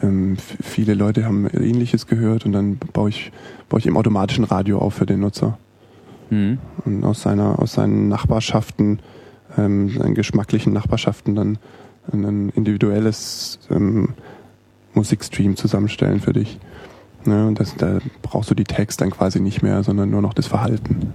ähm, 0.00 0.36
viele 0.62 0.94
Leute 0.94 1.24
haben 1.24 1.46
ähnliches 1.48 2.06
gehört 2.06 2.46
und 2.46 2.52
dann 2.52 2.78
baue 2.78 3.10
ich, 3.10 3.32
baue 3.68 3.80
ich 3.80 3.86
im 3.86 3.96
automatischen 3.96 4.44
Radio 4.44 4.78
auf 4.78 4.94
für 4.94 5.06
den 5.06 5.20
Nutzer. 5.20 5.58
Mhm. 6.30 6.58
Und 6.84 7.04
aus 7.04 7.22
seiner, 7.22 7.58
aus 7.58 7.72
seinen 7.72 8.08
Nachbarschaften, 8.08 9.00
ähm, 9.56 9.90
seinen 9.90 10.14
geschmacklichen 10.14 10.72
Nachbarschaften 10.72 11.34
dann 11.34 11.58
ein 12.12 12.50
individuelles 12.50 13.58
ähm, 13.70 14.14
Musikstream 14.98 15.56
zusammenstellen 15.56 16.20
für 16.20 16.32
dich. 16.32 16.58
Ne, 17.24 17.46
und 17.46 17.58
das, 17.58 17.74
da 17.76 17.98
brauchst 18.22 18.50
du 18.50 18.54
die 18.54 18.64
Tags 18.64 18.96
dann 18.96 19.10
quasi 19.10 19.40
nicht 19.40 19.62
mehr, 19.62 19.82
sondern 19.82 20.10
nur 20.10 20.22
noch 20.22 20.34
das 20.34 20.46
Verhalten. 20.46 21.14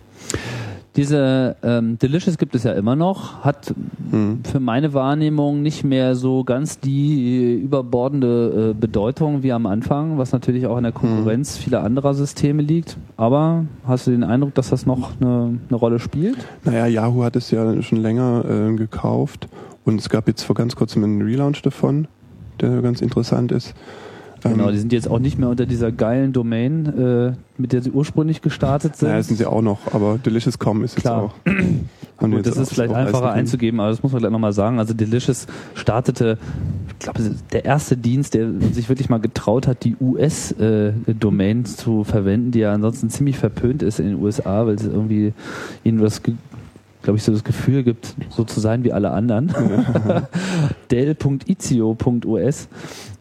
Diese 0.95 1.55
ähm, 1.63 1.97
Delicious 1.97 2.37
gibt 2.37 2.53
es 2.55 2.63
ja 2.63 2.73
immer 2.73 2.95
noch, 2.95 3.43
hat 3.43 3.73
Hm. 4.13 4.41
für 4.43 4.59
meine 4.59 4.93
Wahrnehmung 4.93 5.63
nicht 5.63 5.83
mehr 5.83 6.13
so 6.13 6.43
ganz 6.43 6.79
die 6.79 7.55
überbordende 7.55 8.69
äh, 8.69 8.79
Bedeutung 8.79 9.41
wie 9.41 9.51
am 9.51 9.65
Anfang, 9.65 10.19
was 10.19 10.31
natürlich 10.31 10.67
auch 10.67 10.77
in 10.77 10.83
der 10.83 10.91
Konkurrenz 10.91 11.57
vieler 11.57 11.83
anderer 11.83 12.13
Systeme 12.13 12.61
liegt. 12.61 12.95
Aber 13.17 13.65
hast 13.87 14.05
du 14.05 14.11
den 14.11 14.23
Eindruck, 14.23 14.53
dass 14.53 14.69
das 14.69 14.85
noch 14.85 15.19
eine, 15.19 15.57
eine 15.67 15.75
Rolle 15.75 15.97
spielt? 15.97 16.37
Naja, 16.63 16.85
Yahoo 16.85 17.23
hat 17.23 17.35
es 17.35 17.49
ja 17.49 17.81
schon 17.81 18.03
länger 18.03 18.45
äh, 18.47 18.75
gekauft 18.75 19.47
und 19.83 19.99
es 19.99 20.09
gab 20.09 20.27
jetzt 20.27 20.43
vor 20.43 20.55
ganz 20.55 20.75
kurzem 20.75 21.03
einen 21.03 21.23
Relaunch 21.23 21.63
davon, 21.63 22.07
der 22.61 22.81
ganz 22.81 23.01
interessant 23.01 23.51
ist. 23.51 23.73
Genau, 24.43 24.67
Ähm, 24.67 24.71
die 24.73 24.79
sind 24.79 24.93
jetzt 24.93 25.09
auch 25.09 25.19
nicht 25.19 25.39
mehr 25.39 25.49
unter 25.49 25.65
dieser 25.65 25.91
geilen 25.91 26.33
Domain, 26.33 26.85
äh, 26.85 27.31
mit 27.57 27.71
der 27.71 27.81
sie 27.81 27.91
ursprünglich 27.91 28.41
gestartet 28.41 28.95
sind. 28.97 29.09
naja, 29.09 29.23
sind 29.23 29.37
sie 29.37 29.45
auch 29.45 29.61
noch, 29.61 29.79
aber 29.93 30.17
Delicious.com 30.17 30.83
ist 30.83 30.97
Klar. 30.97 31.33
jetzt 31.45 31.55
auch. 31.55 32.21
haben 32.21 32.31
Gut, 32.31 32.45
das 32.45 32.57
ist 32.57 32.73
vielleicht 32.73 32.93
einfacher 32.93 33.31
einzugeben, 33.31 33.79
aber 33.79 33.89
das 33.89 34.03
muss 34.03 34.11
man 34.11 34.19
gleich 34.19 34.31
nochmal 34.31 34.53
sagen. 34.53 34.79
Also 34.79 34.93
Delicious 34.93 35.47
startete, 35.75 36.37
ich 36.89 36.99
glaube, 36.99 37.21
der 37.51 37.65
erste 37.65 37.97
Dienst, 37.97 38.33
der 38.33 38.49
sich 38.71 38.89
wirklich 38.89 39.09
mal 39.09 39.19
getraut 39.19 39.67
hat, 39.67 39.83
die 39.83 39.95
US-Domain 39.99 41.65
zu 41.65 42.03
verwenden, 42.03 42.51
die 42.51 42.59
ja 42.59 42.73
ansonsten 42.73 43.09
ziemlich 43.09 43.37
verpönt 43.37 43.83
ist 43.83 43.99
in 43.99 44.07
den 44.07 44.21
USA, 44.21 44.65
weil 44.65 44.75
es 44.75 44.85
irgendwie 44.85 45.33
ihnen 45.83 45.99
das, 45.99 46.21
glaube 47.03 47.17
ich, 47.17 47.23
so 47.23 47.31
das 47.31 47.43
Gefühl 47.43 47.83
gibt, 47.83 48.15
so 48.29 48.43
zu 48.43 48.59
sein 48.59 48.83
wie 48.83 48.91
alle 48.91 49.11
anderen. 49.11 49.53
Dell.itio.us. 50.91 52.67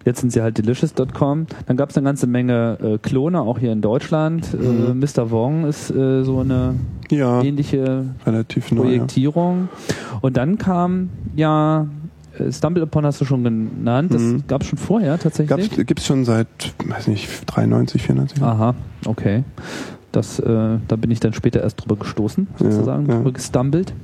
Jetzt 0.04 0.20
sind 0.20 0.32
sie 0.32 0.42
halt 0.42 0.58
delicious.com. 0.58 1.46
Dann 1.66 1.76
gab 1.76 1.90
es 1.90 1.96
eine 1.96 2.04
ganze 2.04 2.26
Menge 2.26 2.78
äh, 2.82 2.98
Klone, 2.98 3.40
auch 3.40 3.58
hier 3.58 3.72
in 3.72 3.80
Deutschland. 3.82 4.48
Äh, 4.54 4.56
Mhm. 4.56 5.00
Mr. 5.00 5.30
Wong 5.30 5.64
ist 5.64 5.90
äh, 5.90 6.24
so 6.24 6.40
eine 6.40 6.74
Ja, 7.10 7.42
ähnliche 7.42 8.06
relativ 8.26 8.72
neu. 8.72 8.82
Ja. 8.82 8.88
Projektierung. 8.88 9.68
Und 10.20 10.36
dann 10.36 10.58
kam 10.58 11.10
ja 11.36 11.86
äh, 12.38 12.50
Stumble 12.50 12.82
Upon 12.82 13.04
hast 13.06 13.20
du 13.20 13.24
schon 13.24 13.44
genannt. 13.44 14.12
Das 14.12 14.22
Mhm. 14.22 14.44
gab 14.48 14.62
es 14.62 14.68
schon 14.68 14.78
vorher 14.78 15.18
tatsächlich. 15.18 15.70
Gab's, 15.70 15.86
gibt's 15.86 16.06
schon 16.06 16.24
seit, 16.24 16.46
weiß 16.84 17.06
nicht, 17.08 17.28
93, 17.46 18.02
94? 18.02 18.42
Aha, 18.42 18.74
okay. 19.06 19.44
Das, 20.12 20.38
äh, 20.38 20.78
da 20.86 20.96
bin 20.96 21.10
ich 21.10 21.20
dann 21.20 21.32
später 21.32 21.62
erst 21.62 21.82
drüber 21.82 21.96
gestoßen, 21.96 22.46
sozusagen, 22.58 23.06
ja. 23.06 23.16
drüber 23.16 23.32
gestumbled. 23.32 23.94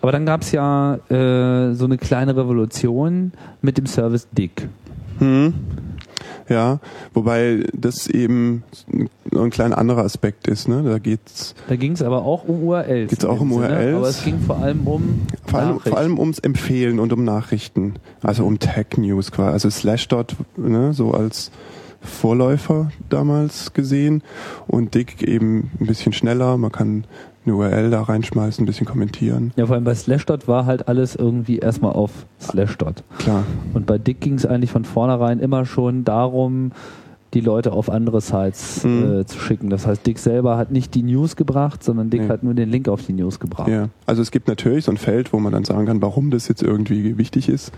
Aber 0.00 0.12
dann 0.12 0.24
gab 0.24 0.42
es 0.42 0.52
ja 0.52 0.94
äh, 1.10 1.74
so 1.74 1.84
eine 1.84 1.98
kleine 1.98 2.36
Revolution 2.36 3.32
mit 3.62 3.76
dem 3.76 3.86
Service 3.86 4.28
Dick. 4.32 4.68
Hm. 5.18 5.54
Ja, 6.48 6.78
wobei 7.12 7.64
das 7.72 8.06
eben 8.06 8.62
so 9.32 9.42
ein 9.42 9.50
kleiner 9.50 9.78
anderer 9.78 10.04
Aspekt 10.04 10.46
ist. 10.46 10.68
Ne? 10.68 10.82
Da 10.84 10.98
geht's 10.98 11.54
Da 11.68 11.74
ging 11.74 11.92
es 11.92 12.02
aber 12.02 12.24
auch 12.24 12.44
um 12.44 12.62
URLs. 12.62 13.10
Geht's 13.10 13.24
auch 13.24 13.40
um 13.40 13.52
Sinne, 13.52 13.68
URLs? 13.68 13.96
Aber 13.96 14.08
es 14.08 14.24
ging 14.24 14.38
vor 14.38 14.58
allem 14.58 14.86
um 14.86 15.22
vor 15.44 15.60
allem, 15.60 15.80
vor 15.80 15.98
allem 15.98 16.18
ums 16.18 16.38
Empfehlen 16.38 17.00
und 17.00 17.12
um 17.12 17.24
Nachrichten. 17.24 17.94
Also 18.22 18.44
um 18.44 18.60
Tech 18.60 18.96
News 18.96 19.32
quasi. 19.32 19.52
Also 19.52 19.70
Slashdot, 19.70 20.36
ne, 20.56 20.92
so 20.92 21.10
als 21.10 21.50
Vorläufer 22.06 22.90
damals 23.08 23.72
gesehen 23.74 24.22
und 24.66 24.94
Dick 24.94 25.22
eben 25.22 25.70
ein 25.80 25.86
bisschen 25.86 26.12
schneller. 26.12 26.56
Man 26.56 26.72
kann 26.72 27.04
eine 27.44 27.54
URL 27.54 27.90
da 27.90 28.02
reinschmeißen, 28.02 28.62
ein 28.62 28.66
bisschen 28.66 28.86
kommentieren. 28.86 29.52
Ja, 29.56 29.66
vor 29.66 29.76
allem 29.76 29.84
bei 29.84 29.94
Slashdot 29.94 30.48
war 30.48 30.66
halt 30.66 30.88
alles 30.88 31.14
irgendwie 31.14 31.58
erstmal 31.58 31.92
auf 31.92 32.10
Slashdot. 32.40 33.04
Klar. 33.18 33.44
Und 33.74 33.86
bei 33.86 33.98
Dick 33.98 34.20
ging 34.20 34.34
es 34.34 34.46
eigentlich 34.46 34.70
von 34.72 34.84
vornherein 34.84 35.38
immer 35.38 35.64
schon 35.64 36.04
darum, 36.04 36.72
die 37.34 37.40
Leute 37.40 37.72
auf 37.72 37.90
andere 37.90 38.20
Sites 38.20 38.82
Mhm. 38.84 39.20
äh, 39.20 39.26
zu 39.26 39.38
schicken. 39.38 39.68
Das 39.68 39.86
heißt, 39.86 40.06
Dick 40.06 40.18
selber 40.18 40.56
hat 40.56 40.70
nicht 40.72 40.94
die 40.94 41.02
News 41.02 41.36
gebracht, 41.36 41.84
sondern 41.84 42.08
Dick 42.08 42.22
Nee. 42.22 42.28
hat 42.28 42.42
nur 42.42 42.54
den 42.54 42.70
Link 42.70 42.88
auf 42.88 43.04
die 43.04 43.12
News 43.12 43.38
gebracht. 43.40 43.68
Ja. 43.68 43.88
Also 44.06 44.22
es 44.22 44.30
gibt 44.30 44.48
natürlich 44.48 44.84
so 44.86 44.90
ein 44.92 44.96
Feld, 44.96 45.32
wo 45.32 45.38
man 45.38 45.52
dann 45.52 45.64
sagen 45.64 45.86
kann, 45.86 46.00
warum 46.02 46.30
das 46.30 46.48
jetzt 46.48 46.62
irgendwie 46.62 47.18
wichtig 47.18 47.48
ist 47.48 47.72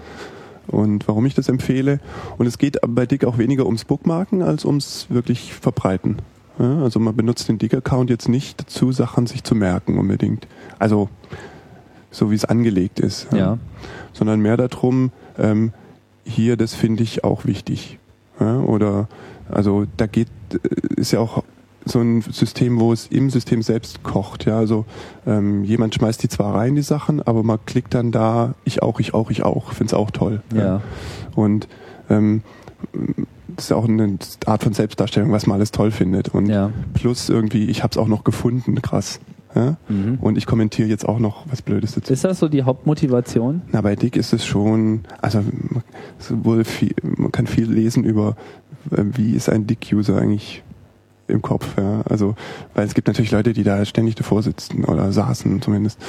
und 0.68 1.08
warum 1.08 1.26
ich 1.26 1.34
das 1.34 1.48
empfehle. 1.48 2.00
Und 2.36 2.46
es 2.46 2.58
geht 2.58 2.78
bei 2.86 3.06
Dick 3.06 3.24
auch 3.24 3.38
weniger 3.38 3.66
ums 3.66 3.84
Bookmarken 3.84 4.42
als 4.42 4.64
ums 4.64 5.06
wirklich 5.08 5.54
Verbreiten. 5.54 6.16
Ja, 6.58 6.82
also 6.82 6.98
man 6.98 7.14
benutzt 7.14 7.48
den 7.48 7.58
Dick-Account 7.58 8.10
jetzt 8.10 8.28
nicht 8.28 8.60
dazu, 8.60 8.92
Sachen 8.92 9.26
sich 9.26 9.44
zu 9.44 9.54
merken 9.54 9.98
unbedingt. 9.98 10.46
Also 10.78 11.08
so 12.10 12.30
wie 12.30 12.34
es 12.34 12.44
angelegt 12.44 13.00
ist. 13.00 13.28
Ja. 13.32 13.58
Sondern 14.12 14.40
mehr 14.40 14.56
darum, 14.56 15.12
ähm, 15.38 15.72
hier, 16.24 16.56
das 16.56 16.74
finde 16.74 17.02
ich 17.02 17.24
auch 17.24 17.44
wichtig. 17.44 17.98
Ja, 18.40 18.60
oder 18.60 19.08
also 19.50 19.86
da 19.96 20.06
geht, 20.06 20.28
äh, 20.52 20.58
ist 20.96 21.12
ja 21.12 21.20
auch 21.20 21.44
so 21.88 22.00
ein 22.00 22.22
System, 22.22 22.80
wo 22.80 22.92
es 22.92 23.06
im 23.08 23.30
System 23.30 23.62
selbst 23.62 24.02
kocht. 24.02 24.44
Ja, 24.44 24.58
also 24.58 24.84
ähm, 25.26 25.64
jemand 25.64 25.94
schmeißt 25.94 26.22
die 26.22 26.28
zwar 26.28 26.54
rein, 26.54 26.74
die 26.74 26.82
Sachen, 26.82 27.22
aber 27.22 27.42
man 27.42 27.58
klickt 27.66 27.94
dann 27.94 28.12
da, 28.12 28.54
ich 28.64 28.82
auch, 28.82 29.00
ich 29.00 29.14
auch, 29.14 29.30
ich 29.30 29.42
auch, 29.42 29.72
finde 29.72 29.86
es 29.86 29.94
auch 29.94 30.10
toll. 30.10 30.42
Ja. 30.54 30.82
Und 31.34 31.68
ähm, 32.10 32.42
das 33.48 33.64
ist 33.66 33.70
ja 33.70 33.76
auch 33.76 33.88
eine 33.88 34.18
Art 34.46 34.62
von 34.62 34.72
Selbstdarstellung, 34.72 35.32
was 35.32 35.46
man 35.46 35.56
alles 35.56 35.72
toll 35.72 35.90
findet. 35.90 36.28
Und 36.28 36.46
Ja. 36.46 36.70
plus 36.94 37.28
irgendwie, 37.28 37.64
ich 37.66 37.82
habe 37.82 37.90
es 37.92 37.98
auch 37.98 38.08
noch 38.08 38.24
gefunden, 38.24 38.80
krass. 38.82 39.20
Ja? 39.54 39.76
Mhm. 39.88 40.18
Und 40.20 40.38
ich 40.38 40.46
kommentiere 40.46 40.88
jetzt 40.88 41.08
auch 41.08 41.18
noch 41.18 41.44
was 41.50 41.62
Blödes 41.62 41.92
dazu. 41.94 42.12
Ist 42.12 42.24
das 42.24 42.38
so 42.38 42.48
die 42.48 42.62
Hauptmotivation? 42.62 43.62
Na, 43.72 43.80
bei 43.80 43.96
Dick 43.96 44.16
ist 44.16 44.32
es 44.32 44.44
schon, 44.44 45.00
also 45.20 45.40
man, 45.40 45.82
es 46.18 46.68
viel, 46.68 46.94
man 47.02 47.32
kann 47.32 47.46
viel 47.46 47.70
lesen 47.70 48.04
über, 48.04 48.36
äh, 48.90 49.02
wie 49.14 49.32
ist 49.32 49.48
ein 49.48 49.66
Dick-User 49.66 50.18
eigentlich 50.18 50.62
im 51.28 51.42
Kopf. 51.42 51.76
Ja? 51.76 52.02
Also, 52.08 52.34
weil 52.74 52.86
es 52.86 52.94
gibt 52.94 53.06
natürlich 53.06 53.30
Leute, 53.30 53.52
die 53.52 53.62
da 53.62 53.84
ständig 53.84 54.14
davor 54.14 54.42
sitzen 54.42 54.84
oder 54.84 55.12
saßen 55.12 55.62
zumindest. 55.62 56.00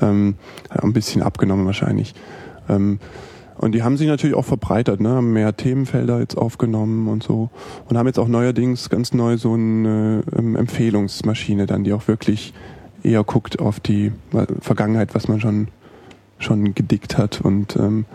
Ähm, 0.00 0.36
ein 0.70 0.92
bisschen 0.92 1.22
abgenommen 1.22 1.66
wahrscheinlich. 1.66 2.14
Ähm, 2.68 2.98
und 3.56 3.72
die 3.72 3.84
haben 3.84 3.96
sich 3.96 4.08
natürlich 4.08 4.34
auch 4.34 4.44
verbreitert, 4.44 5.00
ne? 5.00 5.10
haben 5.10 5.32
mehr 5.32 5.56
Themenfelder 5.56 6.18
jetzt 6.18 6.36
aufgenommen 6.36 7.06
und 7.08 7.22
so. 7.22 7.50
Und 7.88 7.96
haben 7.96 8.06
jetzt 8.06 8.18
auch 8.18 8.26
neuerdings 8.26 8.90
ganz 8.90 9.12
neu 9.12 9.36
so 9.36 9.54
eine 9.54 10.24
ähm, 10.36 10.56
Empfehlungsmaschine 10.56 11.66
dann, 11.66 11.84
die 11.84 11.92
auch 11.92 12.08
wirklich 12.08 12.52
eher 13.04 13.22
guckt 13.22 13.60
auf 13.60 13.80
die 13.80 14.12
Vergangenheit, 14.60 15.14
was 15.14 15.28
man 15.28 15.40
schon 15.40 15.68
schon 16.38 16.74
gedickt 16.74 17.16
hat 17.16 17.40
und 17.40 17.76
ähm, 17.76 18.06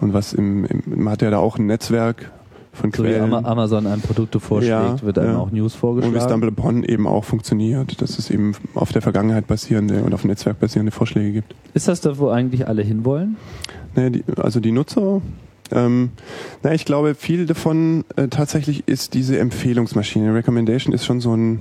und 0.00 0.12
was 0.12 0.32
im, 0.32 0.64
im 0.64 0.82
man 0.86 1.12
hat 1.12 1.22
ja 1.22 1.30
da 1.30 1.38
auch 1.38 1.58
ein 1.58 1.66
Netzwerk 1.66 2.30
von 2.78 2.92
So 2.92 3.02
wie 3.04 3.08
Quellen. 3.08 3.24
Ama- 3.32 3.44
Amazon 3.46 3.86
einem 3.86 4.00
Produkte 4.00 4.40
vorschlägt, 4.40 4.70
Ja, 4.72 5.02
wird 5.02 5.18
einem 5.18 5.32
ja. 5.32 5.38
auch 5.38 5.50
News 5.50 5.74
Und 5.74 5.76
wie 5.76 5.80
vorgeschlagen. 5.80 6.20
Stumble 6.28 6.48
Upon 6.50 6.84
eben 6.84 7.06
auch 7.06 7.24
funktioniert, 7.24 8.00
dass 8.00 8.18
es 8.18 8.30
eben 8.30 8.54
auf 8.74 8.92
der 8.92 9.02
Vergangenheit 9.02 9.46
basierende 9.46 10.02
und 10.02 10.14
auf 10.14 10.22
dem 10.22 10.30
Netzwerk 10.30 10.58
basierende 10.60 10.92
Vorschläge 10.92 11.32
gibt. 11.32 11.54
Ist 11.74 11.88
das 11.88 12.00
da, 12.00 12.18
wo 12.18 12.28
eigentlich 12.30 12.66
alle 12.66 12.82
hinwollen? 12.82 13.36
Naja, 13.94 14.10
die, 14.10 14.24
also 14.36 14.60
die 14.60 14.72
Nutzer, 14.72 15.20
ähm, 15.70 16.10
na, 16.62 16.72
ich 16.72 16.84
glaube, 16.86 17.14
viel 17.14 17.44
davon 17.46 18.04
äh, 18.16 18.28
tatsächlich 18.28 18.84
ist 18.88 19.12
diese 19.14 19.38
Empfehlungsmaschine. 19.38 20.34
Recommendation 20.34 20.94
ist 20.94 21.04
schon 21.04 21.20
so 21.20 21.34
ein, 21.36 21.60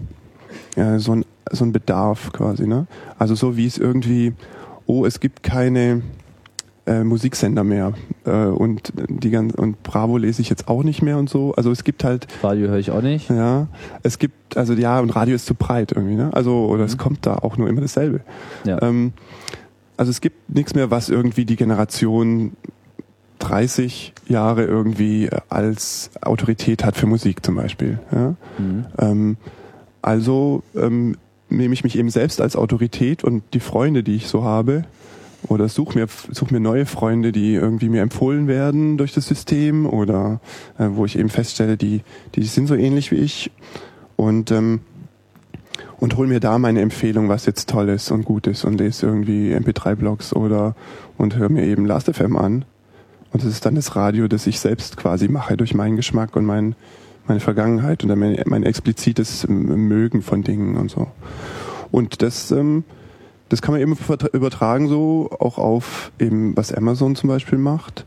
ja, 0.77 0.97
so 0.99 1.13
ein, 1.13 1.25
so 1.51 1.65
ein 1.65 1.71
Bedarf 1.73 2.31
quasi, 2.31 2.67
ne? 2.67 2.87
Also 3.19 3.35
so 3.35 3.57
wie 3.57 3.65
es 3.65 3.77
irgendwie, 3.77 4.33
oh, 4.85 5.05
es 5.05 5.19
gibt 5.19 5.43
keine 5.43 6.01
äh, 6.87 7.03
Musiksender 7.03 7.63
mehr 7.63 7.93
äh, 8.25 8.45
und 8.45 8.93
die 8.95 9.29
ganz, 9.29 9.53
und 9.53 9.83
Bravo 9.83 10.17
lese 10.17 10.41
ich 10.41 10.49
jetzt 10.49 10.67
auch 10.67 10.83
nicht 10.83 11.01
mehr 11.01 11.17
und 11.17 11.29
so. 11.29 11.53
Also 11.55 11.71
es 11.71 11.83
gibt 11.83 12.03
halt 12.03 12.27
Radio 12.41 12.69
höre 12.69 12.77
ich 12.77 12.91
auch 12.91 13.01
nicht. 13.01 13.29
ja, 13.29 13.67
es 14.03 14.17
gibt, 14.17 14.57
also 14.57 14.73
ja, 14.73 14.99
und 14.99 15.11
Radio 15.11 15.35
ist 15.35 15.45
zu 15.45 15.53
breit 15.53 15.91
irgendwie, 15.91 16.15
ne? 16.15 16.29
Also, 16.33 16.65
oder 16.67 16.85
es 16.85 16.97
kommt 16.97 17.25
da 17.25 17.35
auch 17.35 17.57
nur 17.57 17.69
immer 17.69 17.81
dasselbe. 17.81 18.21
Ja. 18.65 18.81
Ähm, 18.81 19.13
also 19.97 20.11
es 20.11 20.21
gibt 20.21 20.53
nichts 20.53 20.75
mehr, 20.75 20.89
was 20.91 21.09
irgendwie 21.09 21.45
die 21.45 21.55
Generation 21.55 22.53
30 23.39 24.13
Jahre 24.27 24.63
irgendwie 24.63 25.29
als 25.49 26.11
Autorität 26.21 26.83
hat 26.83 26.95
für 26.95 27.07
Musik 27.07 27.45
zum 27.45 27.55
Beispiel. 27.55 27.99
Ja? 28.11 28.35
Mhm. 28.57 28.85
Ähm, 28.99 29.37
also 30.01 30.63
ähm, 30.75 31.17
nehme 31.49 31.73
ich 31.73 31.83
mich 31.83 31.97
eben 31.97 32.09
selbst 32.09 32.41
als 32.41 32.55
Autorität 32.55 33.23
und 33.23 33.43
die 33.53 33.59
Freunde, 33.59 34.03
die 34.03 34.15
ich 34.15 34.27
so 34.27 34.43
habe, 34.43 34.83
oder 35.47 35.69
such 35.69 35.95
mir, 35.95 36.07
such 36.31 36.51
mir 36.51 36.59
neue 36.59 36.85
Freunde, 36.85 37.31
die 37.31 37.53
irgendwie 37.53 37.89
mir 37.89 38.01
empfohlen 38.01 38.47
werden 38.47 38.97
durch 38.97 39.13
das 39.13 39.27
System 39.27 39.85
oder 39.85 40.39
äh, 40.77 40.87
wo 40.91 41.05
ich 41.05 41.17
eben 41.17 41.29
feststelle, 41.29 41.77
die, 41.77 42.01
die 42.35 42.43
sind 42.43 42.67
so 42.67 42.75
ähnlich 42.75 43.11
wie 43.11 43.17
ich 43.17 43.51
und, 44.15 44.51
ähm, 44.51 44.81
und 45.99 46.17
hol 46.17 46.27
mir 46.27 46.39
da 46.39 46.57
meine 46.57 46.81
Empfehlung, 46.81 47.29
was 47.29 47.45
jetzt 47.45 47.69
toll 47.69 47.89
ist 47.89 48.11
und 48.11 48.25
gut 48.25 48.47
ist 48.47 48.65
und 48.65 48.79
lese 48.79 49.05
irgendwie 49.05 49.53
MP3-Blogs 49.53 50.33
oder 50.33 50.75
und 51.17 51.35
höre 51.35 51.49
mir 51.49 51.63
eben 51.63 51.85
Last.fm 51.85 52.35
an. 52.35 52.65
Und 53.31 53.43
das 53.43 53.51
ist 53.51 53.65
dann 53.65 53.75
das 53.75 53.95
Radio, 53.95 54.27
das 54.27 54.47
ich 54.47 54.59
selbst 54.59 54.97
quasi 54.97 55.27
mache 55.27 55.57
durch 55.57 55.73
meinen 55.73 55.95
Geschmack 55.95 56.35
und 56.35 56.45
mein, 56.45 56.75
meine 57.27 57.39
Vergangenheit 57.39 58.03
und 58.03 58.17
mein, 58.17 58.41
mein 58.45 58.63
explizites 58.63 59.47
Mögen 59.47 60.21
von 60.21 60.43
Dingen 60.43 60.77
und 60.77 60.89
so. 60.89 61.07
Und 61.91 62.21
das, 62.21 62.51
ähm, 62.51 62.83
das 63.49 63.61
kann 63.61 63.73
man 63.73 63.81
eben 63.81 63.97
übertragen 64.33 64.87
so 64.87 65.29
auch 65.39 65.57
auf 65.57 66.11
eben, 66.19 66.55
was 66.57 66.73
Amazon 66.73 67.15
zum 67.15 67.29
Beispiel 67.29 67.57
macht. 67.57 68.05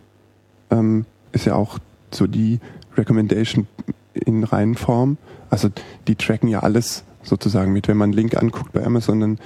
Ähm, 0.71 1.05
ist 1.33 1.47
ja 1.47 1.55
auch 1.55 1.79
so 2.11 2.27
die 2.27 2.61
Recommendation 2.97 3.67
in 4.15 4.45
reinen 4.45 4.75
Form. 4.75 5.17
Also 5.49 5.69
die 6.09 6.15
tracken 6.17 6.49
ja 6.49 6.61
alles 6.61 7.05
sozusagen 7.23 7.73
mit. 7.73 7.89
Wenn 7.89 7.97
man 7.97 8.11
einen 8.11 8.15
Link 8.15 8.37
anguckt 8.37 8.73
bei 8.73 8.85
Amazon, 8.85 9.21
dann 9.21 9.39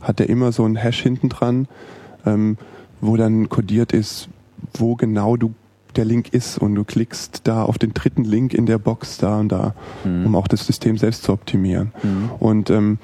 hat 0.00 0.18
der 0.18 0.28
immer 0.28 0.52
so 0.52 0.64
ein 0.64 0.76
Hash 0.76 1.02
hinten 1.02 1.28
dran, 1.28 1.68
ähm, 2.26 2.56
wo 3.00 3.16
dann 3.16 3.48
kodiert 3.48 3.92
ist, 3.92 4.28
wo 4.74 4.94
genau 4.94 5.36
du 5.36 5.54
der 5.96 6.04
Link 6.04 6.32
ist 6.32 6.58
und 6.58 6.74
du 6.76 6.84
klickst 6.84 7.40
da 7.44 7.64
auf 7.64 7.76
den 7.76 7.92
dritten 7.94 8.24
Link 8.24 8.54
in 8.54 8.66
der 8.66 8.78
Box 8.78 9.18
da 9.18 9.40
und 9.40 9.48
da, 9.48 9.74
Mhm. 10.04 10.26
um 10.26 10.36
auch 10.36 10.46
das 10.46 10.66
System 10.66 10.96
selbst 10.96 11.24
zu 11.24 11.32
optimieren. 11.32 11.92
Mhm. 12.02 12.30
Und 12.38 12.70
ähm, 12.70 12.98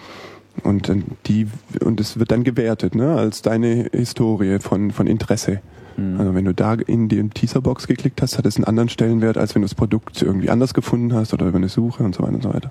und 0.62 0.90
die 1.26 1.46
und 1.80 2.00
es 2.00 2.18
wird 2.18 2.30
dann 2.30 2.44
gewertet, 2.44 2.94
ne, 2.94 3.14
als 3.14 3.42
deine 3.42 3.88
Historie 3.92 4.58
von 4.58 4.90
von 4.90 5.06
Interesse. 5.06 5.60
Mhm. 5.96 6.20
Also 6.20 6.34
wenn 6.34 6.44
du 6.44 6.54
da 6.54 6.74
in 6.74 7.08
die 7.08 7.28
Teaserbox 7.28 7.86
geklickt 7.86 8.22
hast, 8.22 8.38
hat 8.38 8.46
es 8.46 8.56
einen 8.56 8.64
anderen 8.64 8.88
Stellenwert, 8.88 9.38
als 9.38 9.54
wenn 9.54 9.62
du 9.62 9.66
das 9.66 9.74
Produkt 9.74 10.22
irgendwie 10.22 10.50
anders 10.50 10.74
gefunden 10.74 11.14
hast 11.14 11.32
oder 11.34 11.46
über 11.46 11.58
eine 11.58 11.68
Suche 11.68 12.02
und 12.02 12.14
so 12.14 12.22
weiter 12.22 12.34
und 12.34 12.42
so 12.42 12.54
weiter. 12.54 12.70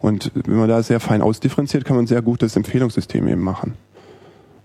Und 0.00 0.32
wenn 0.34 0.56
man 0.56 0.68
da 0.68 0.82
sehr 0.82 1.00
fein 1.00 1.22
ausdifferenziert, 1.22 1.84
kann 1.84 1.96
man 1.96 2.06
sehr 2.06 2.22
gut 2.22 2.42
das 2.42 2.56
Empfehlungssystem 2.56 3.28
eben 3.28 3.40
machen. 3.40 3.74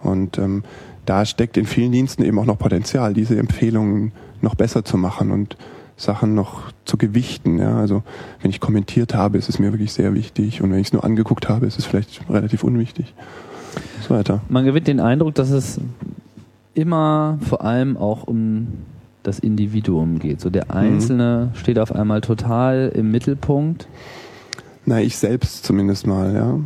Und 0.01 0.37
ähm, 0.37 0.63
da 1.05 1.25
steckt 1.25 1.57
in 1.57 1.65
vielen 1.65 1.91
Diensten 1.91 2.23
eben 2.23 2.37
auch 2.39 2.45
noch 2.45 2.57
Potenzial, 2.57 3.13
diese 3.13 3.37
Empfehlungen 3.37 4.11
noch 4.41 4.55
besser 4.55 4.83
zu 4.83 4.97
machen 4.97 5.31
und 5.31 5.57
Sachen 5.97 6.35
noch 6.35 6.71
zu 6.85 6.95
gewichten. 6.97 7.57
Ja? 7.57 7.77
Also 7.77 8.03
wenn 8.41 8.51
ich 8.51 8.59
kommentiert 8.59 9.13
habe, 9.13 9.37
ist 9.37 9.49
es 9.49 9.59
mir 9.59 9.73
wirklich 9.73 9.91
sehr 9.91 10.13
wichtig 10.13 10.61
und 10.61 10.71
wenn 10.71 10.79
ich 10.79 10.87
es 10.87 10.93
nur 10.93 11.03
angeguckt 11.03 11.49
habe, 11.49 11.65
ist 11.65 11.77
es 11.77 11.85
vielleicht 11.85 12.21
relativ 12.29 12.63
unwichtig. 12.63 13.13
So 14.07 14.15
weiter. 14.15 14.41
Man 14.47 14.63
gewinnt 14.63 14.87
den 14.87 14.99
Eindruck, 14.99 15.35
dass 15.35 15.49
es 15.49 15.79
immer 16.73 17.39
vor 17.41 17.63
allem 17.63 17.97
auch 17.97 18.23
um 18.23 18.67
das 19.23 19.39
Individuum 19.39 20.19
geht. 20.19 20.39
So 20.39 20.49
der 20.49 20.73
Einzelne 20.73 21.51
steht 21.53 21.79
auf 21.79 21.93
einmal 21.93 22.21
total 22.21 22.91
im 22.95 23.11
Mittelpunkt. 23.11 23.87
Na, 24.85 25.01
ich 25.01 25.17
selbst 25.17 25.65
zumindest 25.65 26.07
mal, 26.07 26.33
ja. 26.33 26.59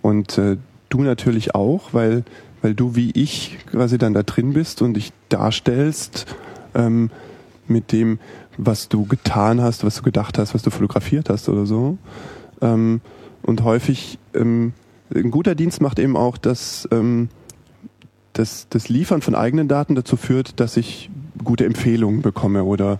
Und 0.00 0.38
äh, 0.38 0.56
du 0.88 1.02
natürlich 1.02 1.54
auch, 1.54 1.92
weil, 1.92 2.24
weil 2.62 2.74
du 2.74 2.96
wie 2.96 3.10
ich 3.10 3.58
quasi 3.70 3.98
dann 3.98 4.14
da 4.14 4.22
drin 4.22 4.54
bist 4.54 4.80
und 4.80 4.94
dich 4.94 5.12
darstellst 5.28 6.26
ähm, 6.74 7.10
mit 7.68 7.92
dem, 7.92 8.18
was 8.58 8.88
du 8.88 9.06
getan 9.06 9.60
hast, 9.60 9.84
was 9.84 9.96
du 9.96 10.02
gedacht 10.02 10.38
hast, 10.38 10.54
was 10.54 10.62
du 10.62 10.70
fotografiert 10.70 11.30
hast 11.30 11.48
oder 11.48 11.66
so. 11.66 11.98
Ähm, 12.60 13.00
und 13.42 13.64
häufig, 13.64 14.18
ähm, 14.34 14.72
ein 15.14 15.30
guter 15.30 15.54
Dienst 15.54 15.80
macht 15.80 15.98
eben 15.98 16.16
auch, 16.16 16.38
dass 16.38 16.88
ähm, 16.90 17.28
das, 18.32 18.66
das 18.70 18.88
Liefern 18.88 19.20
von 19.20 19.34
eigenen 19.34 19.68
Daten 19.68 19.94
dazu 19.94 20.16
führt, 20.16 20.58
dass 20.60 20.76
ich 20.76 21.10
gute 21.42 21.64
Empfehlungen 21.66 22.22
bekomme 22.22 22.64
oder 22.64 22.98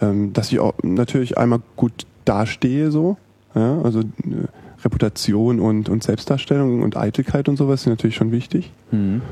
ähm, 0.00 0.32
dass 0.32 0.52
ich 0.52 0.60
auch 0.60 0.74
natürlich 0.82 1.38
einmal 1.38 1.60
gut 1.76 2.06
dastehe 2.24 2.90
so. 2.90 3.16
Ja, 3.54 3.80
also 3.82 4.00
äh, 4.00 4.04
Reputation 4.84 5.58
und, 5.58 5.88
und 5.88 6.04
Selbstdarstellung 6.04 6.82
und 6.82 6.96
Eitelkeit 6.96 7.48
und 7.48 7.56
sowas 7.56 7.82
sind 7.82 7.92
natürlich 7.92 8.16
schon 8.16 8.30
wichtig. 8.30 8.70
Mhm. 8.92 9.22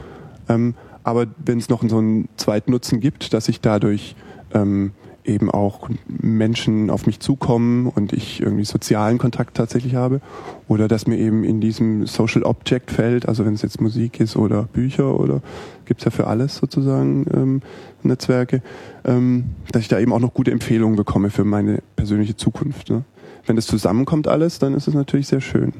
Ähm, 0.49 0.75
aber 1.05 1.27
wenn 1.45 1.59
es 1.59 1.69
noch 1.69 1.89
so 1.89 1.99
einen 1.99 2.29
zweiten 2.37 2.73
Nutzen 2.73 2.99
gibt, 2.99 3.33
dass 3.33 3.49
ich 3.49 3.61
dadurch 3.61 4.17
ähm, 4.53 4.91
eben 5.27 5.51
auch 5.51 5.89
Menschen 6.07 6.91
auf 6.91 7.07
mich 7.07 7.21
zukommen 7.21 7.87
und 7.89 8.13
ich 8.13 8.41
irgendwie 8.41 8.65
sozialen 8.65 9.19
Kontakt 9.19 9.57
tatsächlich 9.57 9.95
habe 9.95 10.21
oder 10.69 10.89
dass 10.89 11.07
mir 11.07 11.19
eben 11.19 11.45
in 11.45 11.61
diesem 11.61 12.07
Social 12.07 12.43
Object 12.43 12.91
Feld, 12.91 13.29
also 13.29 13.45
wenn 13.45 13.55
es 13.55 13.63
jetzt 13.63 13.81
Musik 13.81 14.21
ist 14.21 14.37
oder 14.37 14.65
Bücher 14.65 15.19
oder 15.19 15.41
gibt's 15.85 16.05
ja 16.05 16.11
für 16.11 16.27
alles 16.27 16.57
sozusagen 16.57 17.27
ähm, 17.33 17.63
Netzwerke, 18.03 18.63
ähm, 19.05 19.47
dass 19.73 19.83
ich 19.83 19.89
da 19.89 19.99
eben 19.99 20.13
auch 20.13 20.21
noch 20.21 20.35
gute 20.35 20.51
Empfehlungen 20.51 20.97
bekomme 20.97 21.31
für 21.31 21.45
meine 21.45 21.83
persönliche 21.97 22.37
Zukunft. 22.37 22.91
Ne? 22.91 23.05
Wenn 23.47 23.57
das 23.57 23.67
zusammenkommt 23.67 24.27
alles, 24.27 24.59
dann 24.59 24.75
ist 24.75 24.89
es 24.89 24.95
natürlich 24.95 25.29
sehr 25.29 25.41
schön. 25.41 25.73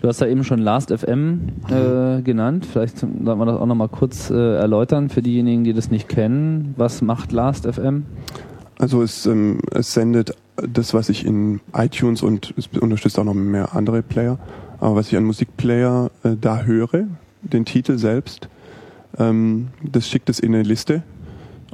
Du 0.00 0.08
hast 0.08 0.20
ja 0.20 0.26
eben 0.26 0.42
schon 0.42 0.58
Last.fm 0.58 1.40
äh, 1.68 2.22
genannt. 2.22 2.66
Vielleicht 2.66 2.98
sollten 2.98 3.24
wir 3.24 3.46
das 3.46 3.60
auch 3.60 3.66
nochmal 3.66 3.88
kurz 3.88 4.30
äh, 4.30 4.56
erläutern 4.56 5.08
für 5.08 5.22
diejenigen, 5.22 5.62
die 5.62 5.72
das 5.72 5.90
nicht 5.90 6.08
kennen. 6.08 6.74
Was 6.76 7.02
macht 7.02 7.30
Last.fm? 7.30 8.04
Also 8.78 9.02
es, 9.02 9.26
ähm, 9.26 9.60
es 9.70 9.94
sendet 9.94 10.36
das, 10.56 10.94
was 10.94 11.08
ich 11.08 11.24
in 11.24 11.60
iTunes 11.74 12.22
und 12.22 12.54
es 12.56 12.68
unterstützt 12.78 13.18
auch 13.18 13.24
noch 13.24 13.34
mehr 13.34 13.74
andere 13.74 14.02
Player, 14.02 14.38
aber 14.80 14.96
was 14.96 15.08
ich 15.08 15.16
an 15.16 15.24
Musikplayer 15.24 16.10
äh, 16.22 16.36
da 16.38 16.62
höre, 16.62 17.06
den 17.42 17.64
Titel 17.64 17.98
selbst, 17.98 18.48
ähm, 19.18 19.68
das 19.82 20.08
schickt 20.08 20.28
es 20.28 20.40
in 20.40 20.54
eine 20.54 20.62
Liste 20.62 21.02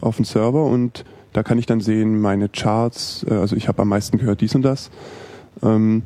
auf 0.01 0.17
den 0.17 0.25
Server 0.25 0.65
und 0.65 1.05
da 1.33 1.43
kann 1.43 1.59
ich 1.59 1.67
dann 1.67 1.81
sehen 1.81 2.21
meine 2.21 2.49
Charts, 2.49 3.25
äh, 3.29 3.35
also 3.35 3.57
ich 3.57 3.69
habe 3.69 3.83
am 3.83 3.89
meisten 3.89 4.19
gehört 4.19 4.41
dies 4.41 4.55
und 4.55 4.63
das 4.63 4.91
ähm, 5.63 6.03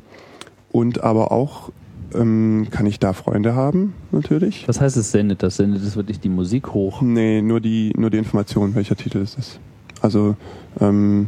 und 0.71 1.03
aber 1.03 1.31
auch 1.31 1.71
ähm, 2.13 2.67
kann 2.71 2.85
ich 2.85 2.99
da 2.99 3.13
Freunde 3.13 3.55
haben 3.55 3.93
natürlich. 4.11 4.67
Was 4.67 4.79
heißt 4.79 4.97
es 4.97 5.11
sendet? 5.11 5.43
Das 5.43 5.57
sendet 5.57 5.83
es 5.83 5.95
wirklich 5.95 6.19
die 6.19 6.29
Musik 6.29 6.73
hoch. 6.73 7.01
Nee, 7.01 7.41
nur 7.41 7.59
die, 7.59 7.93
nur 7.97 8.09
die 8.09 8.17
Information, 8.17 8.75
welcher 8.75 8.95
Titel 8.95 9.19
es 9.19 9.35
ist. 9.35 9.59
Also 10.07 10.37
ähm, 10.79 11.27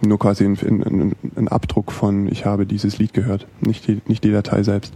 nur 0.00 0.18
quasi 0.18 0.44
ein, 0.44 0.56
ein, 0.62 1.12
ein 1.36 1.48
Abdruck 1.48 1.92
von 1.92 2.28
ich 2.28 2.46
habe 2.46 2.64
dieses 2.64 2.96
Lied 2.96 3.12
gehört, 3.12 3.46
nicht 3.60 3.86
die, 3.86 4.00
nicht 4.06 4.24
die 4.24 4.32
Datei 4.32 4.62
selbst. 4.62 4.94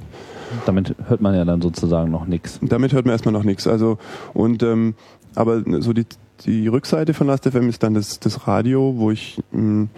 Damit 0.64 0.94
hört 1.06 1.20
man 1.20 1.34
ja 1.34 1.44
dann 1.44 1.60
sozusagen 1.60 2.10
noch 2.10 2.26
nichts. 2.26 2.58
Damit 2.62 2.94
hört 2.94 3.04
man 3.04 3.12
erstmal 3.12 3.34
noch 3.34 3.44
nichts. 3.44 3.66
Also 3.66 3.98
und 4.32 4.62
ähm, 4.62 4.94
aber 5.34 5.62
so 5.82 5.92
die, 5.92 6.06
die 6.46 6.66
Rückseite 6.66 7.12
von 7.12 7.26
Last.fm 7.26 7.68
ist 7.68 7.82
dann 7.82 7.92
das, 7.92 8.20
das 8.20 8.46
Radio, 8.46 8.94
wo 8.96 9.10
ich 9.10 9.42
mh, 9.52 9.88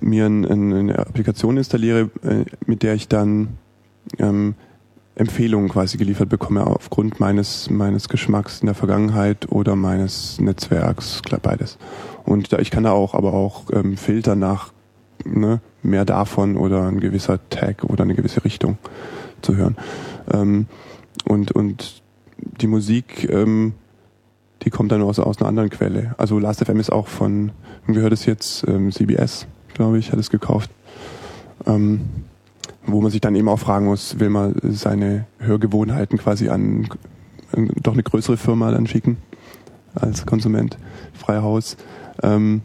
mir 0.00 0.26
ein, 0.26 0.44
ein, 0.44 0.72
eine 0.72 0.98
Applikation 0.98 1.56
installiere, 1.56 2.10
äh, 2.24 2.44
mit 2.66 2.82
der 2.82 2.94
ich 2.94 3.06
dann 3.06 3.50
ähm, 4.18 4.56
Empfehlungen 5.14 5.68
quasi 5.68 5.98
geliefert 5.98 6.28
bekomme 6.28 6.66
aufgrund 6.66 7.20
meines 7.20 7.68
meines 7.68 8.08
Geschmacks 8.08 8.60
in 8.60 8.66
der 8.66 8.74
Vergangenheit 8.74 9.50
oder 9.50 9.76
meines 9.76 10.40
Netzwerks, 10.40 11.22
klar 11.22 11.40
beides. 11.42 11.76
Und 12.24 12.52
da, 12.52 12.58
ich 12.58 12.70
kann 12.70 12.84
da 12.84 12.92
auch 12.92 13.14
aber 13.14 13.34
auch 13.34 13.64
ähm, 13.72 13.96
filtern 13.96 14.38
nach 14.38 14.72
ne, 15.24 15.60
mehr 15.82 16.04
davon 16.04 16.56
oder 16.56 16.88
ein 16.88 17.00
gewisser 17.00 17.38
Tag 17.50 17.84
oder 17.84 18.04
eine 18.04 18.14
gewisse 18.14 18.44
Richtung 18.44 18.78
zu 19.42 19.56
hören. 19.56 19.76
Ähm, 20.32 20.66
und 21.26 21.52
und 21.52 22.02
die 22.38 22.66
Musik, 22.66 23.28
ähm, 23.30 23.74
die 24.62 24.70
kommt 24.70 24.92
dann 24.92 25.02
aus, 25.02 25.18
aus 25.18 25.38
einer 25.38 25.48
anderen 25.48 25.70
Quelle. 25.70 26.14
Also 26.18 26.38
Last.fm 26.38 26.80
ist 26.80 26.90
auch 26.90 27.08
von, 27.08 27.52
gehört 27.86 28.12
es 28.12 28.26
jetzt, 28.26 28.66
ähm, 28.66 28.92
CBS, 28.92 29.46
glaube 29.74 29.98
ich, 29.98 30.12
hat 30.12 30.18
es 30.18 30.30
gekauft. 30.30 30.70
Ähm, 31.66 32.00
wo 32.86 33.00
man 33.00 33.10
sich 33.10 33.20
dann 33.20 33.34
eben 33.34 33.48
auch 33.48 33.58
fragen 33.58 33.86
muss, 33.86 34.18
will 34.18 34.30
man 34.30 34.54
seine 34.62 35.26
Hörgewohnheiten 35.38 36.18
quasi 36.18 36.48
an 36.48 36.88
doch 37.82 37.92
eine 37.92 38.02
größere 38.02 38.36
Firma 38.36 38.70
dann 38.70 38.86
schicken 38.86 39.18
als 39.94 40.24
Konsument, 40.24 40.78
Freihaus. 41.12 41.76
Ähm, 42.22 42.62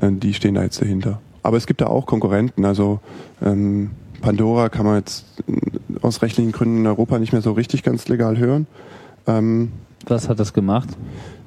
äh, 0.00 0.10
die 0.10 0.34
stehen 0.34 0.54
da 0.54 0.62
jetzt 0.62 0.80
dahinter. 0.80 1.20
Aber 1.42 1.56
es 1.56 1.66
gibt 1.66 1.80
da 1.80 1.86
auch 1.86 2.06
Konkurrenten. 2.06 2.64
Also 2.64 3.00
ähm, 3.40 3.90
Pandora 4.20 4.68
kann 4.68 4.86
man 4.86 4.96
jetzt 4.96 5.26
äh, 5.46 5.60
aus 6.02 6.22
rechtlichen 6.22 6.52
Gründen 6.52 6.78
in 6.78 6.86
Europa 6.86 7.18
nicht 7.18 7.32
mehr 7.32 7.42
so 7.42 7.52
richtig 7.52 7.82
ganz 7.82 8.08
legal 8.08 8.36
hören. 8.38 8.66
Ähm, 9.26 9.72
Was 10.06 10.28
hat 10.28 10.40
das 10.40 10.52
gemacht? 10.52 10.88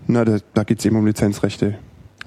na, 0.08 0.24
da, 0.24 0.38
da 0.54 0.64
geht 0.64 0.80
es 0.80 0.86
eben 0.86 0.96
um 0.96 1.06
Lizenzrechte. 1.06 1.76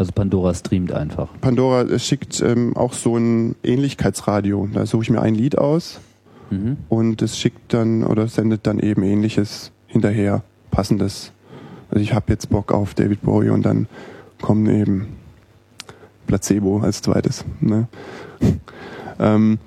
Also 0.01 0.13
Pandora 0.13 0.55
streamt 0.55 0.93
einfach. 0.93 1.29
Pandora 1.43 1.83
äh, 1.83 1.99
schickt 1.99 2.41
ähm, 2.41 2.75
auch 2.75 2.95
so 2.95 3.19
ein 3.19 3.55
Ähnlichkeitsradio. 3.63 4.67
Da 4.73 4.87
suche 4.87 5.03
ich 5.03 5.11
mir 5.11 5.21
ein 5.21 5.35
Lied 5.35 5.59
aus 5.59 6.01
Mhm. 6.49 6.79
und 6.89 7.21
es 7.21 7.39
schickt 7.39 7.75
dann 7.75 8.03
oder 8.03 8.27
sendet 8.27 8.67
dann 8.67 8.79
eben 8.81 9.03
ähnliches 9.03 9.73
hinterher, 9.87 10.43
passendes. 10.71 11.33
Also 11.91 12.03
ich 12.03 12.15
habe 12.15 12.33
jetzt 12.33 12.49
Bock 12.49 12.73
auf 12.73 12.95
David 12.95 13.21
Bowie 13.21 13.51
und 13.51 13.63
dann 13.63 13.89
kommen 14.41 14.67
eben 14.75 15.09
Placebo 16.27 16.81
als 16.81 17.03
zweites. 17.03 17.45
Ne? 17.61 17.87
ähm, 19.21 19.59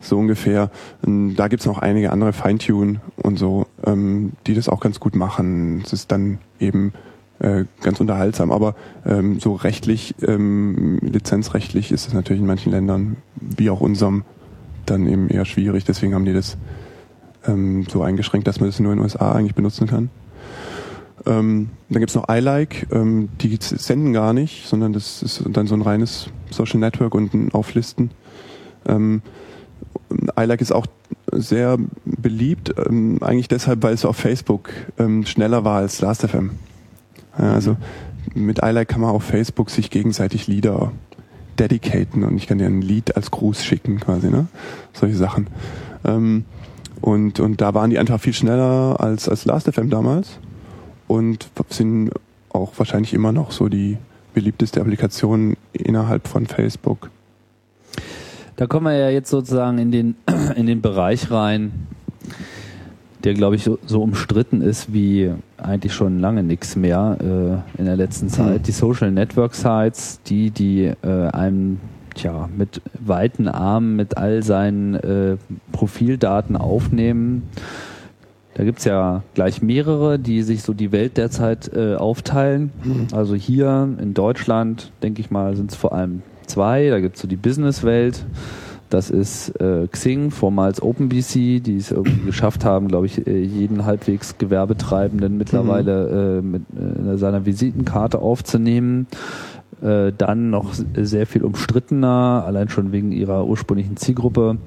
so 0.00 0.18
ungefähr. 0.18 0.70
Und 1.02 1.36
Da 1.36 1.48
gibt's 1.48 1.66
noch 1.66 1.78
einige 1.78 2.10
andere 2.10 2.32
Feintune 2.32 3.02
und 3.16 3.38
so, 3.38 3.66
ähm, 3.84 4.32
die 4.46 4.54
das 4.54 4.70
auch 4.70 4.80
ganz 4.80 4.98
gut 4.98 5.14
machen. 5.14 5.82
Es 5.84 5.92
ist 5.92 6.10
dann 6.10 6.38
eben 6.58 6.94
äh, 7.40 7.64
ganz 7.82 8.00
unterhaltsam, 8.00 8.52
aber 8.52 8.74
ähm, 9.04 9.40
so 9.40 9.54
rechtlich, 9.54 10.14
ähm, 10.26 10.98
lizenzrechtlich 11.00 11.90
ist 11.92 12.06
es 12.06 12.14
natürlich 12.14 12.40
in 12.40 12.46
manchen 12.46 12.70
Ländern, 12.70 13.16
wie 13.36 13.70
auch 13.70 13.80
unserem, 13.80 14.24
dann 14.86 15.08
eben 15.08 15.28
eher 15.28 15.44
schwierig. 15.44 15.84
Deswegen 15.84 16.14
haben 16.14 16.24
die 16.24 16.32
das 16.32 16.56
ähm, 17.46 17.86
so 17.90 18.02
eingeschränkt, 18.02 18.46
dass 18.46 18.60
man 18.60 18.68
das 18.68 18.80
nur 18.80 18.92
in 18.92 18.98
den 18.98 19.02
USA 19.02 19.32
eigentlich 19.32 19.54
benutzen 19.54 19.86
kann. 19.86 20.10
Ähm, 21.26 21.70
dann 21.88 22.00
gibt's 22.00 22.14
noch 22.14 22.28
iLike, 22.28 22.86
ähm, 22.92 23.30
die 23.40 23.58
senden 23.60 24.12
gar 24.12 24.32
nicht, 24.32 24.66
sondern 24.68 24.92
das 24.92 25.22
ist 25.22 25.42
dann 25.48 25.66
so 25.66 25.74
ein 25.74 25.82
reines 25.82 26.28
Social 26.50 26.78
Network 26.78 27.14
und 27.14 27.32
ein 27.32 27.52
Auflisten. 27.52 28.10
Ähm, 28.86 29.22
iLike 30.36 30.60
ist 30.60 30.72
auch 30.72 30.86
sehr 31.32 31.78
beliebt, 32.04 32.74
ähm, 32.86 33.18
eigentlich 33.22 33.48
deshalb, 33.48 33.82
weil 33.82 33.94
es 33.94 34.04
auf 34.04 34.16
Facebook 34.16 34.70
ähm, 34.98 35.24
schneller 35.24 35.64
war 35.64 35.78
als 35.78 36.00
Last.fm. 36.00 36.50
Also 37.36 37.76
mit 38.34 38.60
iLike 38.62 38.86
kann 38.86 39.00
man 39.00 39.10
auf 39.10 39.24
Facebook 39.24 39.70
sich 39.70 39.90
gegenseitig 39.90 40.46
Lieder 40.46 40.92
dedicaten 41.58 42.24
und 42.24 42.36
ich 42.36 42.46
kann 42.46 42.58
dir 42.58 42.66
ein 42.66 42.80
Lied 42.80 43.16
als 43.16 43.30
Gruß 43.30 43.64
schicken 43.64 44.00
quasi, 44.00 44.28
ne? 44.28 44.46
Solche 44.92 45.16
Sachen. 45.16 45.48
Ähm, 46.04 46.44
und, 47.00 47.38
und 47.40 47.60
da 47.60 47.74
waren 47.74 47.90
die 47.90 47.98
einfach 47.98 48.20
viel 48.20 48.32
schneller 48.32 48.96
als, 48.98 49.28
als 49.28 49.44
Last.fm 49.44 49.90
damals 49.90 50.38
und 51.06 51.50
sind 51.68 52.10
auch 52.50 52.72
wahrscheinlich 52.76 53.14
immer 53.14 53.32
noch 53.32 53.52
so 53.52 53.68
die 53.68 53.98
beliebteste 54.32 54.80
Applikation 54.80 55.56
innerhalb 55.72 56.28
von 56.28 56.46
Facebook. 56.46 57.10
Da 58.56 58.66
kommen 58.66 58.86
wir 58.86 58.96
ja 58.96 59.10
jetzt 59.10 59.30
sozusagen 59.30 59.78
in 59.78 59.90
den, 59.90 60.16
in 60.56 60.66
den 60.66 60.80
Bereich 60.80 61.30
rein, 61.30 61.86
der, 63.24 63.34
glaube 63.34 63.56
ich, 63.56 63.64
so, 63.64 63.78
so 63.86 64.02
umstritten 64.02 64.60
ist 64.60 64.92
wie 64.92 65.32
eigentlich 65.56 65.94
schon 65.94 66.20
lange 66.20 66.42
nichts 66.42 66.76
mehr 66.76 67.16
äh, 67.20 67.80
in 67.80 67.86
der 67.86 67.96
letzten 67.96 68.28
Zeit. 68.28 68.66
Die 68.66 68.72
Social 68.72 69.10
Network 69.10 69.54
Sites, 69.54 70.20
die, 70.26 70.50
die 70.50 70.92
äh, 71.02 71.28
einem 71.32 71.80
tja, 72.14 72.48
mit 72.56 72.82
weiten 73.00 73.48
Armen, 73.48 73.96
mit 73.96 74.16
all 74.18 74.42
seinen 74.42 74.94
äh, 74.94 75.36
Profildaten 75.72 76.56
aufnehmen. 76.56 77.44
Da 78.54 78.62
gibt's 78.62 78.84
ja 78.84 79.22
gleich 79.34 79.62
mehrere, 79.62 80.18
die 80.18 80.42
sich 80.42 80.62
so 80.62 80.74
die 80.74 80.92
Welt 80.92 81.16
derzeit 81.16 81.72
äh, 81.74 81.96
aufteilen. 81.96 82.70
Also 83.12 83.34
hier 83.34 83.88
in 84.00 84.14
Deutschland, 84.14 84.92
denke 85.02 85.20
ich 85.20 85.30
mal, 85.30 85.56
sind 85.56 85.72
es 85.72 85.76
vor 85.76 85.92
allem 85.92 86.22
zwei. 86.46 86.88
Da 86.90 87.00
gibt's 87.00 87.20
so 87.20 87.26
die 87.26 87.36
Businesswelt. 87.36 88.24
Das 88.94 89.10
ist 89.10 89.48
äh, 89.60 89.88
Xing, 89.88 90.30
vormals 90.30 90.80
OpenBC, 90.80 91.60
die 91.60 91.78
es 91.78 91.90
irgendwie 91.90 92.20
geschafft 92.26 92.64
haben, 92.64 92.86
glaube 92.86 93.06
ich, 93.06 93.26
äh, 93.26 93.42
jeden 93.42 93.84
halbwegs 93.86 94.38
Gewerbetreibenden 94.38 95.36
mittlerweile 95.36 96.38
äh, 96.38 96.42
mit 96.42 96.62
äh, 96.76 97.16
seiner 97.16 97.44
Visitenkarte 97.44 98.20
aufzunehmen. 98.20 99.08
Äh, 99.82 100.12
dann 100.16 100.50
noch 100.50 100.74
sehr 100.96 101.26
viel 101.26 101.42
umstrittener, 101.42 102.44
allein 102.46 102.68
schon 102.68 102.92
wegen 102.92 103.10
ihrer 103.10 103.48
ursprünglichen 103.48 103.96
Zielgruppe, 103.96 104.58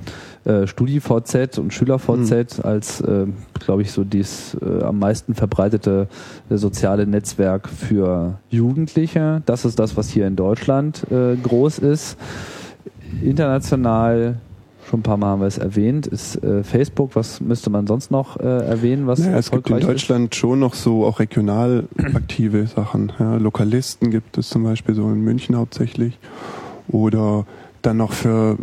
äh, 0.44 0.68
StudiVZ 0.68 1.58
und 1.58 1.74
SchülerVZ 1.74 2.60
als, 2.60 3.00
äh, 3.00 3.28
glaube 3.54 3.84
ich, 3.84 3.94
so 3.94 4.04
dies 4.04 4.58
äh, 4.62 4.84
am 4.84 5.00
meisten 5.00 5.36
verbreitete 5.36 6.10
soziale 6.50 7.08
Netzwerk 7.08 7.70
für 7.70 8.40
Jugendliche. 8.50 9.42
Das 9.46 9.64
ist 9.64 9.80
das, 9.80 9.96
was 9.96 10.10
hier 10.10 10.28
in 10.28 10.36
Deutschland 10.36 11.06
groß 11.10 11.80
ist. 11.80 12.18
International, 13.24 14.36
schon 14.89 14.99
ein 14.99 15.03
paar 15.03 15.18
Mal 15.18 15.28
haben 15.28 15.41
wir 15.41 15.47
es 15.47 15.58
erwähnt, 15.58 16.08
ist 16.08 16.41
äh, 16.43 16.64
Facebook. 16.64 17.16
Was 17.16 17.41
müsste 17.41 17.70
man 17.70 17.88
sonst 17.88 18.12
noch 18.12 18.38
äh, 18.39 18.43
erwähnen, 18.43 19.08
was 19.08 19.20
Naja, 19.20 19.38
es 19.38 19.51
gibt 19.51 19.70
in 19.70 19.80
Deutschland 19.80 20.34
schon 20.36 20.60
noch 20.60 20.74
so 20.74 21.05
auch 21.05 21.20
regional 21.20 21.86
aktive 22.14 22.68
Sachen. 22.68 23.12
Ja, 23.20 23.36
Lokalisten 23.38 24.12
gibt 24.12 24.38
es 24.38 24.49
zum 24.49 24.64
Beispiel 24.64 24.95
so 24.95 25.03
in 25.10 25.22
München 25.22 25.55
hauptsächlich. 25.55 26.18
Oder 26.89 27.45
dann 27.82 27.97
noch 27.97 28.14
für 28.14 28.58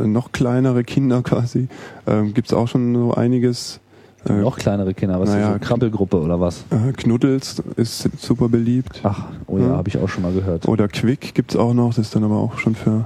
äh, 0.00 0.06
noch 0.06 0.32
kleinere 0.32 0.84
Kinder 0.84 1.22
quasi 1.22 1.68
ähm, 2.06 2.34
gibt 2.34 2.48
es 2.48 2.54
auch 2.54 2.68
schon 2.68 2.94
so 2.94 3.14
einiges. 3.14 3.80
ist? 4.24 4.30
Äh, 4.30 4.34
Noch 4.40 4.56
kleinere 4.56 4.94
Kinder, 4.94 5.20
was 5.20 5.28
naja, 5.30 5.54
ist 5.54 5.62
so 5.62 5.68
Krabbelgruppe 5.68 6.18
oder 6.20 6.40
was? 6.40 6.64
äh, 6.70 6.92
Knuddels 6.92 7.62
ist 7.76 8.08
super 8.18 8.48
beliebt. 8.48 9.00
Ach, 9.02 9.24
oh 9.48 9.58
ja, 9.58 9.66
Ja. 9.66 9.76
habe 9.76 9.88
ich 9.88 9.98
auch 9.98 10.08
schon 10.08 10.22
mal 10.22 10.32
gehört. 10.32 10.66
Oder 10.68 10.88
Quick 10.88 11.34
gibt's 11.34 11.56
auch 11.56 11.74
noch, 11.74 11.88
das 11.88 11.98
ist 12.06 12.14
dann 12.16 12.24
aber 12.24 12.36
auch 12.36 12.58
schon 12.58 12.74
für 12.74 13.04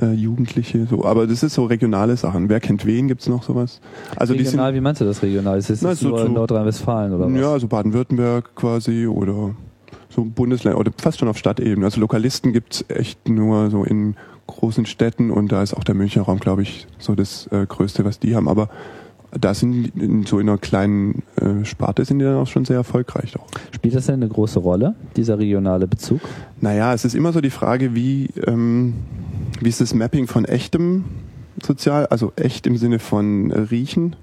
äh, 0.00 0.12
Jugendliche. 0.12 0.86
So. 0.86 1.04
Aber 1.04 1.26
das 1.26 1.42
ist 1.42 1.54
so 1.54 1.64
regionale 1.64 2.16
Sachen. 2.16 2.48
Wer 2.48 2.60
kennt 2.60 2.84
wen, 2.86 3.08
gibt's 3.08 3.28
noch 3.28 3.42
sowas. 3.42 3.80
Also 4.16 4.34
die 4.34 4.40
sind 4.40 4.54
regional, 4.54 4.74
wie 4.74 4.80
meinst 4.80 5.00
du 5.00 5.04
das 5.04 5.22
regional? 5.22 5.58
Ist 5.58 5.70
das 5.70 5.82
Na, 5.82 5.94
so 5.94 6.08
nur 6.08 6.26
in 6.26 6.32
Nordrhein-Westfalen 6.34 7.12
oder 7.12 7.30
was? 7.30 7.40
Ja, 7.40 7.52
also 7.52 7.68
Baden-Württemberg 7.68 8.54
quasi 8.54 9.06
oder 9.06 9.54
so 10.08 10.24
Bundesländer 10.24 10.78
oder 10.78 10.92
fast 10.96 11.18
schon 11.18 11.28
auf 11.28 11.38
Stadtebene. 11.38 11.84
Also 11.84 12.00
Lokalisten 12.00 12.52
gibt's 12.52 12.84
echt 12.88 13.28
nur 13.28 13.70
so 13.70 13.84
in 13.84 14.16
großen 14.46 14.86
Städten 14.86 15.30
und 15.30 15.50
da 15.50 15.62
ist 15.62 15.74
auch 15.74 15.84
der 15.84 15.94
Münchner 15.94 16.22
Raum, 16.22 16.38
glaube 16.38 16.62
ich, 16.62 16.86
so 16.98 17.14
das 17.14 17.48
äh, 17.48 17.66
Größte, 17.66 18.04
was 18.04 18.18
die 18.20 18.36
haben. 18.36 18.48
Aber 18.48 18.68
da 19.40 19.54
sind 19.54 19.92
in, 19.96 20.24
so 20.24 20.38
in 20.38 20.48
einer 20.48 20.58
kleinen 20.58 21.22
äh, 21.36 21.64
Sparte 21.64 22.04
sind 22.04 22.18
die 22.18 22.24
dann 22.24 22.36
auch 22.36 22.46
schon 22.46 22.64
sehr 22.64 22.76
erfolgreich 22.76 23.36
auch. 23.36 23.46
Spielt 23.72 23.94
das 23.94 24.06
denn 24.06 24.16
eine 24.16 24.28
große 24.28 24.58
Rolle, 24.58 24.94
dieser 25.16 25.38
regionale 25.38 25.86
Bezug? 25.86 26.20
Naja, 26.60 26.94
es 26.94 27.04
ist 27.04 27.14
immer 27.14 27.32
so 27.32 27.40
die 27.40 27.50
Frage, 27.50 27.94
wie, 27.94 28.30
ähm, 28.46 28.94
wie 29.60 29.68
ist 29.68 29.80
das 29.80 29.94
Mapping 29.94 30.26
von 30.26 30.44
echtem 30.44 31.04
Sozial, 31.62 32.06
also 32.06 32.32
echt 32.36 32.66
im 32.66 32.76
Sinne 32.76 32.98
von 32.98 33.50
äh, 33.50 33.58
Riechen, 33.58 34.16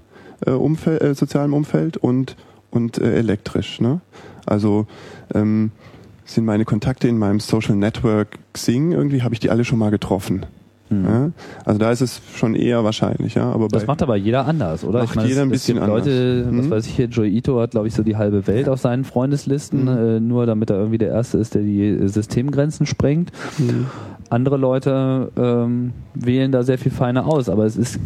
äh, 0.46 0.50
Umfeld, 0.50 1.02
äh, 1.02 1.14
sozialem 1.14 1.52
Umfeld 1.52 1.96
und, 1.96 2.36
und 2.70 2.98
äh, 2.98 3.16
elektrisch. 3.16 3.80
Ne? 3.80 4.00
Also 4.46 4.86
ähm, 5.34 5.72
sind 6.24 6.44
meine 6.44 6.64
Kontakte 6.64 7.08
in 7.08 7.18
meinem 7.18 7.40
Social 7.40 7.76
Network 7.76 8.38
Xing, 8.52 8.92
irgendwie 8.92 9.22
habe 9.22 9.34
ich 9.34 9.40
die 9.40 9.50
alle 9.50 9.64
schon 9.64 9.78
mal 9.78 9.90
getroffen. 9.90 10.46
Hm. 11.02 11.04
Ja? 11.04 11.30
Also 11.64 11.78
da 11.78 11.90
ist 11.90 12.00
es 12.00 12.20
schon 12.34 12.54
eher 12.54 12.84
wahrscheinlich, 12.84 13.34
ja. 13.34 13.50
Aber 13.50 13.68
Das 13.68 13.86
macht 13.86 14.02
aber 14.02 14.16
jeder 14.16 14.46
anders, 14.46 14.84
oder? 14.84 15.00
Macht 15.04 15.22
jeder 15.26 15.42
ein 15.42 15.50
bisschen 15.50 15.78
es 15.78 15.82
gibt 15.84 15.86
Leute, 15.94 16.44
anders. 16.46 16.58
was 16.58 16.66
Mhm. 16.66 16.70
weiß 16.70 16.86
ich 16.86 16.92
hier, 16.94 17.06
Joey 17.06 17.36
Ito 17.36 17.60
hat, 17.60 17.72
glaube 17.72 17.88
ich, 17.88 17.94
so 17.94 18.02
die 18.02 18.16
halbe 18.16 18.46
Welt 18.46 18.68
auf 18.68 18.80
seinen 18.80 19.04
Freundeslisten, 19.04 19.82
Mhm. 19.82 19.88
äh, 19.88 20.20
nur 20.20 20.46
damit 20.46 20.70
er 20.70 20.76
irgendwie 20.76 20.98
der 20.98 21.08
Erste 21.10 21.38
ist, 21.38 21.54
der 21.54 21.62
die 21.62 22.06
Systemgrenzen 22.08 22.86
sprengt. 22.86 23.32
Mhm. 23.58 23.86
Andere 24.30 24.56
Leute 24.56 25.30
ähm, 25.36 25.92
wählen 26.14 26.50
da 26.52 26.62
sehr 26.62 26.78
viel 26.78 26.92
feiner 26.92 27.26
aus, 27.26 27.48
aber 27.48 27.64
es 27.64 27.76
ist 27.76 27.98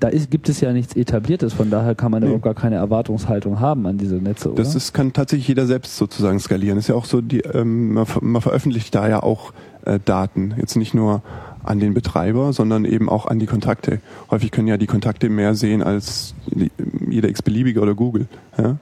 da 0.00 0.08
ist, 0.08 0.30
gibt 0.30 0.50
es 0.50 0.60
ja 0.60 0.72
nichts 0.72 0.96
Etabliertes, 0.96 1.54
von 1.54 1.70
daher 1.70 1.94
kann 1.94 2.10
man 2.10 2.20
Nee. 2.20 2.26
überhaupt 2.26 2.44
gar 2.44 2.54
keine 2.54 2.76
Erwartungshaltung 2.76 3.60
haben 3.60 3.86
an 3.86 3.96
diese 3.96 4.16
Netze, 4.16 4.48
oder? 4.52 4.62
Das 4.62 4.74
ist, 4.74 4.92
kann 4.92 5.14
tatsächlich 5.14 5.48
jeder 5.48 5.64
selbst 5.66 5.96
sozusagen 5.96 6.38
skalieren. 6.40 6.76
ist 6.76 6.88
ja 6.88 6.94
auch 6.94 7.06
so, 7.06 7.22
die, 7.22 7.40
ähm, 7.40 7.94
man, 7.94 8.04
ver- 8.04 8.22
man 8.22 8.42
veröffentlicht 8.42 8.94
da 8.94 9.08
ja 9.08 9.22
auch 9.22 9.52
äh, 9.86 9.98
Daten. 10.04 10.54
Jetzt 10.58 10.76
nicht 10.76 10.92
nur 10.94 11.22
an 11.64 11.80
den 11.80 11.94
Betreiber, 11.94 12.52
sondern 12.52 12.84
eben 12.84 13.08
auch 13.08 13.26
an 13.26 13.38
die 13.38 13.46
Kontakte. 13.46 14.00
Häufig 14.30 14.50
können 14.50 14.68
ja 14.68 14.76
die 14.76 14.86
Kontakte 14.86 15.28
mehr 15.28 15.54
sehen 15.54 15.82
als 15.82 16.34
jeder 17.08 17.28
x-beliebige 17.28 17.80
oder 17.80 17.94
Google. 17.94 18.26
Ja? 18.56 18.76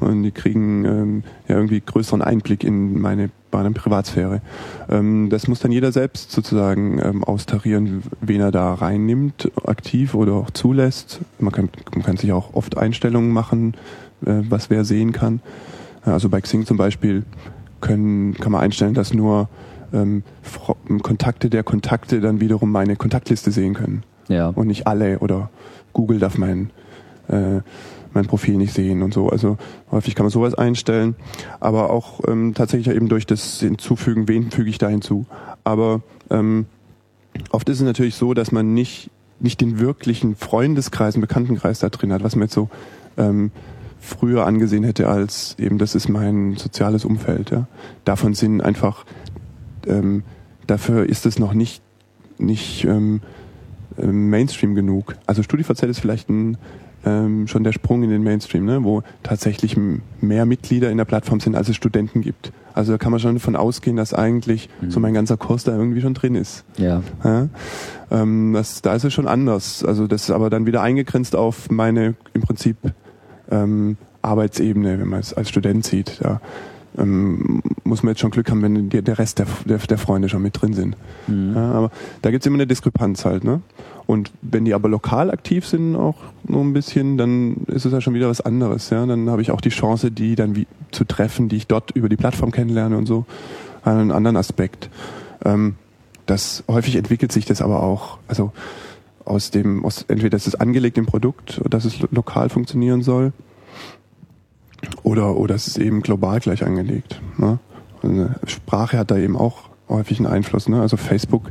Und 0.00 0.22
die 0.22 0.30
kriegen 0.30 0.84
ähm, 0.84 1.22
ja 1.48 1.56
irgendwie 1.56 1.80
größeren 1.80 2.20
Einblick 2.22 2.64
in 2.64 3.00
meine, 3.00 3.30
meine 3.50 3.70
Privatsphäre. 3.70 4.42
Ähm, 4.90 5.28
das 5.30 5.48
muss 5.48 5.60
dann 5.60 5.72
jeder 5.72 5.92
selbst 5.92 6.30
sozusagen 6.30 7.00
ähm, 7.02 7.24
austarieren, 7.24 8.02
wen 8.20 8.40
er 8.40 8.52
da 8.52 8.74
reinnimmt, 8.74 9.50
aktiv 9.64 10.14
oder 10.14 10.34
auch 10.34 10.50
zulässt. 10.50 11.20
Man 11.38 11.52
kann, 11.52 11.70
man 11.94 12.02
kann 12.02 12.16
sich 12.18 12.32
auch 12.32 12.54
oft 12.54 12.76
Einstellungen 12.76 13.30
machen, 13.30 13.74
äh, 14.24 14.42
was 14.48 14.68
wer 14.70 14.84
sehen 14.84 15.12
kann. 15.12 15.40
Also 16.02 16.28
bei 16.28 16.40
Xing 16.40 16.66
zum 16.66 16.76
Beispiel 16.76 17.24
können, 17.80 18.34
kann 18.34 18.52
man 18.52 18.60
einstellen, 18.60 18.94
dass 18.94 19.12
nur 19.12 19.48
ähm, 19.92 20.22
Fro- 20.42 20.76
Kontakte 21.02 21.50
der 21.50 21.62
Kontakte 21.62 22.20
dann 22.20 22.40
wiederum 22.40 22.70
meine 22.70 22.96
Kontaktliste 22.96 23.50
sehen 23.50 23.74
können 23.74 24.02
Ja. 24.28 24.48
und 24.48 24.66
nicht 24.66 24.86
alle 24.86 25.18
oder 25.20 25.50
Google 25.92 26.18
darf 26.18 26.38
mein, 26.38 26.70
äh, 27.28 27.60
mein 28.12 28.26
Profil 28.26 28.56
nicht 28.56 28.72
sehen 28.72 29.02
und 29.02 29.12
so. 29.14 29.28
Also 29.28 29.58
häufig 29.90 30.14
kann 30.14 30.24
man 30.24 30.30
sowas 30.30 30.54
einstellen, 30.54 31.16
aber 31.60 31.90
auch 31.90 32.20
ähm, 32.26 32.54
tatsächlich 32.54 32.94
eben 32.94 33.08
durch 33.08 33.26
das 33.26 33.60
Hinzufügen, 33.60 34.28
wen 34.28 34.50
füge 34.50 34.70
ich 34.70 34.78
da 34.78 34.88
hinzu. 34.88 35.26
Aber 35.64 36.02
ähm, 36.30 36.66
oft 37.50 37.68
ist 37.68 37.78
es 37.80 37.84
natürlich 37.84 38.14
so, 38.14 38.32
dass 38.34 38.52
man 38.52 38.74
nicht, 38.74 39.10
nicht 39.40 39.60
den 39.60 39.78
wirklichen 39.78 40.34
Freundeskreis, 40.36 41.14
einen 41.14 41.20
Bekanntenkreis 41.22 41.78
da 41.78 41.88
drin 41.90 42.12
hat, 42.12 42.22
was 42.24 42.36
man 42.36 42.44
jetzt 42.44 42.54
so 42.54 42.68
ähm, 43.18 43.50
früher 43.98 44.46
angesehen 44.46 44.84
hätte 44.84 45.08
als 45.08 45.56
eben, 45.58 45.78
das 45.78 45.94
ist 45.94 46.08
mein 46.08 46.56
soziales 46.56 47.04
Umfeld. 47.04 47.50
Ja. 47.50 47.66
Davon 48.04 48.34
sind 48.34 48.60
einfach, 48.60 49.04
ähm, 49.86 50.22
dafür 50.66 51.08
ist 51.08 51.26
es 51.26 51.38
noch 51.38 51.54
nicht, 51.54 51.82
nicht 52.38 52.84
ähm, 52.84 53.20
ähm, 53.98 54.30
Mainstream 54.30 54.74
genug. 54.74 55.16
Also 55.26 55.42
StudiVZ 55.42 55.82
ist 55.84 56.00
vielleicht 56.00 56.28
ein, 56.28 56.58
ähm, 57.04 57.46
schon 57.46 57.64
der 57.64 57.72
Sprung 57.72 58.02
in 58.02 58.10
den 58.10 58.22
Mainstream, 58.22 58.64
ne, 58.64 58.82
wo 58.84 59.02
tatsächlich 59.22 59.76
mehr 60.20 60.46
Mitglieder 60.46 60.90
in 60.90 60.98
der 60.98 61.04
Plattform 61.04 61.40
sind, 61.40 61.54
als 61.54 61.68
es 61.68 61.76
Studenten 61.76 62.20
gibt. 62.20 62.52
Also 62.74 62.92
da 62.92 62.98
kann 62.98 63.10
man 63.10 63.20
schon 63.20 63.34
davon 63.34 63.56
ausgehen, 63.56 63.96
dass 63.96 64.12
eigentlich 64.12 64.68
so 64.88 65.00
mein 65.00 65.14
ganzer 65.14 65.38
Kurs 65.38 65.64
da 65.64 65.74
irgendwie 65.74 66.02
schon 66.02 66.12
drin 66.12 66.34
ist. 66.34 66.64
Ja. 66.76 67.02
Ja? 67.24 67.48
Ähm, 68.10 68.52
das, 68.52 68.82
da 68.82 68.94
ist 68.94 69.04
es 69.04 69.14
schon 69.14 69.26
anders. 69.26 69.82
Also 69.82 70.06
das 70.06 70.24
ist 70.24 70.30
aber 70.30 70.50
dann 70.50 70.66
wieder 70.66 70.82
eingegrenzt 70.82 71.36
auf 71.36 71.70
meine 71.70 72.16
im 72.34 72.42
Prinzip 72.42 72.76
ähm, 73.50 73.96
Arbeitsebene, 74.20 74.98
wenn 74.98 75.08
man 75.08 75.20
es 75.20 75.32
als 75.32 75.48
Student 75.48 75.86
sieht. 75.86 76.18
Da 76.20 76.42
ähm, 76.98 77.62
muss 77.84 78.02
man 78.02 78.12
jetzt 78.12 78.20
schon 78.20 78.30
Glück 78.30 78.50
haben, 78.50 78.62
wenn 78.62 78.88
die, 78.88 79.02
der 79.02 79.18
Rest 79.18 79.38
der, 79.38 79.46
der, 79.64 79.78
der 79.78 79.98
Freunde 79.98 80.28
schon 80.28 80.42
mit 80.42 80.60
drin 80.60 80.72
sind. 80.72 80.96
Ja, 81.54 81.72
aber 81.72 81.90
da 82.22 82.30
gibt's 82.30 82.46
immer 82.46 82.56
eine 82.56 82.66
Diskrepanz 82.66 83.24
halt. 83.24 83.44
Ne? 83.44 83.60
Und 84.06 84.30
wenn 84.42 84.64
die 84.64 84.74
aber 84.74 84.88
lokal 84.88 85.30
aktiv 85.30 85.66
sind, 85.66 85.96
auch 85.96 86.16
nur 86.46 86.62
ein 86.62 86.72
bisschen, 86.72 87.18
dann 87.18 87.56
ist 87.66 87.84
es 87.84 87.92
ja 87.92 88.00
schon 88.00 88.14
wieder 88.14 88.28
was 88.28 88.40
anderes. 88.40 88.90
Ja? 88.90 89.04
Dann 89.04 89.28
habe 89.30 89.42
ich 89.42 89.50
auch 89.50 89.60
die 89.60 89.70
Chance, 89.70 90.10
die 90.10 90.36
dann 90.36 90.56
wie, 90.56 90.66
zu 90.92 91.04
treffen, 91.04 91.48
die 91.48 91.56
ich 91.56 91.66
dort 91.66 91.90
über 91.92 92.08
die 92.08 92.16
Plattform 92.16 92.52
kennenlerne 92.52 92.96
und 92.96 93.06
so. 93.06 93.26
Einen 93.84 94.10
anderen 94.10 94.36
Aspekt. 94.36 94.90
Ähm, 95.44 95.74
das 96.26 96.64
häufig 96.68 96.96
entwickelt 96.96 97.32
sich 97.32 97.44
das 97.44 97.62
aber 97.62 97.82
auch, 97.82 98.18
also 98.26 98.52
aus 99.24 99.50
dem, 99.50 99.84
aus, 99.84 100.04
entweder 100.08 100.36
ist 100.36 100.46
es 100.46 100.54
angelegt 100.54 100.98
im 100.98 101.06
Produkt, 101.06 101.60
dass 101.68 101.84
es 101.84 102.00
lo 102.00 102.08
lokal 102.10 102.48
funktionieren 102.48 103.02
soll, 103.02 103.32
oder, 105.02 105.36
oder 105.36 105.54
es 105.54 105.66
ist 105.66 105.78
eben 105.78 106.02
global 106.02 106.40
gleich 106.40 106.64
angelegt. 106.64 107.20
Ne? 107.38 107.58
Also 108.02 108.28
Sprache 108.46 108.98
hat 108.98 109.10
da 109.10 109.16
eben 109.16 109.36
auch 109.36 109.70
häufig 109.88 110.18
einen 110.18 110.26
Einfluss. 110.26 110.68
Ne? 110.68 110.80
Also 110.80 110.96
Facebook, 110.96 111.50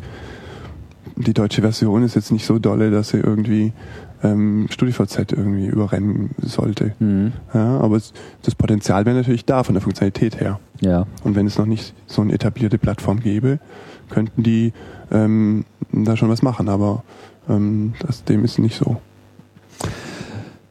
die 1.15 1.33
deutsche 1.33 1.61
Version 1.61 2.03
ist 2.03 2.15
jetzt 2.15 2.31
nicht 2.31 2.45
so 2.45 2.59
dolle, 2.59 2.91
dass 2.91 3.09
sie 3.09 3.17
irgendwie 3.17 3.73
ähm, 4.23 4.67
StudiVZ 4.69 5.31
irgendwie 5.31 5.67
überrennen 5.67 6.31
sollte. 6.41 6.93
Mhm. 6.99 7.33
Ja, 7.53 7.79
aber 7.79 7.97
es, 7.97 8.13
das 8.41 8.55
Potenzial 8.55 9.05
wäre 9.05 9.15
natürlich 9.15 9.45
da 9.45 9.63
von 9.63 9.75
der 9.75 9.81
Funktionalität 9.81 10.39
her. 10.39 10.59
Ja. 10.81 11.05
Und 11.23 11.35
wenn 11.35 11.47
es 11.47 11.57
noch 11.57 11.65
nicht 11.65 11.93
so 12.07 12.21
eine 12.21 12.33
etablierte 12.33 12.77
Plattform 12.77 13.19
gäbe, 13.19 13.59
könnten 14.09 14.43
die 14.43 14.73
ähm, 15.11 15.65
da 15.91 16.17
schon 16.17 16.29
was 16.29 16.41
machen, 16.41 16.69
aber 16.69 17.03
ähm, 17.49 17.93
das, 17.99 18.23
dem 18.23 18.43
ist 18.43 18.59
nicht 18.59 18.75
so. 18.77 18.97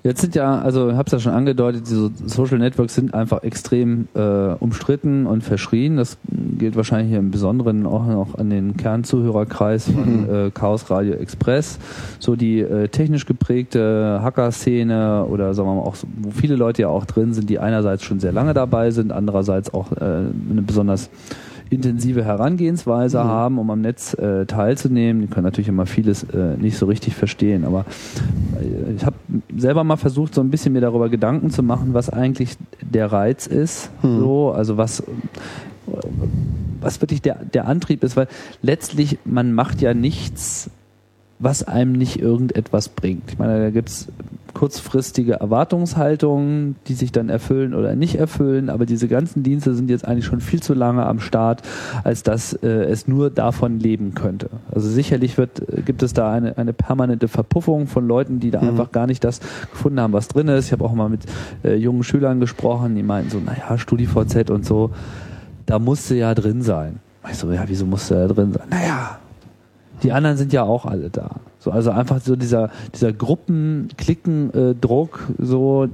Jetzt 0.07 0.21
sind 0.21 0.35
ja, 0.35 0.59
also 0.61 0.91
ich 0.91 0.97
habe 0.97 1.07
es 1.07 1.13
ja 1.13 1.19
schon 1.19 1.33
angedeutet, 1.33 1.87
diese 1.89 2.11
Social 2.27 2.59
Networks 2.59 2.95
sind 2.95 3.15
einfach 3.15 3.43
extrem 3.43 4.07
äh, 4.15 4.21
umstritten 4.61 5.25
und 5.25 5.43
verschrien. 5.43 5.97
Das 5.97 6.19
gilt 6.59 6.77
wahrscheinlich 6.77 7.09
hier 7.09 7.21
im 7.21 7.31
Besonderen 7.31 7.87
auch 7.87 8.07
noch 8.07 8.35
an 8.35 8.51
den 8.51 8.77
Kernzuhörerkreis 8.77 9.89
von 9.91 10.29
äh, 10.29 10.51
Chaos 10.51 10.91
Radio 10.91 11.15
Express. 11.15 11.79
So 12.19 12.37
die 12.37 12.61
äh, 12.61 12.89
technisch 12.89 13.25
geprägte 13.25 14.21
Hacker-Szene 14.23 15.25
oder 15.25 15.55
sagen 15.55 15.71
wir 15.71 15.77
mal 15.77 15.81
auch, 15.81 15.95
so, 15.95 16.07
wo 16.19 16.31
viele 16.31 16.57
Leute 16.57 16.83
ja 16.83 16.89
auch 16.89 17.07
drin 17.07 17.33
sind, 17.33 17.49
die 17.49 17.59
einerseits 17.59 18.05
schon 18.05 18.21
sehr 18.21 18.33
lange 18.33 18.53
dabei 18.53 18.91
sind, 18.91 19.11
andererseits 19.11 19.73
auch 19.73 19.91
äh, 19.93 20.05
eine 20.05 20.61
besonders 20.67 21.09
intensive 21.75 22.25
Herangehensweise 22.25 23.25
haben, 23.25 23.59
um 23.59 23.71
am 23.71 23.81
Netz 23.81 24.15
äh, 24.15 24.47
teilzunehmen. 24.47 25.23
Die 25.23 25.29
können 25.29 25.45
natürlich 25.45 25.69
immer 25.69 25.87
vieles 25.87 26.25
äh, 26.25 26.57
nicht 26.57 26.77
so 26.77 26.87
richtig 26.87 27.15
verstehen, 27.15 27.65
aber 27.65 27.85
äh, 28.61 28.95
ich 28.97 29.05
habe 29.05 29.17
selber 29.57 29.85
mal 29.85 29.97
versucht, 29.97 30.35
so 30.35 30.41
ein 30.41 30.51
bisschen 30.51 30.73
mir 30.73 30.81
darüber 30.81 31.09
Gedanken 31.09 31.51
zu 31.51 31.63
machen, 31.63 31.95
was 31.95 32.11
eigentlich 32.11 32.57
der 32.81 33.13
Reiz 33.13 33.47
ist, 33.47 33.91
so, 34.03 34.53
also 34.53 34.77
was 34.77 35.03
was 36.81 37.01
wirklich 37.01 37.23
der, 37.23 37.37
der 37.37 37.67
Antrieb 37.67 38.05
ist, 38.05 38.17
weil 38.17 38.29
letztlich 38.63 39.19
man 39.25 39.53
macht 39.53 39.81
ja 39.81 39.95
nichts, 39.95 40.71
was 41.39 41.63
einem 41.63 41.93
nicht 41.93 42.21
irgendetwas 42.21 42.89
bringt. 42.89 43.25
Ich 43.31 43.39
meine, 43.39 43.61
da 43.61 43.71
gibt's 43.71 44.09
kurzfristige 44.55 45.35
Erwartungshaltungen, 45.35 46.77
die 46.87 46.95
sich 46.95 47.13
dann 47.13 47.29
erfüllen 47.29 47.75
oder 47.75 47.95
nicht 47.97 48.15
erfüllen, 48.15 48.71
aber 48.71 48.87
diese 48.87 49.09
ganzen 49.09 49.43
Dienste 49.43 49.75
sind 49.75 49.91
jetzt 49.91 50.07
eigentlich 50.07 50.25
schon 50.25 50.41
viel 50.41 50.63
zu 50.63 50.75
lange 50.75 51.05
am 51.05 51.21
Start, 51.21 51.63
als 52.05 52.23
dass 52.23 52.55
äh, 52.55 52.69
es 52.69 53.07
nur 53.09 53.31
davon 53.31 53.81
leben 53.81 54.15
könnte. 54.15 54.49
Also 54.73 54.89
sicherlich 54.89 55.37
wird, 55.37 55.61
äh, 55.69 55.83
gibt 55.83 56.03
es 56.03 56.15
da 56.15 56.33
eine, 56.33 56.57
eine 56.57 56.73
permanente 56.73 57.29
Verpuffung 57.29 57.89
von 57.89 58.07
Leuten, 58.07 58.41
die 58.41 58.51
da 58.51 58.61
einfach 58.61 58.93
gar 58.93 59.07
nicht 59.07 59.25
das 59.25 59.41
gefunden 59.71 60.01
haben, 60.01 60.13
was 60.13 60.29
drin 60.29 60.49
ist. 60.49 60.67
Ich 60.67 60.73
habe 60.73 60.85
auch 60.85 60.95
mal 60.95 61.09
mit 61.09 61.23
äh, 61.65 61.75
jungen 61.75 62.05
Schülern 62.05 62.41
gesprochen, 62.41 62.95
die 62.95 63.03
meinten 63.03 63.31
so, 63.31 63.41
naja, 63.41 63.77
StudiVZ 63.77 64.51
und 64.51 64.65
so, 64.65 64.93
da 65.67 65.79
musste 65.79 66.15
ja 66.15 66.35
drin 66.35 66.63
sein. 66.63 67.01
Ich 67.29 67.39
so, 67.39 67.51
ja, 67.51 67.65
wieso 67.67 67.87
musste 67.87 68.15
er 68.15 68.29
drin 68.29 68.53
sein? 68.53 68.69
Naja, 68.71 69.19
die 70.03 70.13
anderen 70.13 70.37
sind 70.37 70.53
ja 70.53 70.65
auch 70.65 70.87
alle 70.87 71.11
da. 71.11 71.37
So, 71.65 71.71
also 71.71 71.93
einfach 71.93 72.21
so 72.21 72.37
dieser, 72.37 72.69
dieser 72.95 73.15
Gruppen-Klicken-Druck, 73.15 75.29
so, 75.39 75.89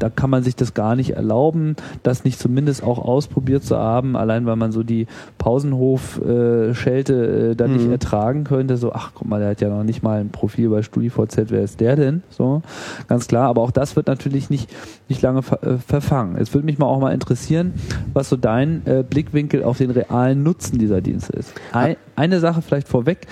da 0.00 0.10
kann 0.10 0.28
man 0.28 0.42
sich 0.42 0.56
das 0.56 0.74
gar 0.74 0.96
nicht 0.96 1.10
erlauben, 1.10 1.76
das 2.02 2.24
nicht 2.24 2.40
zumindest 2.40 2.82
auch 2.82 2.98
ausprobiert 2.98 3.62
zu 3.62 3.78
haben, 3.78 4.16
allein 4.16 4.44
weil 4.44 4.56
man 4.56 4.72
so 4.72 4.82
die 4.82 5.06
Pausenhof-Schelte 5.38 7.50
äh, 7.52 7.54
dann 7.54 7.76
nicht 7.76 7.88
ertragen 7.88 8.42
könnte, 8.42 8.76
so, 8.76 8.92
ach 8.92 9.12
guck 9.14 9.28
mal, 9.28 9.38
der 9.38 9.50
hat 9.50 9.60
ja 9.60 9.68
noch 9.68 9.84
nicht 9.84 10.02
mal 10.02 10.18
ein 10.18 10.30
Profil 10.30 10.70
bei 10.70 10.82
StudiVZ, 10.82 11.44
wer 11.50 11.62
ist 11.62 11.78
der 11.78 11.94
denn? 11.94 12.24
So, 12.30 12.62
ganz 13.06 13.28
klar, 13.28 13.48
aber 13.48 13.62
auch 13.62 13.70
das 13.70 13.94
wird 13.94 14.08
natürlich 14.08 14.50
nicht, 14.50 14.68
nicht 15.08 15.22
lange 15.22 15.42
ver 15.42 15.62
äh, 15.62 15.78
verfangen. 15.78 16.36
Es 16.36 16.54
würde 16.54 16.64
mich 16.64 16.78
mal 16.78 16.86
auch 16.86 17.00
mal 17.00 17.12
interessieren, 17.12 17.74
was 18.12 18.28
so 18.28 18.36
dein 18.36 18.86
äh, 18.86 19.04
Blickwinkel 19.08 19.62
auf 19.62 19.78
den 19.78 19.90
realen 19.90 20.42
Nutzen 20.42 20.78
dieser 20.78 21.00
Dienste 21.00 21.32
ist. 21.34 21.52
Ein, 21.72 21.96
eine 22.16 22.40
Sache 22.40 22.62
vielleicht 22.62 22.88
vorweg, 22.88 23.26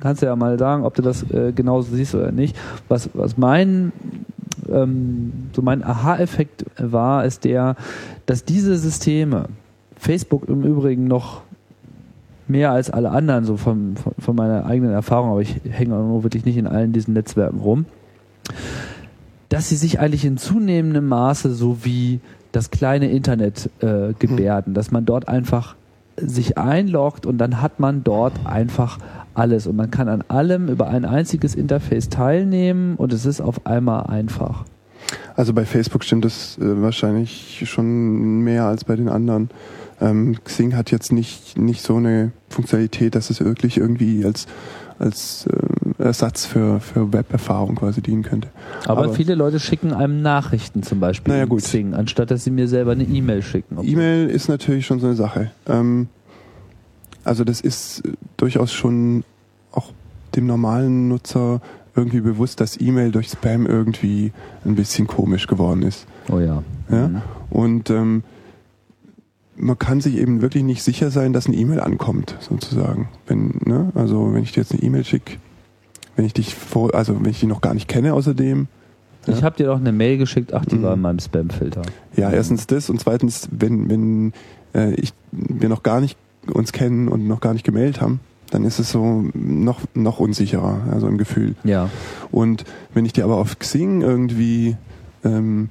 kannst 0.00 0.22
du 0.22 0.26
ja 0.26 0.36
mal 0.36 0.58
sagen, 0.58 0.84
ob 0.84 0.94
du 0.94 1.02
das 1.02 1.28
äh, 1.30 1.52
genauso 1.52 1.94
siehst 1.94 2.14
oder 2.14 2.32
nicht. 2.32 2.56
Was, 2.88 3.10
was 3.14 3.36
mein 3.36 3.92
ähm, 4.68 5.32
so 5.54 5.62
mein 5.62 5.84
Aha-Effekt 5.84 6.64
war, 6.78 7.24
ist 7.24 7.44
der, 7.44 7.76
dass 8.26 8.44
diese 8.44 8.76
Systeme, 8.76 9.46
Facebook 9.96 10.48
im 10.48 10.62
Übrigen 10.62 11.06
noch 11.06 11.42
mehr 12.46 12.70
als 12.70 12.90
alle 12.90 13.10
anderen, 13.10 13.44
so 13.44 13.56
von, 13.56 13.96
von, 13.96 14.12
von 14.18 14.36
meiner 14.36 14.64
eigenen 14.66 14.92
Erfahrung, 14.92 15.30
aber 15.30 15.40
ich 15.40 15.56
hänge 15.68 15.94
auch 15.94 16.02
nur 16.02 16.22
wirklich 16.22 16.44
nicht 16.44 16.56
in 16.56 16.66
allen 16.66 16.92
diesen 16.92 17.14
Netzwerken 17.14 17.58
rum, 17.58 17.84
dass 19.48 19.68
sie 19.68 19.76
sich 19.76 20.00
eigentlich 20.00 20.24
in 20.24 20.36
zunehmendem 20.36 21.06
Maße 21.06 21.54
so 21.54 21.84
wie 21.84 22.20
das 22.52 22.70
kleine 22.70 23.10
Internet 23.10 23.70
äh, 23.80 24.12
gebärden, 24.18 24.74
dass 24.74 24.90
man 24.90 25.04
dort 25.04 25.28
einfach 25.28 25.76
sich 26.16 26.58
einloggt 26.58 27.26
und 27.26 27.38
dann 27.38 27.60
hat 27.62 27.78
man 27.80 28.02
dort 28.02 28.34
einfach 28.44 28.98
alles 29.34 29.66
und 29.66 29.76
man 29.76 29.90
kann 29.90 30.08
an 30.08 30.24
allem 30.28 30.68
über 30.68 30.88
ein 30.88 31.04
einziges 31.04 31.54
Interface 31.54 32.08
teilnehmen 32.08 32.96
und 32.96 33.12
es 33.12 33.24
ist 33.24 33.40
auf 33.40 33.66
einmal 33.66 34.06
einfach. 34.06 34.64
Also 35.36 35.52
bei 35.54 35.64
Facebook 35.64 36.04
stimmt 36.04 36.24
das 36.24 36.58
äh, 36.58 36.82
wahrscheinlich 36.82 37.62
schon 37.66 38.40
mehr 38.40 38.64
als 38.64 38.84
bei 38.84 38.96
den 38.96 39.08
anderen. 39.08 39.50
Ähm, 40.00 40.36
Xing 40.44 40.76
hat 40.76 40.90
jetzt 40.90 41.12
nicht, 41.12 41.56
nicht 41.56 41.82
so 41.82 41.96
eine 41.96 42.32
Funktionalität, 42.48 43.14
dass 43.14 43.30
es 43.30 43.40
wirklich 43.44 43.78
irgendwie 43.78 44.24
als, 44.24 44.46
als 44.98 45.46
äh, 45.46 45.67
Ersatz 45.98 46.46
für, 46.46 46.80
für 46.80 47.12
Web-Erfahrung 47.12 47.74
quasi 47.74 48.00
dienen 48.00 48.22
könnte. 48.22 48.48
Aber, 48.86 49.12
viele 49.12 49.34
Leute 49.34 49.58
schicken 49.58 49.92
einem 49.92 50.22
Nachrichten 50.22 50.82
zum 50.82 51.00
Beispiel 51.00 51.32
Naja, 51.32 51.44
gut. 51.46 51.60
Xing, 51.60 51.94
anstatt 51.94 52.30
dass 52.30 52.44
sie 52.44 52.50
mir 52.50 52.68
selber 52.68 52.92
eine 52.92 53.04
E-Mail 53.04 53.42
schicken. 53.42 53.78
E-Mail 53.82 54.28
ist 54.28 54.48
natürlich 54.48 54.86
schon 54.86 55.00
so 55.00 55.06
eine 55.06 55.16
Sache. 55.16 55.50
Ähm, 55.66 56.08
also 57.24 57.44
das 57.44 57.60
ist 57.60 58.04
äh, 58.04 58.12
durchaus 58.36 58.72
schon 58.72 59.24
auch 59.72 59.92
dem 60.36 60.46
normalen 60.46 61.08
Nutzer 61.08 61.60
irgendwie 61.96 62.20
bewusst, 62.20 62.60
dass 62.60 62.80
E-Mail 62.80 63.10
durch 63.10 63.28
Spam 63.28 63.66
irgendwie 63.66 64.32
ein 64.64 64.76
bisschen 64.76 65.08
komisch 65.08 65.48
geworden 65.48 65.82
ist. 65.82 66.06
Oh 66.30 66.38
ja. 66.38 66.62
Ja? 66.90 67.08
Mhm. 67.08 67.22
Und 67.50 67.90
ähm, 67.90 68.22
man 69.56 69.78
kann 69.78 70.00
sich 70.00 70.16
eben 70.16 70.40
wirklich 70.40 70.62
nicht 70.62 70.84
sicher 70.84 71.10
sein, 71.10 71.32
dass 71.32 71.46
eine 71.46 71.56
E-Mail 71.56 71.80
ankommt, 71.80 72.36
sozusagen. 72.40 73.08
Wenn, 73.26 73.60
ne? 73.64 73.90
Also 73.94 74.32
wenn 74.32 74.44
ich 74.44 74.52
dir 74.52 74.60
jetzt 74.60 74.72
eine 74.72 74.82
E-Mail 74.82 75.04
schicke, 75.04 75.38
wenn 76.18 76.24
ich 76.24 76.32
dich 76.34 76.56
vor, 76.56 76.92
also 76.96 77.14
wenn 77.22 77.30
ich 77.30 77.38
die 77.38 77.46
noch 77.46 77.60
gar 77.60 77.74
nicht 77.74 77.86
kenne 77.86 78.12
außerdem, 78.12 78.66
Ich 79.28 79.42
habe 79.44 79.56
dir 79.56 79.66
doch 79.66 79.78
eine 79.78 79.92
Mail 79.92 80.18
geschickt, 80.18 80.52
ach, 80.52 80.64
die 80.64 80.76
Mhm. 80.76 80.82
war 80.82 80.94
in 80.94 81.00
meinem 81.00 81.18
Spam-Filter. 81.20 81.82
Ja, 82.16 82.30
erstens 82.30 82.66
das 82.66 82.90
und 82.90 82.98
zweitens, 82.98 83.48
wenn, 83.52 83.88
wenn 83.88 84.32
äh, 84.74 84.94
ich 84.94 85.12
wir 85.30 85.68
noch 85.68 85.82
gar 85.82 86.00
nicht 86.00 86.16
uns 86.52 86.72
kennen 86.72 87.08
und 87.08 87.28
noch 87.28 87.40
gar 87.40 87.52
nicht 87.52 87.64
gemeldet 87.64 88.00
haben, 88.00 88.18
dann 88.50 88.64
ist 88.64 88.78
es 88.80 88.90
so 88.90 89.26
noch, 89.34 89.80
noch 89.94 90.18
unsicherer, 90.18 90.80
also 90.90 91.06
im 91.06 91.18
Gefühl. 91.18 91.54
Ja. 91.62 91.88
Und 92.32 92.64
wenn 92.94 93.04
ich 93.04 93.12
dir 93.12 93.24
aber 93.24 93.36
auf 93.36 93.58
Xing 93.58 94.00
irgendwie 94.00 94.76
ähm, 95.24 95.68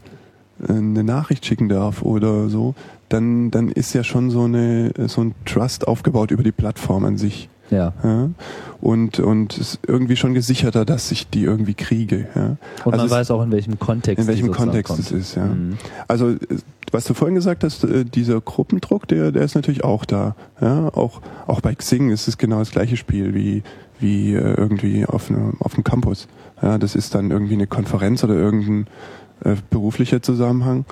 eine 0.66 1.04
Nachricht 1.04 1.46
schicken 1.46 1.68
darf 1.68 2.04
oder 2.04 2.48
so, 2.50 2.74
dann, 3.10 3.52
dann 3.52 3.70
ist 3.70 3.94
ja 3.94 4.04
schon 4.04 4.30
so, 4.30 4.44
eine, 4.44 4.92
so 5.08 5.22
ein 5.22 5.34
Trust 5.46 5.88
aufgebaut 5.88 6.32
über 6.32 6.44
die 6.44 6.52
Plattform 6.52 7.06
an 7.06 7.18
sich. 7.18 7.50
Ja. 7.70 7.94
Ja? 8.04 8.30
Und, 8.82 9.20
und 9.20 9.58
ist 9.58 9.80
irgendwie 9.88 10.16
schon 10.16 10.34
gesicherter, 10.34 10.86
dass 10.86 11.12
ich 11.12 11.28
die 11.30 11.44
irgendwie 11.44 11.74
kriege. 11.74 12.28
Ja? 12.36 12.56
Und 12.86 12.94
Also 12.94 12.98
man 12.98 13.06
es- 13.08 13.12
weiß 13.12 13.32
auch, 13.32 13.44
in 13.44 13.52
welchem 13.52 13.78
Kontext 13.80 14.22
in 14.22 14.28
welchem 14.28 14.52
Kontext 14.52 14.88
kommt. 14.94 15.00
es 15.00 15.12
ist, 15.12 15.36
ja. 15.36 15.46
Mhm. 15.46 15.78
Also, 16.08 16.36
was 16.92 17.04
du 17.06 17.14
vorhin 17.14 17.36
gesagt 17.36 17.64
hast, 17.64 17.84
äh, 17.84 18.06
dieser 18.06 18.40
Gruppendruck, 18.40 19.08
der, 19.08 19.32
der 19.32 19.42
ist 19.44 19.56
natürlich 19.56 19.84
auch 19.84 20.06
da. 20.06 20.36
Ja, 20.62 20.88
auch, 20.94 21.22
auch 21.48 21.60
bei 21.62 21.76
Xing 21.76 22.10
ist 22.12 22.28
es 22.28 22.38
genau 22.38 22.60
das 22.60 22.72
gleiche 22.72 22.96
Spiel 22.96 23.34
wie, 23.34 23.64
wie 24.00 24.34
äh, 24.36 24.54
irgendwie 24.56 25.06
auf, 25.06 25.30
ne, 25.30 25.54
auf 25.60 25.74
dem 25.76 25.84
Campus. 25.84 26.28
Ja, 26.62 26.78
das 26.78 26.96
ist 26.96 27.14
dann 27.16 27.32
irgendwie 27.32 27.56
eine 27.56 27.68
Konferenz 27.68 28.24
oder 28.24 28.36
irgendein 28.36 28.88
äh, 29.44 29.56
beruflicher 29.70 30.22
Zusammenhang, 30.22 30.86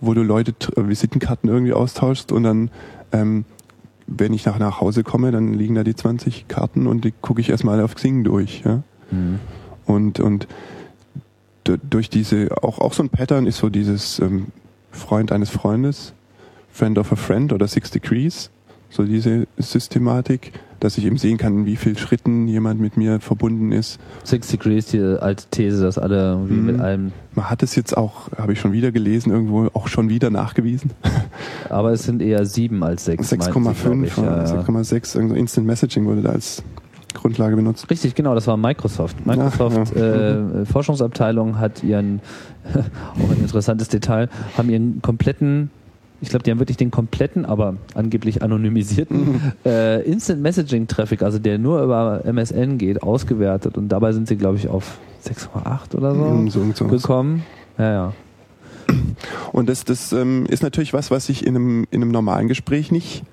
wo 0.00 0.14
du 0.14 0.22
Leute 0.22 0.54
Visitenkarten 0.76 1.50
irgendwie 1.50 1.72
austauschst 1.72 2.30
und 2.32 2.44
dann, 2.44 2.70
ähm, 3.12 3.44
wenn 4.18 4.32
ich 4.32 4.44
nach, 4.44 4.58
nach 4.58 4.80
Hause 4.80 5.02
komme, 5.02 5.30
dann 5.30 5.54
liegen 5.54 5.74
da 5.74 5.84
die 5.84 5.94
20 5.94 6.48
Karten 6.48 6.86
und 6.86 7.04
die 7.04 7.12
gucke 7.12 7.40
ich 7.40 7.50
erstmal 7.50 7.80
auf 7.80 7.94
Xing 7.94 8.24
durch. 8.24 8.62
Ja? 8.64 8.82
Mhm. 9.10 9.38
Und, 9.86 10.20
und 10.20 10.46
durch 11.64 12.10
diese, 12.10 12.48
auch, 12.62 12.78
auch 12.78 12.92
so 12.92 13.02
ein 13.02 13.08
Pattern 13.08 13.46
ist 13.46 13.58
so 13.58 13.68
dieses 13.68 14.18
ähm, 14.18 14.46
Freund 14.90 15.32
eines 15.32 15.50
Freundes, 15.50 16.12
Friend 16.70 16.98
of 16.98 17.12
a 17.12 17.16
Friend 17.16 17.52
oder 17.52 17.68
Six 17.68 17.90
Degrees, 17.90 18.50
so 18.90 19.04
diese 19.04 19.46
Systematik, 19.58 20.52
dass 20.82 20.98
ich 20.98 21.04
eben 21.04 21.16
sehen 21.18 21.38
kann, 21.38 21.58
in 21.58 21.66
wie 21.66 21.76
vielen 21.76 21.96
Schritten 21.96 22.46
jemand 22.48 22.80
mit 22.80 22.96
mir 22.96 23.20
verbunden 23.20 23.70
ist. 23.72 23.98
Six 24.24 24.48
Degrees, 24.48 24.86
die 24.86 25.00
alte 25.00 25.44
These, 25.50 25.82
dass 25.82 25.98
alle 25.98 26.32
irgendwie 26.32 26.54
Mhm. 26.54 26.66
mit 26.66 26.80
allem, 26.80 27.12
Man 27.34 27.48
hat 27.48 27.62
es 27.62 27.74
jetzt 27.76 27.96
auch, 27.96 28.30
habe 28.36 28.52
ich 28.52 28.60
schon 28.60 28.72
wieder 28.72 28.92
gelesen, 28.92 29.30
irgendwo 29.32 29.68
auch 29.74 29.88
schon 29.88 30.08
wieder 30.08 30.30
nachgewiesen. 30.30 30.90
aber 31.70 31.92
es 31.92 32.02
sind 32.04 32.20
eher 32.22 32.44
sieben 32.46 32.82
als 32.82 33.04
sechs. 33.04 33.30
meinte 33.30 33.44
sie, 33.46 33.50
glaub 33.52 33.64
6,5 33.74 34.04
ich. 34.04 34.18
oder 34.18 34.44
Ja, 34.44 34.54
ja. 34.54 34.60
6,6, 34.62 35.14
irgendwo 35.16 35.34
Instant 35.36 35.66
Messaging 35.66 36.04
wurde 36.06 36.22
da 36.22 36.30
als 36.30 36.62
Grundlage 37.14 37.56
benutzt. 37.56 37.88
Richtig, 37.90 38.14
genau, 38.14 38.34
das 38.34 38.46
war 38.46 38.56
Microsoft. 38.56 39.24
Microsoft 39.26 39.92
Ach, 39.94 39.96
ja. 39.96 40.60
äh, 40.62 40.64
Forschungsabteilung 40.66 41.58
hat 41.58 41.84
ihren, 41.84 42.20
auch 42.74 43.30
ein 43.30 43.38
interessantes 43.42 43.88
Detail, 43.88 44.28
haben 44.56 44.70
ihren 44.70 45.00
kompletten, 45.02 45.70
ich 46.22 46.28
glaube, 46.28 46.44
die 46.44 46.52
haben 46.52 46.60
wirklich 46.60 46.76
den 46.76 46.92
kompletten, 46.92 47.44
aber 47.44 47.74
angeblich 47.94 48.42
anonymisierten 48.42 49.52
äh, 49.66 50.02
Instant 50.08 50.40
Messaging 50.40 50.86
Traffic, 50.86 51.22
also 51.22 51.38
der 51.38 51.58
nur 51.58 51.82
über 51.82 52.24
MSN 52.24 52.78
geht, 52.78 53.02
ausgewertet 53.02 53.76
und 53.76 53.88
dabei 53.88 54.12
sind 54.12 54.28
sie, 54.28 54.36
glaube 54.36 54.56
ich, 54.56 54.68
auf 54.68 54.98
6,8 55.26 55.96
oder 55.96 56.14
so 56.14 56.48
so, 56.48 56.72
so. 56.74 56.86
gekommen. 56.86 57.42
Ja, 57.76 57.92
ja. 57.92 58.12
Und 59.52 59.68
das, 59.68 59.84
das 59.84 60.12
ähm, 60.12 60.46
ist 60.46 60.62
natürlich 60.62 60.92
was, 60.92 61.10
was 61.10 61.28
ich 61.28 61.44
in 61.44 61.56
einem, 61.56 61.86
in 61.90 62.02
einem 62.02 62.10
normalen 62.10 62.48
Gespräch 62.48 62.92
nicht, 62.92 63.24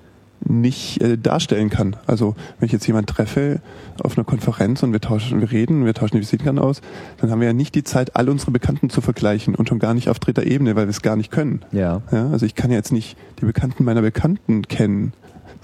nicht 0.44 1.00
äh, 1.02 1.18
darstellen 1.18 1.70
kann. 1.70 1.96
Also 2.06 2.34
wenn 2.58 2.66
ich 2.66 2.72
jetzt 2.72 2.86
jemanden 2.86 3.06
treffe 3.06 3.60
auf 4.02 4.16
einer 4.16 4.24
Konferenz 4.24 4.82
und 4.82 4.92
wir 4.92 5.00
tauschen, 5.00 5.40
wir 5.40 5.50
reden, 5.50 5.84
wir 5.84 5.94
tauschen 5.94 6.16
die 6.16 6.20
Visitenkarten 6.20 6.58
aus, 6.58 6.80
dann 7.18 7.30
haben 7.30 7.40
wir 7.40 7.48
ja 7.48 7.52
nicht 7.52 7.74
die 7.74 7.84
Zeit, 7.84 8.16
all 8.16 8.28
unsere 8.28 8.50
Bekannten 8.50 8.90
zu 8.90 9.00
vergleichen 9.00 9.54
und 9.54 9.68
schon 9.68 9.78
gar 9.78 9.94
nicht 9.94 10.08
auf 10.08 10.18
dritter 10.18 10.44
Ebene, 10.44 10.76
weil 10.76 10.86
wir 10.86 10.90
es 10.90 11.02
gar 11.02 11.16
nicht 11.16 11.30
können. 11.30 11.60
Ja. 11.72 12.02
Ja, 12.10 12.30
also 12.30 12.46
ich 12.46 12.54
kann 12.54 12.70
ja 12.70 12.76
jetzt 12.76 12.92
nicht 12.92 13.16
die 13.40 13.44
Bekannten 13.44 13.84
meiner 13.84 14.02
Bekannten 14.02 14.62
kennen, 14.62 15.12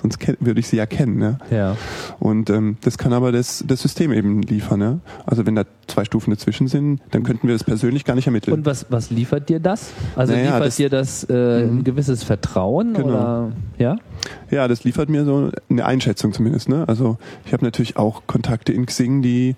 sonst 0.02 0.18
würde 0.40 0.60
ich 0.60 0.68
sie 0.68 0.76
ja 0.76 0.86
kennen. 0.86 1.20
Ja? 1.20 1.38
Ja. 1.50 1.76
Und 2.18 2.50
ähm, 2.50 2.76
das 2.82 2.98
kann 2.98 3.12
aber 3.12 3.32
das, 3.32 3.64
das 3.66 3.80
System 3.82 4.12
eben 4.12 4.42
liefern. 4.42 4.80
Ja? 4.80 4.98
Also 5.24 5.46
wenn 5.46 5.54
da 5.54 5.64
zwei 5.86 6.04
Stufen 6.04 6.30
dazwischen 6.30 6.68
sind, 6.68 7.00
dann 7.10 7.22
könnten 7.22 7.48
wir 7.48 7.54
das 7.54 7.64
persönlich 7.64 8.04
gar 8.04 8.14
nicht 8.14 8.26
ermitteln. 8.26 8.54
Und 8.54 8.66
was, 8.66 8.86
was 8.90 9.10
liefert 9.10 9.48
dir 9.48 9.60
das? 9.60 9.90
Also 10.14 10.32
Naja, 10.32 10.44
liefert 10.44 10.66
das- 10.66 10.76
dir 10.76 10.90
das 10.90 11.24
äh, 11.30 11.62
ein 11.64 11.74
Mhm. 11.76 11.84
gewisses 11.84 12.22
Vertrauen 12.24 12.94
Genau. 12.94 13.08
oder 13.08 13.52
ja? 13.78 13.96
Ja, 14.50 14.68
das 14.68 14.84
liefert 14.84 15.08
mir 15.08 15.24
so 15.24 15.50
eine 15.70 15.84
Einschätzung 15.86 16.32
zumindest. 16.32 16.68
Ne? 16.68 16.84
Also 16.88 17.18
ich 17.44 17.52
habe 17.52 17.64
natürlich 17.64 17.96
auch 17.96 18.22
Kontakte 18.26 18.72
in 18.72 18.86
Xing, 18.86 19.22
die, 19.22 19.56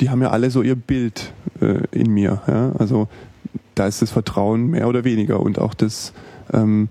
die 0.00 0.10
haben 0.10 0.22
ja 0.22 0.30
alle 0.30 0.50
so 0.50 0.62
ihr 0.62 0.76
Bild 0.76 1.32
äh, 1.60 1.80
in 1.92 2.12
mir. 2.12 2.40
Ja? 2.46 2.72
Also 2.78 3.08
da 3.74 3.86
ist 3.86 4.02
das 4.02 4.10
Vertrauen 4.10 4.68
mehr 4.68 4.86
oder 4.88 5.04
weniger 5.04 5.40
und 5.40 5.58
auch 5.58 5.74
das, 5.74 6.12
ähm, 6.52 6.88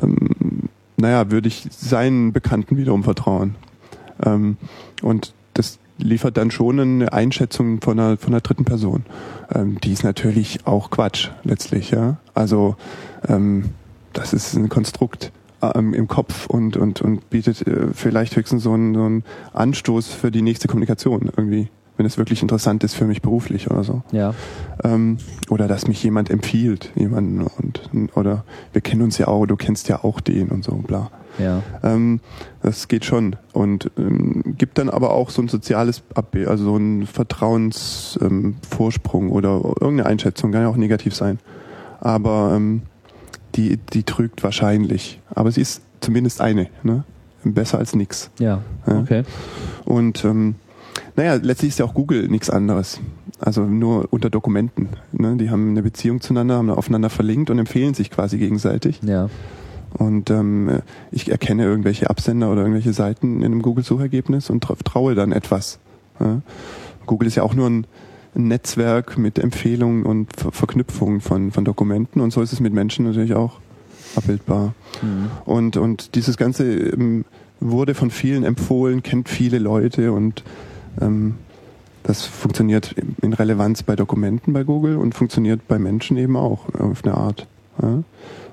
ähm, 0.00 0.68
naja, 0.96 1.30
würde 1.30 1.48
ich 1.48 1.66
seinen 1.70 2.32
Bekannten 2.32 2.76
wiederum 2.76 3.04
vertrauen. 3.04 3.56
Ähm, 4.24 4.56
und 5.02 5.34
das 5.54 5.78
liefert 5.98 6.36
dann 6.36 6.50
schon 6.50 6.80
eine 6.80 7.12
Einschätzung 7.12 7.80
von 7.80 7.98
einer, 7.98 8.16
von 8.16 8.32
einer 8.32 8.40
dritten 8.40 8.64
Person. 8.64 9.04
Ähm, 9.54 9.80
die 9.80 9.92
ist 9.92 10.04
natürlich 10.04 10.66
auch 10.66 10.90
Quatsch 10.90 11.30
letztlich. 11.44 11.90
Ja? 11.90 12.16
Also 12.34 12.76
ähm, 13.28 13.70
das 14.12 14.32
ist 14.32 14.54
ein 14.54 14.68
Konstrukt 14.68 15.32
ähm, 15.62 15.94
im 15.94 16.08
Kopf 16.08 16.46
und, 16.46 16.76
und, 16.76 17.00
und 17.00 17.30
bietet 17.30 17.66
äh, 17.66 17.88
vielleicht 17.92 18.36
höchstens 18.36 18.62
so 18.62 18.72
einen, 18.72 18.94
so 18.94 19.04
einen 19.04 19.24
Anstoß 19.52 20.08
für 20.08 20.30
die 20.30 20.42
nächste 20.42 20.68
Kommunikation 20.68 21.30
irgendwie, 21.36 21.68
wenn 21.96 22.06
es 22.06 22.18
wirklich 22.18 22.42
interessant 22.42 22.84
ist 22.84 22.94
für 22.94 23.04
mich 23.04 23.22
beruflich 23.22 23.70
oder 23.70 23.84
so. 23.84 24.02
Ja. 24.12 24.34
Ähm, 24.82 25.18
oder 25.50 25.68
dass 25.68 25.86
mich 25.86 26.02
jemand 26.02 26.30
empfiehlt, 26.30 26.90
jemanden 26.94 27.42
und 27.42 27.82
oder 28.14 28.44
wir 28.72 28.80
kennen 28.80 29.02
uns 29.02 29.18
ja 29.18 29.28
auch, 29.28 29.44
du 29.46 29.56
kennst 29.56 29.88
ja 29.88 30.02
auch 30.02 30.20
den 30.20 30.48
und 30.48 30.64
so, 30.64 30.72
bla. 30.76 31.10
Ja. 31.38 31.62
Ähm, 31.82 32.20
das 32.62 32.88
geht 32.88 33.04
schon 33.04 33.36
und 33.52 33.90
ähm, 33.96 34.42
gibt 34.58 34.78
dann 34.78 34.90
aber 34.90 35.12
auch 35.12 35.30
so 35.30 35.40
ein 35.42 35.48
soziales 35.48 36.02
Abbild, 36.14 36.48
also 36.48 36.64
so 36.64 36.76
ein 36.76 37.06
Vertrauensvorsprung 37.06 39.26
ähm, 39.26 39.32
oder 39.32 39.60
irgendeine 39.80 40.06
Einschätzung, 40.06 40.50
kann 40.52 40.62
ja 40.62 40.68
auch 40.68 40.76
negativ 40.76 41.14
sein. 41.14 41.38
Aber 42.00 42.54
ähm, 42.54 42.82
die, 43.54 43.78
die 43.92 44.02
trügt 44.02 44.42
wahrscheinlich. 44.42 45.20
Aber 45.34 45.52
sie 45.52 45.60
ist 45.60 45.82
zumindest 46.00 46.40
eine, 46.40 46.68
ne? 46.82 47.04
Besser 47.44 47.78
als 47.78 47.94
nix. 47.96 48.30
Ja. 48.38 48.62
Ja. 48.86 49.00
Okay. 49.00 49.24
Und 49.84 50.24
ähm, 50.24 50.54
naja, 51.16 51.34
letztlich 51.34 51.70
ist 51.70 51.78
ja 51.78 51.84
auch 51.84 51.94
Google 51.94 52.28
nichts 52.28 52.50
anderes. 52.50 53.00
Also 53.38 53.62
nur 53.64 54.08
unter 54.10 54.30
Dokumenten. 54.30 54.88
Ne? 55.12 55.36
Die 55.36 55.50
haben 55.50 55.70
eine 55.70 55.82
Beziehung 55.82 56.20
zueinander, 56.20 56.56
haben 56.56 56.70
aufeinander 56.70 57.10
verlinkt 57.10 57.50
und 57.50 57.58
empfehlen 57.58 57.94
sich 57.94 58.10
quasi 58.10 58.38
gegenseitig. 58.38 59.00
Ja. 59.02 59.28
Und 59.94 60.30
ähm, 60.30 60.80
ich 61.10 61.30
erkenne 61.30 61.64
irgendwelche 61.64 62.08
Absender 62.08 62.50
oder 62.50 62.62
irgendwelche 62.62 62.92
Seiten 62.92 63.38
in 63.38 63.46
einem 63.46 63.62
Google-Suchergebnis 63.62 64.48
und 64.48 64.62
tra 64.62 64.74
traue 64.84 65.14
dann 65.14 65.32
etwas. 65.32 65.78
Ja? 66.20 66.40
Google 67.04 67.28
ist 67.28 67.34
ja 67.34 67.42
auch 67.42 67.54
nur 67.54 67.68
ein, 67.68 67.86
ein 68.34 68.48
Netzwerk 68.48 69.18
mit 69.18 69.38
Empfehlungen 69.38 70.04
und 70.04 70.34
Ver 70.34 70.52
Verknüpfungen 70.52 71.20
von, 71.20 71.50
von 71.50 71.64
Dokumenten 71.64 72.20
und 72.20 72.32
so 72.32 72.40
ist 72.40 72.52
es 72.52 72.60
mit 72.60 72.72
Menschen 72.72 73.04
natürlich 73.04 73.34
auch 73.34 73.58
abbildbar. 74.16 74.74
Mhm. 75.02 75.30
Und, 75.44 75.76
und 75.76 76.14
dieses 76.14 76.36
Ganze 76.36 76.64
ähm, 76.64 77.24
wurde 77.60 77.94
von 77.94 78.10
vielen 78.10 78.44
empfohlen, 78.44 79.02
kennt 79.02 79.28
viele 79.28 79.58
Leute 79.58 80.12
und 80.12 80.42
ähm, 81.00 81.34
das 82.02 82.24
funktioniert 82.24 82.94
in 83.22 83.32
Relevanz 83.32 83.82
bei 83.82 83.94
Dokumenten 83.94 84.52
bei 84.52 84.64
Google 84.64 84.96
und 84.96 85.14
funktioniert 85.14 85.68
bei 85.68 85.78
Menschen 85.78 86.16
eben 86.16 86.36
auch 86.36 86.74
auf 86.74 87.04
eine 87.04 87.14
Art. 87.14 87.46
Ja? 87.80 88.02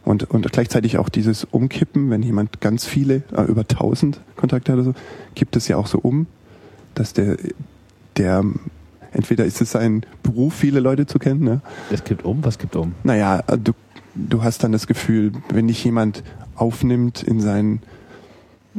Und, 0.06 0.30
und 0.30 0.52
gleichzeitig 0.52 0.98
auch 0.98 1.10
dieses 1.10 1.46
Umkippen, 1.46 2.10
wenn 2.10 2.24
jemand 2.24 2.62
ganz 2.62 2.86
viele, 2.86 3.24
äh, 3.36 3.44
über 3.44 3.62
1000 3.62 4.20
Kontakte 4.36 4.72
hat 4.72 4.80
oder 4.80 4.86
so, 4.86 4.94
kippt 5.36 5.56
es 5.56 5.68
ja 5.68 5.78
auch 5.78 5.88
so 5.88 6.00
um, 6.00 6.28
dass 6.96 7.14
der, 7.14 7.38
der 8.18 8.44
entweder 9.12 9.46
ist 9.46 9.62
es 9.62 9.72
sein 9.72 10.06
Beruf, 10.24 10.54
viele 10.54 10.80
Leute 10.80 11.06
zu 11.06 11.20
kennen, 11.20 11.44
ne? 11.44 11.62
Es 11.92 12.04
gibt 12.04 12.24
um, 12.24 12.44
was 12.44 12.60
gibt 12.60 12.76
um? 12.76 12.94
Naja, 13.04 13.42
du, 13.58 13.74
du 14.16 14.44
hast 14.44 14.64
dann 14.64 14.72
das 14.72 14.88
Gefühl, 14.88 15.32
wenn 15.52 15.68
dich 15.68 15.84
jemand 15.84 16.24
aufnimmt 16.56 17.24
in 17.24 17.42
seine 17.42 17.80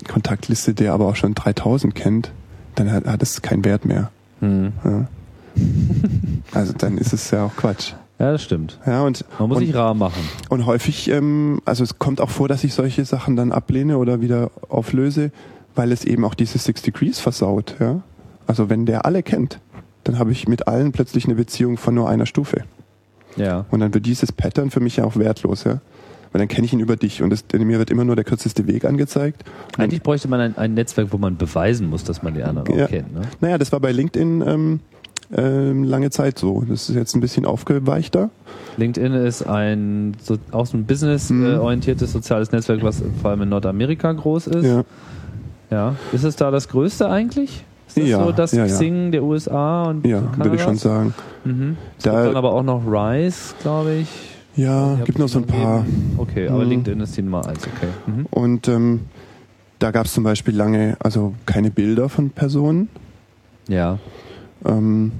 Kontaktliste, 0.09 0.75
der 0.75 0.93
aber 0.93 1.07
auch 1.07 1.17
schon 1.17 1.35
3000 1.35 1.95
kennt, 1.95 2.33
dann 2.75 2.91
hat, 2.93 3.07
hat 3.07 3.23
es 3.23 3.43
keinen 3.43 3.65
Wert 3.65 3.85
mehr. 3.85 4.11
Hm. 4.41 4.73
Ja. 4.85 5.09
Also 6.53 6.73
dann 6.73 6.99
ist 6.99 7.13
es 7.13 7.31
ja 7.31 7.45
auch 7.45 7.55
Quatsch. 7.55 7.93
Ja, 8.19 8.33
das 8.33 8.43
stimmt. 8.43 8.79
Ja, 8.87 9.03
und, 9.03 9.25
Man 9.39 9.49
muss 9.49 9.59
und, 9.59 9.67
sich 9.67 9.75
rar 9.75 9.95
machen. 9.95 10.21
und 10.49 10.67
häufig, 10.67 11.09
ähm, 11.11 11.61
also 11.65 11.85
es 11.85 11.99
kommt 11.99 12.21
auch 12.21 12.29
vor, 12.29 12.49
dass 12.49 12.65
ich 12.65 12.75
solche 12.75 13.05
Sachen 13.05 13.37
dann 13.37 13.53
ablehne 13.53 13.99
oder 13.99 14.21
wieder 14.21 14.51
auflöse, 14.69 15.31
weil 15.75 15.93
es 15.93 16.05
eben 16.05 16.25
auch 16.25 16.35
diese 16.35 16.59
Six 16.59 16.83
Degrees 16.83 17.19
versaut. 17.21 17.77
Ja? 17.79 18.03
Also 18.47 18.69
wenn 18.69 18.85
der 18.85 19.07
alle 19.07 19.23
kennt, 19.23 19.61
dann 20.05 20.19
habe 20.19 20.33
ich 20.33 20.49
mit 20.49 20.67
allen 20.67 20.93
plötzlich 20.93 21.27
eine 21.27 21.35
Beziehung 21.35 21.77
von 21.77 21.95
nur 21.95 22.09
einer 22.09 22.27
Stufe. 22.27 22.65
Ja. 23.37 23.65
Und 23.71 23.81
dann 23.81 23.95
wird 23.95 24.05
dieses 24.07 24.33
Pattern 24.33 24.71
für 24.71 24.81
mich 24.81 24.97
ja 24.97 25.05
auch 25.05 25.17
wertlos, 25.17 25.65
ja. 25.65 25.81
Weil 26.33 26.39
dann 26.39 26.49
kenne 26.49 26.65
ich 26.65 26.73
ihn 26.73 26.81
über 26.81 26.95
dich 26.97 27.23
und 27.23 27.31
das, 27.31 27.45
mir 27.53 27.79
wird 27.79 27.91
immer 27.91 28.05
nur 28.05 28.15
der 28.15 28.25
kürzeste 28.25 28.67
Weg 28.69 28.85
angezeigt. 28.85 29.43
Und 29.77 29.83
Eigentlich 29.83 30.03
bräuchte 30.03 30.29
man 30.29 30.41
ein, 30.41 30.57
ein 30.57 30.75
Netzwerk, 30.75 31.09
wo 31.11 31.19
man 31.19 31.37
beweisen 31.37 31.89
muss, 31.91 32.05
dass 32.05 32.23
man 32.23 32.35
die 32.35 32.43
anderen 32.45 32.73
Ja. 32.79 32.85
auch 32.85 32.89
kennt. 32.89 33.13
Ne? 33.15 33.23
Naja, 33.41 33.59
das 33.59 33.73
war 33.73 33.81
bei 33.81 33.91
LinkedIn 33.91 34.45
ähm, 34.47 34.81
ähm, 35.37 35.83
lange 35.85 36.11
Zeit 36.11 36.39
so. 36.39 36.63
Das 36.69 36.89
ist 36.89 36.95
jetzt 36.95 37.15
ein 37.17 37.21
bisschen 37.21 37.47
aufgeweichter. 37.47 38.31
LinkedIn 38.77 39.13
ist 39.13 39.43
ein 39.43 40.17
so, 40.23 40.37
auch 40.53 40.67
so 40.67 40.77
ein 40.77 40.85
business-orientiertes 40.85 42.13
soziales 42.13 42.53
Netzwerk, 42.53 42.83
was 42.85 43.03
vor 43.21 43.31
allem 43.31 43.43
in 43.43 43.49
Nordamerika 43.49 44.13
groß 44.13 44.47
ist. 44.49 44.65
Ja. 44.67 44.85
Ja. 45.71 45.95
Ist 46.13 46.25
es 46.25 46.37
da 46.37 46.51
das 46.51 46.69
größte 46.69 47.09
eigentlich? 47.09 47.65
Ist 47.89 47.97
das 47.97 48.07
Ja, 48.09 48.25
so 48.25 48.33
das 48.33 48.53
ja, 48.53 48.67
ja. 48.67 48.73
Xing 48.73 49.11
der 49.13 49.23
USA 49.25 49.85
und 49.91 50.07
Ja, 50.07 50.23
würde 50.37 50.57
ich 50.57 50.63
schon 50.63 50.77
sagen. 50.77 51.13
Mhm. 51.45 51.77
Es 51.99 52.05
Da- 52.05 52.13
gibt 52.13 52.27
dann 52.27 52.37
aber 52.37 52.53
auch 52.53 52.63
noch 52.63 52.83
Rise, 52.87 53.55
glaube 53.63 53.95
ich. 53.95 54.09
Ja, 54.57 54.97
gibt 55.05 55.19
noch 55.19 55.29
so 55.29 55.39
ein 55.39 55.47
paar. 55.47 55.85
Okay, 56.19 56.49
aber 56.49 56.65
Mhm. 56.65 56.71
LinkedIn 56.71 57.01
ist 57.01 57.17
die 57.17 57.23
Nummer 57.23 57.47
eins, 57.47 57.61
okay. 57.67 57.89
Mhm. 58.07 58.27
Und 58.31 58.69
ähm, 58.69 59.01
da 59.79 59.91
gab 59.91 60.07
es 60.07 60.13
zum 60.15 60.25
Beispiel 60.25 60.55
lange, 60.55 60.97
also 61.01 61.35
keine 61.47 61.71
Bilder 61.71 62.09
von 62.09 62.31
Personen. 62.31 62.89
Ja, 63.69 63.99
Ähm, 64.67 65.13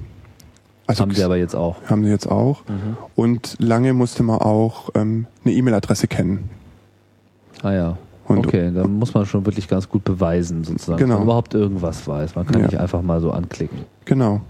also 0.85 1.01
haben 1.03 1.11
sie 1.13 1.23
aber 1.23 1.37
jetzt 1.37 1.55
auch. 1.55 1.77
haben 1.89 2.03
sie 2.03 2.09
jetzt 2.11 2.29
auch. 2.29 2.63
Mhm. 2.67 2.97
Und 3.15 3.55
lange 3.59 3.93
musste 3.93 4.21
man 4.23 4.39
auch 4.39 4.89
ähm, 4.93 5.25
eine 5.43 5.53
E-Mail-Adresse 5.55 6.07
kennen. 6.07 6.49
Ah 7.63 7.71
ja. 7.71 7.97
Und 8.27 8.45
okay, 8.45 8.71
da 8.73 8.85
muss 8.87 9.13
man 9.13 9.25
schon 9.25 9.45
wirklich 9.45 9.67
ganz 9.67 9.89
gut 9.89 10.03
beweisen, 10.03 10.63
sozusagen, 10.63 10.97
Genau. 10.99 11.09
dass 11.13 11.19
man 11.19 11.23
überhaupt 11.27 11.53
irgendwas 11.53 12.07
weiß. 12.07 12.35
Man 12.35 12.45
kann 12.45 12.59
Ja. 12.61 12.67
nicht 12.67 12.77
einfach 12.79 13.01
mal 13.01 13.19
so 13.19 13.31
anklicken. 13.31 13.79
Genau. 14.05 14.41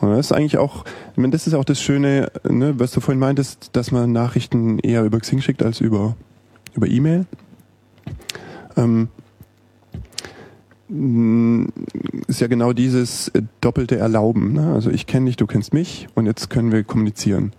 Und 0.00 0.10
das 0.10 0.26
ist 0.26 0.32
eigentlich 0.32 0.58
auch, 0.58 0.84
ich 1.12 1.18
meine, 1.18 1.30
das 1.32 1.46
ist 1.46 1.54
auch 1.54 1.64
das 1.64 1.80
Schöne, 1.80 2.30
ne, 2.48 2.78
was 2.78 2.92
du 2.92 3.00
vorhin 3.00 3.18
meintest, 3.20 3.70
dass 3.74 3.90
man 3.90 4.12
Nachrichten 4.12 4.78
eher 4.78 5.04
über 5.04 5.20
Xing 5.20 5.40
schickt 5.40 5.62
als 5.62 5.80
über, 5.80 6.16
über 6.74 6.86
E-Mail. 6.86 7.26
Ähm, 8.76 9.08
ist 12.26 12.40
ja 12.40 12.48
genau 12.48 12.72
dieses 12.72 13.28
äh, 13.28 13.42
doppelte 13.60 13.96
Erlauben. 13.96 14.54
Ne? 14.54 14.72
Also 14.72 14.90
ich 14.90 15.06
kenne 15.06 15.26
dich, 15.26 15.36
du 15.36 15.46
kennst 15.46 15.72
mich 15.72 16.08
und 16.14 16.26
jetzt 16.26 16.50
können 16.50 16.72
wir 16.72 16.82
kommunizieren. 16.82 17.52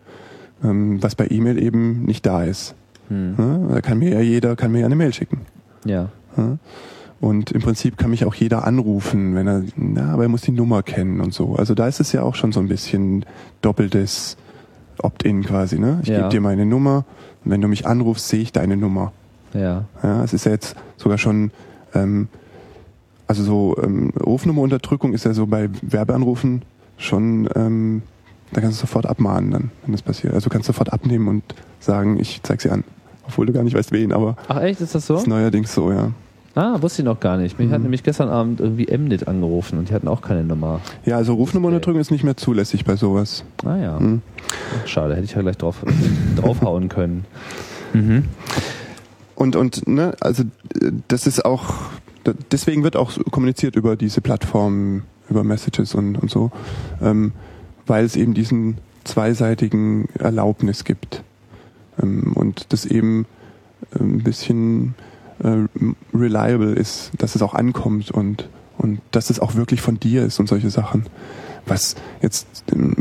Ähm, 0.63 1.01
was 1.01 1.15
bei 1.15 1.27
E-Mail 1.29 1.61
eben 1.61 2.03
nicht 2.03 2.25
da 2.25 2.43
ist. 2.43 2.75
Hm. 3.07 3.35
Ne? 3.37 3.67
Da 3.69 3.81
kann 3.81 3.99
mir 3.99 4.11
ja 4.11 4.21
jeder, 4.21 4.55
kann 4.55 4.71
mir 4.71 4.79
ja 4.79 4.85
eine 4.85 4.95
Mail 4.95 5.13
schicken. 5.13 5.41
Ja. 5.85 6.09
Ja. 6.35 6.57
Und 7.21 7.51
im 7.51 7.61
Prinzip 7.61 7.97
kann 7.97 8.09
mich 8.09 8.25
auch 8.25 8.33
jeder 8.33 8.65
anrufen, 8.65 9.35
wenn 9.35 9.47
er, 9.47 9.61
na, 9.75 10.11
aber 10.13 10.23
er 10.23 10.29
muss 10.29 10.41
die 10.41 10.51
Nummer 10.51 10.81
kennen 10.81 11.21
und 11.21 11.33
so. 11.35 11.55
Also 11.55 11.75
da 11.75 11.87
ist 11.87 11.99
es 11.99 12.11
ja 12.11 12.23
auch 12.23 12.33
schon 12.35 12.51
so 12.51 12.59
ein 12.59 12.67
bisschen 12.67 13.25
doppeltes 13.61 14.37
Opt-in 15.03 15.43
quasi, 15.43 15.77
ne? 15.79 15.99
Ich 16.01 16.09
Ja. 16.09 16.17
gebe 16.17 16.29
dir 16.29 16.41
meine 16.41 16.65
Nummer 16.65 17.05
und 17.45 17.51
wenn 17.51 17.61
du 17.61 17.67
mich 17.67 17.85
anrufst, 17.85 18.27
sehe 18.27 18.41
ich 18.41 18.51
deine 18.51 18.75
Nummer. 18.75 19.13
Ja. 19.53 19.85
Ja, 20.01 20.23
es 20.23 20.33
ist 20.33 20.45
ja 20.45 20.51
jetzt 20.51 20.75
sogar 20.97 21.19
schon, 21.19 21.51
ähm, 21.93 22.27
also 23.27 23.43
so 23.43 23.77
ähm, 23.83 24.11
Rufnummerunterdrückung 24.19 25.13
ist 25.13 25.23
ja 25.25 25.33
so 25.33 25.45
bei 25.45 25.69
Werbeanrufen 25.83 26.63
schon, 26.97 27.47
ähm, 27.55 28.01
da 28.51 28.61
kannst 28.61 28.79
du 28.79 28.81
sofort 28.81 29.05
abmahnen 29.05 29.51
dann, 29.51 29.71
wenn 29.83 29.91
das 29.91 30.01
passiert. 30.01 30.33
Also 30.33 30.49
du 30.49 30.53
kannst 30.53 30.65
sofort 30.67 30.91
abnehmen 30.91 31.27
und 31.27 31.43
sagen, 31.79 32.19
ich 32.19 32.41
zeig 32.43 32.61
sie 32.61 32.69
an. 32.71 32.83
Obwohl 33.27 33.45
du 33.45 33.53
gar 33.53 33.63
nicht 33.63 33.75
weißt, 33.75 33.91
wen, 33.91 34.11
aber 34.11 34.35
Ach 34.47 34.59
echt, 34.61 34.81
ist 34.81 34.95
das 34.95 35.05
so? 35.05 35.15
ist 35.17 35.27
neuerdings 35.27 35.71
so, 35.73 35.91
ja. 35.91 36.11
Ah, 36.53 36.81
wusste 36.81 37.01
ich 37.01 37.05
noch 37.05 37.19
gar 37.19 37.37
nicht. 37.37 37.57
Mich 37.59 37.71
hat 37.71 37.77
Mhm. 37.79 37.83
nämlich 37.83 38.03
gestern 38.03 38.27
Abend 38.29 38.59
irgendwie 38.59 38.85
Mnet 38.95 39.27
angerufen 39.27 39.79
und 39.79 39.89
die 39.89 39.93
hatten 39.93 40.07
auch 40.09 40.21
keine 40.21 40.43
Nummer. 40.43 40.81
Ja, 41.05 41.15
also 41.15 41.33
Rufnummerunterdrückung 41.33 42.01
ist 42.01 42.11
nicht 42.11 42.23
mehr 42.25 42.35
zulässig 42.35 42.83
bei 42.83 42.95
sowas. 42.97 43.43
Ah 43.65 43.77
ja. 43.77 43.99
Hm. 43.99 44.21
Ach, 44.83 44.87
Schade, 44.87 45.15
hätte 45.15 45.25
ich 45.25 45.33
ja 45.33 45.41
gleich 45.41 45.57
drauf, 45.57 45.83
draufhauen 46.35 46.89
können. 46.89 47.25
Mhm. 47.93 48.25
Und, 49.35 49.55
und, 49.55 49.87
ne, 49.87 50.13
also 50.19 50.43
das 51.07 51.25
ist 51.25 51.45
auch, 51.45 51.75
deswegen 52.51 52.83
wird 52.83 52.95
auch 52.97 53.11
kommuniziert 53.31 53.75
über 53.75 53.95
diese 53.95 54.19
Plattformen, 54.21 55.03
über 55.29 55.43
Messages 55.43 55.95
und, 55.95 56.17
und 56.17 56.29
so, 56.29 56.51
ähm, 57.01 57.31
weil 57.87 58.03
es 58.05 58.15
eben 58.17 58.33
diesen 58.33 58.77
zweiseitigen 59.05 60.09
Erlaubnis 60.19 60.83
gibt. 60.83 61.23
Ähm, 62.01 62.33
und 62.35 62.71
das 62.73 62.85
eben 62.85 63.25
äh, 63.95 64.03
ein 64.03 64.19
bisschen 64.23 64.95
äh, 65.43 65.67
reliable 66.13 66.73
ist, 66.73 67.11
dass 67.17 67.35
es 67.35 67.41
auch 67.41 67.53
ankommt 67.53 68.11
und, 68.11 68.49
und 68.77 69.01
dass 69.11 69.29
es 69.29 69.39
auch 69.39 69.55
wirklich 69.55 69.81
von 69.81 69.99
dir 69.99 70.23
ist 70.23 70.39
und 70.39 70.47
solche 70.47 70.69
Sachen. 70.69 71.05
Was 71.65 71.95
jetzt 72.21 72.47
ähm, 72.71 72.95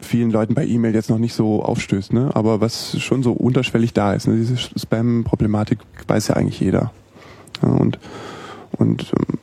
vielen 0.00 0.30
Leuten 0.30 0.54
bei 0.54 0.66
E-Mail 0.66 0.94
jetzt 0.94 1.10
noch 1.10 1.18
nicht 1.18 1.34
so 1.34 1.62
aufstößt, 1.62 2.12
ne? 2.12 2.30
aber 2.34 2.60
was 2.60 2.98
schon 3.00 3.22
so 3.22 3.32
unterschwellig 3.32 3.92
da 3.92 4.14
ist. 4.14 4.26
Ne? 4.26 4.36
Diese 4.36 4.56
Spam-Problematik 4.56 5.78
weiß 6.06 6.28
ja 6.28 6.36
eigentlich 6.36 6.60
jeder. 6.60 6.92
Ja, 7.62 7.68
und 7.68 7.98
und 8.72 9.12
ähm, 9.18 9.38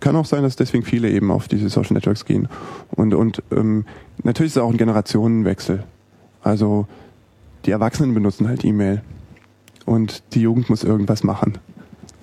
kann 0.00 0.16
auch 0.16 0.24
sein, 0.24 0.42
dass 0.42 0.56
deswegen 0.56 0.84
viele 0.84 1.10
eben 1.10 1.30
auf 1.30 1.48
diese 1.48 1.68
Social 1.68 1.94
Networks 1.94 2.24
gehen. 2.24 2.48
Und, 2.90 3.14
und 3.14 3.42
ähm, 3.50 3.84
natürlich 4.22 4.52
ist 4.52 4.56
es 4.56 4.62
auch 4.62 4.70
ein 4.70 4.76
Generationenwechsel. 4.76 5.84
Also 6.42 6.86
die 7.64 7.70
Erwachsenen 7.70 8.14
benutzen 8.14 8.46
halt 8.46 8.64
E-Mail 8.64 9.02
und 9.86 10.22
die 10.34 10.42
Jugend 10.42 10.68
muss 10.68 10.84
irgendwas 10.84 11.24
machen, 11.24 11.54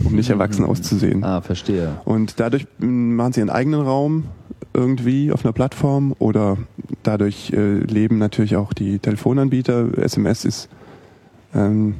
um 0.03 0.14
nicht 0.14 0.30
erwachsen 0.30 0.66
auszusehen. 0.66 1.24
Ah, 1.24 1.41
verstehe. 1.41 1.95
Und 2.05 2.39
dadurch 2.39 2.68
machen 2.78 3.34
sie 3.34 3.39
ihren 3.39 3.49
eigenen 3.49 3.82
Raum 3.82 4.26
irgendwie 4.74 5.32
auf 5.32 5.45
einer 5.45 5.53
Plattform 5.53 6.16
oder 6.20 6.57
dadurch 7.03 7.51
äh, 7.51 7.80
leben 7.80 8.18
natürlich 8.18 8.55
auch 8.55 8.74
die 8.74 8.99
Telefonanbieter. 8.99 9.97
SMS 9.97 10.45
ist 10.45 10.70
ähm, 11.55 11.95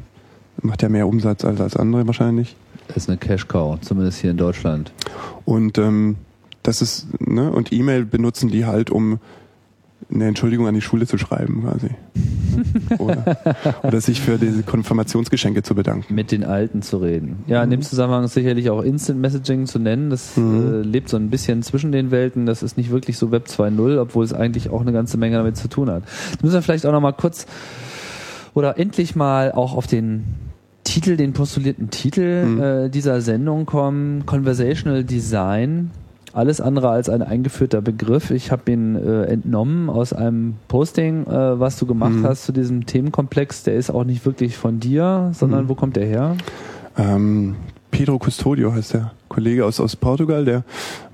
macht 0.61 0.82
ja 0.82 0.89
mehr 0.89 1.07
Umsatz 1.07 1.45
als 1.45 1.61
als 1.61 1.76
andere 1.76 2.05
wahrscheinlich. 2.07 2.55
Das 2.88 2.97
ist 2.97 3.09
eine 3.09 3.18
Cash-Cow, 3.18 3.80
zumindest 3.82 4.20
hier 4.20 4.32
in 4.32 4.38
Deutschland. 4.38 4.91
Und 5.45 5.78
ähm, 5.78 6.18
das 6.64 6.82
ist 6.82 7.07
ne 7.20 7.51
und 7.51 7.72
E-Mail 7.72 8.05
benutzen 8.05 8.49
die 8.49 8.66
halt 8.66 8.89
um 8.89 9.20
eine 10.12 10.26
Entschuldigung 10.28 10.68
an 10.68 10.74
die 10.74 10.82
Schule 10.82 11.06
zu 11.08 11.18
schreiben 11.18 11.64
quasi 11.64 11.89
oder, 12.99 13.38
oder 13.84 14.01
sich 14.01 14.22
für 14.22 14.38
diese 14.38 14.64
Konfirmationsgeschenke 14.64 15.64
zu 15.64 15.74
bedanken. 15.76 16.14
Mit 16.14 16.32
den 16.32 16.43
Alten 16.43 16.82
zu 16.82 16.97
reden. 16.97 17.43
Ja, 17.47 17.64
in 17.64 17.70
dem 17.72 17.82
Zusammenhang 17.82 18.24
ist 18.26 18.34
sicherlich 18.34 18.70
auch 18.70 18.82
Instant 18.82 19.20
Messaging 19.20 19.66
zu 19.66 19.80
nennen. 19.80 20.10
Das 20.10 20.38
Mhm. 20.38 20.74
äh, 20.74 20.82
lebt 20.82 21.10
so 21.10 21.18
ein 21.18 21.30
bisschen 21.30 21.64
zwischen 21.64 21.91
den 21.91 22.12
Welten. 22.12 22.45
Das 22.45 22.62
ist 22.64 22.78
nicht 22.78 22.91
wirklich 22.91 23.18
so 23.18 23.32
Web 23.32 23.47
2.0, 23.47 23.97
obwohl 23.99 24.24
es 24.24 24.34
eigentlich 24.34 24.70
auch 24.70 24.82
eine 24.82 24.91
ganze 24.93 25.18
Menge 25.18 25.38
damit 25.38 25.58
zu 25.58 25.68
tun 25.68 25.89
hat. 25.89 26.04
Jetzt 26.32 26.43
müssen 26.43 26.54
wir 26.56 26.62
vielleicht 26.62 26.86
auch 26.86 26.91
noch 26.91 27.01
mal 27.01 27.12
kurz 27.14 27.45
oder 28.54 28.78
endlich 28.78 29.16
mal 29.16 29.51
auch 29.51 29.76
auf 29.76 29.88
den 29.88 30.26
Titel, 30.84 31.16
den 31.18 31.34
postulierten 31.34 31.89
Titel 31.89 32.45
Mhm. 32.45 32.62
äh, 32.62 32.89
dieser 32.89 33.22
Sendung 33.22 33.66
kommen. 33.66 34.26
Conversational 34.26 35.04
Design. 35.04 35.89
Alles 36.34 36.59
andere 36.61 36.89
als 36.89 37.09
ein 37.09 37.21
eingeführter 37.21 37.81
Begriff. 37.81 38.31
Ich 38.31 38.51
habe 38.51 38.71
ihn 38.71 38.95
äh, 38.95 39.25
entnommen 39.25 39.89
aus 39.89 40.13
einem 40.13 40.55
Posting, 40.67 41.27
äh, 41.27 41.59
was 41.59 41.77
du 41.77 41.86
gemacht 41.86 42.13
Mhm. 42.15 42.25
hast 42.25 42.45
zu 42.45 42.51
diesem 42.51 42.88
Themenkomplex. 42.88 43.63
Der 43.63 43.75
ist 43.75 43.91
auch 43.91 44.03
nicht 44.03 44.25
wirklich 44.25 44.57
von 44.57 44.79
dir, 44.79 45.29
sondern 45.34 45.65
Mhm. 45.65 45.69
wo 45.69 45.75
kommt 45.75 45.95
der 45.95 46.07
her? 46.07 46.36
Ähm, 46.97 47.55
Pedro 47.91 48.17
Custodio 48.19 48.73
heißt 48.73 48.95
der 48.95 49.11
Kollege 49.29 49.63
aus, 49.65 49.79
aus 49.79 49.95
Portugal, 49.95 50.43
der 50.45 50.63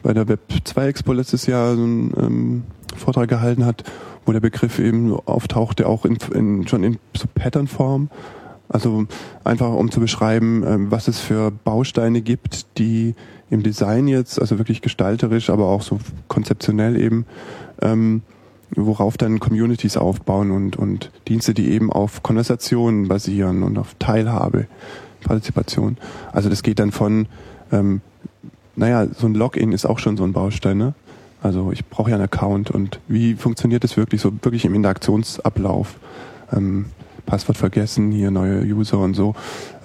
bei 0.03 0.13
der 0.13 0.27
Web 0.29 0.39
2 0.63 0.87
Expo 0.87 1.11
letztes 1.11 1.45
Jahr 1.47 1.75
so 1.75 1.83
einen 1.83 2.13
ähm, 2.17 2.63
Vortrag 2.95 3.27
gehalten 3.27 3.65
hat, 3.65 3.83
wo 4.25 4.31
der 4.31 4.39
Begriff 4.39 4.79
eben 4.79 5.13
auftauchte, 5.25 5.85
auch 5.87 6.05
in, 6.05 6.17
in, 6.33 6.65
schon 6.67 6.83
in 6.83 6.97
so 7.17 7.25
Patternform. 7.33 8.09
Also 8.69 9.05
einfach 9.43 9.73
um 9.73 9.91
zu 9.91 9.99
beschreiben, 9.99 10.63
ähm, 10.65 10.91
was 10.91 11.07
es 11.09 11.19
für 11.19 11.51
Bausteine 11.51 12.21
gibt, 12.21 12.77
die 12.77 13.15
im 13.49 13.63
Design 13.63 14.07
jetzt, 14.07 14.39
also 14.39 14.57
wirklich 14.57 14.81
gestalterisch, 14.81 15.49
aber 15.49 15.67
auch 15.67 15.81
so 15.81 15.99
konzeptionell 16.27 16.99
eben, 16.99 17.25
ähm, 17.81 18.21
worauf 18.75 19.17
dann 19.17 19.39
Communities 19.39 19.97
aufbauen 19.97 20.51
und, 20.51 20.75
und 20.75 21.11
Dienste, 21.27 21.53
die 21.53 21.69
eben 21.69 21.91
auf 21.91 22.21
Konversationen 22.21 23.07
basieren 23.07 23.63
und 23.63 23.77
auf 23.77 23.95
Teilhabe. 23.97 24.67
Partizipation. 25.23 25.97
Also 26.31 26.49
das 26.49 26.63
geht 26.63 26.79
dann 26.79 26.91
von, 26.91 27.27
ähm, 27.71 28.01
naja, 28.75 29.07
so 29.07 29.27
ein 29.27 29.35
Login 29.35 29.71
ist 29.71 29.85
auch 29.85 29.99
schon 29.99 30.17
so 30.17 30.23
ein 30.23 30.33
Baustein, 30.33 30.77
ne? 30.77 30.93
Also 31.41 31.71
ich 31.71 31.85
brauche 31.85 32.09
ja 32.09 32.17
einen 32.17 32.25
Account 32.25 32.69
und 32.69 32.99
wie 33.07 33.35
funktioniert 33.35 33.83
das 33.83 33.95
wirklich 33.95 34.19
so 34.19 34.31
wirklich 34.41 34.65
im 34.65 34.75
Interaktionsablauf? 34.75 35.95
Ähm, 36.51 36.87
Passwort 37.25 37.57
vergessen, 37.57 38.11
hier 38.11 38.31
neue 38.31 38.61
User 38.63 38.99
und 38.99 39.13
so. 39.13 39.35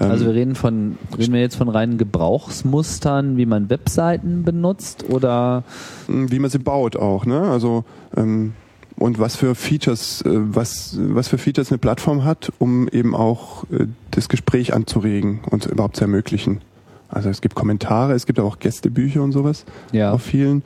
Ähm, 0.01 0.11
Also 0.11 0.27
wir 0.27 0.35
reden 0.35 0.55
von, 0.55 0.97
reden 1.17 1.33
wir 1.33 1.41
jetzt 1.41 1.57
von 1.57 1.69
reinen 1.69 1.99
Gebrauchsmustern, 1.99 3.37
wie 3.37 3.47
man 3.47 3.71
Webseiten 3.71 4.45
benutzt 4.45 5.05
oder 5.09 5.65
wie 6.09 6.39
man 6.39 6.51
sie 6.51 6.59
baut 6.59 6.97
auch, 6.97 7.27
ne? 7.27 7.41
Also 7.41 7.85
ähm, 8.17 8.53
und 8.97 9.19
was 9.19 9.37
für 9.37 9.55
Features, 9.55 10.23
äh, 10.23 10.31
was 10.33 10.99
was 11.01 11.29
für 11.29 11.39
Features 11.39 11.71
eine 11.71 11.79
Plattform 11.79 12.25
hat, 12.25 12.53
um 12.59 12.89
eben 12.89 13.15
auch 13.15 13.65
äh, 13.71 13.87
das 14.11 14.29
Gespräch 14.29 14.75
anzuregen 14.75 15.41
und 15.51 15.67
überhaupt 15.67 15.97
zu 15.97 16.05
ermöglichen. 16.05 16.61
Also 17.09 17.29
es 17.29 17.41
gibt 17.41 17.55
Kommentare, 17.55 18.13
es 18.15 18.27
gibt 18.27 18.41
auch 18.41 18.59
Gästebücher 18.59 19.23
und 19.23 19.33
sowas 19.33 19.65
ja. 19.93 20.13
auf 20.13 20.23
vielen. 20.23 20.63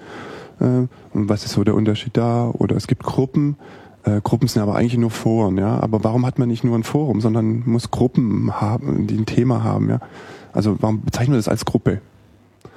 Äh, 0.61 0.87
und 1.13 1.29
was 1.29 1.45
ist 1.45 1.53
so 1.53 1.65
der 1.65 1.75
Unterschied 1.75 2.17
da? 2.17 2.51
Oder 2.51 2.77
es 2.77 2.87
gibt 2.87 3.03
Gruppen. 3.03 3.57
Äh, 4.05 4.21
Gruppen 4.23 4.49
sind 4.49 4.63
aber 4.63 4.77
eigentlich 4.77 4.99
nur 4.99 5.11
Foren, 5.11 5.59
ja. 5.59 5.81
Aber 5.81 6.05
warum 6.05 6.27
hat 6.27 6.39
man 6.39 6.49
nicht 6.49 6.65
nur 6.65 6.77
ein 6.77 6.85
Forum, 6.85 7.21
sondern 7.21 7.63
muss 7.67 7.91
Gruppen 7.91 8.61
haben, 8.61 9.07
die 9.07 9.17
ein 9.17 9.27
Thema 9.27 9.63
haben, 9.63 9.89
ja? 9.91 10.01
Also 10.53 10.77
warum 10.81 11.03
bezeichnet 11.03 11.31
man 11.31 11.39
das 11.39 11.49
als 11.49 11.65
Gruppe? 11.65 12.01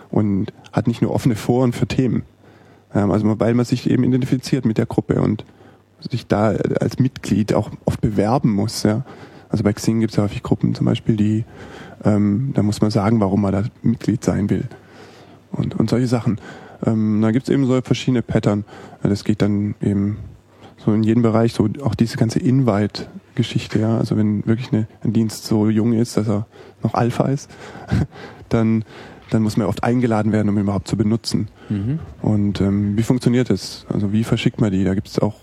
Und 0.10 0.52
hat 0.74 0.88
nicht 0.88 1.02
nur 1.02 1.14
offene 1.14 1.36
Foren 1.36 1.74
für 1.74 1.88
Themen. 1.88 2.24
Ähm, 2.94 3.12
also 3.12 3.40
weil 3.40 3.54
man 3.54 3.66
sich 3.66 3.90
eben 3.90 4.04
identifiziert 4.04 4.66
mit 4.66 4.78
der 4.78 4.86
Gruppe 4.86 5.22
und 5.22 5.46
sich 6.10 6.28
da 6.28 6.50
als 6.80 7.00
Mitglied 7.00 7.54
auch 7.54 7.70
oft 7.86 8.02
bewerben 8.02 8.52
muss. 8.52 8.84
Ja. 8.84 9.04
Also 9.50 9.64
bei 9.64 9.74
Xing 9.74 10.00
gibt 10.00 10.12
es 10.12 10.18
ja 10.18 10.24
häufig 10.24 10.44
Gruppen 10.44 10.74
zum 10.74 10.86
Beispiel, 10.86 11.16
die 11.16 11.46
ähm, 12.04 12.52
da 12.54 12.64
muss 12.64 12.82
man 12.82 12.92
sagen, 12.92 13.20
warum 13.20 13.42
man 13.42 13.52
da 13.52 13.64
Mitglied 13.84 14.24
sein 14.24 14.50
will. 14.50 14.68
Und, 15.52 15.80
und 15.80 15.90
solche 15.90 16.08
Sachen. 16.08 16.40
Ähm, 16.86 17.22
da 17.22 17.32
gibt 17.32 17.48
es 17.48 17.54
eben 17.54 17.66
so 17.66 17.80
verschiedene 17.82 18.22
Pattern. 18.22 18.64
Das 19.04 19.24
geht 19.24 19.42
dann 19.42 19.76
eben 19.82 20.18
so 20.84 20.94
in 20.94 21.04
jedem 21.04 21.22
Bereich, 21.22 21.54
so 21.54 21.68
auch 21.84 21.96
diese 21.96 22.18
ganze 22.18 22.40
Invite-Geschichte, 22.40 23.80
ja. 23.80 23.98
Also 23.98 24.18
wenn 24.18 24.46
wirklich 24.46 24.72
eine, 24.72 24.88
ein 25.04 25.14
Dienst 25.14 25.46
so 25.46 25.70
jung 25.70 25.94
ist, 25.94 26.18
dass 26.18 26.28
er 26.28 26.48
noch 26.84 26.94
Alpha 26.94 27.26
ist, 27.26 27.50
dann, 28.50 28.84
dann 29.30 29.44
muss 29.44 29.58
man 29.58 29.68
oft 29.68 29.84
eingeladen 29.84 30.32
werden, 30.32 30.50
um 30.50 30.58
ihn 30.58 30.64
überhaupt 30.64 30.88
zu 30.88 30.98
benutzen. 30.98 31.48
Mhm. 31.70 32.00
Und 32.22 32.62
ähm, 32.62 32.98
wie 32.98 33.04
funktioniert 33.04 33.50
das? 33.50 33.86
Also 33.90 34.12
wie 34.12 34.24
verschickt 34.24 34.60
man 34.60 34.72
die? 34.72 34.84
Da 34.84 34.96
gibt 34.96 35.08
es 35.08 35.20
auch, 35.20 35.36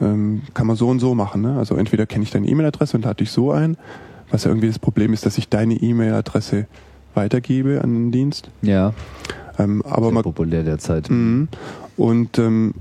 ähm, 0.00 0.42
kann 0.54 0.66
man 0.66 0.76
so 0.76 0.88
und 0.88 1.00
so 1.00 1.14
machen. 1.14 1.42
Ne? 1.42 1.58
Also 1.58 1.74
entweder 1.74 2.06
kenne 2.06 2.22
ich 2.24 2.30
deine 2.30 2.46
E-Mail-Adresse 2.46 2.96
und 2.96 3.04
lade 3.04 3.16
dich 3.16 3.30
so 3.30 3.50
ein, 3.50 3.76
was 4.30 4.44
ja 4.44 4.50
irgendwie 4.50 4.68
das 4.68 4.78
Problem 4.78 5.12
ist, 5.12 5.26
dass 5.26 5.38
ich 5.38 5.48
deine 5.48 5.74
E-Mail-Adresse 5.74 6.66
weitergebe 7.14 7.80
an 7.82 7.94
den 7.94 8.12
Dienst. 8.12 8.50
Ja. 8.62 8.94
Ähm, 9.58 9.82
aber 9.84 10.06
Sehr 10.06 10.14
man, 10.14 10.22
populär 10.22 10.62
derzeit. 10.62 11.10
Mhm. 11.10 11.48
Und 11.96 12.38
ähm, 12.38 12.74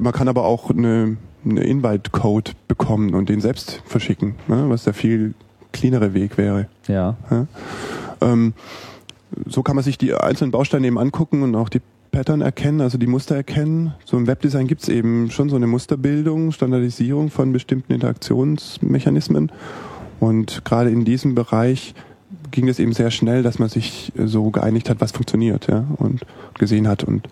man 0.00 0.12
kann 0.12 0.28
aber 0.28 0.44
auch 0.44 0.70
eine, 0.70 1.18
eine 1.44 1.62
Invite-Code 1.62 2.52
bekommen 2.68 3.14
und 3.14 3.28
den 3.28 3.40
selbst 3.40 3.82
verschicken, 3.84 4.34
ne? 4.48 4.64
was 4.68 4.84
der 4.84 4.94
viel 4.94 5.34
cleanere 5.72 6.14
Weg 6.14 6.38
wäre. 6.38 6.68
Ja. 6.86 7.16
ja? 7.30 7.46
Ähm, 8.20 8.54
so 9.46 9.62
kann 9.62 9.76
man 9.76 9.84
sich 9.84 9.98
die 9.98 10.14
einzelnen 10.14 10.52
Bausteine 10.52 10.86
eben 10.86 10.98
angucken 10.98 11.42
und 11.42 11.54
auch 11.54 11.68
die 11.68 11.80
Pattern 12.12 12.42
erkennen, 12.42 12.80
also 12.80 12.96
die 12.96 13.08
Muster 13.08 13.34
erkennen. 13.34 13.92
So 14.04 14.16
im 14.16 14.28
Webdesign 14.28 14.68
gibt 14.68 14.82
es 14.82 14.88
eben 14.88 15.30
schon 15.30 15.48
so 15.48 15.56
eine 15.56 15.66
Musterbildung, 15.66 16.52
Standardisierung 16.52 17.30
von 17.30 17.52
bestimmten 17.52 17.92
Interaktionsmechanismen. 17.92 19.50
Und 20.20 20.64
gerade 20.64 20.90
in 20.90 21.04
diesem 21.04 21.34
Bereich 21.34 21.94
ging 22.52 22.68
es 22.68 22.78
eben 22.78 22.92
sehr 22.92 23.10
schnell, 23.10 23.42
dass 23.42 23.58
man 23.58 23.68
sich 23.68 24.12
so 24.16 24.50
geeinigt 24.50 24.88
hat, 24.88 25.00
was 25.00 25.10
funktioniert, 25.10 25.66
ja, 25.66 25.84
und 25.96 26.24
gesehen 26.56 26.86
hat 26.86 27.02
und 27.02 27.28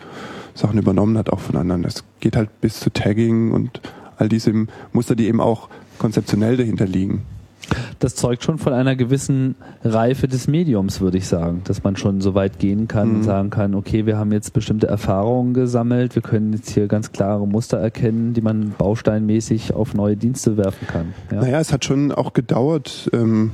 Sachen 0.55 0.79
übernommen 0.79 1.17
hat 1.17 1.31
auch 1.31 1.39
von 1.39 1.57
anderen. 1.57 1.83
Das 1.83 2.03
geht 2.19 2.35
halt 2.35 2.61
bis 2.61 2.81
zu 2.81 2.91
Tagging 2.91 3.53
und 3.53 3.81
all 4.17 4.29
diese 4.29 4.53
Muster, 4.93 5.17
die 5.17 5.27
eben 5.27 5.41
auch 5.41 5.69
konzeptionell 5.99 6.57
dahinter 6.57 6.87
liegen. 6.87 7.23
Das 8.01 8.17
zeugt 8.17 8.43
schon 8.43 8.59
von 8.59 8.73
einer 8.73 8.97
gewissen 8.97 9.55
Reife 9.85 10.29
des 10.29 10.49
Mediums, 10.49 11.01
würde 11.01 11.19
ich 11.19 11.29
sagen, 11.29 11.63
dass 11.65 11.85
man 11.85 11.97
schon 11.97 12.21
so 12.21 12.35
weit 12.35 12.59
gehen 12.59 12.89
kann 12.89 13.11
mhm. 13.11 13.17
und 13.17 13.23
sagen 13.23 13.51
kann, 13.51 13.75
okay, 13.75 14.05
wir 14.05 14.19
haben 14.19 14.33
jetzt 14.33 14.53
bestimmte 14.53 14.89
Erfahrungen 14.89 15.55
gesammelt, 15.55 16.15
wir 16.15 16.23
können 16.23 16.53
jetzt 16.53 16.71
hier 16.71 16.89
ganz 16.89 17.13
klare 17.13 17.47
Muster 17.47 17.79
erkennen, 17.79 18.35
die 18.35 18.41
man 18.41 18.75
bausteinmäßig 18.77 19.75
auf 19.75 19.95
neue 19.95 20.17
Dienste 20.17 20.57
werfen 20.57 20.87
kann. 20.87 21.15
Ja. 21.31 21.41
Naja, 21.41 21.61
es 21.61 21.73
hat 21.73 21.85
schon 21.85 22.13
auch 22.13 22.33
gedauert, 22.33 23.09
ähm, 23.13 23.53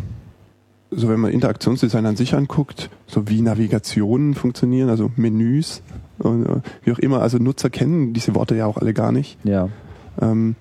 so 0.91 1.09
wenn 1.09 1.21
man 1.21 1.33
Interaktionsdesign 1.33 2.07
an 2.07 2.17
sich 2.17 2.35
anguckt, 2.35 2.89
so 3.07 3.29
wie 3.29 3.43
Navigationen 3.43 4.35
funktionieren, 4.35 4.89
also 4.89 5.11
Menüs, 5.17 5.83
und, 6.19 6.47
äh, 6.47 6.61
wie 6.83 6.93
auch 6.93 6.99
immer, 6.99 7.21
also 7.21 7.39
Nutzer 7.39 7.71
kennen 7.71 8.15
diese 8.15 8.35
Worte 8.35 8.57
ja 8.57 8.67
auch 8.67 8.79
alle 8.79 8.95
gar 8.95 9.13
nicht. 9.13 9.39
Ja. 9.45 9.69
Ähm, 10.21 10.57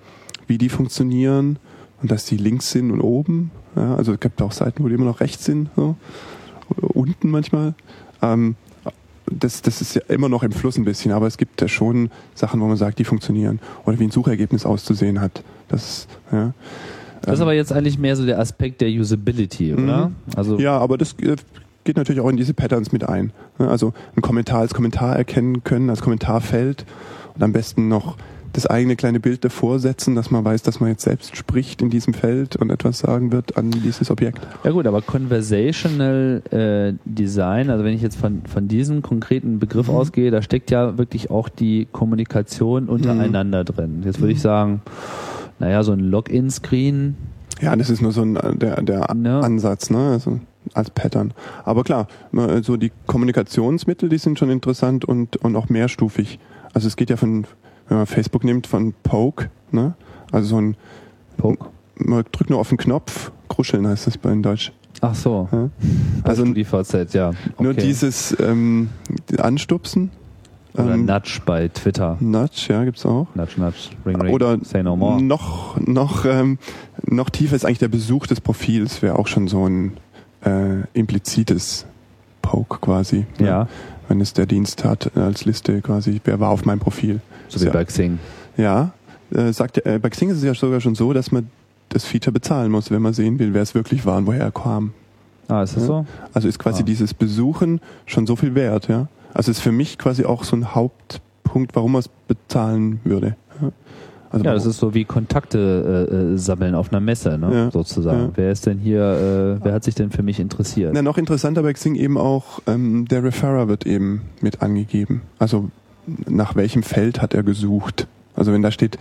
wie 0.48 0.58
die 0.58 0.70
funktionieren 0.70 1.60
und 2.02 2.12
dass 2.12 2.26
die 2.26 2.38
links 2.38 2.72
sind 2.72 2.92
und 2.92 3.02
oben. 3.02 3.52
Ja, 3.76 3.96
also 3.96 4.14
es 4.14 4.20
gibt 4.20 4.42
auch 4.42 4.52
Seiten, 4.52 4.84
wo 4.84 4.88
die 4.88 4.96
immer 4.96 5.06
noch 5.06 5.20
rechts 5.20 5.46
sind, 5.46 5.70
so. 5.76 5.96
Unten 6.76 7.30
manchmal. 7.30 7.76
Ähm, 8.22 8.56
das, 9.30 9.62
das 9.62 9.82
ist 9.82 9.96
ja 9.96 10.02
immer 10.08 10.30
noch 10.30 10.44
im 10.44 10.52
Fluss 10.52 10.78
ein 10.78 10.86
bisschen, 10.86 11.12
aber 11.12 11.28
es 11.28 11.38
gibt 11.38 11.62
ja 11.62 11.68
schon 11.68 12.10
Sachen, 12.34 12.62
wo 12.62 12.66
man 12.66 12.78
sagt, 12.78 13.00
die 13.00 13.04
funktionieren. 13.04 13.60
Oder 13.86 14.00
wie 14.00 14.06
ein 14.06 14.12
Suchergebnis 14.12 14.66
auszusehen 14.66 15.22
hat. 15.22 15.44
Das, 15.68 16.08
ja. 16.32 16.54
Das 17.22 17.36
ist 17.36 17.42
aber 17.42 17.54
jetzt 17.54 17.74
eigentlich 17.74 17.98
mehr 17.98 18.16
so 18.16 18.26
der 18.26 18.40
Aspekt 18.40 18.82
der 18.82 18.90
Usability, 18.90 19.74
oder? 19.74 20.08
Mhm. 20.08 20.16
Also 20.36 20.58
ja, 20.60 20.78
aber 20.78 20.98
das 20.98 21.14
äh, 21.20 21.36
geht 21.84 21.98
natürlich 21.98 22.22
auch 22.22 22.30
in 22.30 22.38
diese 22.38 22.54
Patterns 22.54 22.92
mit 22.92 23.08
ein. 23.08 23.32
Also 23.58 23.94
ein 24.16 24.22
Kommentar 24.22 24.60
als 24.60 24.74
Kommentar 24.74 25.16
erkennen 25.16 25.64
können, 25.64 25.90
als 25.90 26.02
Kommentarfeld 26.02 26.86
und 27.36 27.44
am 27.44 27.52
besten 27.54 27.88
noch 27.88 28.18
das 28.54 28.66
eigene 28.66 28.96
kleine 28.96 29.20
Bild 29.20 29.44
davor 29.44 29.80
setzen, 29.80 30.16
dass 30.16 30.32
man 30.32 30.44
weiß, 30.44 30.64
dass 30.64 30.80
man 30.80 30.90
jetzt 30.90 31.04
selbst 31.04 31.36
spricht 31.36 31.82
in 31.82 31.90
diesem 31.90 32.14
Feld 32.14 32.56
und 32.56 32.70
etwas 32.70 33.00
sagen 33.00 33.32
wird 33.32 33.58
an 33.58 33.72
dieses 33.72 34.10
Objekt. 34.10 34.40
Ja 34.64 34.72
gut, 34.72 34.88
aber 34.88 35.02
Conversational 35.02 36.42
äh, 36.52 36.94
Design, 37.06 37.70
also 37.70 37.84
wenn 37.84 37.94
ich 37.94 38.02
jetzt 38.02 38.18
von, 38.18 38.42
von 38.48 38.68
diesem 38.68 39.02
konkreten 39.02 39.60
Begriff 39.60 39.88
mhm. 39.88 39.96
ausgehe, 39.96 40.32
da 40.32 40.42
steckt 40.42 40.72
ja 40.72 40.98
wirklich 40.98 41.30
auch 41.30 41.50
die 41.50 41.88
Kommunikation 41.92 42.90
untereinander 42.90 43.62
mhm. 43.62 43.66
drin. 43.66 44.02
Jetzt 44.06 44.20
würde 44.20 44.34
ich 44.34 44.42
sagen, 44.42 44.82
naja, 45.60 45.84
so 45.84 45.92
ein 45.92 46.00
Login-Screen. 46.00 47.16
Ja, 47.62 47.76
das 47.76 47.90
ist 47.90 48.02
nur 48.02 48.12
so 48.12 48.22
ein, 48.22 48.36
äh, 48.36 48.56
der, 48.56 48.82
der. 48.82 49.14
Ne? 49.14 49.40
Ansatz, 49.40 49.90
ne? 49.90 50.12
Also 50.12 50.40
als 50.74 50.90
Pattern. 50.90 51.34
Aber 51.64 51.84
klar, 51.84 52.08
so 52.62 52.76
die 52.76 52.92
Kommunikationsmittel, 53.06 54.10
die 54.10 54.18
sind 54.18 54.38
schon 54.38 54.50
interessant 54.50 55.06
und, 55.06 55.38
und 55.38 55.56
auch 55.56 55.70
mehrstufig. 55.70 56.40
Also 56.74 56.88
es 56.88 56.98
geht 56.98 57.10
ja 57.10 57.16
von, 57.16 57.46
wenn 57.88 57.98
man 57.98 58.06
Facebook 58.06 58.44
nimmt, 58.44 58.68
von 58.68 58.94
Poke, 59.04 59.50
ne? 59.72 59.96
Also 60.32 60.50
so 60.50 60.62
ein 60.62 60.78
Poke. 61.38 61.66
Man 61.96 62.24
drückt 62.32 62.50
nur 62.50 62.60
auf 62.60 62.70
den 62.70 62.78
Knopf, 62.78 63.32
kruscheln 63.48 63.88
heißt 63.88 64.08
das 64.08 64.18
bei 64.18 64.32
in 64.32 64.44
Deutsch. 64.44 64.72
Ach 65.02 65.16
so. 65.16 65.48
Ja? 65.52 65.70
Also 66.24 66.46
die 66.46 66.64
VZ, 66.64 67.14
ja. 67.14 67.30
Okay. 67.30 67.38
Nur 67.60 67.74
dieses 67.74 68.36
ähm, 68.40 68.90
Anstupsen 69.38 70.12
oder 70.78 70.94
ähm, 70.94 71.06
Nudge 71.06 71.42
bei 71.46 71.68
Twitter. 71.70 72.18
Nudge, 72.20 72.68
ja, 72.70 72.84
gibt's 72.84 73.06
auch. 73.06 73.28
Nudge, 73.36 73.60
Nudge, 73.60 73.90
Ring, 74.06 74.22
Ring, 74.22 74.34
Oder 74.34 74.58
Say 74.64 74.84
No 74.84 74.96
More. 74.96 75.22
Noch, 75.22 75.80
noch, 75.80 76.26
ähm, 76.26 76.60
noch 77.06 77.30
tiefer 77.30 77.56
ist 77.56 77.66
eigentlich 77.66 77.80
der 77.80 77.88
Besuch 77.88 78.28
des 78.28 78.42
Profils, 78.42 79.02
wäre 79.02 79.18
auch 79.18 79.28
schon 79.28 79.48
so 79.48 79.68
ein 79.68 79.98
äh, 80.46 80.82
implizites 80.94 81.86
Poke 82.42 82.80
quasi. 82.80 83.26
Ne? 83.40 83.48
Ja. 83.48 83.68
Wenn 84.08 84.22
es 84.22 84.34
der 84.34 84.46
Dienst 84.46 84.86
hat 84.86 85.18
als 85.18 85.46
Liste 85.46 85.82
quasi, 85.82 86.22
wer 86.24 86.40
war 86.40 86.50
auf 86.50 86.64
meinem 86.64 86.80
Profil. 86.80 87.22
So 87.48 87.62
wie 87.62 87.66
ja, 87.66 87.72
bei 87.72 87.86
Xing. 87.86 88.20
Ja, 88.58 88.92
äh, 89.32 89.52
sagt, 89.52 89.86
äh, 89.86 90.00
bei 90.02 90.10
Xing 90.10 90.30
ist 90.30 90.38
es 90.38 90.44
ja 90.44 90.54
sogar 90.54 90.82
schon 90.82 90.96
so, 90.96 91.14
dass 91.14 91.32
man 91.32 91.50
das 91.90 92.06
Feature 92.06 92.34
bezahlen 92.34 92.72
muss, 92.72 92.92
wenn 92.92 93.02
man 93.02 93.14
sehen 93.14 93.40
will, 93.40 93.54
wer 93.54 93.62
es 93.62 93.74
wirklich 93.76 94.06
war 94.06 94.18
und 94.18 94.28
woher 94.28 94.42
er 94.42 94.52
kam. 94.52 94.94
Ah, 95.48 95.64
ist 95.64 95.76
das 95.76 95.84
ja? 95.84 95.88
so? 95.88 96.06
Also 96.34 96.48
ist 96.48 96.60
quasi 96.60 96.82
ah. 96.82 96.86
dieses 96.86 97.14
Besuchen 97.14 97.80
schon 98.06 98.28
so 98.28 98.36
viel 98.36 98.56
wert, 98.56 98.88
ja. 98.88 99.08
Also 99.34 99.52
ist 99.52 99.60
für 99.60 99.72
mich 99.72 99.98
quasi 99.98 100.26
auch 100.26 100.44
so 100.44 100.56
ein 100.56 100.76
Hauptpunkt, 100.76 101.76
warum 101.76 101.94
man 101.94 102.00
es 102.00 102.10
bezahlen 102.28 103.00
würde. 103.04 103.36
Ja, 103.62 103.72
also 104.30 104.46
ja 104.46 104.54
das 104.54 104.66
ist 104.66 104.80
so 104.80 104.94
wie 104.94 105.06
Kontakte 105.06 106.08
äh, 106.12 106.16
äh, 106.16 106.38
sammeln 106.38 106.76
auf 106.76 106.92
einer 106.92 107.00
Messe, 107.00 107.38
ne? 107.38 107.54
Ja, 107.54 107.72
sozusagen. 107.72 108.20
Ja. 108.20 108.32
Wer 108.36 108.52
ist 108.52 108.66
denn 108.66 108.80
hier, 108.80 109.02
äh, 109.60 109.64
wer 109.64 109.74
hat 109.74 109.84
sich 109.84 109.96
denn 109.96 110.12
für 110.12 110.24
mich 110.24 110.40
interessiert? 110.40 110.92
Na, 110.94 111.02
noch 111.02 111.18
interessanter 111.18 111.64
bei 111.64 111.72
Xing 111.74 111.96
eben 111.96 112.18
auch, 112.18 112.60
ähm, 112.68 113.08
der 113.08 113.24
Referrer 113.24 113.68
wird 113.68 113.86
eben 113.86 114.24
mit 114.42 114.62
angegeben. 114.62 115.22
Also 115.40 115.70
nach 116.28 116.56
welchem 116.56 116.84
Feld 116.84 117.22
hat 117.22 117.34
er 117.34 117.44
gesucht? 117.44 118.08
Also 118.36 118.54
wenn 118.54 118.62
da 118.62 118.72
steht, 118.72 118.98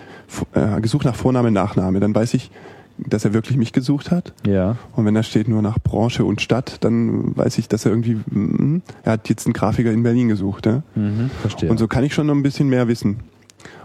äh, 0.55 0.81
gesucht 0.81 1.05
nach 1.05 1.15
Vorname, 1.15 1.51
Nachname, 1.51 2.01
dann 2.01 2.15
weiß 2.15 2.35
ich, 2.35 2.51
dass 2.99 3.25
er 3.25 3.35
wirklich 3.35 3.57
mich 3.59 3.73
gesucht 3.73 4.11
hat. 4.11 4.33
Ja. 4.47 4.77
Und 4.95 5.05
wenn 5.05 5.15
da 5.15 5.23
steht 5.23 5.49
nur 5.49 5.61
nach 5.63 5.79
Branche 5.79 6.25
und 6.25 6.41
Stadt, 6.41 6.79
dann 6.81 7.37
weiß 7.37 7.59
ich, 7.59 7.69
dass 7.69 7.85
er 7.85 7.93
irgendwie, 7.93 8.19
mh, 8.31 8.81
er 9.03 9.13
hat 9.13 9.29
jetzt 9.29 9.47
einen 9.47 9.53
Grafiker 9.53 9.93
in 9.93 10.03
Berlin 10.03 10.29
gesucht. 10.29 10.67
Ja? 10.67 10.83
Mhm, 10.95 11.31
verstehe. 11.41 11.71
Und 11.71 11.79
so 11.79 11.89
kann 11.89 12.05
ich 12.05 12.15
schon 12.15 12.27
noch 12.27 12.35
ein 12.35 12.43
bisschen 12.43 12.69
mehr 12.69 12.89
wissen. 12.89 13.21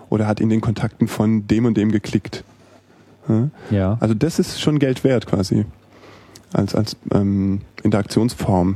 Oder 0.10 0.28
hat 0.28 0.40
in 0.40 0.50
den 0.50 0.62
Kontakten 0.62 1.08
von 1.08 1.48
dem 1.48 1.66
und 1.66 1.76
dem 1.76 1.92
geklickt. 1.92 2.44
Ja. 3.28 3.50
ja. 3.70 3.98
Also 4.00 4.14
das 4.14 4.40
ist 4.40 4.62
schon 4.62 4.80
Geld 4.80 5.04
wert 5.04 5.28
quasi. 5.28 5.66
Als, 6.54 6.76
als 6.76 6.98
ähm, 7.14 7.62
Interaktionsform. 7.84 8.76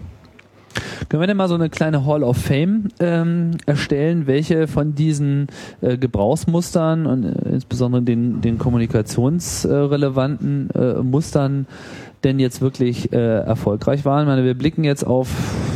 Können 1.09 1.21
wir 1.21 1.27
denn 1.27 1.37
mal 1.37 1.47
so 1.47 1.53
eine 1.55 1.69
kleine 1.69 2.05
Hall 2.05 2.23
of 2.23 2.37
Fame 2.37 2.89
ähm, 2.99 3.51
erstellen, 3.65 4.27
welche 4.27 4.67
von 4.67 4.93
diesen 4.95 5.47
äh, 5.81 5.97
Gebrauchsmustern 5.97 7.05
und 7.05 7.23
äh, 7.23 7.49
insbesondere 7.49 8.01
den, 8.01 8.41
den 8.41 8.57
kommunikationsrelevanten 8.57 10.69
äh, 10.71 10.95
Mustern 11.03 11.67
denn 12.23 12.39
jetzt 12.39 12.61
wirklich 12.61 13.13
äh, 13.13 13.17
erfolgreich 13.17 14.03
waren. 14.03 14.23
Ich 14.23 14.27
meine, 14.27 14.43
wir 14.43 14.55
blicken 14.55 14.83
jetzt 14.83 15.05
auf, 15.05 15.29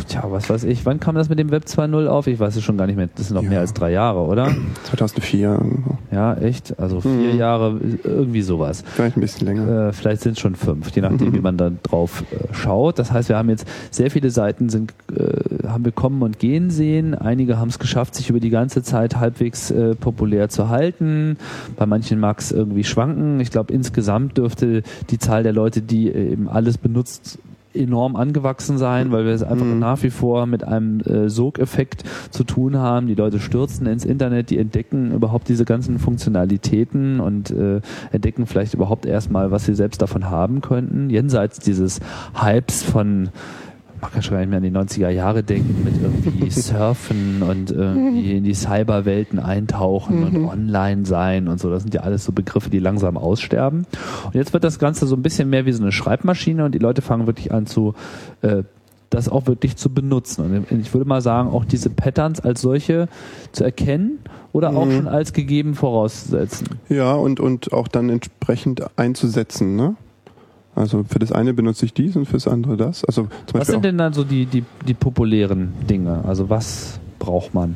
tja, 0.10 0.23
was 0.30 0.49
weiß 0.49 0.64
ich, 0.65 0.86
wann 0.86 0.99
kam 0.99 1.15
das 1.15 1.30
mit 1.30 1.40
dem 1.40 1.52
Web 1.52 1.64
2.0 1.65 2.07
auf? 2.07 2.27
Ich 2.27 2.40
weiß 2.40 2.56
es 2.56 2.64
schon 2.64 2.77
gar 2.77 2.88
nicht 2.88 2.95
mehr. 2.95 3.10
Das 3.15 3.27
sind 3.27 3.36
noch 3.36 3.44
ja. 3.44 3.49
mehr 3.49 3.60
als 3.60 3.73
drei 3.73 3.91
Jahre, 3.91 4.19
oder? 4.19 4.53
2004. 4.84 5.60
Ja, 6.11 6.34
echt? 6.36 6.77
Also 6.80 7.02
vier 7.02 7.31
hm. 7.31 7.38
Jahre, 7.38 7.80
irgendwie 8.03 8.41
sowas. 8.41 8.84
Vielleicht 8.86 9.18
ein 9.18 9.22
bisschen 9.22 9.48
länger. 9.48 9.88
Äh, 9.90 9.94
vielleicht 9.94 10.22
sind 10.22 10.34
es 10.34 10.40
schon 10.40 10.56
fünf, 10.56 10.90
je 10.91 11.02
nachdem, 11.02 11.34
wie 11.34 11.40
man 11.41 11.57
da 11.57 11.72
drauf 11.84 12.23
äh, 12.31 12.53
schaut. 12.53 12.99
Das 12.99 13.11
heißt, 13.11 13.30
wir 13.30 13.38
haben 13.38 13.49
jetzt 13.49 13.68
sehr 13.91 14.11
viele 14.11 14.31
Seiten 14.31 14.69
sind, 14.69 14.94
äh, 15.15 15.68
haben 15.68 15.86
wir 15.86 15.91
kommen 15.91 16.22
und 16.23 16.40
gehen 16.40 16.72
sehen. 16.72 17.14
Einige 17.14 17.57
haben 17.57 17.69
es 17.69 17.80
geschafft, 17.80 18.15
sich 18.15 18.30
über 18.30 18.40
die 18.40 18.49
ganze 18.49 18.81
Zeit 18.84 19.18
halbwegs 19.18 19.72
äh, 19.72 19.95
populär 19.95 20.49
zu 20.49 20.69
halten. 20.69 21.38
Bei 21.77 21.86
manchen 21.86 22.19
mag 22.19 22.40
es 22.40 22.52
irgendwie 22.52 22.84
schwanken. 22.84 23.40
Ich 23.40 23.52
glaube, 23.52 23.72
insgesamt 23.73 24.38
dürfte 24.38 24.84
die 25.10 25.19
Zahl 25.19 25.44
der 25.44 25.53
Leute, 25.53 25.81
die 25.81 26.10
äh, 26.10 26.31
eben 26.31 26.49
alles 26.49 26.77
benutzt 26.77 27.40
enorm 27.73 28.15
angewachsen 28.15 28.77
sein, 28.77 29.11
weil 29.11 29.25
wir 29.25 29.33
es 29.33 29.43
einfach 29.43 29.65
Mhm. 29.65 29.79
nach 29.79 30.01
wie 30.03 30.09
vor 30.09 30.45
mit 30.45 30.63
einem 30.63 31.01
äh, 31.01 31.29
Sogeffekt 31.29 32.03
zu 32.31 32.43
tun 32.43 32.77
haben. 32.77 33.07
Die 33.07 33.15
Leute 33.15 33.39
stürzen 33.39 33.85
ins 33.87 34.05
Internet, 34.05 34.49
die 34.49 34.57
entdecken 34.57 35.11
überhaupt 35.11 35.49
diese 35.49 35.65
ganzen 35.65 35.99
Funktionalitäten 35.99 37.19
und 37.19 37.51
äh, 37.51 37.81
entdecken 38.11 38.45
vielleicht 38.45 38.73
überhaupt 38.73 39.05
erstmal, 39.05 39.51
was 39.51 39.65
sie 39.65 39.75
selbst 39.75 40.01
davon 40.01 40.29
haben 40.29 40.61
könnten. 40.61 41.09
Jenseits 41.09 41.59
dieses 41.59 41.99
Hypes 42.33 42.83
von 42.83 43.29
man 44.01 44.11
kann 44.11 44.21
schon 44.23 44.34
gar 44.35 44.39
nicht 44.39 44.49
mehr 44.49 44.57
an 44.57 44.63
die 44.63 44.71
90er 44.71 45.09
Jahre 45.09 45.43
denken, 45.43 45.84
mit 45.84 45.93
irgendwie 46.01 46.49
Surfen 46.61 47.41
und 47.43 47.71
irgendwie 47.71 48.38
in 48.38 48.43
die 48.43 48.53
Cyberwelten 48.53 49.39
eintauchen 49.39 50.23
und 50.23 50.45
online 50.45 51.05
sein 51.05 51.47
und 51.47 51.59
so. 51.59 51.69
Das 51.69 51.84
sind 51.84 51.93
ja 51.93 52.01
alles 52.01 52.23
so 52.26 52.31
Begriffe, 52.31 52.69
die 52.69 52.80
langsam 52.80 53.17
aussterben. 53.17 53.85
Und 54.26 54.35
jetzt 54.35 54.53
wird 54.53 54.63
das 54.63 54.80
Ganze 54.80 55.07
so 55.07 55.15
ein 55.15 55.21
bisschen 55.21 55.49
mehr 55.49 55.65
wie 55.65 55.71
so 55.73 55.81
eine 55.84 55.91
Schreibmaschine 55.91 56.65
und 56.65 56.73
die 56.73 56.80
Leute 56.80 57.01
fangen 57.01 57.27
wirklich 57.27 57.51
an 57.51 57.65
zu 57.65 57.93
äh, 58.41 58.63
das 59.11 59.27
auch 59.27 59.47
wirklich 59.47 59.76
zu 59.76 59.91
benutzen. 59.91 60.65
Und 60.69 60.81
ich 60.81 60.93
würde 60.93 61.07
mal 61.09 61.21
sagen, 61.21 61.49
auch 61.49 61.65
diese 61.65 61.89
Patterns 61.89 62.41
als 62.41 62.61
solche 62.61 63.07
zu 63.51 63.63
erkennen 63.63 64.19
oder 64.51 64.76
auch 64.77 64.85
Mhm. 64.85 64.91
schon 64.91 65.07
als 65.07 65.34
gegeben 65.34 65.73
vorauszusetzen. 65.73 66.67
Ja, 66.89 67.13
und, 67.13 67.39
und 67.39 67.73
auch 67.73 67.88
dann 67.88 68.09
entsprechend 68.09 68.84
einzusetzen, 68.99 69.76
ne? 69.76 69.95
Also 70.80 71.03
für 71.03 71.19
das 71.19 71.34
eine 71.34 71.53
benutze 71.53 71.85
ich 71.85 71.93
dies 71.93 72.15
und 72.15 72.26
für 72.26 72.38
das 72.38 72.47
andere 72.47 72.77
das. 72.77 73.03
Also 73.03 73.23
Was 73.23 73.53
Beispiel 73.53 73.73
sind 73.73 73.85
denn 73.85 73.97
dann 73.97 74.14
so 74.14 74.23
die, 74.23 74.45
die, 74.45 74.64
die 74.88 74.93
populären 74.93 75.73
Dinge? 75.89 76.23
Also 76.23 76.49
was 76.49 77.01
braucht 77.19 77.53
man? 77.53 77.76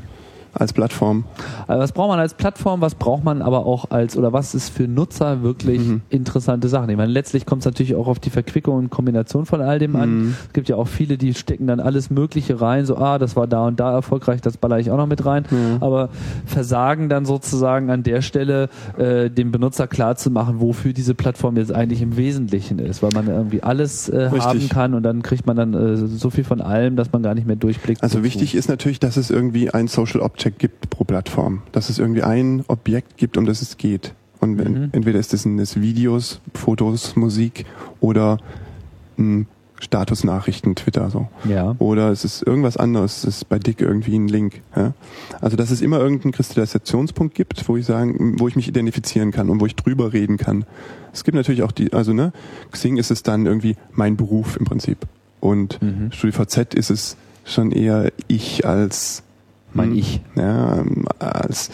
Als 0.54 0.74
Plattform. 0.74 1.24
Also 1.68 1.82
was 1.82 1.92
braucht 1.92 2.10
man 2.10 2.20
als 2.20 2.34
Plattform, 2.36 2.82
was 2.82 2.96
braucht 2.96 3.24
man 3.24 3.42
aber 3.42 3.66
auch 3.66 3.90
als, 3.92 4.16
oder 4.18 4.34
was 4.34 4.54
ist 4.56 4.70
für 4.70 4.88
Nutzer 4.88 5.42
wirklich 5.44 5.80
Mhm. 5.80 6.02
interessante 6.10 6.68
Sachen? 6.68 6.90
Ich 6.90 6.98
meine, 6.98 7.12
letztlich 7.12 7.46
kommt 7.46 7.62
es 7.62 7.66
natürlich 7.66 7.96
auch 7.96 8.08
auf 8.08 8.20
die 8.20 8.30
Verquickung 8.30 8.76
und 8.78 8.90
Kombination 8.90 9.46
von 9.46 9.62
all 9.62 9.80
dem 9.80 9.96
an. 9.96 10.10
Mhm. 10.26 10.36
Es 10.48 10.54
gibt 10.54 10.70
ja 10.70 10.76
auch 10.76 10.88
viele, 10.88 11.18
die 11.18 11.34
stecken 11.34 11.68
dann 11.68 11.80
alles 11.80 12.10
Mögliche 12.10 12.62
rein, 12.62 12.86
so, 12.86 12.98
ah, 12.98 13.18
das 13.18 13.36
war 13.36 13.48
da 13.48 13.66
und 13.68 13.80
da 13.80 13.92
erfolgreich, 13.94 14.42
das 14.42 14.58
baller 14.58 14.80
ich 14.80 14.92
auch 14.92 14.98
noch 14.98 15.08
mit 15.08 15.26
rein, 15.26 15.46
Ja. 15.50 15.58
aber 15.86 16.10
versagen 16.46 17.10
dann 17.10 17.26
sozusagen 17.26 17.90
an 17.90 18.04
der 18.04 18.22
Stelle, 18.22 18.70
äh, 18.98 19.30
dem 19.30 19.52
Benutzer 19.52 19.88
klarzumachen, 19.88 20.60
wofür 20.60 20.94
diese 20.94 21.16
Plattform 21.16 21.58
jetzt 21.58 21.74
eigentlich 21.74 22.02
im 22.02 22.18
Wesentlichen 22.18 22.80
ist, 22.80 23.02
weil 23.02 23.12
man 23.14 23.28
irgendwie 23.28 23.64
alles 23.64 24.10
äh, 24.10 24.30
haben 24.40 24.70
kann 24.70 24.94
und 24.94 25.04
dann 25.04 25.22
kriegt 25.24 25.48
man 25.48 25.56
dann 25.56 25.74
äh, 25.74 25.96
so 25.98 26.30
viel 26.30 26.44
von 26.44 26.62
allem, 26.62 26.96
dass 26.96 27.12
man 27.12 27.24
gar 27.24 27.34
nicht 27.34 27.48
mehr 27.48 27.56
durchblickt. 27.56 28.04
Also 28.04 28.24
wichtig 28.24 28.56
ist 28.56 28.70
natürlich, 28.70 29.00
dass 29.00 29.18
es 29.18 29.30
irgendwie 29.32 29.70
ein 29.72 29.88
Social 29.88 30.22
Object 30.44 30.60
gibt 30.60 30.90
pro 30.90 31.04
Plattform. 31.06 31.62
Dass 31.72 31.90
es 31.90 32.00
irgendwie 32.00 32.24
ein 32.24 32.64
Objekt 32.68 33.18
gibt, 33.18 33.38
um 33.38 33.46
das 33.46 33.62
es 33.62 33.78
geht. 33.78 34.14
Und 34.42 34.58
wenn, 34.58 34.74
Mhm. 34.74 34.90
entweder 34.92 35.20
ist 35.20 35.34
es, 35.34 35.46
es 35.46 35.80
Videos, 35.82 36.42
Fotos, 36.54 37.16
Musik 37.16 37.66
oder 38.02 38.40
mh, 39.16 39.46
Statusnachrichten, 39.80 40.76
Twitter 40.76 41.10
so. 41.10 41.28
Ja. 41.48 41.76
Oder 41.80 42.10
es 42.10 42.24
ist 42.26 42.42
irgendwas 42.46 42.78
anderes, 42.78 43.18
es 43.20 43.24
ist 43.38 43.50
bei 43.50 43.60
Dick 43.60 43.80
irgendwie 43.82 44.16
ein 44.18 44.28
Link. 44.28 44.62
Ja? 44.76 44.94
Also 45.42 45.56
dass 45.58 45.72
es 45.72 45.82
immer 45.82 46.00
irgendeinen 46.00 46.32
Kristallisationspunkt 46.34 47.36
gibt, 47.36 47.68
wo 47.68 47.78
ich 47.78 47.86
sagen, 47.86 48.36
wo 48.40 48.48
ich 48.48 48.56
mich 48.56 48.68
identifizieren 48.68 49.32
kann 49.32 49.50
und 49.50 49.60
wo 49.62 49.66
ich 49.66 49.76
drüber 49.76 50.12
reden 50.14 50.38
kann. 50.38 50.66
Es 51.14 51.24
gibt 51.24 51.36
natürlich 51.36 51.64
auch 51.64 51.72
die, 51.72 51.94
also 51.94 52.12
ne, 52.14 52.32
Xing 52.72 52.98
ist 52.98 53.12
es 53.12 53.24
dann 53.24 53.46
irgendwie 53.46 53.76
mein 53.92 54.16
Beruf 54.18 54.56
im 54.58 54.66
Prinzip. 54.66 54.98
Und 55.40 55.82
Mhm. 55.82 56.12
StudiVZ 56.12 56.74
ist 56.74 56.90
es 56.90 57.18
schon 57.46 57.72
eher 57.72 58.12
ich 58.28 58.66
als 58.66 59.24
Mein 59.74 59.90
hm, 59.90 59.98
Ich. 59.98 60.22
Ja, 60.36 60.80
ähm, 60.80 61.06
als, 61.20 61.72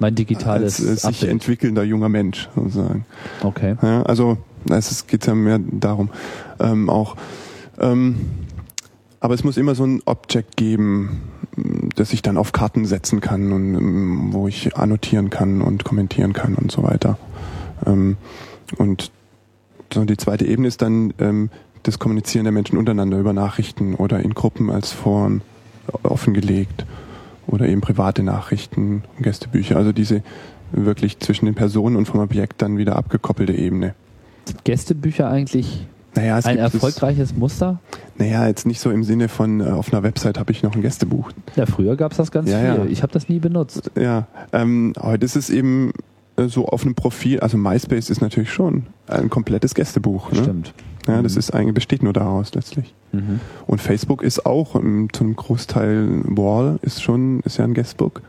Mein 0.00 0.14
digitales 0.14 0.80
als 0.80 0.88
äh, 0.88 0.94
sich 0.94 1.04
Update. 1.04 1.30
entwickelnder 1.30 1.82
junger 1.84 2.08
Mensch 2.08 2.48
sozusagen. 2.54 3.06
Okay. 3.42 3.76
Ja, 3.82 4.02
also 4.02 4.38
es 4.70 5.06
geht 5.06 5.26
ja 5.26 5.34
mehr 5.34 5.58
darum 5.58 6.10
ähm, 6.58 6.88
auch. 6.88 7.16
Ähm, 7.78 8.16
aber 9.20 9.34
es 9.34 9.44
muss 9.44 9.56
immer 9.56 9.74
so 9.74 9.84
ein 9.84 10.02
Object 10.04 10.56
geben, 10.56 11.22
das 11.96 12.12
ich 12.12 12.22
dann 12.22 12.36
auf 12.36 12.52
Karten 12.52 12.84
setzen 12.84 13.20
kann 13.20 13.52
und 13.52 13.74
ähm, 13.74 14.28
wo 14.32 14.48
ich 14.48 14.76
annotieren 14.76 15.30
kann 15.30 15.62
und 15.62 15.84
kommentieren 15.84 16.32
kann 16.32 16.54
und 16.54 16.70
so 16.70 16.82
weiter. 16.82 17.18
Ähm, 17.86 18.16
und 18.76 19.10
so 19.92 20.04
die 20.04 20.16
zweite 20.16 20.44
Ebene 20.46 20.68
ist 20.68 20.82
dann 20.82 21.14
ähm, 21.18 21.50
das 21.84 21.98
Kommunizieren 21.98 22.44
der 22.44 22.52
Menschen 22.52 22.78
untereinander 22.78 23.18
über 23.18 23.32
Nachrichten 23.32 23.94
oder 23.94 24.20
in 24.20 24.34
Gruppen 24.34 24.70
als 24.70 24.92
Foren 24.92 25.42
offengelegt 26.02 26.84
oder 27.46 27.66
eben 27.68 27.80
private 27.80 28.22
Nachrichten, 28.22 29.04
Gästebücher. 29.20 29.76
Also 29.76 29.92
diese 29.92 30.22
wirklich 30.72 31.18
zwischen 31.20 31.46
den 31.46 31.54
Personen 31.54 31.96
und 31.96 32.06
vom 32.06 32.20
Objekt 32.20 32.62
dann 32.62 32.78
wieder 32.78 32.96
abgekoppelte 32.96 33.52
Ebene. 33.52 33.94
Sind 34.46 34.64
Gästebücher 34.64 35.28
eigentlich 35.28 35.86
Naja, 36.14 36.38
es 36.38 36.46
ein 36.46 36.58
erfolgreiches 36.58 37.34
Muster? 37.36 37.80
Es, 37.92 37.98
naja, 38.20 38.46
jetzt 38.46 38.66
nicht 38.66 38.80
so 38.80 38.90
im 38.90 39.04
Sinne 39.04 39.28
von, 39.28 39.60
äh, 39.60 39.64
auf 39.64 39.92
einer 39.92 40.02
Website 40.02 40.38
habe 40.38 40.52
ich 40.52 40.62
noch 40.62 40.74
ein 40.74 40.82
Gästebuch. 40.82 41.30
Ja, 41.56 41.66
früher 41.66 41.96
gab 41.96 42.12
es 42.12 42.18
das 42.18 42.30
ganz 42.30 42.50
Ja, 42.50 42.58
viel. 42.58 42.66
ja. 42.66 42.84
Ich 42.86 43.02
habe 43.02 43.12
das 43.12 43.28
nie 43.28 43.38
benutzt. 43.38 43.90
Ja, 43.96 44.26
ähm, 44.52 44.92
heute 45.00 45.24
ist 45.24 45.36
es 45.36 45.50
eben 45.50 45.92
äh, 46.36 46.48
so 46.48 46.66
auf 46.66 46.84
einem 46.84 46.94
Profil, 46.94 47.40
also 47.40 47.56
MySpace 47.56 48.10
ist 48.10 48.20
natürlich 48.20 48.52
schon 48.52 48.86
ein 49.06 49.30
komplettes 49.30 49.74
Gästebuch. 49.74 50.32
Ne? 50.32 50.38
Stimmt. 50.42 50.74
Ja, 51.06 51.20
das 51.22 51.34
Mhm. 51.34 51.38
ist 51.38 51.50
eigentlich, 51.54 51.74
besteht 51.74 52.02
nur 52.02 52.12
daraus 52.12 52.54
letztlich. 52.54 52.94
Mhm. 53.12 53.40
Und 53.66 53.80
Facebook 53.80 54.22
ist 54.22 54.46
auch 54.46 54.74
ähm, 54.74 55.08
zum 55.12 55.36
Großteil 55.36 56.22
Wall, 56.24 56.78
ist 56.82 57.02
schon, 57.02 57.40
ist 57.40 57.58
ja 57.58 57.64
ein 57.64 57.74
Guestbook. 57.74 58.22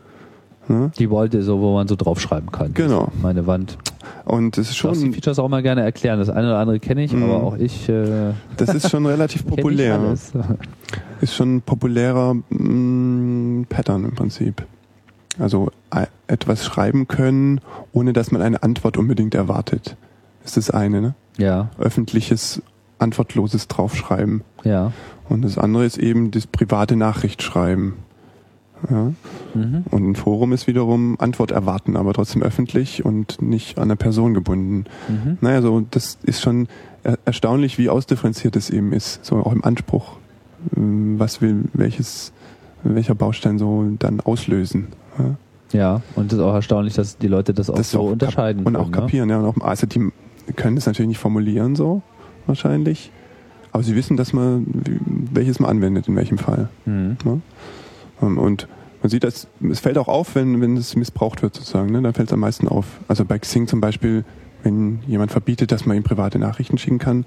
Ne? 0.68 0.90
Die 0.98 1.10
wollte 1.10 1.42
so, 1.42 1.60
wo 1.60 1.74
man 1.74 1.86
so 1.88 1.94
draufschreiben 1.96 2.50
kann. 2.50 2.74
Genau. 2.74 3.08
Meine 3.22 3.46
Wand. 3.46 3.78
Und 4.24 4.58
es 4.58 4.68
ist 4.68 4.74
Ich 4.76 4.82
darf 4.82 4.92
die 4.94 5.00
schon, 5.04 5.12
Features 5.14 5.38
auch 5.38 5.48
mal 5.48 5.62
gerne 5.62 5.82
erklären. 5.82 6.18
Das 6.18 6.28
eine 6.28 6.48
oder 6.48 6.58
andere 6.58 6.80
kenne 6.80 7.04
ich, 7.04 7.12
Mhm. 7.12 7.22
aber 7.22 7.42
auch 7.42 7.56
ich 7.56 7.88
äh, 7.88 8.32
das 8.56 8.74
ist 8.74 8.90
schon 8.90 9.06
relativ 9.06 9.46
populär. 9.46 9.98
ist 11.20 11.34
schon 11.34 11.56
ein 11.56 11.62
populärer 11.62 12.34
mh, 12.50 13.66
Pattern 13.68 14.04
im 14.04 14.14
Prinzip. 14.14 14.64
Also 15.38 15.70
äh, 15.94 16.06
etwas 16.26 16.64
schreiben 16.64 17.06
können, 17.08 17.60
ohne 17.92 18.12
dass 18.12 18.30
man 18.32 18.42
eine 18.42 18.62
Antwort 18.62 18.96
unbedingt 18.96 19.34
erwartet. 19.34 19.96
Das 20.46 20.56
ist 20.56 20.68
das 20.68 20.74
eine, 20.74 21.02
ne? 21.02 21.14
Ja, 21.38 21.70
Öffentliches, 21.78 22.62
antwortloses 22.98 23.68
draufschreiben. 23.68 24.42
ja. 24.64 24.92
Und 25.28 25.42
das 25.42 25.58
andere 25.58 25.84
ist 25.84 25.98
eben 25.98 26.30
das 26.30 26.46
private 26.46 26.94
Nachricht 26.94 27.42
schreiben. 27.42 27.96
Ja? 28.88 29.12
Mhm. 29.54 29.84
Und 29.90 30.10
ein 30.10 30.14
Forum 30.14 30.52
ist 30.52 30.68
wiederum 30.68 31.16
Antwort 31.18 31.50
erwarten, 31.50 31.96
aber 31.96 32.12
trotzdem 32.12 32.42
öffentlich 32.44 33.04
und 33.04 33.42
nicht 33.42 33.78
an 33.78 33.84
eine 33.84 33.96
Person 33.96 34.34
gebunden. 34.34 34.84
Mhm. 35.08 35.38
Naja, 35.40 35.62
so 35.62 35.82
das 35.90 36.18
ist 36.22 36.42
schon 36.42 36.68
er 37.02 37.18
erstaunlich, 37.24 37.76
wie 37.76 37.88
ausdifferenziert 37.88 38.54
es 38.54 38.70
eben 38.70 38.92
ist, 38.92 39.24
so 39.24 39.36
auch 39.38 39.52
im 39.52 39.64
Anspruch. 39.64 40.12
Ähm, 40.76 41.18
Was 41.18 41.40
will 41.40 41.64
welches, 41.72 42.32
welcher 42.84 43.16
Baustein 43.16 43.58
so 43.58 43.84
dann 43.98 44.20
auslösen. 44.20 44.88
Ja? 45.18 45.34
Ja, 45.72 46.02
und 46.14 46.32
es 46.32 46.38
ist 46.38 46.44
auch 46.44 46.54
erstaunlich, 46.54 46.94
dass 46.94 47.18
die 47.18 47.26
Leute 47.26 47.52
das 47.52 47.68
auch 47.68 47.74
Das 47.74 47.90
so 47.90 48.00
auch 48.00 48.12
unterscheiden 48.12 48.62
Und 48.64 48.76
auch 48.76 48.82
können, 48.82 48.92
ne? 48.92 48.96
kapieren, 48.98 49.30
ja. 49.30 49.40
Und 49.40 49.60
auch, 49.60 49.66
also 49.66 49.88
die 49.88 50.12
können 50.54 50.76
es 50.76 50.86
natürlich 50.86 51.08
nicht 51.08 51.18
formulieren 51.18 51.74
so, 51.76 52.02
wahrscheinlich. 52.46 53.10
Aber 53.72 53.82
sie 53.82 53.94
wissen, 53.96 54.16
dass 54.16 54.32
man, 54.32 54.66
welches 55.32 55.60
man 55.60 55.70
anwendet, 55.70 56.08
in 56.08 56.16
welchem 56.16 56.38
Fall. 56.38 56.68
Mhm. 56.86 57.16
Ne? 57.24 57.40
Ähm, 58.22 58.38
Und 58.38 58.68
man 59.02 59.10
sieht, 59.10 59.24
dass, 59.24 59.48
es 59.70 59.80
fällt 59.80 59.98
auch 59.98 60.08
auf, 60.08 60.34
wenn, 60.34 60.60
wenn 60.60 60.76
es 60.76 60.96
missbraucht 60.96 61.42
wird, 61.42 61.54
sozusagen. 61.54 61.92
Ne? 61.92 62.00
Dann 62.00 62.14
fällt 62.14 62.28
es 62.28 62.32
am 62.32 62.40
meisten 62.40 62.68
auf. 62.68 62.86
Also 63.08 63.24
bei 63.24 63.38
Xing 63.38 63.66
zum 63.66 63.80
Beispiel, 63.80 64.24
wenn 64.62 65.00
jemand 65.06 65.30
verbietet, 65.30 65.72
dass 65.72 65.84
man 65.84 65.96
ihm 65.96 66.02
private 66.02 66.38
Nachrichten 66.38 66.78
schicken 66.78 66.98
kann, 66.98 67.26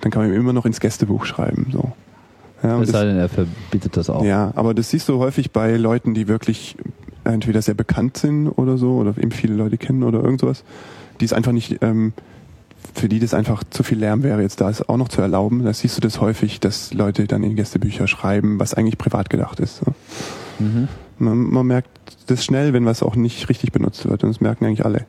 dann 0.00 0.10
kann 0.10 0.22
man 0.22 0.30
ihm 0.32 0.40
immer 0.40 0.52
noch 0.54 0.64
ins 0.64 0.80
Gästebuch 0.80 1.26
schreiben. 1.26 1.66
So. 1.72 1.92
Ja, 2.62 2.80
Es 2.80 2.90
sei 2.90 3.04
denn, 3.04 3.16
er 3.18 3.28
verbietet 3.28 3.96
das 3.96 4.08
auch. 4.10 4.24
ja, 4.24 4.52
aber 4.54 4.74
das 4.74 4.90
siehst 4.90 5.08
du 5.08 5.18
häufig 5.18 5.50
bei 5.50 5.76
Leuten, 5.76 6.14
die 6.14 6.28
wirklich 6.28 6.76
entweder 7.24 7.60
sehr 7.60 7.74
bekannt 7.74 8.16
sind 8.16 8.48
oder 8.48 8.78
so, 8.78 8.94
oder 8.94 9.14
eben 9.18 9.30
viele 9.30 9.54
Leute 9.54 9.76
kennen 9.76 10.02
oder 10.02 10.22
irgend 10.22 10.40
sowas, 10.40 10.64
die 11.20 11.26
es 11.26 11.32
einfach 11.34 11.52
nicht, 11.52 11.78
ähm, 11.82 12.12
für 12.94 13.08
die 13.08 13.18
das 13.18 13.34
einfach 13.34 13.64
zu 13.70 13.82
viel 13.82 13.98
Lärm 13.98 14.22
wäre, 14.22 14.42
jetzt 14.42 14.60
da 14.60 14.68
es 14.70 14.86
auch 14.88 14.96
noch 14.96 15.08
zu 15.08 15.20
erlauben. 15.20 15.64
Da 15.64 15.72
siehst 15.72 15.96
du 15.96 16.00
das 16.00 16.20
häufig, 16.20 16.60
dass 16.60 16.92
Leute 16.92 17.26
dann 17.26 17.42
in 17.42 17.56
Gästebücher 17.56 18.06
schreiben, 18.06 18.58
was 18.58 18.74
eigentlich 18.74 18.98
privat 18.98 19.30
gedacht 19.30 19.60
ist. 19.60 19.82
Mhm. 20.58 20.88
Man, 21.18 21.38
man 21.50 21.66
merkt 21.66 21.90
das 22.26 22.44
schnell, 22.44 22.72
wenn 22.72 22.86
was 22.86 23.02
auch 23.02 23.16
nicht 23.16 23.48
richtig 23.48 23.72
benutzt 23.72 24.08
wird. 24.08 24.24
Und 24.24 24.30
das 24.30 24.40
merken 24.40 24.64
eigentlich 24.64 24.84
alle. 24.84 25.06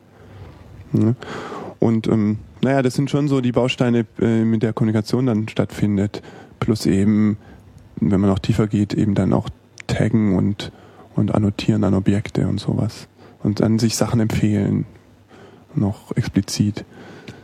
Ja. 0.92 1.14
Und 1.78 2.06
ähm, 2.06 2.38
naja, 2.62 2.82
das 2.82 2.94
sind 2.94 3.10
schon 3.10 3.28
so 3.28 3.40
die 3.40 3.52
Bausteine, 3.52 4.06
äh, 4.20 4.44
mit 4.44 4.62
der 4.62 4.72
Kommunikation 4.72 5.26
dann 5.26 5.48
stattfindet. 5.48 6.22
Plus 6.60 6.86
eben, 6.86 7.38
wenn 7.96 8.20
man 8.20 8.30
auch 8.30 8.38
tiefer 8.38 8.68
geht, 8.68 8.94
eben 8.94 9.14
dann 9.14 9.32
auch 9.32 9.48
taggen 9.86 10.36
und, 10.36 10.70
und 11.16 11.34
annotieren 11.34 11.84
an 11.84 11.94
Objekte 11.94 12.46
und 12.46 12.60
sowas. 12.60 13.08
Und 13.42 13.60
dann 13.60 13.78
sich 13.78 13.96
Sachen 13.96 14.20
empfehlen. 14.20 14.86
Noch 15.74 16.14
explizit. 16.16 16.84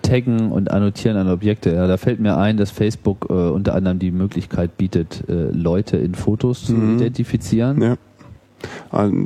Taggen 0.03 0.53
und 0.53 0.70
Annotieren 0.70 1.16
an 1.16 1.29
Objekte. 1.29 1.75
Ja, 1.75 1.87
da 1.87 1.97
fällt 1.97 2.20
mir 2.20 2.37
ein, 2.37 2.57
dass 2.57 2.70
Facebook 2.70 3.27
äh, 3.31 3.33
unter 3.33 3.75
anderem 3.75 3.99
die 3.99 4.11
Möglichkeit 4.11 4.77
bietet, 4.77 5.25
äh, 5.29 5.51
Leute 5.51 5.97
in 5.97 6.15
Fotos 6.15 6.65
zu 6.66 6.73
Mhm. 6.75 6.97
identifizieren. 6.99 7.83
Ja. 7.83 7.97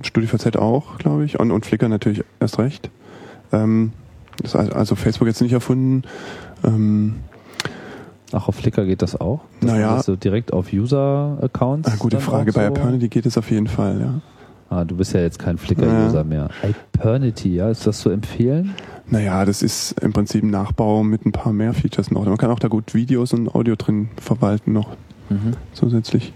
StudiVZ 0.02 0.56
auch, 0.56 0.98
glaube 0.98 1.24
ich. 1.24 1.38
Und, 1.40 1.50
und 1.50 1.64
Flickr 1.64 1.88
natürlich 1.88 2.22
erst 2.40 2.58
recht. 2.58 2.90
Ähm, 3.52 3.92
das 4.42 4.54
also 4.56 4.94
Facebook 4.94 5.28
jetzt 5.28 5.40
nicht 5.42 5.52
erfunden. 5.52 6.02
Ähm, 6.64 7.16
Ach, 8.34 8.48
auf 8.48 8.54
Flickr 8.56 8.86
geht 8.86 9.02
das 9.02 9.20
auch? 9.20 9.40
Das 9.60 9.70
naja. 9.72 10.02
So 10.02 10.16
direkt 10.16 10.54
auf 10.54 10.72
User-Accounts? 10.72 11.90
Ah, 11.90 11.96
gute 11.98 12.18
Frage. 12.18 12.52
Bei 12.52 12.66
so? 12.66 12.72
Apernity 12.74 13.08
geht 13.08 13.26
es 13.26 13.36
auf 13.36 13.50
jeden 13.50 13.66
Fall, 13.66 14.00
ja. 14.00 14.14
Ah, 14.72 14.86
du 14.86 14.96
bist 14.96 15.12
ja 15.12 15.20
jetzt 15.20 15.38
kein 15.38 15.58
Flickr-User 15.58 16.18
ja. 16.18 16.24
mehr. 16.24 16.48
Hypernity, 16.62 17.56
ja, 17.56 17.68
ist 17.68 17.86
das 17.86 18.00
zu 18.00 18.08
empfehlen? 18.08 18.74
Naja, 19.06 19.44
das 19.44 19.62
ist 19.62 20.00
im 20.00 20.14
Prinzip 20.14 20.42
ein 20.42 20.50
Nachbau 20.50 21.04
mit 21.04 21.26
ein 21.26 21.32
paar 21.32 21.52
mehr 21.52 21.74
Features 21.74 22.10
noch. 22.10 22.24
Man 22.24 22.38
kann 22.38 22.50
auch 22.50 22.58
da 22.58 22.68
gut 22.68 22.94
Videos 22.94 23.34
und 23.34 23.54
Audio 23.54 23.76
drin 23.76 24.08
verwalten 24.16 24.72
noch 24.72 24.96
mhm. 25.28 25.52
zusätzlich. 25.74 26.32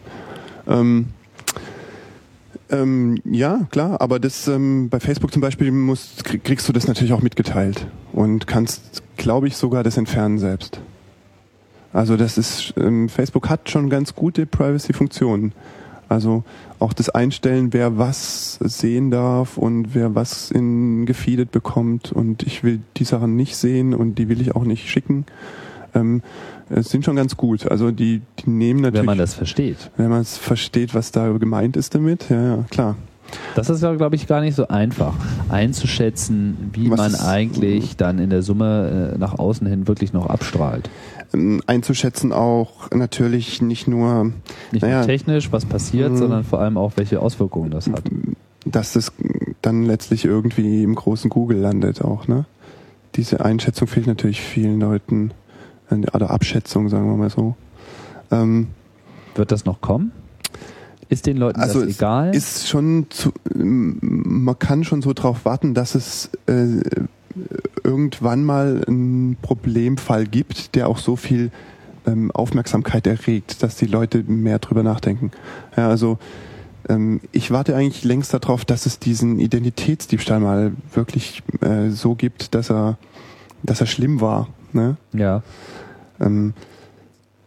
Ähm, 0.68 1.06
ähm, 2.68 3.16
ja, 3.24 3.60
klar, 3.70 4.02
aber 4.02 4.20
das 4.20 4.46
ähm, 4.48 4.90
bei 4.90 5.00
Facebook 5.00 5.32
zum 5.32 5.40
Beispiel 5.40 5.70
musst, 5.70 6.22
kriegst 6.24 6.68
du 6.68 6.74
das 6.74 6.86
natürlich 6.86 7.14
auch 7.14 7.22
mitgeteilt 7.22 7.86
und 8.12 8.46
kannst, 8.46 9.02
glaube 9.16 9.46
ich, 9.46 9.56
sogar 9.56 9.82
das 9.82 9.96
entfernen 9.96 10.38
selbst. 10.38 10.78
Also 11.94 12.18
das 12.18 12.36
ist 12.36 12.74
ähm, 12.76 13.08
Facebook 13.08 13.48
hat 13.48 13.70
schon 13.70 13.88
ganz 13.88 14.14
gute 14.14 14.44
Privacy-Funktionen. 14.44 15.52
Also 16.08 16.44
auch 16.78 16.92
das 16.92 17.08
Einstellen, 17.08 17.72
wer 17.72 17.98
was 17.98 18.58
sehen 18.62 19.10
darf 19.10 19.56
und 19.56 19.94
wer 19.94 20.14
was 20.14 20.50
in 20.50 21.06
gefeedet 21.06 21.50
bekommt 21.50 22.12
und 22.12 22.42
ich 22.42 22.64
will 22.64 22.80
die 22.96 23.04
Sachen 23.04 23.36
nicht 23.36 23.56
sehen 23.56 23.94
und 23.94 24.16
die 24.16 24.28
will 24.28 24.40
ich 24.40 24.54
auch 24.54 24.64
nicht 24.64 24.88
schicken, 24.88 25.26
ähm, 25.94 26.22
sind 26.70 27.04
schon 27.04 27.16
ganz 27.16 27.36
gut. 27.36 27.70
Also 27.70 27.90
die, 27.90 28.22
die 28.40 28.50
nehmen 28.50 28.80
natürlich. 28.80 29.00
Wenn 29.00 29.06
man 29.06 29.18
das 29.18 29.34
versteht. 29.34 29.90
Wenn 29.96 30.10
man 30.10 30.20
es 30.20 30.36
versteht, 30.36 30.94
was 30.94 31.12
da 31.12 31.30
gemeint 31.32 31.76
ist 31.76 31.94
damit, 31.94 32.28
ja, 32.28 32.56
ja, 32.56 32.64
klar. 32.70 32.96
Das 33.54 33.70
ist 33.70 33.82
ja, 33.82 33.94
glaube 33.94 34.16
ich, 34.16 34.26
gar 34.26 34.40
nicht 34.40 34.54
so 34.54 34.68
einfach 34.68 35.14
einzuschätzen, 35.48 36.70
wie 36.72 36.90
was 36.90 36.98
man 36.98 37.14
eigentlich 37.14 37.96
dann 37.96 38.18
in 38.18 38.30
der 38.30 38.42
Summe 38.42 39.12
äh, 39.14 39.18
nach 39.18 39.38
außen 39.38 39.66
hin 39.66 39.88
wirklich 39.88 40.12
noch 40.12 40.26
abstrahlt. 40.26 40.88
Ähm, 41.32 41.62
einzuschätzen 41.66 42.32
auch 42.32 42.90
natürlich 42.92 43.62
nicht 43.62 43.88
nur, 43.88 44.32
nicht 44.72 44.82
naja, 44.82 44.98
nur 44.98 45.06
technisch, 45.06 45.52
was 45.52 45.64
passiert, 45.64 46.12
mh, 46.12 46.18
sondern 46.18 46.44
vor 46.44 46.60
allem 46.60 46.76
auch, 46.76 46.92
welche 46.96 47.20
Auswirkungen 47.20 47.70
das 47.70 47.88
hat. 47.88 48.02
Dass 48.64 48.92
das 48.92 49.12
dann 49.62 49.84
letztlich 49.84 50.24
irgendwie 50.24 50.82
im 50.82 50.94
großen 50.94 51.30
Google 51.30 51.58
landet 51.58 52.02
auch, 52.02 52.28
ne? 52.28 52.44
Diese 53.14 53.44
Einschätzung 53.44 53.88
fehlt 53.88 54.06
natürlich 54.06 54.40
vielen 54.40 54.80
Leuten, 54.80 55.30
äh, 55.90 55.96
oder 56.12 56.30
Abschätzung, 56.30 56.88
sagen 56.88 57.08
wir 57.08 57.16
mal 57.16 57.30
so. 57.30 57.56
Ähm, 58.30 58.68
Wird 59.34 59.52
das 59.52 59.64
noch 59.64 59.80
kommen? 59.80 60.12
Ist 61.08 61.26
den 61.26 61.36
Leuten 61.36 61.60
also 61.60 61.80
das 61.80 61.96
egal? 61.96 62.34
Ist 62.34 62.68
schon 62.68 63.06
zu, 63.10 63.32
man 63.54 64.58
kann 64.58 64.84
schon 64.84 65.02
so 65.02 65.12
drauf 65.12 65.44
warten, 65.44 65.74
dass 65.74 65.94
es 65.94 66.30
äh, 66.46 66.80
irgendwann 67.84 68.44
mal 68.44 68.82
einen 68.86 69.36
Problemfall 69.40 70.26
gibt, 70.26 70.74
der 70.74 70.88
auch 70.88 70.98
so 70.98 71.16
viel 71.16 71.50
ähm, 72.06 72.30
Aufmerksamkeit 72.32 73.06
erregt, 73.06 73.62
dass 73.62 73.76
die 73.76 73.86
Leute 73.86 74.24
mehr 74.24 74.58
drüber 74.58 74.82
nachdenken. 74.82 75.30
Ja, 75.76 75.88
also 75.88 76.18
ähm, 76.88 77.20
ich 77.32 77.50
warte 77.50 77.76
eigentlich 77.76 78.04
längst 78.04 78.32
darauf, 78.34 78.64
dass 78.64 78.86
es 78.86 78.98
diesen 78.98 79.38
Identitätsdiebstahl 79.38 80.40
mal 80.40 80.72
wirklich 80.92 81.42
äh, 81.60 81.90
so 81.90 82.14
gibt, 82.14 82.54
dass 82.54 82.70
er, 82.70 82.98
dass 83.62 83.80
er 83.80 83.86
schlimm 83.86 84.20
war. 84.20 84.48
Ne? 84.72 84.96
Ja. 85.12 85.42
Ähm, 86.20 86.54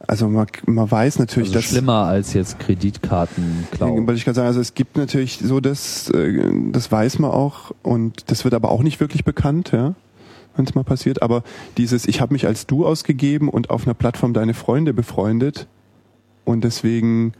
also 0.08 0.28
man, 0.30 0.48
man 0.66 0.90
weiß 0.90 1.20
natürlich, 1.20 1.50
also 1.50 1.60
dass 1.60 1.66
schlimmer 1.66 2.06
als 2.06 2.34
jetzt 2.34 2.60
Kreditkarten 2.60 3.68
klauen. 3.72 4.08
Wollte 4.08 4.14
ich 4.14 4.26
gerade 4.26 4.36
sagen, 4.36 4.48
also 4.48 4.62
es 4.62 4.74
gibt 4.74 4.98
natürlich 4.98 5.40
so 5.40 5.60
das, 5.60 6.10
äh, 6.12 6.42
das 6.72 6.92
weiß 6.92 7.20
man 7.20 7.32
auch 7.32 7.72
und 7.84 8.32
das 8.32 8.44
wird 8.44 8.54
aber 8.54 8.72
auch 8.72 8.82
nicht 8.82 9.00
wirklich 9.00 9.26
bekannt, 9.26 9.72
ja, 9.74 9.96
wenn 10.56 10.66
es 10.66 10.74
mal 10.74 10.84
passiert. 10.84 11.22
Aber 11.22 11.44
dieses, 11.78 12.08
ich 12.08 12.22
habe 12.22 12.34
mich 12.34 12.48
als 12.48 12.66
du 12.66 12.86
ausgegeben 12.86 13.50
und 13.50 13.70
auf 13.70 13.86
einer 13.86 13.94
Plattform 13.94 14.34
deine 14.34 14.54
Freunde 14.54 14.94
befreundet 14.94 15.68
und 16.46 16.64
deswegen 16.64 17.34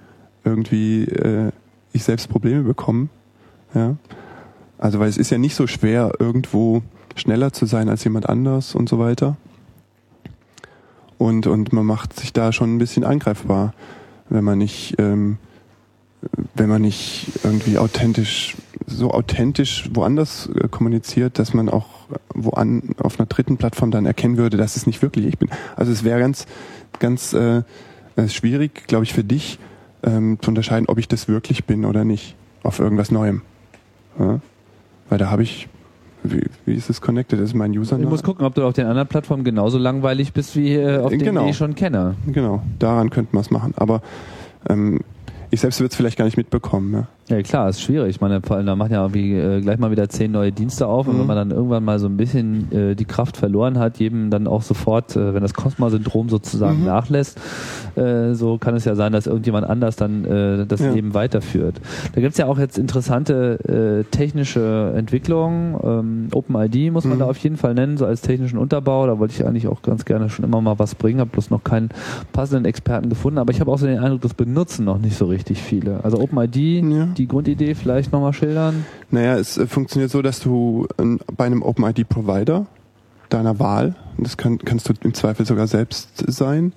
irgendwie 0.44 1.06
äh, 1.06 1.52
ich 1.94 2.04
selbst 2.04 2.30
Probleme 2.30 2.64
bekommen, 2.64 3.10
ja. 3.74 3.96
Also 4.78 5.00
weil 5.00 5.10
es 5.10 5.18
ist 5.18 5.30
ja 5.30 5.38
nicht 5.38 5.56
so 5.56 5.68
schwer, 5.68 6.14
irgendwo 6.20 6.82
schneller 7.16 7.52
zu 7.52 7.66
sein 7.66 7.90
als 7.90 8.04
jemand 8.06 8.30
anders 8.30 8.76
und 8.76 8.88
so 8.88 8.98
weiter 8.98 9.36
und, 11.20 11.46
und 11.46 11.74
man 11.74 11.86
macht 11.86 12.18
sich 12.18 12.34
da 12.34 12.52
schon 12.52 12.76
ein 12.76 12.78
bisschen 12.80 13.04
angreifbar, 13.04 13.74
wenn 14.30 14.44
man 14.44 14.58
nicht, 14.58 14.96
ähm, 14.98 15.38
wenn 16.56 16.70
man 16.70 16.82
nicht 16.82 17.28
irgendwie 17.44 17.78
authentisch, 17.78 18.56
so 18.88 19.12
authentisch 19.12 19.90
woanders 19.94 20.50
äh, 20.56 20.70
kommuniziert, 20.70 21.38
dass 21.38 21.54
man 21.54 21.70
auch 21.70 21.86
wo 22.34 22.52
an, 22.52 22.96
auf 22.98 23.20
einer 23.20 23.28
dritten 23.28 23.58
Plattform 23.58 23.92
dann 23.92 24.06
erkennen 24.06 24.38
würde, 24.38 24.56
dass 24.56 24.78
es 24.78 24.88
nicht 24.88 25.02
wirklich 25.02 25.26
ich 25.26 25.38
bin. 25.38 25.50
Also 25.76 25.92
es 25.92 26.04
wäre 26.04 26.20
ganz, 26.20 26.48
ganz 27.00 27.34
äh, 27.34 27.64
äh 28.16 28.28
schwierig, 28.30 28.88
glaube 28.88 29.04
ich, 29.04 29.14
für 29.14 29.26
dich 29.26 29.60
ähm, 30.04 30.38
zu 30.42 30.50
unterscheiden, 30.50 30.88
ob 30.88 30.98
ich 31.00 31.10
das 31.10 31.28
wirklich 31.28 31.66
bin 31.66 31.84
oder 31.84 32.06
nicht 32.06 32.36
auf 32.64 32.80
irgendwas 32.80 33.12
Neuem. 33.12 33.42
Ja? 34.18 34.40
Weil 35.10 35.18
da 35.18 35.30
habe 35.30 35.44
ich 35.44 35.68
wie, 36.32 36.44
wie 36.66 36.76
ist 36.76 36.90
es 36.90 37.02
connected? 37.02 37.40
Ist 37.40 37.54
mein 37.54 37.72
Username. 37.72 38.06
Ich 38.06 38.10
muss 38.10 38.24
gucken, 38.24 38.46
ob 38.46 38.56
du 38.56 38.64
auf 38.64 38.74
den 38.74 38.88
anderen 38.88 39.08
Plattformen 39.08 39.44
genauso 39.44 39.78
langweilig 39.78 40.34
bist 40.34 40.56
wie 40.56 40.76
äh, 40.76 40.98
auf 40.98 41.10
denen, 41.10 41.24
genau. 41.24 41.44
die 41.44 41.52
ich 41.52 41.58
schon 41.58 41.76
kenne. 41.76 42.16
Genau, 42.28 42.62
daran 42.80 43.10
könnte 43.10 43.36
man 43.36 43.42
es 43.42 43.52
machen. 43.52 43.74
Aber 43.76 44.02
ähm, 44.70 45.02
ich 45.52 45.62
selbst 45.62 45.80
würde 45.80 45.90
es 45.92 45.96
vielleicht 45.96 46.18
gar 46.18 46.26
nicht 46.26 46.38
mitbekommen. 46.38 46.94
Ja. 46.94 47.08
Ja 47.30 47.40
klar, 47.44 47.70
ist 47.70 47.82
schwierig. 47.82 48.10
Ich 48.10 48.22
meine, 48.22 48.42
vor 48.42 48.58
allem, 48.58 48.66
da 48.66 48.76
machen 48.76 48.92
ja 48.92 49.04
irgendwie 49.04 49.36
äh, 49.36 49.62
gleich 49.62 49.78
mal 49.78 49.92
wieder 49.92 50.10
zehn 50.10 50.32
neue 50.32 50.52
Dienste 50.52 50.88
auf 50.88 51.06
mhm. 51.06 51.14
und 51.14 51.20
wenn 51.20 51.28
man 51.28 51.36
dann 51.36 51.52
irgendwann 51.52 51.84
mal 51.84 52.00
so 52.00 52.08
ein 52.08 52.18
bisschen 52.18 52.72
äh, 52.72 52.96
die 52.96 53.06
Kraft 53.06 53.38
verloren 53.38 53.78
hat, 53.78 54.00
jedem 54.00 54.32
dann 54.32 54.48
auch 54.48 54.64
sofort, 54.64 55.16
äh, 55.16 55.36
wenn 55.36 55.44
das 55.44 55.54
Cosma-Syndrom 55.54 56.30
sozusagen 56.30 56.80
mhm. 56.80 56.86
nachlässt, 56.86 57.40
äh, 57.96 58.34
so 58.34 58.58
kann 58.58 58.76
es 58.76 58.86
ja 58.86 58.96
sein, 58.96 59.12
dass 59.12 59.28
irgendjemand 59.28 59.70
anders 59.70 59.96
dann 59.96 60.26
äh, 60.26 60.66
das 60.66 60.80
ja. 60.80 60.92
Leben 60.92 61.14
weiterführt. 61.14 61.80
Da 62.16 62.22
gibt's 62.22 62.40
ja 62.40 62.48
auch 62.48 62.58
jetzt 62.58 62.80
interessante 62.80 64.04
äh, 64.04 64.10
technische 64.10 64.94
Entwicklungen. 64.96 65.76
Ähm, 65.84 66.28
OpenID 66.34 66.92
muss 66.92 67.06
man 67.06 67.18
mhm. 67.18 67.20
da 67.20 67.26
auf 67.28 67.38
jeden 67.38 67.58
Fall 67.58 67.76
nennen, 67.76 67.98
so 67.98 68.08
als 68.08 68.22
technischen 68.22 68.58
Unterbau. 68.58 69.06
Da 69.06 69.20
wollte 69.20 69.36
ich 69.36 69.46
eigentlich 69.46 69.68
auch 69.68 69.84
ganz 69.84 70.04
gerne 70.06 70.32
schon 70.32 70.46
immer 70.46 70.62
mal 70.62 70.80
was 70.80 70.96
bringen, 70.96 71.20
habe 71.20 71.30
bloß 71.30 71.52
noch 71.52 71.64
keinen 71.64 71.90
passenden 72.34 72.66
Experten 72.66 73.08
gefunden. 73.10 73.38
Aber 73.38 73.54
ich 73.54 73.60
habe 73.60 73.72
auch 73.72 73.78
so 73.78 73.86
den 73.86 74.00
Eindruck, 74.00 74.22
das 74.22 74.34
benutzen 74.34 74.86
noch 74.86 74.98
nicht 74.98 75.16
so 75.16 75.26
richtig 75.26 75.62
viele. 75.62 76.04
Also 76.04 76.20
OpenID, 76.20 76.56
ja 76.58 77.19
die 77.20 77.28
Grundidee 77.28 77.76
vielleicht 77.76 78.12
nochmal 78.12 78.34
schildern? 78.34 78.86
Naja, 79.12 79.38
es 79.38 79.58
äh, 79.58 79.68
funktioniert 79.68 80.10
so, 80.10 80.22
dass 80.22 80.40
du 80.40 80.88
ähm, 80.98 81.20
bei 81.36 81.46
einem 81.46 81.62
OpenID-Provider 81.62 82.66
deiner 83.30 83.60
Wahl, 83.60 83.96
das 84.18 84.38
kann, 84.38 84.58
kannst 84.58 84.90
du 84.90 84.94
im 85.04 85.14
Zweifel 85.14 85.46
sogar 85.46 85.68
selbst 85.68 86.24
sein, 86.28 86.74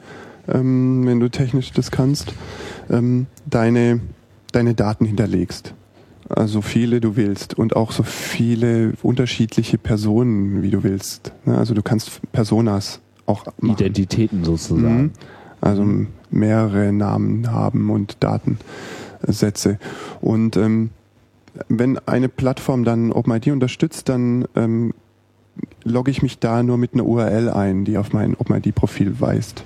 ähm, 0.49 1.07
wenn 1.07 1.21
du 1.21 1.31
technisch 1.31 1.73
das 1.73 1.91
kannst, 1.91 2.35
ähm, 2.91 3.27
deine, 3.47 4.01
deine 4.53 4.75
Daten 4.75 5.07
hinterlegst. 5.07 5.75
Also 6.29 6.63
viele 6.63 7.01
du 7.01 7.17
willst 7.17 7.55
und 7.59 7.77
auch 7.77 7.93
so 7.93 8.03
viele 8.03 8.93
unterschiedliche 9.03 9.79
Personen, 9.79 10.63
wie 10.63 10.71
du 10.71 10.83
willst. 10.83 11.33
Ne? 11.45 11.57
Also 11.57 11.75
du 11.75 11.83
kannst 11.83 12.21
Personas 12.33 13.01
auch 13.27 13.47
machen. 13.47 13.71
Identitäten 13.71 14.45
sozusagen. 14.45 15.03
Mhm. 15.03 15.11
Also 15.61 15.87
mehrere 16.31 16.93
Namen 16.93 17.53
haben 17.53 17.91
und 17.91 18.17
Daten 18.21 18.59
setze. 19.27 19.79
Und 20.21 20.57
ähm, 20.57 20.91
wenn 21.69 21.99
eine 22.07 22.29
Plattform 22.29 22.85
dann 22.85 23.13
OpenID 23.13 23.49
unterstützt, 23.49 24.09
dann 24.09 24.47
ähm, 24.57 24.95
logge 25.85 26.11
ich 26.11 26.23
mich 26.23 26.39
da 26.39 26.63
nur 26.63 26.79
mit 26.79 26.95
einer 26.95 27.05
URL 27.05 27.51
ein, 27.51 27.85
die 27.85 27.99
auf 27.99 28.13
mein 28.13 28.35
OpenID-Profil 28.35 29.21
weist. 29.21 29.65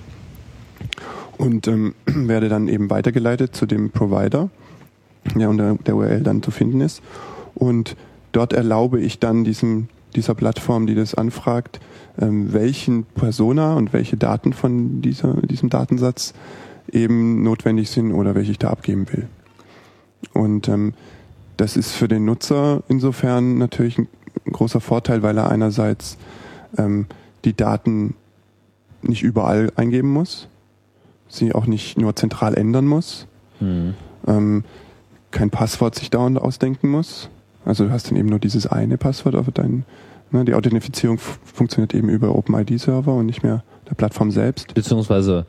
Und 1.38 1.68
ähm, 1.68 1.94
werde 2.06 2.48
dann 2.48 2.68
eben 2.68 2.90
weitergeleitet 2.90 3.54
zu 3.54 3.66
dem 3.66 3.90
Provider, 3.90 4.50
der 5.34 5.50
unter 5.50 5.74
der 5.74 5.96
URL 5.96 6.22
dann 6.22 6.42
zu 6.42 6.50
finden 6.50 6.80
ist. 6.80 7.02
Und 7.54 7.96
dort 8.32 8.52
erlaube 8.52 9.00
ich 9.00 9.18
dann 9.18 9.44
diesem, 9.44 9.88
dieser 10.14 10.34
Plattform, 10.34 10.86
die 10.86 10.94
das 10.94 11.14
anfragt, 11.14 11.80
ähm, 12.20 12.52
welchen 12.52 13.04
Persona 13.04 13.74
und 13.74 13.92
welche 13.92 14.16
Daten 14.16 14.52
von 14.52 15.02
dieser, 15.02 15.34
diesem 15.42 15.70
Datensatz 15.70 16.34
eben 16.90 17.42
notwendig 17.42 17.90
sind 17.90 18.12
oder 18.12 18.34
welche 18.34 18.52
ich 18.52 18.58
da 18.58 18.70
abgeben 18.70 19.06
will. 19.12 19.26
Und 20.36 20.68
ähm, 20.68 20.94
das 21.56 21.76
ist 21.76 21.92
für 21.92 22.08
den 22.08 22.24
Nutzer 22.24 22.82
insofern 22.88 23.58
natürlich 23.58 23.98
ein, 23.98 24.08
großer 24.52 24.80
Vorteil, 24.80 25.22
weil 25.22 25.36
er 25.38 25.50
einerseits 25.50 26.18
ähm, 26.78 27.06
die 27.44 27.56
Daten 27.56 28.14
nicht 29.02 29.22
überall 29.22 29.72
eingeben 29.76 30.12
muss, 30.12 30.46
sie 31.28 31.52
auch 31.52 31.66
nicht 31.66 31.98
nur 31.98 32.14
zentral 32.14 32.54
ändern 32.54 32.86
muss, 32.86 33.26
mhm. 33.58 33.94
ähm, 34.26 34.64
kein 35.30 35.50
Passwort 35.50 35.94
sich 35.96 36.10
dauernd 36.10 36.38
ausdenken 36.40 36.90
muss. 36.90 37.28
Also 37.64 37.86
du 37.86 37.90
hast 37.90 38.08
dann 38.08 38.16
eben 38.16 38.28
nur 38.28 38.38
dieses 38.38 38.66
eine 38.66 38.98
Passwort 38.98 39.34
auf 39.34 39.50
deinen, 39.50 39.84
ne, 40.30 40.44
die 40.44 40.54
Authentifizierung 40.54 41.18
funktioniert 41.18 41.94
eben 41.94 42.08
über 42.08 42.34
OpenID-Server 42.34 43.14
und 43.14 43.26
nicht 43.26 43.42
mehr 43.42 43.64
der 43.88 43.94
Plattform 43.94 44.30
selbst. 44.30 44.74
Beziehungsweise 44.74 45.46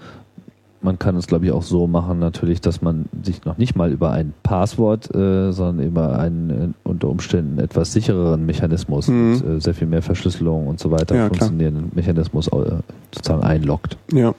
man 0.82 1.00
kann 1.00 1.16
es, 1.16 1.28
glaube 1.28 1.46
ich, 1.46 1.52
auch 1.52 1.64
so 1.64 1.88
machen, 1.88 2.20
natürlich, 2.20 2.62
dass 2.62 2.82
man 2.82 3.06
sich 3.24 3.46
noch 3.46 3.58
nicht 3.58 3.76
mal 3.76 3.92
über 3.92 4.12
ein 4.12 4.34
Passwort, 4.44 5.14
äh, 5.14 5.52
sondern 5.52 5.86
über 5.86 6.20
einen 6.20 6.50
äh, 6.50 6.88
unter 6.88 7.10
Umständen 7.10 7.60
etwas 7.60 7.94
sichereren 7.94 8.46
Mechanismus 8.46 9.08
mhm. 9.08 9.32
mit 9.32 9.46
äh, 9.46 9.62
sehr 9.62 9.74
viel 9.74 9.88
mehr 9.88 10.02
Verschlüsselung 10.02 10.68
und 10.68 10.80
so 10.80 10.92
weiter 10.92 11.16
ja, 11.16 11.28
funktionierenden. 11.28 11.92
Mechanismus 11.96 12.48
äh, 12.48 12.78
sozusagen 13.14 13.44
einloggt. 13.44 13.98
Ja. 14.12 14.34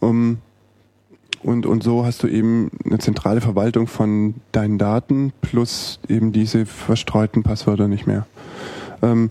Um, 0.00 0.38
und, 1.42 1.66
und 1.66 1.82
so 1.82 2.04
hast 2.04 2.22
du 2.22 2.28
eben 2.28 2.70
eine 2.84 2.98
zentrale 2.98 3.40
Verwaltung 3.40 3.86
von 3.86 4.34
deinen 4.52 4.78
Daten 4.78 5.32
plus 5.40 5.98
eben 6.08 6.32
diese 6.32 6.66
verstreuten 6.66 7.42
Passwörter 7.42 7.88
nicht 7.88 8.06
mehr. 8.06 8.26
Ähm, 9.02 9.30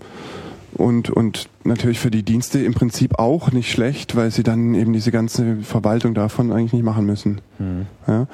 und, 0.74 1.10
und 1.10 1.48
natürlich 1.64 1.98
für 2.00 2.10
die 2.10 2.22
Dienste 2.22 2.58
im 2.64 2.74
Prinzip 2.74 3.18
auch 3.18 3.52
nicht 3.52 3.70
schlecht, 3.70 4.16
weil 4.16 4.30
sie 4.30 4.42
dann 4.42 4.74
eben 4.74 4.92
diese 4.92 5.10
ganze 5.10 5.56
Verwaltung 5.62 6.14
davon 6.14 6.52
eigentlich 6.52 6.72
nicht 6.72 6.84
machen 6.84 7.06
müssen. 7.06 7.40
Hm. 7.58 7.86
Ja? 8.06 8.26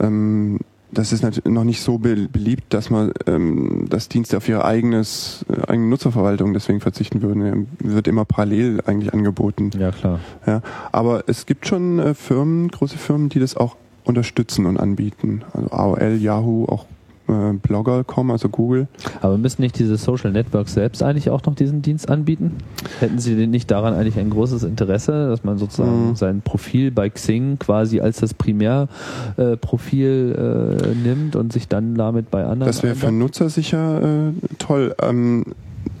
Ähm, 0.00 0.60
das 0.92 1.12
ist 1.12 1.22
natürlich 1.22 1.52
noch 1.52 1.64
nicht 1.64 1.82
so 1.82 1.98
be- 1.98 2.28
beliebt, 2.30 2.72
dass 2.72 2.90
man, 2.90 3.12
ähm, 3.26 3.86
dass 3.90 4.08
Dienste 4.08 4.36
auf 4.36 4.48
ihre 4.48 4.64
eigenes, 4.64 5.44
äh, 5.48 5.70
eigene 5.70 5.88
Nutzerverwaltung 5.88 6.52
deswegen 6.54 6.80
verzichten 6.80 7.22
würden. 7.22 7.44
Ja, 7.80 7.92
Wird 7.92 8.08
immer 8.08 8.24
parallel 8.24 8.80
eigentlich 8.86 9.12
angeboten. 9.12 9.70
Ja, 9.78 9.90
klar. 9.90 10.20
Ja, 10.46 10.62
aber 10.92 11.24
es 11.26 11.44
gibt 11.44 11.66
schon 11.66 11.98
äh, 11.98 12.14
Firmen, 12.14 12.68
große 12.68 12.98
Firmen, 12.98 13.28
die 13.28 13.40
das 13.40 13.56
auch 13.56 13.76
unterstützen 14.04 14.64
und 14.66 14.78
anbieten. 14.78 15.42
Also 15.52 15.70
AOL, 15.72 16.16
Yahoo, 16.20 16.66
auch 16.66 16.86
äh, 17.28 17.52
Blogger.com, 17.54 18.30
also 18.30 18.48
Google. 18.48 18.88
Aber 19.20 19.38
müssen 19.38 19.62
nicht 19.62 19.78
diese 19.78 19.96
Social 19.96 20.32
Networks 20.32 20.74
selbst 20.74 21.02
eigentlich 21.02 21.30
auch 21.30 21.44
noch 21.44 21.54
diesen 21.54 21.82
Dienst 21.82 22.08
anbieten? 22.08 22.52
Hätten 23.00 23.18
Sie 23.18 23.36
denn 23.36 23.50
nicht 23.50 23.70
daran 23.70 23.94
eigentlich 23.94 24.18
ein 24.18 24.30
großes 24.30 24.64
Interesse, 24.64 25.28
dass 25.28 25.44
man 25.44 25.58
sozusagen 25.58 26.10
Mhm. 26.10 26.16
sein 26.16 26.40
Profil 26.42 26.90
bei 26.90 27.08
Xing 27.10 27.58
quasi 27.58 28.00
als 28.00 28.18
das 28.20 28.34
Primärprofil 28.34 30.34
äh, 30.38 30.90
äh, 30.90 30.94
nimmt 30.94 31.36
und 31.36 31.52
sich 31.52 31.68
dann 31.68 31.94
damit 31.94 32.30
bei 32.30 32.44
anderen 32.44 32.66
Das 32.66 32.82
wäre 32.82 32.94
für? 32.94 33.12
Nutzer 33.12 33.48
sicher 33.48 34.28
äh, 34.28 34.32
toll. 34.58 34.94
Ähm, 35.02 35.44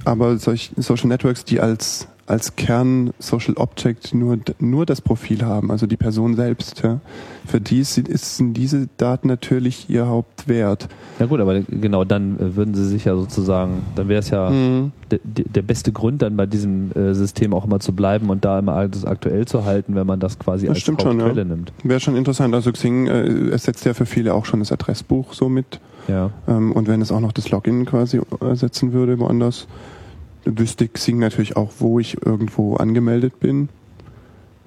aber 0.04 0.36
solch 0.38 0.72
Social 0.76 1.08
Networks, 1.08 1.44
die 1.44 1.60
als 1.60 2.08
als 2.26 2.56
Kern 2.56 3.12
Social 3.18 3.54
Object 3.56 4.14
nur 4.14 4.38
nur 4.58 4.84
das 4.84 5.00
Profil 5.00 5.44
haben, 5.44 5.70
also 5.70 5.86
die 5.86 5.96
Person 5.96 6.34
selbst, 6.34 6.82
ja, 6.82 7.00
für 7.46 7.60
die 7.60 7.80
ist, 7.80 7.94
sind 8.36 8.54
diese 8.54 8.88
Daten 8.96 9.28
natürlich 9.28 9.88
ihr 9.88 10.06
Hauptwert. 10.08 10.88
Ja 11.18 11.26
gut, 11.26 11.40
aber 11.40 11.60
genau 11.60 12.04
dann 12.04 12.38
äh, 12.38 12.56
würden 12.56 12.74
Sie 12.74 12.86
sich 12.86 13.04
ja 13.04 13.14
sozusagen, 13.14 13.82
dann 13.94 14.08
wäre 14.08 14.20
es 14.20 14.30
ja 14.30 14.50
Mhm. 14.50 14.92
de, 15.10 15.20
de, 15.22 15.44
der 15.48 15.62
beste 15.62 15.92
Grund, 15.92 16.22
dann 16.22 16.36
bei 16.36 16.46
diesem 16.46 16.90
äh, 16.92 17.14
System 17.14 17.54
auch 17.54 17.64
immer 17.64 17.80
zu 17.80 17.92
bleiben 17.92 18.28
und 18.30 18.44
da 18.44 18.58
immer 18.58 18.74
alles 18.74 19.04
aktuell 19.04 19.46
zu 19.46 19.64
halten, 19.64 19.94
wenn 19.94 20.06
man 20.06 20.20
das 20.20 20.38
quasi 20.38 20.66
Das 20.66 20.74
als 20.74 20.82
stimmt 20.82 21.02
schon, 21.02 21.20
Hauptquelle 21.20 21.42
ja. 21.42 21.44
nimmt. 21.44 21.72
Wäre 21.84 22.00
schon 22.00 22.16
interessant. 22.16 22.54
Also 22.54 22.72
Xing 22.72 23.06
äh, 23.06 23.50
ersetzt 23.50 23.84
ja 23.84 23.94
für 23.94 24.06
viele 24.06 24.34
auch 24.34 24.44
schon 24.44 24.60
das 24.60 24.72
Adressbuch 24.72 25.32
so 25.32 25.48
mit. 25.48 25.80
Ja. 26.08 26.30
Ähm, 26.48 26.72
und 26.72 26.88
wenn 26.88 27.00
es 27.02 27.10
auch 27.12 27.20
noch 27.20 27.32
das 27.32 27.50
Login 27.50 27.84
quasi 27.84 28.20
ersetzen 28.40 28.92
würde 28.92 29.18
woanders, 29.18 29.66
wüsste 30.46 30.88
Xing 30.88 31.18
natürlich 31.18 31.56
auch, 31.56 31.72
wo 31.78 31.98
ich 31.98 32.24
irgendwo 32.24 32.76
angemeldet 32.76 33.40
bin. 33.40 33.68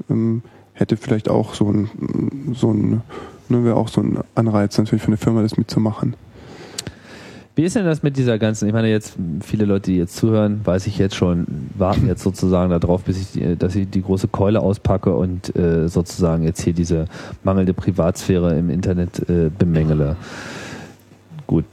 Ähm, 0.10 0.42
hätte 0.74 0.98
vielleicht 0.98 1.30
auch 1.30 1.54
so 1.54 1.72
ein, 1.72 2.54
so 2.54 2.72
ein, 2.72 3.02
ne, 3.50 3.64
wäre 3.64 3.76
auch 3.76 3.90
so 3.90 4.02
ein 4.02 4.20
Anreiz 4.36 4.78
natürlich 4.78 5.02
für 5.02 5.08
eine 5.08 5.18
Firma, 5.18 5.42
das 5.42 5.58
mitzumachen. 5.58 6.16
Wie 7.56 7.66
ist 7.66 7.76
denn 7.76 7.84
das 7.84 8.04
mit 8.04 8.16
dieser 8.16 8.40
ganzen, 8.40 8.70
ich 8.70 8.74
meine 8.74 8.90
jetzt, 8.90 9.18
viele 9.42 9.66
Leute, 9.66 9.92
die 9.92 9.98
jetzt 9.98 10.16
zuhören, 10.16 10.62
weiß 10.64 10.88
ich 10.88 10.98
jetzt 10.98 11.16
schon, 11.16 11.46
warten 11.78 12.08
jetzt 12.08 12.24
sozusagen 12.24 12.72
darauf, 12.72 13.04
bis 13.04 13.36
ich, 13.36 13.58
dass 13.58 13.76
ich 13.76 13.90
die 13.90 14.02
große 14.02 14.30
Keule 14.30 14.62
auspacke 14.62 15.14
und 15.14 15.54
äh, 15.58 15.90
sozusagen 15.90 16.46
jetzt 16.46 16.62
hier 16.62 16.72
diese 16.72 17.06
mangelnde 17.44 17.74
Privatsphäre 17.74 18.58
im 18.58 18.70
Internet 18.70 19.28
äh, 19.30 19.50
bemängele. 19.50 20.16
Gut, 21.48 21.66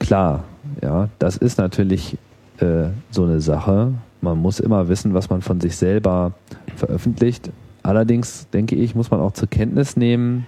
klar, 0.00 0.42
ja, 0.82 1.08
das 1.20 1.36
ist 1.36 1.58
natürlich 1.58 2.16
äh, 2.62 2.90
so 3.10 3.24
eine 3.24 3.40
Sache. 3.40 3.92
Man 4.20 4.38
muss 4.38 4.60
immer 4.60 4.88
wissen, 4.88 5.14
was 5.14 5.28
man 5.30 5.42
von 5.42 5.60
sich 5.60 5.76
selber 5.76 6.32
veröffentlicht. 6.76 7.50
Allerdings, 7.82 8.48
denke 8.50 8.76
ich, 8.76 8.94
muss 8.94 9.10
man 9.10 9.20
auch 9.20 9.32
zur 9.32 9.48
Kenntnis 9.48 9.96
nehmen, 9.96 10.46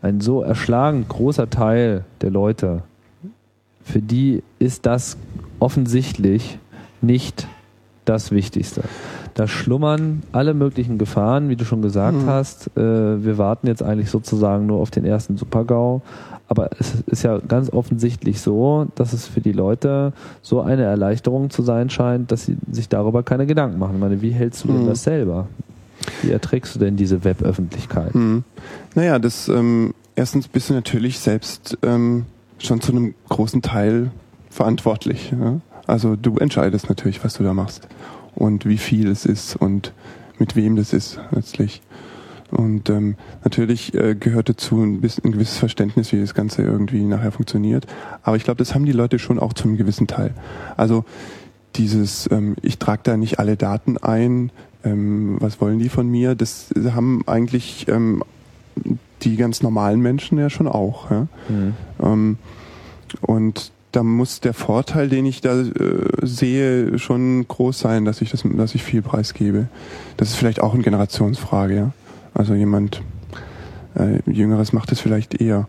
ein 0.00 0.20
so 0.20 0.42
erschlagend 0.42 1.08
großer 1.08 1.50
Teil 1.50 2.04
der 2.20 2.30
Leute, 2.30 2.82
für 3.84 4.00
die 4.00 4.42
ist 4.58 4.86
das 4.86 5.16
offensichtlich 5.58 6.58
nicht 7.00 7.46
das 8.04 8.30
Wichtigste. 8.30 8.82
Da 9.34 9.48
schlummern 9.48 10.22
alle 10.32 10.54
möglichen 10.54 10.98
Gefahren, 10.98 11.48
wie 11.48 11.56
du 11.56 11.64
schon 11.64 11.82
gesagt 11.82 12.22
Mhm. 12.22 12.26
hast. 12.26 12.76
Äh, 12.76 13.24
wir 13.24 13.38
warten 13.38 13.66
jetzt 13.66 13.82
eigentlich 13.82 14.10
sozusagen 14.10 14.66
nur 14.66 14.78
auf 14.80 14.90
den 14.90 15.04
ersten 15.04 15.36
Supergau. 15.36 16.02
Aber 16.52 16.68
es 16.78 16.96
ist 17.06 17.22
ja 17.22 17.38
ganz 17.38 17.72
offensichtlich 17.72 18.42
so, 18.42 18.86
dass 18.94 19.14
es 19.14 19.26
für 19.26 19.40
die 19.40 19.52
Leute 19.52 20.12
so 20.42 20.60
eine 20.60 20.82
Erleichterung 20.82 21.48
zu 21.48 21.62
sein 21.62 21.88
scheint, 21.88 22.30
dass 22.30 22.44
sie 22.44 22.58
sich 22.70 22.90
darüber 22.90 23.22
keine 23.22 23.46
Gedanken 23.46 23.78
machen. 23.78 23.94
Ich 23.94 24.00
meine, 24.00 24.20
wie 24.20 24.32
hältst 24.32 24.62
du 24.64 24.68
denn 24.68 24.82
Mhm. 24.82 24.88
das 24.88 25.02
selber? 25.02 25.48
Wie 26.20 26.30
erträgst 26.30 26.74
du 26.74 26.78
denn 26.78 26.96
diese 26.96 27.24
Weböffentlichkeit? 27.24 28.12
Hm. 28.12 28.44
Naja, 28.94 29.18
das 29.18 29.48
ähm, 29.48 29.94
erstens 30.14 30.46
bist 30.46 30.68
du 30.68 30.74
natürlich 30.74 31.20
selbst 31.20 31.78
ähm, 31.82 32.26
schon 32.58 32.82
zu 32.82 32.92
einem 32.92 33.14
großen 33.30 33.62
Teil 33.62 34.10
verantwortlich. 34.50 35.32
Ja? 35.32 35.60
Also 35.86 36.16
du 36.16 36.36
entscheidest 36.36 36.90
natürlich, 36.90 37.24
was 37.24 37.32
du 37.38 37.44
da 37.44 37.54
machst 37.54 37.88
und 38.34 38.66
wie 38.66 38.76
viel 38.76 39.08
es 39.08 39.24
ist 39.24 39.56
und 39.56 39.94
mit 40.38 40.54
wem 40.54 40.76
das 40.76 40.92
ist 40.92 41.18
letztlich. 41.30 41.80
Und 42.52 42.90
ähm, 42.90 43.16
natürlich 43.44 43.94
äh, 43.94 44.14
gehört 44.14 44.50
dazu 44.50 44.82
ein, 44.82 45.00
bisschen, 45.00 45.24
ein 45.24 45.32
gewisses 45.32 45.56
Verständnis, 45.56 46.12
wie 46.12 46.20
das 46.20 46.34
Ganze 46.34 46.62
irgendwie 46.62 47.02
nachher 47.02 47.32
funktioniert. 47.32 47.86
Aber 48.22 48.36
ich 48.36 48.44
glaube, 48.44 48.58
das 48.58 48.74
haben 48.74 48.84
die 48.84 48.92
Leute 48.92 49.18
schon 49.18 49.38
auch 49.38 49.54
zu 49.54 49.64
einem 49.64 49.78
gewissen 49.78 50.06
Teil. 50.06 50.34
Also 50.76 51.04
dieses, 51.76 52.30
ähm, 52.30 52.56
ich 52.60 52.78
trage 52.78 53.00
da 53.04 53.16
nicht 53.16 53.38
alle 53.38 53.56
Daten 53.56 53.96
ein, 53.96 54.50
ähm, 54.84 55.36
was 55.40 55.60
wollen 55.60 55.78
die 55.78 55.88
von 55.88 56.08
mir, 56.08 56.34
das 56.34 56.68
haben 56.94 57.22
eigentlich 57.26 57.88
ähm, 57.88 58.22
die 59.22 59.36
ganz 59.36 59.62
normalen 59.62 60.00
Menschen 60.00 60.38
ja 60.38 60.50
schon 60.50 60.68
auch. 60.68 61.10
Ja? 61.10 61.26
Mhm. 61.48 61.74
Ähm, 62.02 62.38
und 63.22 63.72
da 63.92 64.02
muss 64.02 64.40
der 64.40 64.54
Vorteil, 64.54 65.08
den 65.08 65.26
ich 65.26 65.40
da 65.40 65.60
äh, 65.60 65.66
sehe, 66.22 66.98
schon 66.98 67.46
groß 67.46 67.78
sein, 67.78 68.04
dass 68.04 68.20
ich 68.20 68.30
das, 68.30 68.42
dass 68.44 68.74
ich 68.74 68.82
viel 68.82 69.02
preisgebe. 69.02 69.68
Das 70.16 70.28
ist 70.28 70.36
vielleicht 70.36 70.60
auch 70.60 70.74
eine 70.74 70.82
Generationsfrage, 70.82 71.74
ja. 71.74 71.92
Also 72.34 72.54
jemand 72.54 73.02
äh, 73.94 74.18
Jüngeres 74.30 74.72
macht 74.72 74.90
es 74.92 75.00
vielleicht 75.00 75.40
eher. 75.40 75.68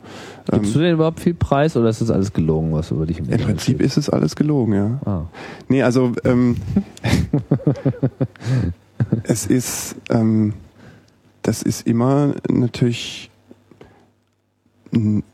Gibst 0.50 0.68
Ähm, 0.68 0.74
du 0.74 0.80
denn 0.80 0.94
überhaupt 0.94 1.20
viel 1.20 1.34
Preis 1.34 1.76
oder 1.76 1.90
ist 1.90 2.02
das 2.02 2.10
alles 2.10 2.34
gelogen, 2.34 2.72
was 2.72 2.92
über 2.92 3.06
dich 3.06 3.20
im 3.20 3.30
Im 3.30 3.40
Prinzip 3.40 3.78
steht? 3.78 3.82
ist 3.82 3.98
es 3.98 4.10
alles 4.10 4.36
gelogen, 4.36 4.74
ja. 4.74 5.00
Ah. 5.06 5.22
Nee, 5.68 5.84
also 5.84 6.14
ähm, 6.24 6.56
es 9.24 9.46
ist 9.46 9.96
ähm, 10.10 10.54
das 11.42 11.64
ist 11.64 11.86
immer 11.86 12.34
natürlich 12.50 13.30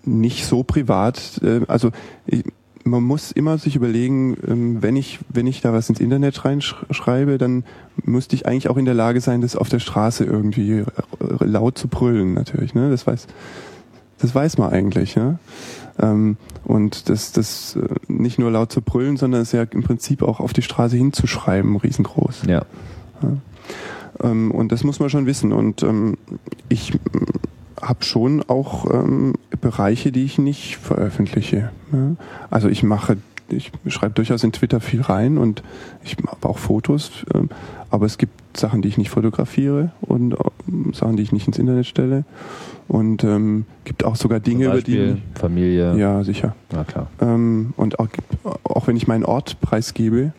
nicht 0.05 0.45
so 0.45 0.63
privat. 0.63 1.39
Äh, 1.43 1.61
also 1.67 1.91
ich, 2.25 2.43
man 2.89 3.03
muss 3.03 3.31
immer 3.31 3.57
sich 3.57 3.75
überlegen, 3.75 4.37
ähm, 4.47 4.81
wenn 4.81 4.95
ich 4.95 5.19
wenn 5.29 5.47
ich 5.47 5.61
da 5.61 5.73
was 5.73 5.89
ins 5.89 5.99
Internet 5.99 6.45
reinschreibe, 6.45 7.37
dann 7.37 7.63
müsste 8.03 8.35
ich 8.35 8.45
eigentlich 8.45 8.69
auch 8.69 8.77
in 8.77 8.85
der 8.85 8.93
Lage 8.93 9.21
sein, 9.21 9.41
das 9.41 9.55
auf 9.55 9.69
der 9.69 9.79
Straße 9.79 10.23
irgendwie 10.23 10.79
äh, 10.79 10.85
laut 11.39 11.77
zu 11.77 11.87
brüllen, 11.87 12.33
natürlich. 12.33 12.73
Ne? 12.73 12.89
Das 12.89 13.07
weiß 13.07 13.27
das 14.19 14.35
weiß 14.35 14.57
man 14.57 14.71
eigentlich. 14.71 15.17
Ähm, 15.97 16.37
und 16.65 17.09
das, 17.09 17.31
das 17.31 17.75
äh, 17.75 17.87
nicht 18.07 18.37
nur 18.37 18.51
laut 18.51 18.71
zu 18.71 18.81
brüllen, 18.81 19.17
sondern 19.17 19.41
es 19.41 19.51
ja 19.51 19.63
im 19.63 19.83
Prinzip 19.83 20.21
auch 20.21 20.39
auf 20.39 20.53
die 20.53 20.61
Straße 20.61 20.97
hinzuschreiben, 20.97 21.75
riesengroß. 21.77 22.43
Ja. 22.47 22.65
Ähm, 24.21 24.51
und 24.51 24.71
das 24.71 24.83
muss 24.83 24.99
man 24.99 25.09
schon 25.09 25.25
wissen. 25.25 25.53
Und 25.53 25.83
ähm, 25.83 26.17
ich 26.67 26.93
habe 27.81 28.03
schon 28.03 28.43
auch 28.47 28.91
ähm, 28.91 29.33
Bereiche, 29.61 30.11
die 30.11 30.23
ich 30.23 30.37
nicht 30.37 30.77
veröffentliche. 30.77 31.71
Ja? 31.91 32.15
Also 32.49 32.69
ich 32.69 32.83
mache, 32.83 33.17
ich 33.49 33.71
schreibe 33.87 34.13
durchaus 34.13 34.43
in 34.43 34.51
Twitter 34.51 34.79
viel 34.79 35.01
rein 35.01 35.37
und 35.37 35.63
ich 36.03 36.17
habe 36.27 36.47
auch 36.47 36.57
Fotos, 36.57 37.25
ähm, 37.33 37.49
aber 37.89 38.05
es 38.05 38.17
gibt 38.17 38.57
Sachen, 38.57 38.81
die 38.81 38.87
ich 38.87 38.97
nicht 38.97 39.09
fotografiere 39.09 39.91
und 40.01 40.35
ähm, 40.67 40.93
Sachen, 40.93 41.17
die 41.17 41.23
ich 41.23 41.31
nicht 41.31 41.47
ins 41.47 41.57
Internet 41.57 41.85
stelle. 41.85 42.25
Und 42.87 43.23
ähm, 43.23 43.65
gibt 43.85 44.03
auch 44.03 44.15
sogar 44.15 44.39
Dinge, 44.39 44.65
über 44.65 44.81
die 44.81 45.21
Familie. 45.35 45.95
ja 45.95 46.23
sicher. 46.23 46.55
Na 46.71 46.83
klar. 46.83 47.07
Ähm, 47.21 47.73
und 47.77 47.99
auch, 47.99 48.07
auch 48.63 48.87
wenn 48.87 48.97
ich 48.97 49.07
meinen 49.07 49.25
Ort 49.25 49.61
preisgebe, 49.61 50.33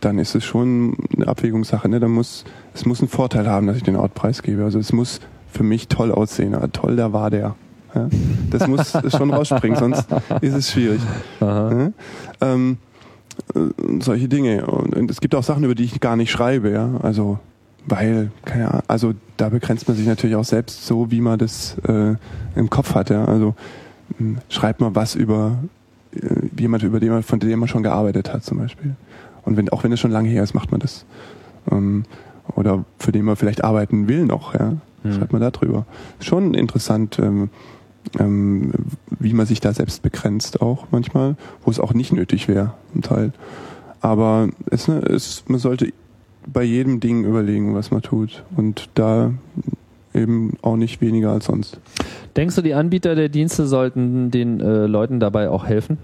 dann 0.00 0.18
ist 0.18 0.36
es 0.36 0.44
schon 0.44 0.96
eine 1.16 1.26
Abwägungssache. 1.26 1.88
Ne? 1.88 1.98
Da 1.98 2.06
muss, 2.06 2.44
es 2.72 2.86
muss 2.86 3.00
einen 3.00 3.08
Vorteil 3.08 3.48
haben, 3.48 3.66
dass 3.66 3.76
ich 3.76 3.82
den 3.82 3.96
Ort 3.96 4.14
preisgebe. 4.14 4.62
Also 4.62 4.78
es 4.78 4.92
muss 4.92 5.20
für 5.50 5.62
mich 5.62 5.88
toll 5.88 6.12
aussehen. 6.12 6.54
Ah, 6.54 6.68
toll, 6.68 6.96
da 6.96 7.12
war 7.12 7.30
der. 7.30 7.56
Ja? 7.94 8.08
Das 8.50 8.66
muss 8.66 8.92
schon 9.16 9.32
rausspringen, 9.32 9.78
sonst 9.78 10.06
ist 10.40 10.54
es 10.54 10.70
schwierig. 10.70 11.00
Ja? 11.40 11.90
Ähm, 12.40 12.78
äh, 13.54 14.00
solche 14.00 14.28
Dinge. 14.28 14.66
Und, 14.66 14.94
und 14.94 15.10
es 15.10 15.20
gibt 15.20 15.34
auch 15.34 15.42
Sachen, 15.42 15.64
über 15.64 15.74
die 15.74 15.84
ich 15.84 16.00
gar 16.00 16.16
nicht 16.16 16.30
schreibe. 16.30 16.70
Ja? 16.70 16.90
Also 17.02 17.38
weil, 17.86 18.30
keine 18.44 18.68
Ahnung, 18.68 18.82
also 18.88 19.14
da 19.36 19.48
begrenzt 19.48 19.88
man 19.88 19.96
sich 19.96 20.06
natürlich 20.06 20.36
auch 20.36 20.44
selbst 20.44 20.86
so, 20.86 21.10
wie 21.10 21.20
man 21.20 21.38
das 21.38 21.76
äh, 21.88 22.14
im 22.54 22.70
Kopf 22.70 22.94
hat. 22.94 23.10
Ja? 23.10 23.24
Also 23.24 23.54
mh, 24.18 24.40
schreibt 24.48 24.80
man 24.80 24.94
was 24.94 25.14
über 25.14 25.58
äh, 26.14 26.20
jemand, 26.58 26.82
über 26.82 27.00
den 27.00 27.10
man, 27.10 27.22
von 27.22 27.40
dem 27.40 27.58
man 27.58 27.68
schon 27.68 27.82
gearbeitet 27.82 28.32
hat 28.32 28.44
zum 28.44 28.58
Beispiel. 28.58 28.94
Und 29.44 29.56
wenn, 29.56 29.68
auch 29.70 29.84
wenn 29.84 29.92
es 29.92 30.00
schon 30.00 30.10
lange 30.10 30.28
her 30.28 30.42
ist, 30.42 30.54
macht 30.54 30.70
man 30.70 30.80
das. 30.80 31.06
Ähm, 31.70 32.04
oder 32.54 32.84
für 32.98 33.12
den 33.12 33.24
man 33.24 33.36
vielleicht 33.36 33.64
arbeiten 33.64 34.08
will 34.08 34.24
noch, 34.24 34.54
ja. 34.54 34.74
Hm. 35.02 35.12
Schreibt 35.12 35.32
man 35.32 35.42
da 35.42 35.50
drüber. 35.50 35.86
Schon 36.20 36.54
interessant, 36.54 37.18
ähm, 37.18 37.50
ähm, 38.18 38.72
wie 39.18 39.32
man 39.32 39.46
sich 39.46 39.60
da 39.60 39.72
selbst 39.72 40.02
begrenzt 40.02 40.60
auch 40.60 40.86
manchmal, 40.90 41.36
wo 41.64 41.70
es 41.70 41.80
auch 41.80 41.94
nicht 41.94 42.12
nötig 42.12 42.48
wäre, 42.48 42.74
im 42.94 43.02
Teil. 43.02 43.32
Aber 44.00 44.48
es, 44.70 44.88
ne, 44.88 44.98
es, 44.98 45.44
man 45.48 45.58
sollte 45.58 45.92
bei 46.46 46.62
jedem 46.62 47.00
Ding 47.00 47.24
überlegen, 47.24 47.74
was 47.74 47.90
man 47.90 48.02
tut. 48.02 48.44
Und 48.56 48.88
da 48.94 49.32
eben 50.14 50.54
auch 50.62 50.76
nicht 50.76 51.00
weniger 51.00 51.32
als 51.32 51.46
sonst. 51.46 51.78
Denkst 52.36 52.56
du, 52.56 52.62
die 52.62 52.74
Anbieter 52.74 53.14
der 53.14 53.28
Dienste 53.28 53.66
sollten 53.66 54.30
den 54.30 54.60
äh, 54.60 54.86
Leuten 54.86 55.20
dabei 55.20 55.50
auch 55.50 55.66
helfen? 55.66 55.98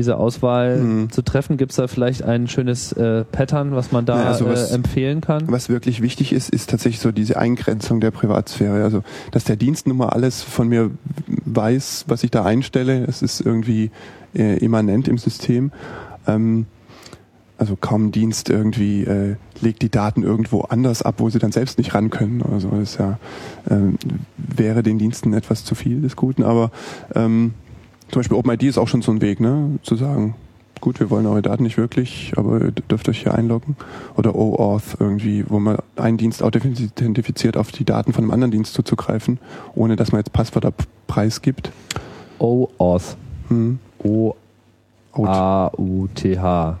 Diese 0.00 0.16
Auswahl 0.16 0.78
Hm. 0.78 1.10
zu 1.10 1.20
treffen, 1.20 1.58
gibt 1.58 1.72
es 1.72 1.76
da 1.76 1.86
vielleicht 1.86 2.22
ein 2.22 2.48
schönes 2.48 2.92
äh, 2.92 3.22
Pattern, 3.24 3.74
was 3.74 3.92
man 3.92 4.06
da 4.06 4.16
Naja, 4.16 4.28
also 4.30 4.46
was- 4.46 4.70
äh, 4.70 4.74
empfehlen 4.74 5.20
kann? 5.20 5.44
Was 5.48 5.68
wirklich 5.68 6.00
wichtig 6.00 6.32
ist, 6.32 6.48
ist 6.48 6.70
tatsächlich 6.70 7.00
so 7.02 7.12
diese 7.12 7.36
Eingrenzung 7.36 8.00
der 8.00 8.10
Privatsphäre. 8.10 8.82
Also, 8.82 9.02
dass 9.30 9.44
der 9.44 9.56
Dienst 9.56 9.86
nun 9.86 9.98
mal 9.98 10.08
alles 10.08 10.42
von 10.42 10.68
mir 10.68 10.90
weiß, 11.44 12.06
was 12.08 12.24
ich 12.24 12.30
da 12.30 12.44
einstelle, 12.46 13.04
es 13.04 13.20
ist 13.20 13.42
irgendwie 13.42 13.90
äh, 14.34 14.56
immanent 14.64 15.06
im 15.06 15.18
System. 15.18 15.70
Ähm, 16.26 16.64
also 17.58 17.76
kaum 17.76 18.10
Dienst 18.10 18.48
irgendwie 18.48 19.04
äh, 19.04 19.36
legt 19.60 19.82
die 19.82 19.90
Daten 19.90 20.22
irgendwo 20.22 20.62
anders 20.62 21.02
ab, 21.02 21.16
wo 21.18 21.28
sie 21.28 21.38
dann 21.38 21.52
selbst 21.52 21.76
nicht 21.76 21.92
ran 21.94 22.08
können. 22.08 22.42
Also 22.50 22.70
das 22.70 22.92
ist 22.92 22.98
ja 22.98 23.18
ähm, 23.70 23.98
wäre 24.38 24.82
den 24.82 24.96
Diensten 24.98 25.34
etwas 25.34 25.62
zu 25.66 25.74
viel 25.74 26.00
des 26.00 26.16
Guten. 26.16 26.42
Aber 26.42 26.70
ähm, 27.14 27.52
zum 28.10 28.20
Beispiel 28.20 28.36
OpenID 28.36 28.62
ist 28.64 28.78
auch 28.78 28.88
schon 28.88 29.02
so 29.02 29.12
ein 29.12 29.20
Weg, 29.20 29.40
ne, 29.40 29.78
zu 29.82 29.96
sagen, 29.96 30.34
gut, 30.80 31.00
wir 31.00 31.10
wollen 31.10 31.26
eure 31.26 31.42
Daten 31.42 31.62
nicht 31.62 31.76
wirklich, 31.76 32.32
aber 32.36 32.60
ihr 32.60 32.70
dürft 32.72 33.08
euch 33.08 33.22
hier 33.22 33.34
einloggen. 33.34 33.76
Oder 34.16 34.34
OAuth 34.34 34.96
irgendwie, 34.98 35.44
wo 35.48 35.58
man 35.58 35.78
einen 35.96 36.16
Dienst 36.16 36.42
authentifiziert, 36.42 37.56
auf 37.56 37.70
die 37.70 37.84
Daten 37.84 38.12
von 38.12 38.24
einem 38.24 38.30
anderen 38.32 38.50
Dienst 38.50 38.74
zuzugreifen, 38.74 39.38
ohne 39.74 39.96
dass 39.96 40.12
man 40.12 40.20
jetzt 40.20 40.32
Passwörter 40.32 40.72
preisgibt. 41.06 41.70
OAuth. 42.38 43.16
Hm. 43.48 43.78
O 44.02 44.34
Out. 45.12 45.28
A-U-T-H. 45.28 46.78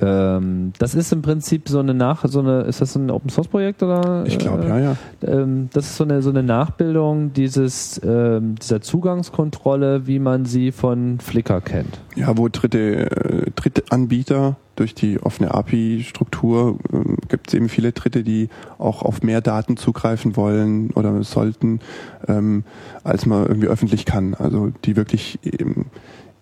Ähm, 0.00 0.72
das 0.78 0.94
ist 0.94 1.12
im 1.12 1.22
Prinzip 1.22 1.68
so 1.68 1.80
eine 1.80 1.94
Nach, 1.94 2.24
so 2.26 2.40
eine, 2.40 2.62
ist 2.62 2.80
das 2.80 2.94
ein 2.94 3.10
Open 3.10 3.30
Source 3.30 3.48
Projekt 3.48 3.82
oder? 3.82 4.24
Ich 4.26 4.38
glaube, 4.38 4.64
äh, 4.64 4.68
ja, 4.68 4.78
ja. 4.78 4.96
Ähm, 5.22 5.68
das 5.72 5.86
ist 5.86 5.96
so 5.96 6.04
eine, 6.04 6.22
so 6.22 6.30
eine 6.30 6.42
Nachbildung 6.42 7.32
dieses, 7.32 8.00
ähm, 8.04 8.54
dieser 8.56 8.80
Zugangskontrolle, 8.80 10.06
wie 10.06 10.18
man 10.18 10.44
sie 10.44 10.72
von 10.72 11.18
Flickr 11.18 11.60
kennt. 11.60 12.00
Ja, 12.14 12.36
wo 12.36 12.48
dritte, 12.48 13.10
äh, 13.10 13.50
dritte 13.54 13.84
Anbieter 13.90 14.56
durch 14.76 14.94
die 14.94 15.20
offene 15.20 15.52
API-Struktur 15.52 16.78
ähm, 16.92 17.16
gibt 17.28 17.48
es 17.48 17.54
eben 17.54 17.68
viele 17.68 17.92
Dritte, 17.92 18.22
die 18.22 18.48
auch 18.78 19.02
auf 19.02 19.22
mehr 19.22 19.40
Daten 19.40 19.76
zugreifen 19.76 20.36
wollen 20.36 20.90
oder 20.92 21.22
sollten, 21.24 21.80
ähm, 22.28 22.62
als 23.02 23.26
man 23.26 23.46
irgendwie 23.46 23.66
öffentlich 23.66 24.04
kann. 24.04 24.34
Also 24.34 24.70
die 24.84 24.96
wirklich 24.96 25.40
eben 25.42 25.86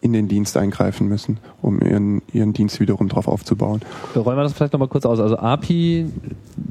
in 0.01 0.13
den 0.13 0.29
Dienst 0.29 0.57
eingreifen 0.57 1.09
müssen, 1.09 1.39
um 1.63 1.81
ihren, 1.81 2.23
ihren 2.33 2.53
Dienst 2.53 2.79
wiederum 2.81 3.09
drauf 3.09 3.27
aufzubauen. 3.29 3.81
Räumen 4.15 4.37
wir 4.39 4.43
das 4.43 4.53
vielleicht 4.53 4.73
nochmal 4.73 4.89
kurz 4.89 5.07
aus. 5.07 5.19
Also 5.19 5.39
API, 5.39 6.07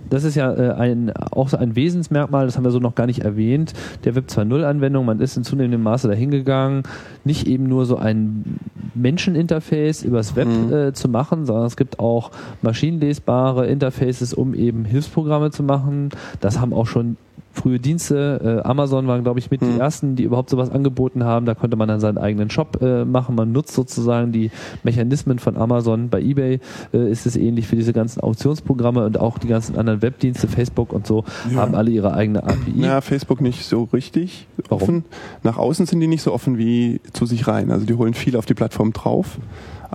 das 0.10 0.23
ist 0.23 0.35
ja 0.35 0.53
äh, 0.53 0.72
ein, 0.73 1.11
auch 1.15 1.49
so 1.49 1.57
ein 1.57 1.76
Wesensmerkmal, 1.76 2.45
das 2.45 2.56
haben 2.56 2.64
wir 2.64 2.72
so 2.72 2.80
noch 2.80 2.95
gar 2.95 3.07
nicht 3.07 3.19
erwähnt, 3.19 3.73
der 4.03 4.15
Web 4.15 4.26
2.0-Anwendung. 4.30 5.06
Man 5.06 5.19
ist 5.19 5.35
in 5.38 5.43
zunehmendem 5.43 5.84
Maße 5.84 6.07
dahingegangen, 6.07 6.84
nicht 7.23 7.47
eben 7.47 7.68
nur 7.68 7.85
so 7.85 7.97
ein 7.97 8.60
Menscheninterface 8.93 10.03
übers 10.03 10.35
Web 10.35 10.47
Mhm. 10.47 10.73
äh, 10.73 10.93
zu 10.93 11.10
machen, 11.10 11.45
sondern 11.45 11.65
es 11.65 11.76
gibt 11.76 11.99
auch 11.99 12.31
maschinenlesbare 12.61 13.65
Interfaces, 13.68 14.34
um 14.34 14.53
eben 14.53 14.85
Hilfsprogramme 14.85 15.52
zu 15.52 15.64
machen. 15.64 16.10
Das 16.39 16.60
haben 16.60 16.73
auch 16.73 16.88
schon 16.88 17.18
frühe 17.56 17.80
Dienste. 17.80 18.61
Äh, 18.64 18.68
Amazon 18.68 19.07
waren, 19.07 19.23
glaube 19.23 19.40
ich, 19.40 19.49
mit 19.49 19.61
die 19.61 19.65
Mhm. 19.65 19.80
ersten, 19.80 20.15
die 20.15 20.23
überhaupt 20.23 20.49
sowas 20.49 20.69
angeboten 20.69 21.23
haben. 21.23 21.45
Da 21.45 21.56
konnte 21.56 21.76
man 21.77 21.88
dann 21.88 21.99
seinen 21.99 22.18
eigenen 22.18 22.49
Shop 22.49 22.80
äh, 22.82 23.06
machen. 23.06 23.36
Man 23.36 23.52
nutzt 23.52 23.73
sozusagen 23.73 24.32
die 24.32 24.52
Mechanismen 24.84 25.40
von 25.40 25.57
Amazon. 25.57 26.10
Bei 26.10 26.19
eBay 26.22 26.60
äh, 26.94 27.10
ist 27.11 27.26
es 27.26 27.36
ähnlich 27.36 27.68
für 27.68 27.76
diese 27.76 27.94
ganzen 27.94 28.19
Auktionsprogramme 28.22 29.06
und 29.06 29.19
auch 29.19 29.38
die 29.40 29.48
ganzen 29.48 29.77
anderen 29.77 30.02
Webdienste, 30.02 30.48
Facebook 30.48 30.94
und 30.94 31.07
so, 31.07 31.23
Ja. 31.52 31.57
haben 31.61 31.73
alle 31.76 31.91
ihre 31.91 32.14
eigene 32.14 32.44
API. 32.44 32.73
Ja, 32.77 33.02
Facebook 33.02 33.41
nicht 33.41 33.65
so 33.65 33.84
richtig 33.94 34.48
Warum? 34.69 34.82
offen. 34.84 35.06
Nach 35.44 35.57
außen 35.57 35.86
sind 35.86 35.99
die 36.02 36.07
nicht 36.07 36.22
so 36.22 36.34
offen 36.34 36.57
wie 36.57 37.02
zu 37.14 37.26
sich 37.26 37.48
rein. 37.48 37.72
Also 37.72 37.86
die 37.86 37.94
holen 37.95 38.14
viel 38.14 38.36
auf 38.36 38.45
die 38.45 38.53
Plattform 38.53 38.94
drauf, 38.94 39.38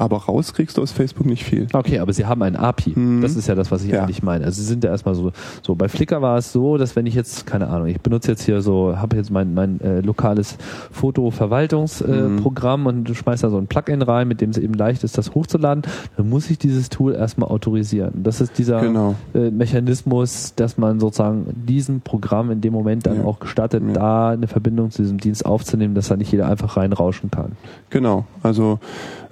aber 0.00 0.16
raus 0.24 0.52
kriegst 0.54 0.76
du 0.78 0.82
aus 0.82 0.92
Facebook 0.92 1.26
nicht 1.26 1.44
viel. 1.44 1.66
Okay, 1.72 1.98
aber 1.98 2.12
sie 2.12 2.26
haben 2.26 2.42
ein 2.42 2.56
API. 2.56 2.92
Mhm. 2.98 3.20
Das 3.20 3.36
ist 3.36 3.46
ja 3.48 3.54
das, 3.54 3.70
was 3.70 3.84
ich 3.84 3.90
Ja. 3.92 4.02
eigentlich 4.02 4.22
meine. 4.22 4.44
Also 4.44 4.60
sie 4.62 4.66
sind 4.66 4.82
ja 4.82 4.90
erstmal 4.90 5.14
so, 5.14 5.32
so. 5.62 5.74
Bei 5.74 5.88
Flickr 5.88 6.22
war 6.22 6.38
es 6.38 6.52
so, 6.52 6.76
dass 6.78 6.96
wenn 6.96 7.06
ich 7.06 7.14
jetzt, 7.14 7.46
keine 7.46 7.68
Ahnung, 7.68 7.86
ich 7.88 8.00
benutze 8.00 8.30
jetzt 8.30 8.42
hier 8.42 8.62
so, 8.62 8.96
habe 8.96 9.16
jetzt 9.16 9.30
mein, 9.30 9.54
mein 9.54 9.80
äh, 9.80 10.00
lokales 10.00 10.56
Fotoverwaltungsprogramm 10.90 12.80
äh, 12.80 12.82
Mhm. 12.82 12.86
Und 12.90 13.04
du 13.04 13.14
schmeißt 13.14 13.44
da 13.44 13.50
so 13.50 13.58
ein 13.58 13.66
Plugin 13.66 14.02
rein, 14.02 14.26
mit 14.28 14.40
dem 14.40 14.50
es 14.50 14.58
eben 14.58 14.74
leicht 14.74 15.04
ist, 15.04 15.18
das 15.18 15.34
hochzuladen, 15.34 15.82
dann 16.16 16.28
muss 16.28 16.50
ich 16.50 16.58
dieses 16.58 16.88
Tool 16.88 17.14
erstmal 17.14 17.48
autorisieren. 17.50 18.22
Das 18.22 18.40
ist 18.40 18.58
dieser 18.58 18.80
Genau. 18.80 19.14
äh, 19.34 19.50
Mechanismus, 19.50 20.54
dass 20.56 20.78
man 20.78 20.98
sozusagen 21.00 21.46
diesem 21.66 22.00
Programm 22.00 22.50
in 22.50 22.60
dem 22.60 22.72
Moment 22.72 23.06
dann 23.06 23.18
Ja. 23.18 23.24
auch 23.24 23.38
gestattet, 23.38 23.82
Ja. 23.86 23.92
da 23.92 24.28
eine 24.30 24.46
Verbindung 24.48 24.90
zu 24.90 25.02
diesem 25.02 25.18
Dienst 25.18 25.44
aufzunehmen, 25.46 25.94
dass 25.94 26.08
da 26.08 26.16
nicht 26.16 26.32
jeder 26.32 26.48
einfach 26.48 26.76
reinrauschen 26.76 27.30
kann. 27.30 27.52
Genau. 27.90 28.24
Also 28.42 28.78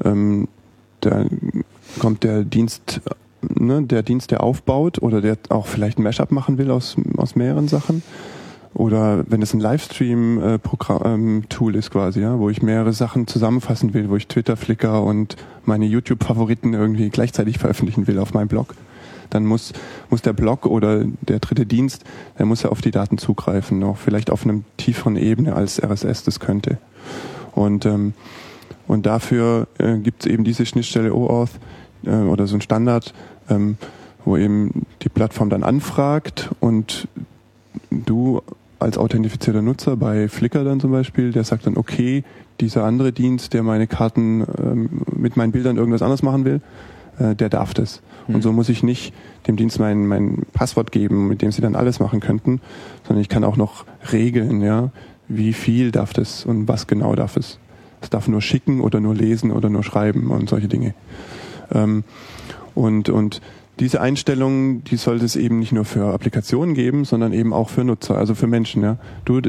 ähm, 0.05 0.49
da 1.01 1.25
kommt 1.99 2.25
der 2.25 2.45
Dienst, 2.45 3.01
ne, 3.43 3.83
der 3.83 4.03
Dienst, 4.03 4.31
der 4.31 4.43
aufbaut 4.43 5.01
oder 5.01 5.21
der 5.21 5.39
auch 5.49 5.67
vielleicht 5.67 5.99
ein 5.99 6.03
Mashup 6.03 6.31
machen 6.31 6.59
will 6.59 6.71
aus, 6.71 6.97
aus 7.17 7.37
mehreren 7.37 7.69
Sachen. 7.69 8.03
Oder 8.75 9.25
wenn 9.29 9.43
es 9.43 9.55
ein 9.55 9.61
Livestream-Tool 9.61 11.75
ist 11.75 11.91
quasi, 11.91 12.21
ja, 12.21 12.39
wo 12.39 12.51
ich 12.51 12.63
mehrere 12.63 12.93
Sachen 12.93 13.27
zusammenfassen 13.27 13.95
will, 13.95 14.11
wo 14.11 14.17
ich 14.17 14.29
Twitter, 14.29 14.57
Flickr 14.57 15.03
und 15.03 15.37
meine 15.65 15.87
YouTube-Favoriten 15.87 16.75
irgendwie 16.75 17.09
gleichzeitig 17.09 17.59
veröffentlichen 17.59 18.07
will 18.07 18.19
auf 18.19 18.35
meinem 18.35 18.49
Blog, 18.49 18.75
dann 19.31 19.47
muss, 19.47 19.73
muss 20.11 20.23
der 20.23 20.33
Blog 20.33 20.67
oder 20.67 21.05
der 21.23 21.41
dritte 21.41 21.67
Dienst, 21.67 22.05
der 22.39 22.47
muss 22.47 22.63
ja 22.63 22.71
auf 22.71 22.81
die 22.81 22.91
Daten 22.91 23.19
zugreifen, 23.19 23.83
auch 23.83 23.97
vielleicht 23.97 24.31
auf 24.31 24.45
einem 24.45 24.65
tieferen 24.77 25.17
Ebene 25.17 25.55
als 25.55 25.83
RSS 25.83 26.25
das 26.25 26.39
könnte. 26.39 26.79
Und, 27.55 27.87
ähm, 27.87 28.15
und 28.87 29.07
dafür 29.07 29.69
äh, 29.79 29.99
gibt 29.99 30.25
es 30.25 30.33
eben 30.33 30.45
diese 30.45 30.67
Schnittstelle 30.67 31.15
OAuth 31.15 31.51
äh, 32.05 32.11
oder 32.11 32.47
so 32.47 32.57
ein 32.57 32.61
Standard, 32.61 33.13
ähm, 33.49 33.77
wo 34.25 34.37
eben 34.37 34.87
die 35.03 35.09
Plattform 35.09 35.51
dann 35.51 35.63
anfragt 35.63 36.51
und 36.61 37.09
du 37.91 38.43
als 38.79 38.99
authentifizierter 38.99 39.63
Nutzer 39.63 39.97
bei 39.97 40.29
Flickr 40.29 40.65
dann 40.65 40.81
zum 40.81 40.93
Beispiel, 40.93 41.33
der 41.33 41.45
sagt 41.45 41.67
dann, 41.67 41.77
okay, 41.77 42.25
dieser 42.61 42.85
andere 42.85 43.13
Dienst, 43.13 43.53
der 43.53 43.63
meine 43.63 43.87
Karten 43.87 44.45
ähm, 44.59 45.03
mit 45.15 45.37
meinen 45.37 45.53
Bildern 45.53 45.77
irgendwas 45.77 46.03
anderes 46.03 46.23
machen 46.23 46.45
will, 46.45 46.61
äh, 47.19 47.35
der 47.35 47.49
darf 47.49 47.75
das. 47.75 48.03
Hm. 48.27 48.37
Und 48.37 48.43
so 48.43 48.53
muss 48.53 48.69
ich 48.69 48.83
nicht 48.83 49.13
dem 49.47 49.57
Dienst 49.57 49.81
mein, 49.81 50.07
mein 50.07 50.43
Passwort 50.53 50.93
geben, 50.93 51.29
mit 51.29 51.43
dem 51.43 51.53
sie 51.53 51.63
dann 51.63 51.75
alles 51.75 52.01
machen 52.01 52.21
könnten, 52.21 52.61
sondern 53.07 53.21
ich 53.21 53.29
kann 53.29 53.45
auch 53.45 53.57
noch 53.57 53.85
regeln, 54.13 54.61
ja, 54.63 54.91
wie 55.29 55.53
viel 55.53 55.91
darf 55.91 56.13
das 56.13 56.45
und 56.45 56.69
was 56.69 56.87
genau 56.87 57.15
darf 57.15 57.37
es. 57.37 57.59
Es 58.01 58.11
darf 58.11 58.29
nur 58.29 58.41
schicken 58.41 58.81
oder 58.81 59.01
nur 59.01 59.15
lesen 59.15 59.51
oder 59.51 59.71
nur 59.71 59.83
schreiben 59.83 60.31
und 60.31 60.49
solche 60.49 60.69
Dinge. 60.69 60.95
Ähm, 61.73 62.05
und, 62.75 63.09
und 63.09 63.41
diese 63.81 64.01
Einstellungen, 64.01 64.83
die 64.85 64.97
sollte 64.97 65.25
es 65.25 65.37
eben 65.37 65.59
nicht 65.59 65.73
nur 65.73 65.85
für 65.85 66.13
Applikationen 66.13 66.75
geben, 66.75 67.05
sondern 67.05 67.33
eben 67.33 67.53
auch 67.53 67.71
für 67.71 67.85
Nutzer, 67.85 68.17
also 68.17 68.35
für 68.35 68.47
Menschen. 68.47 68.83
Ja. 68.83 68.99
Du, 69.25 69.41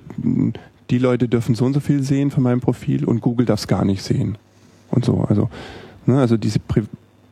die 0.89 0.97
Leute 0.97 1.27
dürfen 1.27 1.55
so 1.55 1.65
und 1.65 1.73
so 1.73 1.79
viel 1.79 2.03
sehen 2.03 2.31
von 2.31 2.43
meinem 2.43 2.61
Profil 2.61 3.05
und 3.05 3.21
Google 3.21 3.45
darf 3.45 3.59
es 3.59 3.67
gar 3.67 3.85
nicht 3.85 4.03
sehen. 4.03 4.37
Und 4.91 5.05
so. 5.05 5.25
Also, 5.27 5.49
ne, 6.05 6.19
also 6.19 6.37
diese 6.37 6.59
Pri 6.59 6.83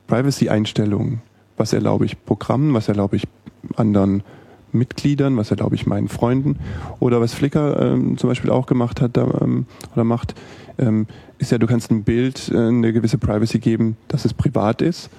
Privacy-Einstellungen, 0.07 1.21
was 1.57 1.73
erlaube 1.73 2.05
ich 2.05 2.23
Programmen, 2.23 2.73
was 2.73 2.87
erlaube 2.87 3.17
ich 3.17 3.27
anderen 3.75 4.23
Mitgliedern, 4.71 5.35
was 5.35 5.51
erlaube 5.51 5.75
ich 5.75 5.85
meinen 5.85 6.07
Freunden. 6.07 6.57
Oder 6.99 7.19
was 7.19 7.33
Flickr 7.33 7.79
ähm, 7.81 8.17
zum 8.17 8.29
Beispiel 8.29 8.49
auch 8.49 8.67
gemacht 8.67 9.01
hat 9.01 9.17
ähm, 9.17 9.65
oder 9.93 10.05
macht, 10.05 10.33
ähm, 10.77 11.07
ist 11.37 11.51
ja, 11.51 11.57
du 11.57 11.67
kannst 11.67 11.91
ein 11.91 12.03
Bild 12.03 12.49
äh, 12.53 12.57
eine 12.57 12.93
gewisse 12.93 13.17
Privacy 13.17 13.59
geben, 13.59 13.97
dass 14.07 14.25
es 14.25 14.33
privat 14.33 14.81
ist, 14.81 15.09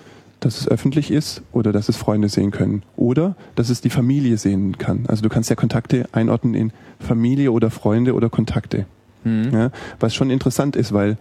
dass 0.41 0.61
es 0.61 0.69
öffentlich 0.69 1.11
ist 1.11 1.43
oder 1.53 1.73
dass 1.73 1.89
es 1.89 1.97
Freunde 1.97 2.29
sehen 2.29 2.51
können. 2.51 2.83
Oder 2.97 3.35
dass 3.55 3.71
es 3.71 3.81
die 3.81 3.91
Familie 3.91 4.37
sehen 4.37 4.79
kann. 4.79 5.05
Also 5.09 5.23
du 5.23 5.29
kannst 5.29 5.51
ja 5.51 5.57
Kontakte 5.57 6.09
einordnen 6.13 6.55
in 6.55 6.73
Familie 7.01 7.53
oder 7.53 7.71
Freunde 7.71 8.15
oder 8.15 8.31
Kontakte. 8.31 8.87
Mhm. 9.25 9.51
Ja, 9.53 9.71
was 9.99 10.15
schon 10.15 10.31
interessant 10.31 10.77
ist, 10.77 10.93
weil 10.93 11.19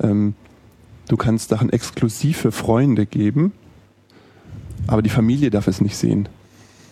ähm, 0.00 0.34
du 1.08 1.16
kannst 1.16 1.50
Sachen 1.50 1.70
exklusiv 1.70 2.38
für 2.38 2.52
Freunde 2.52 3.06
geben, 3.06 3.52
aber 4.86 5.02
die 5.02 5.10
Familie 5.10 5.50
darf 5.50 5.66
es 5.66 5.80
nicht 5.80 5.96
sehen. 5.96 6.28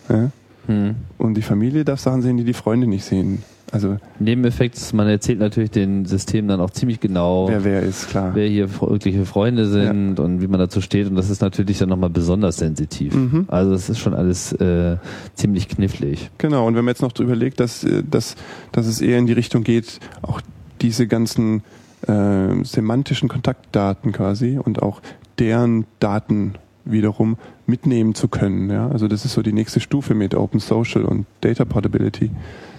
Ja? 0.09 0.31
Hm. 0.67 0.95
Und 1.17 1.35
die 1.35 1.41
Familie 1.41 1.85
darf 1.85 1.99
Sachen 1.99 2.21
sehen, 2.21 2.37
die 2.37 2.43
die 2.43 2.53
Freunde 2.53 2.87
nicht 2.87 3.05
sehen. 3.05 3.43
Also 3.71 3.97
Nebeneffekt 4.19 4.75
ist, 4.75 4.93
man 4.93 5.07
erzählt 5.07 5.39
natürlich 5.39 5.71
den 5.71 6.05
Systemen 6.05 6.49
dann 6.49 6.59
auch 6.59 6.71
ziemlich 6.71 6.99
genau, 6.99 7.47
wer 7.47 7.63
wer 7.63 7.81
ist, 7.81 8.09
klar. 8.09 8.31
wer 8.35 8.47
hier 8.47 8.69
wirkliche 8.81 9.25
Freunde 9.25 9.65
sind 9.65 10.17
ja. 10.17 10.23
und 10.25 10.41
wie 10.41 10.47
man 10.47 10.59
dazu 10.59 10.81
steht. 10.81 11.07
Und 11.07 11.15
das 11.15 11.29
ist 11.29 11.41
natürlich 11.41 11.79
dann 11.79 11.87
nochmal 11.87 12.09
besonders 12.09 12.57
sensitiv. 12.57 13.15
Mhm. 13.15 13.45
Also 13.47 13.71
das 13.71 13.89
ist 13.89 13.99
schon 13.99 14.13
alles 14.13 14.51
äh, 14.53 14.97
ziemlich 15.35 15.69
knifflig. 15.69 16.29
Genau, 16.37 16.67
und 16.67 16.75
wenn 16.75 16.83
man 16.83 16.91
jetzt 16.91 17.01
noch 17.01 17.17
überlegt, 17.17 17.61
dass, 17.61 17.85
äh, 17.85 18.03
dass, 18.03 18.35
dass 18.73 18.87
es 18.87 18.99
eher 18.99 19.17
in 19.17 19.25
die 19.25 19.33
Richtung 19.33 19.63
geht, 19.63 19.99
auch 20.21 20.41
diese 20.81 21.07
ganzen 21.07 21.63
äh, 22.07 22.63
semantischen 22.63 23.29
Kontaktdaten 23.29 24.11
quasi 24.11 24.59
und 24.61 24.81
auch 24.81 25.01
deren 25.39 25.85
Daten 25.99 26.55
wiederum 26.83 27.37
mitnehmen 27.71 28.13
zu 28.13 28.27
können. 28.27 28.69
Ja? 28.69 28.87
Also 28.89 29.07
das 29.07 29.25
ist 29.25 29.33
so 29.33 29.41
die 29.41 29.53
nächste 29.53 29.79
Stufe 29.79 30.13
mit 30.13 30.35
Open 30.35 30.59
Social 30.59 31.05
und 31.05 31.25
Data 31.41 31.65
Portability, 31.65 32.29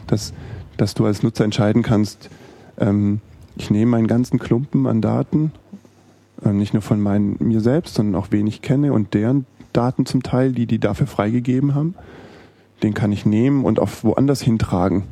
dass, 0.06 0.32
dass 0.76 0.94
du 0.94 1.04
als 1.06 1.24
Nutzer 1.24 1.44
entscheiden 1.44 1.82
kannst, 1.82 2.30
ähm, 2.78 3.20
ich 3.56 3.70
nehme 3.70 3.92
meinen 3.92 4.06
ganzen 4.06 4.38
Klumpen 4.38 4.86
an 4.86 5.00
Daten, 5.00 5.52
äh, 6.44 6.50
nicht 6.50 6.72
nur 6.72 6.82
von 6.82 7.00
meinen, 7.00 7.36
mir 7.40 7.60
selbst, 7.60 7.94
sondern 7.94 8.20
auch 8.20 8.28
wen 8.30 8.46
ich 8.46 8.62
kenne 8.62 8.92
und 8.92 9.14
deren 9.14 9.46
Daten 9.72 10.06
zum 10.06 10.22
Teil, 10.22 10.52
die 10.52 10.66
die 10.66 10.78
dafür 10.78 11.06
freigegeben 11.06 11.74
haben, 11.74 11.94
den 12.82 12.94
kann 12.94 13.12
ich 13.12 13.26
nehmen 13.26 13.64
und 13.64 13.78
auf 13.78 14.04
woanders 14.04 14.42
hintragen 14.42 15.04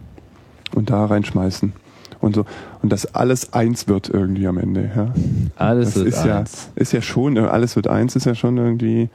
und 0.74 0.90
da 0.90 1.06
reinschmeißen 1.06 1.72
und 2.20 2.34
so 2.34 2.44
und 2.82 2.90
dass 2.92 3.14
alles 3.14 3.52
eins 3.52 3.88
wird 3.88 4.08
irgendwie 4.08 4.46
am 4.46 4.58
Ende. 4.58 4.90
Ja. 4.94 5.14
Alles 5.56 5.94
das 5.94 5.96
wird 5.96 6.08
ist 6.08 6.18
eins. 6.18 6.70
Ja, 6.74 6.82
ist 6.82 6.92
ja 6.92 7.02
schon, 7.02 7.38
alles 7.38 7.76
wird 7.76 7.88
eins, 7.88 8.16
ist 8.16 8.26
ja 8.26 8.34
schon 8.34 8.56
irgendwie, 8.58 9.08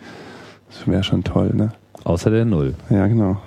das 0.77 0.87
wäre 0.87 1.03
schon 1.03 1.23
toll, 1.23 1.51
ne? 1.53 1.71
Außer 2.03 2.29
der 2.29 2.45
Null. 2.45 2.75
Ja, 2.89 3.07
genau. 3.07 3.37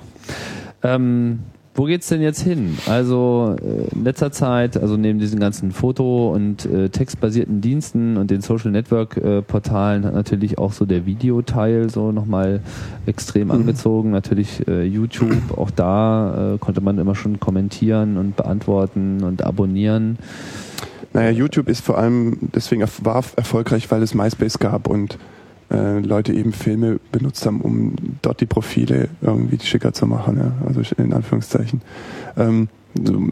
Ähm, 0.83 1.41
wo 1.79 1.85
geht's 1.85 2.09
denn 2.09 2.21
jetzt 2.21 2.43
hin? 2.43 2.77
Also 2.89 3.55
äh, 3.63 3.95
in 3.95 4.03
letzter 4.03 4.33
Zeit, 4.33 4.77
also 4.77 4.97
neben 4.97 5.21
diesen 5.21 5.39
ganzen 5.39 5.71
Foto- 5.71 6.33
und 6.33 6.65
äh, 6.67 6.89
textbasierten 6.89 7.61
Diensten 7.61 8.17
und 8.17 8.33
den 8.33 8.41
Social 8.41 8.73
Network 8.73 9.17
äh, 9.17 9.43
Portalen 9.43 10.05
hat 10.05 10.13
natürlich 10.13 10.59
auch 10.59 10.73
so 10.73 10.87
der 10.87 11.07
Videoteil 11.07 11.89
so 11.89 12.11
nochmal 12.11 12.63
extrem 13.07 13.47
mhm. 13.49 13.55
angezogen. 13.55 14.11
Natürlich 14.11 14.67
äh, 14.67 14.83
YouTube, 14.83 15.37
auch 15.57 15.71
da 15.71 16.55
äh, 16.55 16.59
konnte 16.59 16.81
man 16.81 16.99
immer 16.99 17.15
schon 17.15 17.39
kommentieren 17.39 18.17
und 18.17 18.35
beantworten 18.35 19.23
und 19.23 19.45
abonnieren. 19.45 20.19
Naja, 21.13 21.31
YouTube 21.31 21.69
ist 21.69 21.85
vor 21.85 21.97
allem 21.97 22.39
deswegen 22.55 22.85
war 23.03 23.23
erfolgreich, 23.37 23.89
weil 23.91 24.03
es 24.03 24.15
MySpace 24.15 24.59
gab 24.59 24.89
und 24.89 25.17
äh, 25.71 25.99
Leute 25.99 26.33
eben 26.33 26.53
Filme 26.53 26.99
benutzt 27.13 27.45
haben, 27.47 27.61
um 27.61 27.95
dort 28.23 28.41
die 28.41 28.47
Profile 28.47 29.09
irgendwie 29.21 29.59
schicker 29.61 29.93
zu 29.93 30.07
machen, 30.07 30.39
ja? 30.39 30.53
also 30.67 30.81
in 30.97 31.13
Anführungszeichen. 31.13 31.83
Ähm, 32.37 32.69
so, 32.95 33.29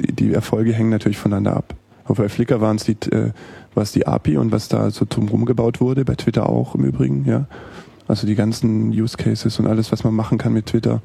die, 0.00 0.12
die, 0.12 0.32
Erfolge 0.32 0.72
hängen 0.72 0.90
natürlich 0.90 1.18
voneinander 1.18 1.56
ab. 1.56 1.74
Auf 2.06 2.16
bei 2.16 2.28
Flickr 2.28 2.60
waren 2.60 2.76
es 2.76 2.84
die, 2.84 2.96
äh, 3.10 3.32
was 3.74 3.92
die 3.92 4.06
API 4.06 4.38
und 4.38 4.52
was 4.52 4.68
da 4.68 4.90
so 4.90 5.04
drumherum 5.08 5.44
gebaut 5.44 5.80
wurde, 5.80 6.04
bei 6.04 6.14
Twitter 6.14 6.48
auch 6.48 6.74
im 6.74 6.84
Übrigen, 6.84 7.24
ja. 7.26 7.46
Also 8.08 8.26
die 8.26 8.36
ganzen 8.36 8.90
Use 8.90 9.16
Cases 9.16 9.58
und 9.58 9.66
alles, 9.66 9.90
was 9.90 10.04
man 10.04 10.14
machen 10.14 10.38
kann 10.38 10.52
mit 10.52 10.66
Twitter. 10.66 11.02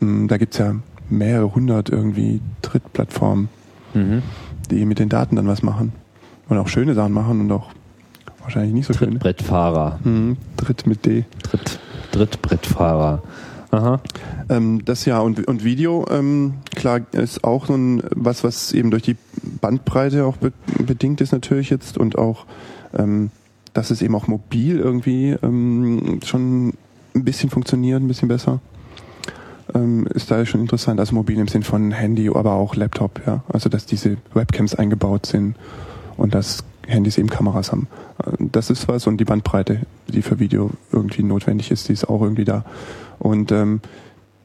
Ähm, 0.00 0.28
da 0.28 0.38
gibt's 0.38 0.58
ja 0.58 0.76
mehrere 1.10 1.54
hundert 1.54 1.90
irgendwie 1.90 2.40
Drittplattformen, 2.62 3.48
mhm. 3.92 4.22
die 4.70 4.84
mit 4.84 4.98
den 4.98 5.08
Daten 5.08 5.36
dann 5.36 5.48
was 5.48 5.62
machen. 5.62 5.92
Und 6.48 6.58
auch 6.58 6.68
schöne 6.68 6.94
Sachen 6.94 7.12
machen 7.12 7.40
und 7.40 7.52
auch 7.52 7.72
Wahrscheinlich 8.42 8.74
nicht 8.74 8.86
so 8.86 8.92
schön. 8.92 9.10
Trittbrettfahrer. 9.10 10.00
Mhm. 10.04 10.36
Dritt 10.56 10.86
mit 10.86 11.06
D. 11.06 11.24
Dritt, 11.42 11.78
Drittbrettfahrer. 12.12 13.22
Aha. 13.70 14.00
Ähm, 14.50 14.84
das 14.84 15.06
ja 15.06 15.20
und, 15.20 15.48
und 15.48 15.64
Video, 15.64 16.06
ähm, 16.10 16.54
klar, 16.74 17.00
ist 17.12 17.42
auch 17.42 17.66
so 17.66 17.74
ein 17.74 18.02
was, 18.14 18.44
was 18.44 18.72
eben 18.72 18.90
durch 18.90 19.02
die 19.02 19.16
Bandbreite 19.62 20.26
auch 20.26 20.36
be 20.36 20.52
bedingt 20.78 21.22
ist 21.22 21.32
natürlich 21.32 21.70
jetzt 21.70 21.96
und 21.96 22.18
auch, 22.18 22.44
ähm, 22.96 23.30
dass 23.72 23.90
es 23.90 24.02
eben 24.02 24.14
auch 24.14 24.26
mobil 24.26 24.78
irgendwie 24.78 25.36
ähm, 25.42 26.20
schon 26.22 26.74
ein 27.14 27.24
bisschen 27.24 27.48
funktioniert, 27.48 28.02
ein 28.02 28.08
bisschen 28.08 28.28
besser. 28.28 28.60
Ähm, 29.74 30.06
ist 30.08 30.30
da 30.30 30.44
schon 30.44 30.60
interessant. 30.60 31.00
Also 31.00 31.14
mobil 31.14 31.38
im 31.38 31.48
Sinn 31.48 31.62
von 31.62 31.92
Handy, 31.92 32.28
aber 32.28 32.52
auch 32.52 32.74
Laptop, 32.76 33.22
ja. 33.26 33.42
Also 33.48 33.70
dass 33.70 33.86
diese 33.86 34.18
Webcams 34.34 34.74
eingebaut 34.74 35.24
sind 35.24 35.56
und 36.18 36.34
dass 36.34 36.62
Handys 36.86 37.18
eben 37.18 37.30
Kameras 37.30 37.72
haben. 37.72 37.88
Das 38.38 38.70
ist 38.70 38.88
was 38.88 39.06
und 39.06 39.18
die 39.18 39.24
Bandbreite, 39.24 39.80
die 40.08 40.22
für 40.22 40.38
Video 40.38 40.70
irgendwie 40.90 41.22
notwendig 41.22 41.70
ist, 41.70 41.88
die 41.88 41.92
ist 41.92 42.08
auch 42.08 42.22
irgendwie 42.22 42.44
da. 42.44 42.64
Und 43.18 43.52
ähm, 43.52 43.80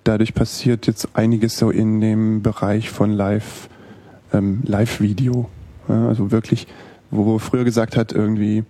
dadurch 0.04 0.34
passiert 0.34 0.88
jetzt 0.88 1.10
einiges 1.16 1.58
so 1.58 1.70
in 1.70 2.00
dem 2.02 2.42
Bereich 2.42 2.90
von 2.90 3.12
Live, 3.12 3.70
ähm, 4.34 4.62
Live-Video. 4.66 5.50
Ja, 5.90 6.08
also 6.08 6.32
wirklich, 6.32 6.68
wo, 7.12 7.26
wo 7.26 7.40
früher 7.40 7.64
gesagt 7.64 7.98
hat, 7.98 8.12
irgendwie 8.12 8.64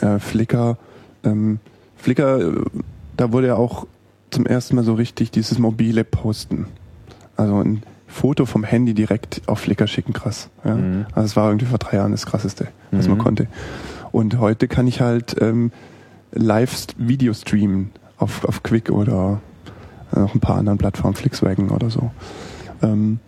äh, 0.00 0.18
Flickr, 0.18 0.76
ähm, 1.22 1.60
Flickr, 1.96 2.40
äh, 2.40 2.52
da 3.16 3.32
wurde 3.32 3.48
ja 3.48 3.56
auch 3.56 3.86
zum 4.30 4.46
ersten 4.46 4.76
Mal 4.76 4.84
so 4.84 4.94
richtig 4.94 5.30
dieses 5.30 5.58
mobile 5.58 6.04
Posten. 6.04 6.66
Also 7.36 7.56
ein 7.58 7.82
Foto 8.14 8.46
vom 8.46 8.62
Handy 8.62 8.94
direkt 8.94 9.42
auf 9.46 9.58
Flickr 9.58 9.88
schicken, 9.88 10.12
krass. 10.12 10.48
Ja? 10.64 10.76
Mhm. 10.76 11.06
Also 11.12 11.26
es 11.26 11.36
war 11.36 11.48
irgendwie 11.48 11.66
vor 11.66 11.78
drei 11.78 11.96
Jahren 11.96 12.12
das 12.12 12.26
krasseste, 12.26 12.68
was 12.92 13.06
mhm. 13.06 13.14
man 13.14 13.18
konnte. 13.18 13.48
Und 14.12 14.38
heute 14.38 14.68
kann 14.68 14.86
ich 14.86 15.00
halt 15.00 15.36
ähm, 15.40 15.72
live 16.32 16.86
Video 16.96 17.34
streamen 17.34 17.90
auf, 18.16 18.44
auf 18.44 18.62
Quick 18.62 18.90
oder 18.90 19.40
noch 20.14 20.32
ein 20.32 20.40
paar 20.40 20.56
anderen 20.56 20.78
Plattformen, 20.78 21.16
Flixwagon 21.16 21.70
oder 21.70 21.90
so. 21.90 22.12
Ähm, 22.82 23.18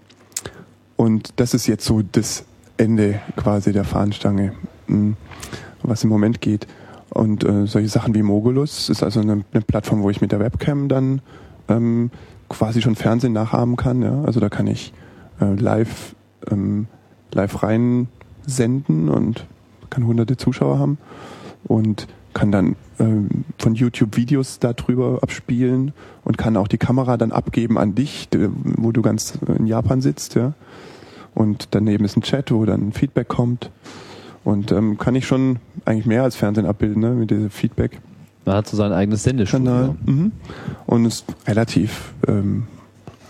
und 0.94 1.30
das 1.36 1.52
ist 1.52 1.66
jetzt 1.66 1.84
so 1.84 2.02
das 2.02 2.44
Ende 2.76 3.20
quasi 3.34 3.72
der 3.72 3.84
Fahnenstange, 3.84 4.52
hm, 4.86 5.16
was 5.82 6.04
im 6.04 6.10
Moment 6.10 6.40
geht. 6.40 6.68
Und 7.10 7.42
äh, 7.42 7.66
solche 7.66 7.88
Sachen 7.88 8.14
wie 8.14 8.22
Mogulus 8.22 8.88
ist 8.88 9.02
also 9.02 9.20
eine, 9.20 9.44
eine 9.52 9.62
Plattform, 9.62 10.02
wo 10.02 10.10
ich 10.10 10.20
mit 10.20 10.30
der 10.30 10.38
Webcam 10.38 10.88
dann 10.88 11.22
ähm, 11.68 12.10
quasi 12.48 12.82
schon 12.82 12.94
Fernsehen 12.94 13.32
nachahmen 13.32 13.76
kann. 13.76 14.02
Ja? 14.02 14.22
Also 14.24 14.40
da 14.40 14.48
kann 14.48 14.66
ich 14.66 14.92
äh, 15.40 15.54
live, 15.54 16.14
ähm, 16.50 16.86
live 17.32 17.62
rein 17.62 18.08
senden 18.46 19.08
und 19.08 19.46
kann 19.90 20.06
hunderte 20.06 20.36
Zuschauer 20.36 20.78
haben 20.78 20.98
und 21.64 22.06
kann 22.34 22.52
dann 22.52 22.76
ähm, 22.98 23.28
von 23.58 23.74
YouTube 23.74 24.16
Videos 24.16 24.58
darüber 24.58 25.20
abspielen 25.22 25.92
und 26.24 26.36
kann 26.38 26.56
auch 26.56 26.68
die 26.68 26.78
Kamera 26.78 27.16
dann 27.16 27.32
abgeben 27.32 27.78
an 27.78 27.94
dich, 27.94 28.28
wo 28.62 28.92
du 28.92 29.02
ganz 29.02 29.38
in 29.56 29.66
Japan 29.66 30.00
sitzt, 30.00 30.34
ja. 30.34 30.52
Und 31.34 31.68
daneben 31.72 32.04
ist 32.06 32.16
ein 32.16 32.22
Chat, 32.22 32.50
wo 32.50 32.64
dann 32.64 32.92
Feedback 32.92 33.28
kommt. 33.28 33.70
Und 34.42 34.72
ähm, 34.72 34.96
kann 34.96 35.14
ich 35.14 35.26
schon 35.26 35.58
eigentlich 35.84 36.06
mehr 36.06 36.22
als 36.22 36.34
Fernsehen 36.34 36.66
abbilden, 36.66 37.02
ne, 37.02 37.10
mit 37.10 37.30
diesem 37.30 37.50
Feedback. 37.50 38.00
Man 38.46 38.56
hat 38.56 38.68
so 38.68 38.76
sein 38.76 38.92
eigenes 38.92 39.22
Sendestudio. 39.24 39.96
Mhm. 40.06 40.32
Und 40.86 41.04
ist 41.04 41.24
relativ 41.46 42.14
ähm, 42.26 42.68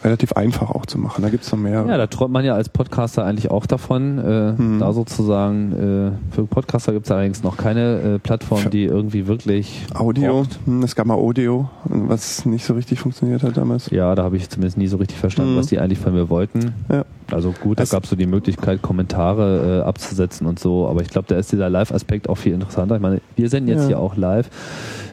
relativ 0.06 0.32
einfach 0.32 0.70
auch 0.70 0.86
zu 0.86 0.98
machen. 0.98 1.22
Da 1.22 1.30
gibt's 1.30 1.51
noch 1.51 1.59
mehr. 1.59 1.84
Ja, 1.86 1.97
da 1.97 2.06
träumt 2.06 2.32
man 2.32 2.44
ja 2.44 2.55
als 2.55 2.68
Podcaster 2.68 3.24
eigentlich 3.24 3.51
auch 3.51 3.66
davon. 3.66 4.18
Äh, 4.18 4.56
hm. 4.56 4.78
Da 4.78 4.93
sozusagen, 4.93 5.72
äh, 5.72 6.34
für 6.34 6.44
Podcaster 6.44 6.93
gibt's 6.93 7.10
allerdings 7.10 7.43
noch 7.43 7.56
keine 7.56 8.01
äh, 8.01 8.18
Plattform, 8.18 8.70
die 8.70 8.84
irgendwie 8.84 9.26
wirklich. 9.26 9.84
Audio, 9.94 10.44
hm, 10.64 10.82
es 10.82 10.94
gab 10.94 11.06
mal 11.06 11.14
Audio, 11.14 11.68
was 11.84 12.47
nicht 12.47 12.64
so 12.64 12.74
richtig 12.74 13.01
funktioniert 13.01 13.43
hat 13.43 13.56
damals. 13.56 13.90
Ja, 13.90 14.14
da 14.14 14.22
habe 14.22 14.36
ich 14.36 14.48
zumindest 14.48 14.78
nie 14.78 14.86
so 14.86 14.97
richtig 14.97 15.18
verstanden, 15.18 15.52
hm. 15.52 15.59
was 15.59 15.66
die 15.66 15.78
eigentlich 15.78 15.98
von 15.98 16.14
mir 16.14 16.30
wollten. 16.30 16.72
Ja. 16.90 17.05
Also 17.32 17.52
gut, 17.52 17.80
da 17.80 17.84
gab 17.84 18.05
es 18.05 18.10
so 18.10 18.16
die 18.16 18.26
Möglichkeit, 18.26 18.82
Kommentare 18.82 19.80
äh, 19.80 19.88
abzusetzen 19.88 20.47
und 20.47 20.60
so, 20.60 20.86
aber 20.86 21.02
ich 21.02 21.09
glaube, 21.09 21.26
da 21.28 21.36
ist 21.36 21.51
dieser 21.51 21.68
Live-Aspekt 21.68 22.28
auch 22.28 22.36
viel 22.36 22.55
interessanter. 22.55 22.97
Ich 22.97 23.02
meine, 23.02 23.20
wir 23.34 23.48
senden 23.48 23.68
jetzt 23.68 23.82
ja. 23.82 23.88
hier 23.88 23.98
auch 23.98 24.16
live. 24.16 24.48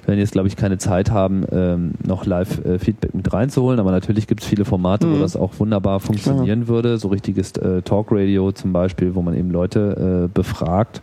Wir 0.03 0.09
werden 0.09 0.19
jetzt, 0.19 0.34
glaube 0.34 0.49
ich, 0.49 0.57
keine 0.57 0.77
Zeit 0.77 1.11
haben, 1.11 1.45
ähm, 1.51 1.91
noch 2.05 2.25
Live-Feedback 2.25 3.13
mit 3.13 3.31
reinzuholen, 3.31 3.80
aber 3.80 3.91
natürlich 3.91 4.27
gibt 4.27 4.41
es 4.41 4.47
viele 4.47 4.65
Formate, 4.65 5.07
mhm. 5.07 5.15
wo 5.15 5.19
das 5.19 5.38
auch 5.38 5.59
wunderbar 5.59 6.01
funktionieren 6.01 6.65
Klar. 6.65 6.75
würde. 6.75 6.97
So 6.97 7.07
richtiges 7.07 7.53
äh, 7.53 7.81
Talk-Radio 7.81 8.51
zum 8.51 8.73
Beispiel, 8.73 9.15
wo 9.15 9.21
man 9.21 9.34
eben 9.34 9.49
Leute 9.49 10.25
äh, 10.25 10.27
befragt. 10.34 11.01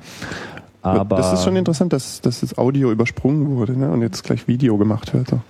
Aber 0.83 1.17
das 1.17 1.33
ist 1.33 1.45
schon 1.45 1.57
interessant, 1.57 1.93
dass, 1.93 2.21
dass 2.21 2.41
das 2.41 2.57
Audio 2.57 2.91
übersprungen 2.91 3.57
wurde 3.57 3.79
ne? 3.79 3.91
und 3.91 4.03
jetzt 4.03 4.23
gleich 4.25 4.49
Video 4.49 4.79
gemacht 4.79 5.13
wird. 5.13 5.29
So. 5.29 5.41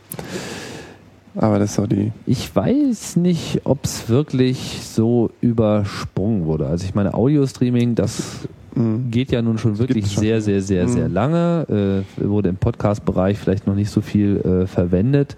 Aber 1.37 1.59
das 1.59 1.71
ist 1.71 1.77
so 1.77 1.87
die. 1.87 2.13
Ich 2.27 2.55
weiß 2.55 3.17
nicht, 3.17 3.63
ob 3.65 3.85
es 3.85 4.09
wirklich 4.09 4.81
so 4.83 5.31
übersprungen 5.41 6.47
wurde. 6.47 6.67
Also 6.67 6.85
ich 6.85 6.95
meine, 6.95 7.15
Audio-Streaming, 7.15 7.95
das 7.95 8.49
mhm. 8.75 9.11
geht 9.11 9.33
ja 9.33 9.43
nun 9.43 9.59
schon 9.59 9.79
wirklich 9.79 10.13
schon. 10.13 10.23
sehr, 10.23 10.41
sehr, 10.41 10.63
sehr, 10.63 10.87
mhm. 10.87 10.93
sehr 10.93 11.09
lange. 11.09 12.05
Äh, 12.19 12.25
wurde 12.29 12.49
im 12.49 12.57
Podcast-Bereich 12.57 13.39
vielleicht 13.39 13.67
noch 13.67 13.75
nicht 13.75 13.91
so 13.91 14.01
viel 14.01 14.39
äh, 14.39 14.67
verwendet 14.67 15.37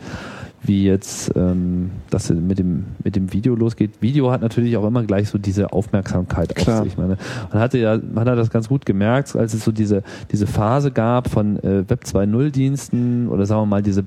wie 0.65 0.85
jetzt 0.85 1.33
ähm, 1.35 1.91
das 2.11 2.31
mit 2.31 2.59
dem 2.59 2.85
mit 3.03 3.17
dem 3.17 3.33
Video 3.33 3.55
losgeht. 3.55 4.01
Video 4.01 4.31
hat 4.31 4.43
natürlich 4.43 4.77
auch 4.77 4.87
immer 4.87 5.03
gleich 5.03 5.29
so 5.29 5.39
diese 5.39 5.73
Aufmerksamkeit 5.73 6.55
Klar. 6.55 6.81
auf 6.81 6.85
sich. 6.85 6.97
Man, 6.97 7.17
man 7.53 7.61
hatte 7.61 7.79
ja, 7.79 7.99
man 7.99 8.29
hat 8.29 8.39
das 8.39 8.51
ganz 8.51 8.69
gut 8.69 8.87
gemerkt, 8.87 9.35
als 9.35 9.55
es 9.55 9.65
so 9.65 9.73
diese 9.73 10.03
diese 10.31 10.47
Phase 10.47 10.93
gab 10.93 11.29
von 11.29 11.59
äh, 11.59 11.89
Web 11.89 12.05
2.0 12.05 12.51
Diensten 12.51 13.29
oder 13.29 13.45
sagen 13.47 13.63
wir 13.63 13.67
mal 13.67 13.83
diese 13.83 14.05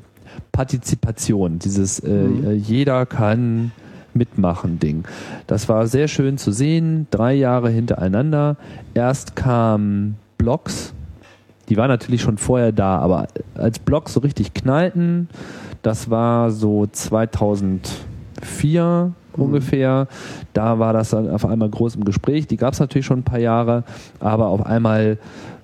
Partizipation, 0.51 1.59
dieses 1.59 1.99
äh, 1.99 2.09
mhm. 2.09 2.53
jeder 2.55 3.05
kann 3.05 3.71
mitmachen 4.15 4.79
Ding. 4.79 5.03
Das 5.47 5.67
war 5.69 5.87
sehr 5.87 6.07
schön 6.07 6.37
zu 6.37 6.51
sehen, 6.51 7.07
drei 7.11 7.33
Jahre 7.33 7.69
hintereinander. 7.69 8.57
Erst 8.93 9.35
kam 9.35 10.15
Blogs, 10.37 10.93
die 11.69 11.77
waren 11.77 11.89
natürlich 11.89 12.21
schon 12.21 12.37
vorher 12.37 12.71
da, 12.71 12.99
aber 12.99 13.27
als 13.55 13.79
Blogs 13.79 14.13
so 14.13 14.19
richtig 14.19 14.53
knallten, 14.53 15.29
das 15.81 16.09
war 16.09 16.51
so 16.51 16.85
2004 16.85 19.13
mhm. 19.35 19.43
ungefähr. 19.43 20.07
Da 20.53 20.79
war 20.79 20.93
das 20.93 21.09
dann 21.09 21.29
auf 21.29 21.45
einmal 21.45 21.69
groß 21.69 21.95
im 21.95 22.05
Gespräch. 22.05 22.47
Die 22.47 22.57
gab 22.57 22.73
es 22.73 22.79
natürlich 22.79 23.05
schon 23.05 23.19
ein 23.19 23.23
paar 23.23 23.39
Jahre, 23.39 23.83
aber 24.19 24.47
auf 24.47 24.65
einmal 24.65 25.17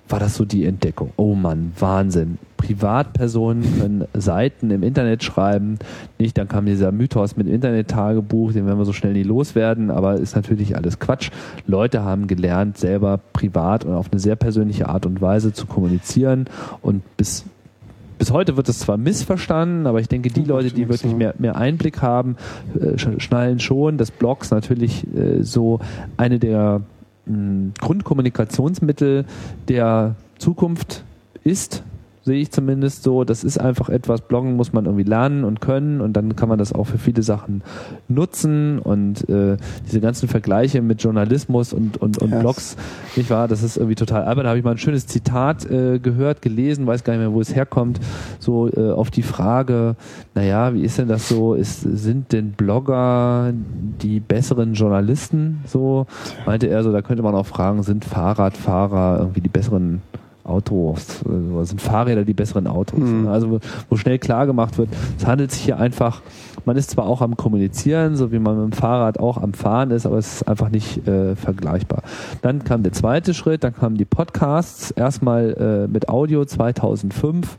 war 0.08 0.20
das 0.20 0.34
so 0.34 0.44
die 0.44 0.66
Entdeckung. 0.66 1.12
Oh 1.16 1.34
Mann, 1.34 1.72
Wahnsinn. 1.78 2.38
Privatpersonen 2.56 3.64
können 3.78 4.04
Seiten 4.14 4.70
im 4.70 4.82
Internet 4.84 5.24
schreiben. 5.24 5.78
Nicht, 6.18 6.38
dann 6.38 6.46
kam 6.46 6.66
dieser 6.66 6.92
Mythos 6.92 7.36
mit 7.36 7.48
Internet-Tagebuch, 7.48 8.52
den 8.52 8.66
werden 8.66 8.78
wir 8.78 8.84
so 8.84 8.92
schnell 8.92 9.14
nie 9.14 9.24
loswerden, 9.24 9.90
aber 9.90 10.14
ist 10.14 10.36
natürlich 10.36 10.76
alles 10.76 11.00
Quatsch. 11.00 11.30
Leute 11.66 12.04
haben 12.04 12.28
gelernt, 12.28 12.78
selber 12.78 13.18
privat 13.32 13.84
und 13.84 13.94
auf 13.94 14.12
eine 14.12 14.20
sehr 14.20 14.36
persönliche 14.36 14.88
Art 14.88 15.06
und 15.06 15.20
Weise 15.20 15.52
zu 15.52 15.66
kommunizieren 15.66 16.46
und 16.82 17.02
bis 17.16 17.44
bis 18.22 18.30
heute 18.30 18.56
wird 18.56 18.68
es 18.68 18.78
zwar 18.78 18.98
missverstanden, 18.98 19.88
aber 19.88 19.98
ich 19.98 20.06
denke, 20.06 20.30
die 20.30 20.44
Leute, 20.44 20.70
die 20.70 20.88
wirklich 20.88 21.12
mehr, 21.12 21.34
mehr 21.38 21.56
Einblick 21.56 22.02
haben, 22.02 22.36
äh, 22.80 22.96
schnallen 22.96 23.58
schon, 23.58 23.98
dass 23.98 24.12
Blogs 24.12 24.52
natürlich 24.52 25.04
äh, 25.12 25.42
so 25.42 25.80
eine 26.16 26.38
der 26.38 26.82
Grundkommunikationsmittel 27.26 29.24
der 29.68 30.16
Zukunft 30.38 31.04
ist 31.44 31.82
sehe 32.24 32.40
ich 32.40 32.50
zumindest 32.50 33.02
so. 33.02 33.24
Das 33.24 33.44
ist 33.44 33.58
einfach 33.58 33.88
etwas, 33.88 34.20
Bloggen 34.22 34.56
muss 34.56 34.72
man 34.72 34.86
irgendwie 34.86 35.04
lernen 35.04 35.44
und 35.44 35.60
können 35.60 36.00
und 36.00 36.12
dann 36.14 36.36
kann 36.36 36.48
man 36.48 36.58
das 36.58 36.72
auch 36.72 36.84
für 36.84 36.98
viele 36.98 37.22
Sachen 37.22 37.62
nutzen 38.08 38.78
und 38.78 39.28
äh, 39.28 39.56
diese 39.86 40.00
ganzen 40.00 40.28
Vergleiche 40.28 40.82
mit 40.82 41.02
Journalismus 41.02 41.72
und, 41.72 41.96
und, 41.96 42.18
und 42.18 42.30
yes. 42.30 42.40
Blogs, 42.40 42.76
nicht 43.16 43.30
wahr, 43.30 43.48
das 43.48 43.62
ist 43.62 43.76
irgendwie 43.76 43.94
total 43.94 44.24
albern. 44.24 44.44
Da 44.44 44.50
habe 44.50 44.58
ich 44.58 44.64
mal 44.64 44.72
ein 44.72 44.78
schönes 44.78 45.06
Zitat 45.06 45.68
äh, 45.70 45.98
gehört, 45.98 46.42
gelesen, 46.42 46.86
weiß 46.86 47.04
gar 47.04 47.14
nicht 47.14 47.20
mehr, 47.20 47.32
wo 47.32 47.40
es 47.40 47.54
herkommt, 47.54 48.00
so 48.38 48.68
äh, 48.68 48.90
auf 48.90 49.10
die 49.10 49.22
Frage, 49.22 49.96
naja, 50.34 50.74
wie 50.74 50.82
ist 50.82 50.98
denn 50.98 51.08
das 51.08 51.28
so, 51.28 51.54
ist, 51.54 51.80
sind 51.80 52.32
denn 52.32 52.52
Blogger 52.52 53.52
die 54.02 54.20
besseren 54.20 54.74
Journalisten? 54.74 55.60
So 55.66 56.06
meinte 56.46 56.68
er 56.68 56.82
so, 56.82 56.92
da 56.92 57.02
könnte 57.02 57.22
man 57.22 57.34
auch 57.34 57.46
fragen, 57.46 57.82
sind 57.82 58.04
Fahrradfahrer 58.04 59.18
irgendwie 59.18 59.40
die 59.40 59.48
besseren 59.48 60.02
Autos, 60.52 61.20
also 61.28 61.64
sind 61.64 61.80
Fahrräder 61.80 62.24
die 62.24 62.34
besseren 62.34 62.66
Autos. 62.66 63.00
Mhm. 63.00 63.28
Also 63.28 63.60
wo 63.88 63.96
schnell 63.96 64.18
klar 64.18 64.46
gemacht 64.46 64.78
wird, 64.78 64.90
es 65.18 65.26
handelt 65.26 65.50
sich 65.50 65.62
hier 65.62 65.78
einfach, 65.78 66.20
man 66.64 66.76
ist 66.76 66.90
zwar 66.90 67.06
auch 67.06 67.22
am 67.22 67.36
Kommunizieren, 67.36 68.16
so 68.16 68.30
wie 68.32 68.38
man 68.38 68.62
mit 68.62 68.72
dem 68.72 68.76
Fahrrad 68.78 69.18
auch 69.18 69.38
am 69.38 69.54
Fahren 69.54 69.90
ist, 69.90 70.06
aber 70.06 70.18
es 70.18 70.36
ist 70.36 70.48
einfach 70.48 70.68
nicht 70.68 71.06
äh, 71.08 71.34
vergleichbar. 71.34 72.02
Dann 72.42 72.64
kam 72.64 72.82
der 72.82 72.92
zweite 72.92 73.34
Schritt, 73.34 73.64
dann 73.64 73.74
kamen 73.74 73.96
die 73.96 74.04
Podcasts, 74.04 74.90
erstmal 74.90 75.86
äh, 75.86 75.92
mit 75.92 76.08
Audio 76.08 76.44
2005 76.44 77.58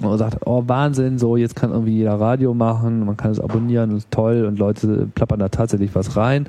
und 0.00 0.08
man 0.08 0.18
sagt, 0.18 0.38
oh 0.46 0.64
Wahnsinn, 0.66 1.18
so 1.18 1.36
jetzt 1.36 1.54
kann 1.54 1.70
irgendwie 1.70 1.96
jeder 1.98 2.14
Radio 2.14 2.54
machen, 2.54 3.04
man 3.04 3.16
kann 3.16 3.30
es 3.30 3.38
abonnieren, 3.38 3.96
ist 3.96 4.10
toll 4.10 4.46
und 4.46 4.58
Leute 4.58 5.08
plappern 5.14 5.38
da 5.38 5.48
tatsächlich 5.48 5.94
was 5.94 6.16
rein. 6.16 6.46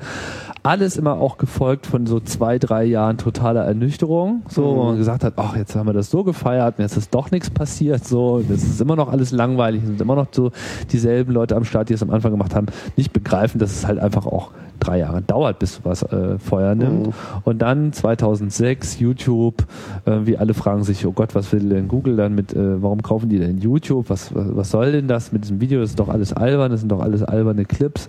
Alles 0.66 0.96
immer 0.96 1.20
auch 1.20 1.36
gefolgt 1.36 1.86
von 1.86 2.06
so 2.06 2.20
zwei, 2.20 2.58
drei 2.58 2.84
Jahren 2.84 3.18
totaler 3.18 3.64
Ernüchterung, 3.64 4.42
so 4.48 4.62
mhm. 4.62 4.76
wo 4.76 4.84
man 4.84 4.96
gesagt 4.96 5.22
hat, 5.22 5.34
ach 5.36 5.54
jetzt 5.56 5.76
haben 5.76 5.86
wir 5.86 5.92
das 5.92 6.10
so 6.10 6.24
gefeiert, 6.24 6.78
jetzt 6.78 6.96
ist 6.96 7.14
doch 7.14 7.30
nichts 7.30 7.50
passiert, 7.50 8.04
so 8.04 8.42
das 8.48 8.62
ist 8.62 8.80
immer 8.80 8.96
noch 8.96 9.10
alles 9.12 9.30
langweilig, 9.30 9.82
sind 9.84 10.00
immer 10.00 10.16
noch 10.16 10.28
so 10.32 10.52
dieselben 10.90 11.34
Leute 11.34 11.54
am 11.54 11.64
Start, 11.64 11.90
die 11.90 11.92
es 11.92 12.02
am 12.02 12.08
Anfang 12.08 12.30
gemacht 12.30 12.54
haben, 12.54 12.66
nicht 12.96 13.12
begreifen, 13.12 13.58
dass 13.58 13.72
es 13.72 13.86
halt 13.86 13.98
einfach 13.98 14.24
auch 14.24 14.52
drei 14.80 14.98
Jahre 14.98 15.20
dauert, 15.22 15.58
bis 15.58 15.80
was 15.84 16.02
äh, 16.02 16.38
Feuer 16.38 16.74
nimmt. 16.74 17.08
Mhm. 17.08 17.12
Und 17.44 17.60
dann 17.60 17.92
2006 17.92 19.00
YouTube, 19.00 19.66
äh, 20.06 20.20
wie 20.24 20.38
alle 20.38 20.54
fragen 20.54 20.82
sich, 20.82 21.06
oh 21.06 21.12
Gott, 21.12 21.34
was 21.34 21.52
will 21.52 21.68
denn 21.68 21.88
Google 21.88 22.16
dann 22.16 22.34
mit, 22.34 22.54
äh, 22.54 22.82
warum 22.82 23.02
kaufen 23.02 23.28
die 23.28 23.38
denn 23.38 23.58
YouTube? 23.58 24.08
Was, 24.08 24.34
was, 24.34 24.56
was 24.56 24.70
soll 24.70 24.92
denn 24.92 25.08
das 25.08 25.30
mit 25.32 25.44
diesem 25.44 25.60
Video? 25.60 25.80
Das 25.80 25.90
ist 25.90 26.00
doch 26.00 26.08
alles 26.08 26.32
albern, 26.32 26.70
das 26.70 26.80
sind 26.80 26.90
doch 26.90 27.00
alles 27.00 27.22
alberne 27.22 27.64
Clips. 27.64 28.08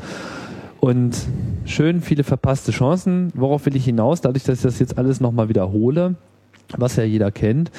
Und 0.86 1.18
schön 1.66 2.00
viele 2.00 2.24
verpasste 2.24 2.72
Chancen. 2.72 3.32
Worauf 3.34 3.66
will 3.66 3.76
ich 3.76 3.86
hinaus? 3.86 4.22
Dadurch, 4.22 4.44
dass 4.44 4.58
ich 4.58 4.62
das 4.62 4.78
jetzt 4.78 5.00
alles 5.00 5.20
nochmal 5.20 5.50
wiederhole, 5.50 6.14
was 6.78 6.96
ja 6.96 7.04
jeder 7.04 7.32
kennt, 7.32 7.72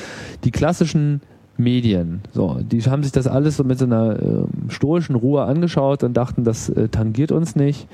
die 0.42 0.50
klassischen 0.50 1.20
Medien. 1.56 2.22
So, 2.34 2.58
die 2.60 2.82
haben 2.82 3.04
sich 3.04 3.12
das 3.12 3.28
alles 3.28 3.58
so 3.58 3.62
mit 3.62 3.78
so 3.78 3.84
einer 3.84 4.20
äh, 4.20 4.46
stoischen 4.70 5.14
Ruhe 5.14 5.44
angeschaut 5.44 6.02
und 6.02 6.16
dachten, 6.16 6.42
das 6.42 6.68
äh, 6.68 6.88
tangiert 6.88 7.30
uns 7.30 7.54
nicht. 7.54 7.86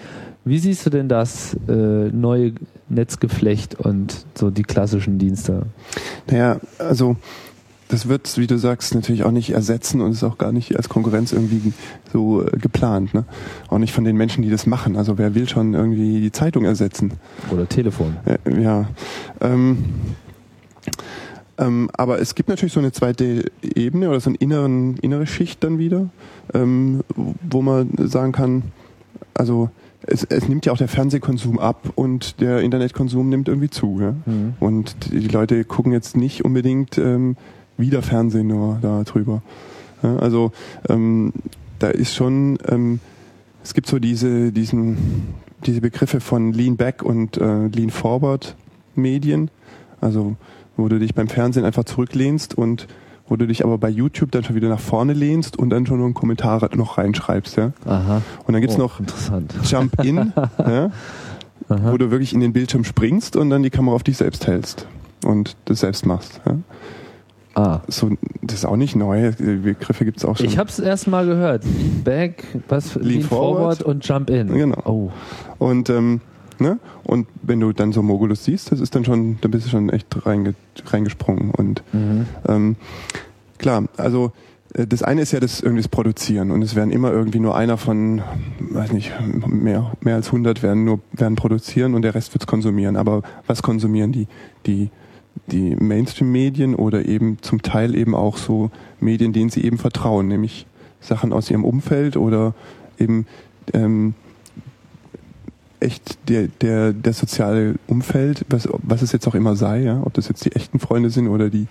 Wie 0.47 0.57
siehst 0.59 0.87
du 0.87 0.89
denn 0.89 1.11
das 1.11 1.59
äh, 1.69 2.09
neue 2.09 2.55
Netzgeflecht 2.89 3.75
und 3.75 4.25
so 4.35 4.49
die 4.49 4.63
klassischen 4.63 5.19
Dienste? 5.19 5.65
Naja, 6.31 6.57
also 6.79 7.17
das 7.93 8.09
wird, 8.09 8.39
wie 8.39 8.47
du 8.47 8.57
sagst, 8.57 8.95
natürlich 8.95 9.23
auch 9.23 9.31
nicht 9.31 9.51
ersetzen 9.51 10.01
und 10.01 10.13
ist 10.13 10.25
auch 10.25 10.39
gar 10.39 10.51
nicht 10.51 10.77
als 10.77 10.89
Konkurrenz 10.89 11.33
irgendwie 11.33 11.75
so 12.11 12.43
äh, 12.43 12.57
geplant. 12.57 13.13
Ne? 13.13 13.25
Auch 13.69 13.77
nicht 13.77 13.93
von 13.93 14.05
den 14.05 14.17
Menschen, 14.17 14.43
die 14.43 14.49
das 14.49 14.67
machen. 14.67 14.97
Also 14.97 15.19
wer 15.19 15.35
will 15.35 15.47
schon 15.47 15.75
irgendwie 15.75 16.23
die 16.23 16.33
Zeitung 16.33 16.65
ersetzen? 16.65 17.13
Oder 17.51 17.69
Telefon. 17.69 18.17
Äh, 18.25 18.63
ja. 18.63 18.89
Ähm, 19.43 19.85
ähm, 21.59 21.91
aber 21.93 22.19
es 22.19 22.35
gibt 22.35 22.49
natürlich 22.49 22.73
so 22.73 22.81
eine 22.81 22.93
zweite 22.93 23.45
Ebene 23.63 24.09
oder 24.09 24.21
so 24.21 24.31
eine 24.31 24.39
inneren, 24.39 24.97
innere 24.97 25.27
Schicht 25.27 25.63
dann 25.63 25.79
wieder, 25.79 26.09
ähm, 26.55 27.03
wo 27.43 27.61
man 27.61 27.91
sagen 27.99 28.33
kann, 28.33 28.63
also 29.35 29.69
es, 30.07 30.25
es 30.25 30.49
nimmt 30.49 30.65
ja 30.65 30.73
auch 30.73 30.79
der 30.79 30.89
Fernsehkonsum 30.89 31.59
ab 31.59 31.93
und 31.95 32.41
der 32.41 32.61
Internetkonsum 32.61 33.29
nimmt 33.29 33.49
irgendwie 33.49 33.69
zu. 33.69 33.99
Ja? 34.01 34.15
Mhm. 34.25 34.55
Und 34.61 35.13
die 35.13 35.29
Leute 35.29 35.65
gucken 35.65 35.93
jetzt 35.93 36.17
nicht 36.17 36.43
unbedingt 36.43 36.97
ähm, 36.97 37.37
wieder 37.77 38.03
Fernsehen 38.03 38.49
nur 38.49 38.79
da 38.81 39.03
drüber. 39.05 39.43
Ja? 40.03 40.17
Also 40.17 40.53
ähm, 40.89 41.33
da 41.79 41.89
ist 41.89 42.15
schon, 42.15 42.59
ähm, 42.69 43.01
es 43.63 43.75
gibt 43.75 43.87
so 43.87 43.99
diese, 43.99 44.53
diesen, 44.53 45.35
diese 45.67 45.81
Begriffe 45.81 46.21
von 46.21 46.53
Lean 46.53 46.77
Back 46.77 47.03
und 47.03 47.37
äh, 47.37 47.67
Lean 47.67 47.91
Forward 47.91 48.57
Medien, 48.95 49.51
also 50.01 50.37
wo 50.77 50.89
du 50.89 50.99
dich 50.99 51.15
beim 51.15 51.29
Fernsehen 51.29 51.65
einfach 51.65 51.85
zurücklehnst 51.85 52.57
und 52.57 52.87
wo 53.29 53.37
du 53.37 53.47
dich 53.47 53.65
aber 53.65 53.79
bei 53.79 53.89
YouTube 53.89 54.31
dann 54.33 54.45
schon 54.45 54.57
wieder 54.57 54.69
nach 54.69 54.81
vorne 54.81 55.13
lehnst 55.13 55.59
und 55.59 55.71
dann 55.71 55.87
schon 55.87 55.99
nur 55.99 56.07
einen 56.07 56.15
Kommentar 56.15 56.69
noch 56.75 56.99
reinschreibst. 56.99 57.57
Ja? 57.57 57.73
Aha. 57.87 58.23
Und 58.45 58.53
dann 58.53 58.61
gibt's 58.61 58.77
oh, 58.77 58.81
noch 58.81 59.01
Jump 59.65 60.05
In, 60.05 60.33
ja? 60.59 60.91
wo 61.69 61.97
du 61.97 62.11
wirklich 62.11 62.35
in 62.35 62.41
den 62.41 62.53
Bildschirm 62.53 62.85
springst 62.85 63.37
und 63.37 63.51
dann 63.51 63.63
die 63.63 63.71
Kamera 63.71 63.95
auf 63.95 64.03
dich 64.03 64.17
selbst 64.17 64.47
hältst 64.47 64.87
und 65.25 65.57
das 65.65 65.81
selbst 65.81 66.05
machst. 66.05 66.41
Ja? 66.45 66.59
Ah. 67.55 67.81
So, 67.89 68.11
das 68.41 68.59
ist 68.59 68.65
auch 68.65 68.77
nicht 68.77 68.97
neu. 68.97 69.33
Die 69.33 69.57
Begriffe 69.57 70.05
gibt's 70.05 70.25
auch 70.25 70.37
schon. 70.37 70.47
Ich 70.47 70.59
habe 70.59 70.71
es 70.71 70.79
erst 70.79 71.07
mal 71.07 71.27
gehört. 71.27 71.65
Back, 72.05 72.45
was? 72.69 72.95
Lean, 72.95 73.09
Lean 73.09 73.23
forward. 73.23 73.79
forward. 73.79 73.83
und 73.83 74.07
Jump 74.07 74.31
In. 74.31 74.49
Genau. 74.49 74.83
Oh. 74.85 75.11
Und 75.59 75.91
ähm, 75.91 76.21
ne? 76.59 76.79
Und 77.05 77.27
wenn 77.43 77.61
du 77.61 77.73
dann 77.73 77.93
so 77.93 78.03
Mogulus 78.03 78.45
siehst, 78.45 78.73
das 78.73 78.81
ist 78.81 78.95
dann 78.95 79.05
schon, 79.05 79.39
da 79.41 79.49
bist 79.49 79.67
du 79.67 79.71
schon 79.71 79.91
echt 79.91 80.27
reinge, 80.27 80.55
reingesprungen. 80.87 81.51
Und 81.51 81.83
mhm. 81.93 82.27
ähm, 82.49 82.77
klar, 83.59 83.85
also 83.99 84.33
äh, 84.75 84.87
das 84.87 85.03
eine 85.03 85.23
ist 85.23 85.33
ja 85.33 85.41
das 85.41 85.61
irgendwie 85.61 85.83
das 85.83 85.89
Produzieren 85.89 86.51
und 86.51 86.63
es 86.63 86.75
werden 86.75 86.91
immer 86.91 87.13
irgendwie 87.13 87.41
nur 87.41 87.57
einer 87.57 87.77
von, 87.77 88.23
weiß 88.61 88.93
nicht, 88.93 89.13
mehr, 89.47 89.93
mehr 90.01 90.15
als 90.15 90.29
100 90.29 90.63
werden 90.63 90.85
nur 90.85 91.01
werden 91.13 91.37
produzieren 91.37 91.95
und 91.95 92.03
der 92.03 92.15
Rest 92.15 92.35
wird's 92.35 92.47
konsumieren. 92.47 92.97
Aber 92.97 93.23
was 93.47 93.63
konsumieren 93.63 94.13
die? 94.13 94.27
Die 94.67 94.91
die 95.47 95.75
Mainstream-Medien 95.77 96.75
oder 96.75 97.05
eben 97.07 97.39
zum 97.43 97.63
Teil 97.63 97.95
eben 97.95 98.15
auch 98.15 98.37
so 98.37 98.71
Medien, 99.01 99.33
denen 99.33 99.51
sie 99.51 99.65
eben 99.65 99.79
vertrauen, 99.79 100.29
nämlich 100.29 100.67
Sachen 101.01 101.33
aus 101.33 101.51
ihrem 101.51 101.65
Umfeld 101.65 102.17
oder 102.17 102.55
eben 102.99 103.27
ähm, 103.73 104.15
echt 105.81 106.29
der, 106.29 106.49
der, 106.61 106.93
der 106.93 107.13
soziale 107.13 107.75
Umfeld, 107.89 108.45
was, 108.49 108.69
was 108.83 109.03
es 109.03 109.13
jetzt 109.13 109.27
auch 109.27 109.35
immer 109.35 109.57
sei, 109.57 109.83
ja, 109.83 110.01
ob 110.05 110.15
das 110.15 110.29
jetzt 110.29 110.45
die 110.45 110.53
echten 110.53 110.79
Freunde 110.79 111.11
sind 111.11 111.29
oder 111.29 111.51
die 111.51 111.67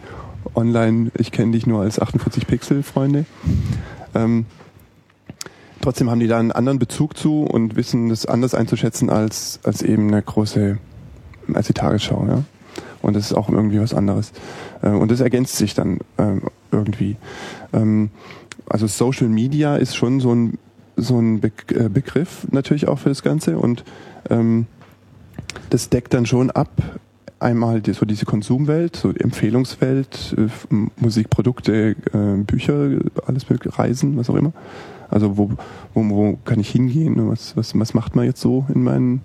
online, 0.53 1.11
ich 1.17 1.31
kenne 1.31 1.53
dich 1.53 1.65
nur 1.65 1.81
als 1.81 1.99
48 1.99 2.45
Pixel 2.45 2.83
Freunde. 2.83 3.25
Ähm, 4.13 4.45
trotzdem 5.79 6.09
haben 6.09 6.19
die 6.19 6.27
da 6.27 6.39
einen 6.39 6.51
anderen 6.51 6.77
Bezug 6.77 7.17
zu 7.17 7.43
und 7.43 7.75
wissen 7.75 8.09
das 8.09 8.25
anders 8.25 8.53
einzuschätzen 8.53 9.09
als, 9.09 9.59
als 9.63 9.81
eben 9.81 10.09
eine 10.09 10.21
große, 10.21 10.77
als 11.53 11.67
die 11.67 11.73
Tagesschau, 11.73 12.25
ja. 12.27 12.43
Und 13.01 13.15
das 13.15 13.25
ist 13.25 13.33
auch 13.33 13.49
irgendwie 13.49 13.79
was 13.79 13.93
anderes. 13.93 14.31
Äh, 14.81 14.89
und 14.89 15.11
das 15.11 15.19
ergänzt 15.19 15.57
sich 15.57 15.73
dann 15.73 15.99
äh, 16.17 16.37
irgendwie. 16.71 17.17
Ähm, 17.73 18.09
also 18.69 18.87
Social 18.87 19.27
Media 19.27 19.75
ist 19.75 19.95
schon 19.95 20.19
so 20.19 20.33
ein 20.33 20.57
so 20.97 21.19
ein 21.19 21.41
äh, 21.43 21.89
Begriff 21.89 22.45
natürlich 22.51 22.87
auch 22.87 22.99
für 22.99 23.09
das 23.09 23.23
Ganze 23.23 23.57
und 23.57 23.83
ähm, 24.29 24.67
das 25.69 25.89
deckt 25.89 26.13
dann 26.13 26.25
schon 26.25 26.51
ab 26.51 26.69
einmal 27.39 27.81
so 27.91 28.05
diese 28.05 28.25
Konsumwelt, 28.25 28.97
so 28.97 29.09
Empfehlungswelt, 29.09 30.35
äh, 30.37 30.75
Musikprodukte, 30.97 31.95
Bücher, 32.45 32.99
alles 33.25 33.49
mögliche, 33.49 33.79
Reisen, 33.79 34.15
was 34.17 34.29
auch 34.29 34.35
immer. 34.35 34.53
Also 35.09 35.37
wo, 35.37 35.51
wo, 35.93 36.09
wo 36.09 36.37
kann 36.45 36.59
ich 36.59 36.69
hingehen? 36.69 37.15
Was, 37.29 37.57
was, 37.57 37.77
was 37.77 37.93
macht 37.95 38.15
man 38.15 38.25
jetzt 38.25 38.41
so 38.41 38.65
in, 38.73 38.83
mein, 38.83 39.21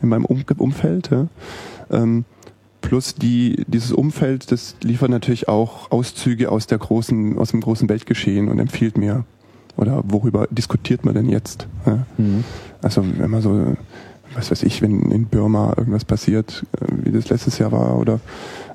in 0.00 0.08
meinem 0.08 0.24
um 0.24 0.42
Umfeld? 0.56 1.10
Ja? 1.10 1.26
Plus 2.80 3.14
die, 3.14 3.64
dieses 3.66 3.92
Umfeld, 3.92 4.52
das 4.52 4.76
liefert 4.82 5.10
natürlich 5.10 5.48
auch 5.48 5.90
Auszüge 5.90 6.50
aus 6.50 6.66
der 6.66 6.78
großen, 6.78 7.38
aus 7.38 7.50
dem 7.50 7.60
großen 7.60 7.88
Weltgeschehen 7.88 8.48
und 8.48 8.58
empfiehlt 8.58 8.96
mir. 8.96 9.24
Oder 9.76 10.02
worüber 10.06 10.46
diskutiert 10.50 11.04
man 11.04 11.14
denn 11.14 11.28
jetzt? 11.28 11.68
Ja? 11.86 12.06
Mhm. 12.16 12.44
Also 12.82 13.04
wenn 13.04 13.30
man 13.30 13.42
so, 13.42 13.76
was 14.34 14.50
weiß 14.50 14.62
ich, 14.62 14.82
wenn 14.82 15.10
in 15.10 15.26
Burma 15.26 15.74
irgendwas 15.76 16.04
passiert, 16.04 16.64
äh, 16.80 16.86
wie 17.04 17.12
das 17.12 17.28
letztes 17.28 17.58
Jahr 17.58 17.72
war, 17.72 17.98
oder 17.98 18.20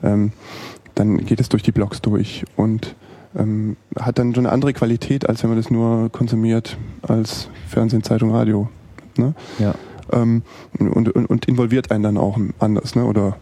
ähm, 0.01 0.31
dann 0.95 1.25
geht 1.25 1.39
es 1.39 1.49
durch 1.49 1.63
die 1.63 1.71
Blogs 1.71 2.01
durch 2.01 2.45
und 2.55 2.95
ähm, 3.35 3.77
hat 3.97 4.19
dann 4.19 4.35
schon 4.35 4.45
eine 4.45 4.53
andere 4.53 4.73
Qualität, 4.73 5.27
als 5.27 5.43
wenn 5.43 5.49
man 5.49 5.57
das 5.57 5.71
nur 5.71 6.09
konsumiert 6.11 6.77
als 7.01 7.49
Fernsehen, 7.67 8.03
Zeitung, 8.03 8.31
Radio. 8.31 8.69
Ne? 9.17 9.33
Ja. 9.59 9.75
Ähm, 10.11 10.43
und, 10.77 11.09
und, 11.09 11.29
und 11.29 11.45
involviert 11.45 11.91
einen 11.91 12.03
dann 12.03 12.17
auch 12.17 12.37
anders, 12.59 12.95
ne? 12.95 13.05
Oder 13.05 13.37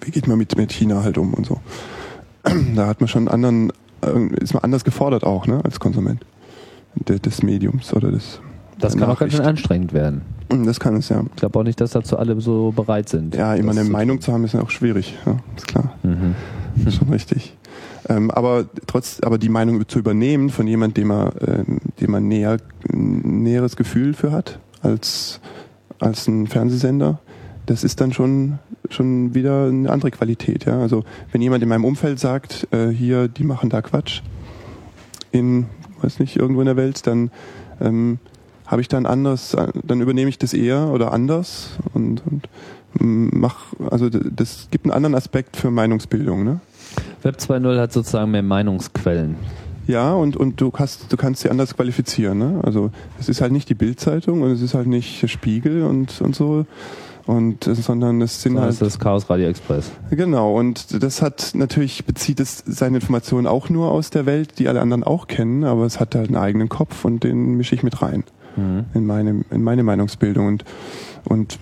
wie 0.00 0.10
geht 0.10 0.26
man 0.26 0.38
mit, 0.38 0.56
mit 0.56 0.72
China 0.72 1.02
halt 1.02 1.18
um 1.18 1.34
und 1.34 1.46
so. 1.46 1.60
Da 2.74 2.86
hat 2.86 3.00
man 3.00 3.08
schon 3.08 3.28
anderen, 3.28 3.72
ist 4.40 4.52
man 4.52 4.64
anders 4.64 4.84
gefordert 4.84 5.24
auch, 5.24 5.46
ne, 5.46 5.60
als 5.64 5.78
Konsument 5.78 6.20
des 6.96 7.42
Mediums 7.42 7.94
oder 7.94 8.10
des. 8.10 8.40
Das 8.78 8.96
kann 8.96 9.08
auch 9.08 9.18
ganz 9.18 9.32
schön 9.32 9.44
anstrengend 9.44 9.92
werden. 9.92 10.22
Das 10.64 10.80
kann 10.80 10.96
es, 10.96 11.08
ja. 11.08 11.22
Ich 11.30 11.36
glaube 11.36 11.58
auch 11.58 11.62
nicht, 11.62 11.80
dass 11.80 11.92
dazu 11.92 12.18
alle 12.18 12.38
so 12.40 12.72
bereit 12.72 13.08
sind. 13.08 13.34
Ja, 13.34 13.54
immer 13.54 13.72
eine 13.72 13.84
Meinung 13.84 14.20
zu 14.20 14.32
haben, 14.32 14.44
ist 14.44 14.54
ja 14.54 14.60
auch 14.60 14.70
schwierig, 14.70 15.16
ja, 15.24 15.36
ist 15.56 15.68
klar. 15.68 15.94
Mhm. 16.02 16.34
Ist 16.84 16.96
schon 16.98 17.08
richtig. 17.08 17.56
Ähm, 18.08 18.30
aber 18.30 18.66
trotz, 18.86 19.20
aber 19.22 19.38
die 19.38 19.48
Meinung 19.48 19.88
zu 19.88 19.98
übernehmen 19.98 20.50
von 20.50 20.66
jemand, 20.66 20.96
dem 20.96 21.08
man, 21.08 21.28
äh, 21.36 21.64
dem 22.00 22.10
man 22.10 22.28
näher, 22.28 22.58
ein 22.92 23.42
näheres 23.42 23.76
Gefühl 23.76 24.14
für 24.14 24.32
hat, 24.32 24.58
als, 24.82 25.40
als 26.00 26.26
ein 26.26 26.46
Fernsehsender, 26.48 27.20
das 27.66 27.84
ist 27.84 28.00
dann 28.00 28.12
schon, 28.12 28.58
schon 28.90 29.34
wieder 29.34 29.66
eine 29.66 29.90
andere 29.90 30.10
Qualität, 30.10 30.64
ja. 30.64 30.78
Also, 30.80 31.04
wenn 31.30 31.42
jemand 31.42 31.62
in 31.62 31.68
meinem 31.68 31.84
Umfeld 31.84 32.18
sagt, 32.18 32.66
äh, 32.72 32.88
hier, 32.88 33.28
die 33.28 33.44
machen 33.44 33.70
da 33.70 33.82
Quatsch, 33.82 34.22
in, 35.30 35.66
weiß 36.00 36.18
nicht, 36.18 36.36
irgendwo 36.36 36.60
in 36.60 36.66
der 36.66 36.76
Welt, 36.76 37.06
dann, 37.06 37.30
ähm, 37.80 38.18
habe 38.72 38.80
ich 38.80 38.88
dann 38.88 39.04
anders, 39.04 39.54
dann 39.84 40.00
übernehme 40.00 40.30
ich 40.30 40.38
das 40.38 40.54
eher 40.54 40.88
oder 40.88 41.12
anders 41.12 41.72
und, 41.92 42.22
und 42.26 42.48
mach, 42.98 43.74
also 43.90 44.08
das 44.08 44.68
gibt 44.70 44.86
einen 44.86 44.92
anderen 44.92 45.14
Aspekt 45.14 45.56
für 45.56 45.70
Meinungsbildung, 45.70 46.42
ne? 46.42 46.60
Web 47.22 47.36
2.0 47.36 47.78
hat 47.78 47.92
sozusagen 47.92 48.30
mehr 48.30 48.42
Meinungsquellen. 48.42 49.36
Ja, 49.86 50.14
und, 50.14 50.36
und 50.36 50.60
du, 50.60 50.70
kannst, 50.70 51.12
du 51.12 51.16
kannst 51.16 51.42
sie 51.42 51.50
anders 51.50 51.74
qualifizieren. 51.76 52.38
Ne? 52.38 52.60
Also 52.62 52.90
es 53.18 53.28
ist 53.28 53.40
halt 53.40 53.52
nicht 53.52 53.68
die 53.68 53.74
Bildzeitung 53.74 54.42
und 54.42 54.50
es 54.50 54.62
ist 54.62 54.74
halt 54.74 54.86
nicht 54.86 55.28
Spiegel 55.28 55.82
und, 55.82 56.20
und 56.20 56.36
so, 56.36 56.66
und 57.26 57.64
sondern 57.64 58.20
es 58.20 58.42
sind 58.42 58.54
so, 58.54 58.60
halt 58.60 58.70
das 58.70 58.80
ist 58.80 58.98
Chaos 58.98 59.28
Radio 59.30 59.48
Express. 59.48 59.90
Genau 60.10 60.58
und 60.58 61.02
das 61.02 61.22
hat 61.22 61.52
natürlich 61.54 62.04
bezieht 62.04 62.40
es 62.40 62.62
seine 62.66 62.96
Informationen 62.96 63.46
auch 63.46 63.68
nur 63.68 63.90
aus 63.90 64.10
der 64.10 64.26
Welt, 64.26 64.58
die 64.58 64.68
alle 64.68 64.80
anderen 64.80 65.04
auch 65.04 65.26
kennen, 65.26 65.64
aber 65.64 65.84
es 65.84 66.00
hat 66.00 66.14
halt 66.14 66.28
einen 66.28 66.36
eigenen 66.36 66.68
Kopf 66.68 67.04
und 67.04 67.24
den 67.24 67.56
mische 67.56 67.74
ich 67.74 67.82
mit 67.82 68.02
rein 68.02 68.24
mhm. 68.56 68.84
in 68.94 69.06
meine 69.06 69.44
in 69.50 69.62
meine 69.62 69.82
Meinungsbildung 69.82 70.46
und 70.46 70.64
und 71.24 71.58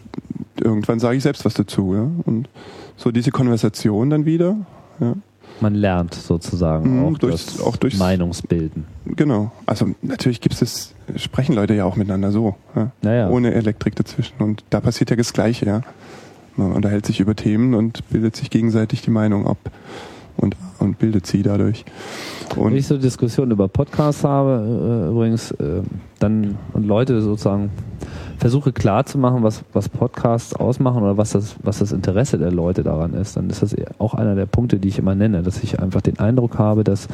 irgendwann 0.61 1.01
sage 1.01 1.17
ich 1.17 1.23
selbst 1.23 1.45
was 1.45 1.55
dazu, 1.55 1.95
ja 1.95 2.11
und 2.25 2.49
so 2.97 3.11
diese 3.11 3.31
Konversation 3.31 4.11
dann 4.11 4.25
wieder, 4.25 4.57
ja 5.01 5.15
man 5.63 5.75
lernt 5.75 6.15
sozusagen 6.15 6.99
mhm, 6.99 7.05
auch, 7.05 7.19
durchs, 7.19 7.61
auch 7.61 7.77
durchs 7.77 7.99
Meinungsbilden. 7.99 8.85
Genau. 9.05 9.53
Also 9.67 9.89
natürlich 10.03 10.41
gibt 10.41 10.61
es 10.61 10.95
sprechen 11.17 11.55
Leute 11.55 11.75
ja 11.75 11.85
auch 11.85 11.97
miteinander 11.97 12.31
so, 12.31 12.57
ja? 12.77 12.93
Naja. 13.03 13.29
ohne 13.29 13.53
Elektrik 13.55 13.97
dazwischen. 13.97 14.43
Und 14.43 14.65
da 14.71 14.81
passiert 14.81 15.11
ja 15.11 15.17
das 15.17 15.33
Gleiche, 15.33 15.67
ja. 15.67 15.81
Man 16.57 16.73
unterhält 16.73 17.07
sich 17.07 17.21
über 17.21 17.35
Themen 17.35 17.75
und 17.75 18.09
bildet 18.11 18.37
sich 18.37 18.51
gegenseitig 18.51 19.03
die 19.03 19.11
Meinung 19.11 19.47
ab 19.47 19.59
und, 20.37 20.57
und 20.79 20.99
bildet 20.99 21.27
sie 21.27 21.43
dadurch. 21.43 21.85
Und 22.57 22.71
Wenn 22.71 22.77
ich 22.77 22.87
so 22.87 22.99
Diskussionen 22.99 23.53
über 23.53 23.69
Podcasts 23.69 24.25
habe, 24.25 25.07
äh, 25.07 25.11
übrigens, 25.11 25.53
äh, 25.53 25.83
dann 26.19 26.59
und 26.73 26.87
Leute 26.87 27.23
sozusagen 27.23 27.71
versuche 28.41 28.73
klarzumachen, 28.73 29.43
was, 29.43 29.63
was 29.73 29.89
Podcasts 29.89 30.55
ausmachen 30.55 31.03
oder 31.03 31.17
was 31.17 31.33
das, 31.33 31.57
was 31.63 31.79
das 31.81 31.93
Interesse 31.93 32.39
der 32.39 32.51
Leute 32.51 32.83
daran 32.83 33.13
ist, 33.13 33.37
dann 33.37 33.51
ist 33.51 33.63
das 33.63 33.77
auch 33.99 34.15
einer 34.15 34.35
der 34.35 34.47
Punkte, 34.47 34.79
die 34.79 34.89
ich 34.89 34.99
immer 34.99 35.15
nenne, 35.15 35.43
dass 35.43 35.63
ich 35.63 35.79
einfach 35.79 36.01
den 36.01 36.19
Eindruck 36.19 36.59
habe, 36.59 36.83
dass 36.83 37.07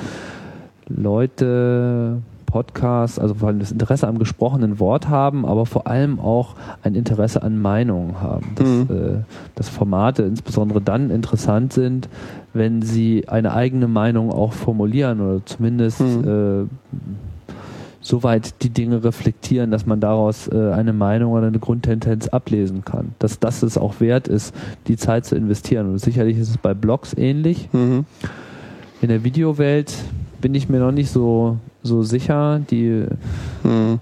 Leute 0.88 2.18
Podcasts, 2.46 3.18
also 3.18 3.34
vor 3.34 3.48
allem 3.48 3.58
das 3.58 3.72
Interesse 3.72 4.06
am 4.06 4.18
gesprochenen 4.18 4.78
Wort 4.78 5.08
haben, 5.08 5.44
aber 5.44 5.66
vor 5.66 5.88
allem 5.88 6.20
auch 6.20 6.54
ein 6.82 6.94
Interesse 6.94 7.42
an 7.42 7.60
Meinungen 7.60 8.20
haben. 8.20 8.52
Dass, 8.54 8.68
mhm. 8.68 8.86
äh, 8.90 9.24
dass 9.56 9.68
Formate 9.68 10.22
insbesondere 10.22 10.80
dann 10.80 11.10
interessant 11.10 11.72
sind, 11.72 12.08
wenn 12.54 12.82
sie 12.82 13.28
eine 13.28 13.52
eigene 13.52 13.88
Meinung 13.88 14.30
auch 14.30 14.52
formulieren 14.52 15.20
oder 15.20 15.44
zumindest 15.44 16.00
mhm. 16.00 16.68
äh, 16.68 16.96
soweit 18.06 18.62
die 18.62 18.70
Dinge 18.70 19.02
reflektieren, 19.02 19.70
dass 19.70 19.86
man 19.86 20.00
daraus 20.00 20.48
äh, 20.48 20.72
eine 20.72 20.92
Meinung 20.92 21.32
oder 21.32 21.46
eine 21.46 21.58
Grundtendenz 21.58 22.28
ablesen 22.28 22.84
kann. 22.84 23.14
Dass 23.18 23.38
das 23.38 23.62
es 23.62 23.76
auch 23.76 24.00
wert 24.00 24.28
ist, 24.28 24.54
die 24.86 24.96
Zeit 24.96 25.26
zu 25.26 25.34
investieren. 25.34 25.90
Und 25.90 25.98
sicherlich 25.98 26.38
ist 26.38 26.50
es 26.50 26.58
bei 26.58 26.74
Blogs 26.74 27.14
ähnlich. 27.14 27.68
Mhm. 27.72 28.04
In 29.02 29.08
der 29.08 29.24
Videowelt 29.24 29.92
bin 30.40 30.54
ich 30.54 30.68
mir 30.68 30.78
noch 30.78 30.92
nicht 30.92 31.10
so 31.10 31.58
so 31.86 32.02
sicher. 32.02 32.60
Die 32.70 33.06
hm. 33.62 33.98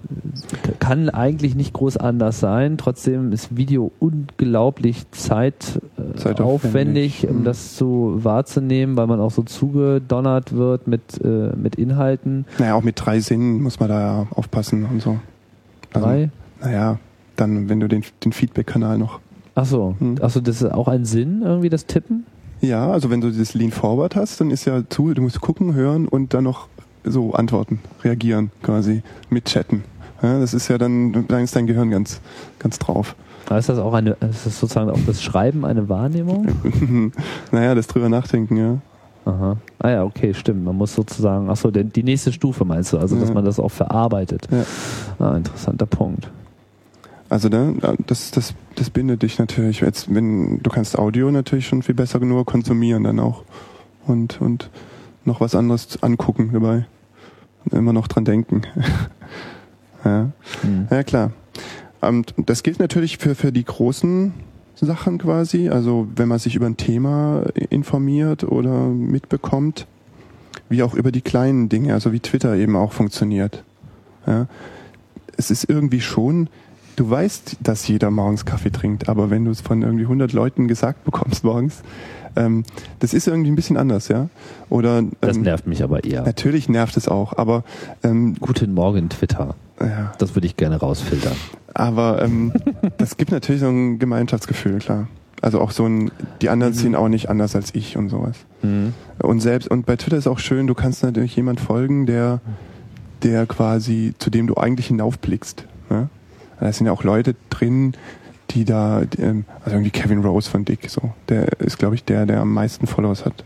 kann 0.79 1.09
eigentlich 1.09 1.55
nicht 1.55 1.73
groß 1.73 1.97
anders 1.97 2.39
sein. 2.39 2.77
Trotzdem 2.77 3.31
ist 3.31 3.55
Video 3.55 3.91
unglaublich 3.99 5.09
zeit, 5.11 5.79
äh, 5.97 6.17
zeitaufwendig, 6.17 7.27
um 7.27 7.37
hm. 7.37 7.43
das 7.45 7.75
zu 7.75 8.19
wahrzunehmen, 8.23 8.97
weil 8.97 9.07
man 9.07 9.19
auch 9.19 9.31
so 9.31 9.43
zugedonnert 9.43 10.53
wird 10.53 10.87
mit, 10.87 11.01
äh, 11.23 11.55
mit 11.55 11.75
Inhalten. 11.75 12.45
Naja, 12.59 12.75
auch 12.75 12.83
mit 12.83 12.95
drei 13.03 13.19
Sinnen 13.19 13.61
muss 13.61 13.79
man 13.79 13.89
da 13.89 14.27
aufpassen 14.31 14.85
und 14.85 15.01
so. 15.01 15.19
Also, 15.93 16.05
drei? 16.05 16.29
Naja, 16.61 16.99
dann, 17.35 17.69
wenn 17.69 17.79
du 17.79 17.87
den, 17.87 18.03
den 18.23 18.33
Feedback-Kanal 18.33 18.97
noch. 18.97 19.19
Achso, 19.55 19.95
hm. 19.99 20.17
achso, 20.21 20.41
das 20.41 20.61
ist 20.61 20.71
auch 20.71 20.87
ein 20.87 21.05
Sinn, 21.05 21.41
irgendwie 21.43 21.69
das 21.69 21.85
Tippen? 21.85 22.25
Ja, 22.61 22.91
also 22.91 23.09
wenn 23.09 23.21
du 23.21 23.31
das 23.31 23.53
Lean 23.53 23.71
Forward 23.71 24.15
hast, 24.15 24.41
dann 24.41 24.51
ist 24.51 24.65
ja 24.65 24.83
zu, 24.89 25.13
du 25.13 25.21
musst 25.21 25.39
gucken, 25.41 25.73
hören 25.73 26.07
und 26.07 26.33
dann 26.33 26.43
noch 26.43 26.67
so 27.05 27.33
antworten, 27.33 27.79
reagieren 28.03 28.51
quasi, 28.61 29.03
mitchatten. 29.29 29.83
Ja, 30.21 30.39
das 30.39 30.53
ist 30.53 30.67
ja 30.67 30.77
dann, 30.77 31.27
dann 31.27 31.43
ist 31.43 31.55
dein 31.55 31.67
Gehirn 31.67 31.91
ganz, 31.91 32.21
ganz 32.59 32.79
drauf. 32.79 33.15
Aber 33.47 33.59
ist 33.59 33.69
das 33.69 33.77
auch 33.77 33.93
eine, 33.93 34.11
ist 34.11 34.45
das 34.45 34.59
sozusagen 34.59 34.89
auch 34.89 34.99
das 35.05 35.21
Schreiben 35.21 35.65
eine 35.65 35.87
Wahrnehmung? 35.87 36.47
naja, 37.51 37.75
das 37.75 37.87
drüber 37.87 38.09
nachdenken, 38.09 38.57
ja. 38.57 38.77
Aha. 39.25 39.57
Ah 39.79 39.89
ja, 39.89 40.03
okay, 40.03 40.33
stimmt. 40.33 40.63
Man 40.63 40.75
muss 40.75 40.93
sozusagen, 40.93 41.49
achso, 41.49 41.71
die 41.71 42.03
nächste 42.03 42.31
Stufe 42.31 42.63
meinst 42.63 42.93
du, 42.93 42.97
also 42.97 43.19
dass 43.19 43.29
ja. 43.29 43.35
man 43.35 43.45
das 43.45 43.59
auch 43.59 43.71
verarbeitet. 43.71 44.47
Ja. 44.51 44.65
Ah, 45.25 45.35
interessanter 45.35 45.85
Punkt. 45.85 46.29
Also 47.27 47.49
da, 47.49 47.73
das, 48.05 48.31
das, 48.31 48.53
das 48.75 48.89
bindet 48.91 49.23
dich 49.23 49.39
natürlich. 49.39 49.81
Jetzt, 49.81 50.13
wenn 50.13 50.59
du 50.61 50.69
kannst 50.69 50.97
Audio 50.97 51.31
natürlich 51.31 51.67
schon 51.67 51.81
viel 51.81 51.95
besser 51.95 52.19
nur 52.19 52.45
konsumieren 52.45 53.03
dann 53.03 53.19
auch 53.19 53.43
und 54.05 54.39
und 54.41 54.69
noch 55.23 55.41
was 55.41 55.55
anderes 55.55 56.01
angucken 56.03 56.51
dabei 56.53 56.85
immer 57.71 57.93
noch 57.93 58.07
dran 58.07 58.25
denken. 58.25 58.61
ja. 60.05 60.31
Mhm. 60.63 60.87
ja, 60.89 61.03
klar. 61.03 61.31
Und 62.01 62.33
das 62.37 62.63
gilt 62.63 62.79
natürlich 62.79 63.17
für, 63.17 63.35
für 63.35 63.51
die 63.51 63.63
großen 63.63 64.33
Sachen 64.75 65.17
quasi. 65.17 65.69
Also 65.69 66.07
wenn 66.15 66.27
man 66.27 66.39
sich 66.39 66.55
über 66.55 66.65
ein 66.65 66.77
Thema 66.77 67.43
informiert 67.69 68.43
oder 68.43 68.87
mitbekommt, 68.87 69.87
wie 70.69 70.83
auch 70.83 70.93
über 70.93 71.11
die 71.11 71.21
kleinen 71.21 71.69
Dinge, 71.69 71.93
also 71.93 72.11
wie 72.11 72.19
Twitter 72.19 72.55
eben 72.55 72.75
auch 72.75 72.91
funktioniert. 72.91 73.63
Ja. 74.27 74.47
Es 75.37 75.51
ist 75.51 75.69
irgendwie 75.69 76.01
schon, 76.01 76.49
du 76.95 77.09
weißt, 77.09 77.57
dass 77.61 77.87
jeder 77.87 78.09
morgens 78.09 78.45
Kaffee 78.45 78.71
trinkt, 78.71 79.09
aber 79.09 79.29
wenn 79.29 79.45
du 79.45 79.51
es 79.51 79.61
von 79.61 79.81
irgendwie 79.81 80.03
100 80.03 80.33
Leuten 80.33 80.67
gesagt 80.67 81.03
bekommst 81.03 81.43
morgens, 81.43 81.81
ähm, 82.35 82.63
das 82.99 83.13
ist 83.13 83.27
irgendwie 83.27 83.51
ein 83.51 83.55
bisschen 83.55 83.77
anders, 83.77 84.07
ja. 84.07 84.29
Oder 84.69 84.99
ähm, 84.99 85.11
das 85.21 85.37
nervt 85.37 85.67
mich 85.67 85.83
aber 85.83 86.03
eher. 86.03 86.23
Natürlich 86.23 86.69
nervt 86.69 86.97
es 86.97 87.07
auch, 87.07 87.37
aber 87.37 87.63
ähm, 88.03 88.35
guten 88.39 88.73
Morgen 88.73 89.09
Twitter. 89.09 89.55
Ja. 89.79 90.13
Das 90.17 90.35
würde 90.35 90.47
ich 90.47 90.57
gerne 90.57 90.77
rausfiltern. 90.77 91.35
Aber 91.73 92.21
ähm, 92.21 92.53
das 92.97 93.17
gibt 93.17 93.31
natürlich 93.31 93.61
so 93.61 93.67
ein 93.67 93.99
Gemeinschaftsgefühl, 93.99 94.79
klar. 94.79 95.07
Also 95.41 95.59
auch 95.59 95.71
so 95.71 95.85
ein, 95.85 96.11
die 96.41 96.49
anderen 96.49 96.73
mhm. 96.73 96.77
ziehen 96.77 96.95
auch 96.95 97.09
nicht 97.09 97.29
anders 97.29 97.55
als 97.55 97.75
ich 97.75 97.97
und 97.97 98.09
sowas. 98.09 98.37
Mhm. 98.63 98.93
Und 99.19 99.41
selbst, 99.41 99.69
und 99.69 99.85
bei 99.85 99.95
Twitter 99.95 100.17
ist 100.17 100.27
auch 100.27 100.39
schön, 100.39 100.67
du 100.67 100.73
kannst 100.73 101.03
natürlich 101.03 101.35
jemand 101.35 101.59
folgen, 101.59 102.05
der, 102.05 102.39
der 103.21 103.45
quasi, 103.45 104.13
zu 104.17 104.29
dem 104.29 104.47
du 104.47 104.55
eigentlich 104.55 104.87
hinaufblickst. 104.87 105.65
Ne? 105.89 106.09
Da 106.59 106.71
sind 106.71 106.87
ja 106.87 106.93
auch 106.93 107.03
Leute 107.03 107.35
drin, 107.49 107.93
die 108.51 108.65
da, 108.65 109.03
die, 109.05 109.21
ähm, 109.21 109.45
also 109.63 109.77
irgendwie 109.77 109.91
Kevin 109.91 110.23
Rose 110.23 110.49
von 110.49 110.65
Dick, 110.65 110.89
so. 110.89 111.13
Der 111.29 111.59
ist, 111.59 111.77
glaube 111.77 111.95
ich, 111.95 112.03
der, 112.03 112.25
der 112.25 112.41
am 112.41 112.53
meisten 112.53 112.87
Followers 112.87 113.25
hat 113.25 113.43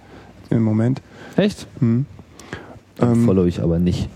im 0.49 0.63
Moment. 0.63 1.01
Echt? 1.35 1.67
Hm. 1.79 2.05
Ähm, 3.01 3.25
Follow 3.25 3.45
ich 3.45 3.61
aber 3.61 3.79
nicht. 3.79 4.09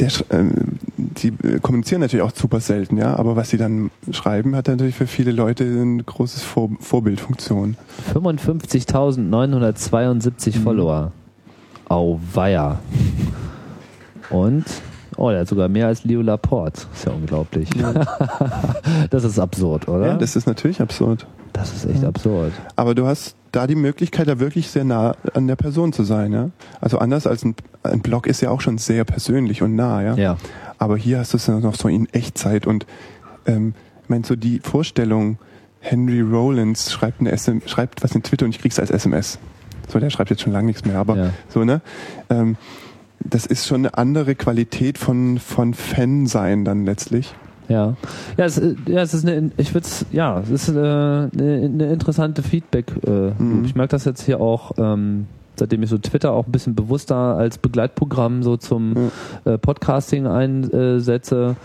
Der, 0.00 0.10
ähm, 0.30 0.78
die 0.96 1.28
äh, 1.28 1.60
kommunizieren 1.60 2.00
natürlich 2.00 2.24
auch 2.24 2.34
super 2.34 2.58
selten, 2.60 2.96
ja, 2.96 3.14
aber 3.16 3.36
was 3.36 3.50
sie 3.50 3.58
dann 3.58 3.92
schreiben, 4.10 4.56
hat 4.56 4.66
natürlich 4.66 4.96
für 4.96 5.06
viele 5.06 5.30
Leute 5.30 5.62
ein 5.64 6.04
großes 6.04 6.42
Vor 6.42 6.70
Vorbildfunktion. 6.80 7.76
55.972 8.12 10.58
mhm. 10.58 10.62
Follower. 10.62 11.12
Auweia. 11.88 12.80
Und 14.30 14.64
Oh, 15.16 15.30
der 15.30 15.40
hat 15.40 15.48
sogar 15.48 15.68
mehr 15.68 15.86
als 15.86 16.04
Leo 16.04 16.22
Laporte. 16.22 16.82
Ist 16.92 17.06
ja 17.06 17.12
unglaublich. 17.12 17.68
Ja. 17.74 17.92
das 19.10 19.24
ist 19.24 19.38
absurd, 19.38 19.88
oder? 19.88 20.06
Ja, 20.08 20.14
das 20.14 20.36
ist 20.36 20.46
natürlich 20.46 20.80
absurd. 20.80 21.26
Das 21.52 21.72
ist 21.72 21.86
echt 21.86 22.02
ja. 22.02 22.08
absurd. 22.08 22.52
Aber 22.76 22.94
du 22.94 23.06
hast 23.06 23.36
da 23.52 23.66
die 23.66 23.76
Möglichkeit, 23.76 24.26
da 24.26 24.40
wirklich 24.40 24.68
sehr 24.68 24.84
nah 24.84 25.14
an 25.34 25.46
der 25.46 25.56
Person 25.56 25.92
zu 25.92 26.02
sein, 26.02 26.32
ja. 26.32 26.50
Also 26.80 26.98
anders 26.98 27.26
als 27.26 27.44
ein, 27.44 27.54
ein 27.84 28.00
Blog 28.00 28.26
ist 28.26 28.40
ja 28.40 28.50
auch 28.50 28.60
schon 28.60 28.78
sehr 28.78 29.04
persönlich 29.04 29.62
und 29.62 29.76
nah, 29.76 30.02
ja. 30.02 30.14
ja. 30.16 30.36
Aber 30.78 30.96
hier 30.96 31.20
hast 31.20 31.32
du 31.32 31.36
es 31.36 31.46
ja 31.46 31.60
noch 31.60 31.76
so 31.76 31.88
in 31.88 32.08
Echtzeit 32.12 32.66
und 32.66 32.86
ähm, 33.46 33.74
ich 34.02 34.08
meine, 34.08 34.24
so 34.24 34.34
die 34.34 34.58
Vorstellung, 34.58 35.38
Henry 35.80 36.20
Rollins 36.20 36.90
schreibt, 36.92 37.20
eine 37.20 37.36
SM, 37.36 37.58
schreibt 37.66 38.02
was 38.02 38.14
in 38.14 38.22
Twitter 38.22 38.44
und 38.44 38.54
ich 38.54 38.60
krieg's 38.60 38.80
als 38.80 38.90
SMS. 38.90 39.38
So, 39.88 40.00
der 40.00 40.10
schreibt 40.10 40.30
jetzt 40.30 40.42
schon 40.42 40.52
lange 40.52 40.66
nichts 40.66 40.84
mehr, 40.84 40.98
aber 40.98 41.16
ja. 41.16 41.30
so, 41.48 41.62
ne? 41.62 41.80
Ähm, 42.30 42.56
das 43.24 43.46
ist 43.46 43.66
schon 43.66 43.86
eine 43.86 43.98
andere 43.98 44.34
Qualität 44.34 44.98
von, 44.98 45.38
von 45.38 45.74
Fan 45.74 46.26
sein 46.26 46.64
dann 46.64 46.84
letztlich. 46.84 47.34
Ja, 47.68 47.96
ja, 48.36 48.44
es, 48.44 48.60
ja, 48.86 49.00
es 49.00 49.14
ist 49.14 49.26
eine, 49.26 49.50
ich 49.56 49.72
würde 49.72 49.86
ja, 50.12 50.40
es 50.40 50.50
ist 50.50 50.68
eine, 50.68 51.30
eine, 51.32 51.62
eine 51.64 51.92
interessante 51.92 52.42
Feedback. 52.42 52.92
Äh, 53.06 53.30
mhm. 53.38 53.64
Ich 53.64 53.74
merke 53.74 53.92
das 53.92 54.04
jetzt 54.04 54.22
hier 54.22 54.40
auch, 54.40 54.72
ähm, 54.76 55.26
seitdem 55.56 55.82
ich 55.82 55.88
so 55.88 55.96
Twitter 55.96 56.32
auch 56.32 56.46
ein 56.46 56.52
bisschen 56.52 56.74
bewusster 56.74 57.16
als 57.16 57.56
Begleitprogramm 57.56 58.42
so 58.42 58.58
zum 58.58 59.10
ja. 59.46 59.54
äh, 59.54 59.58
Podcasting 59.58 60.26
einsetze. 60.26 61.56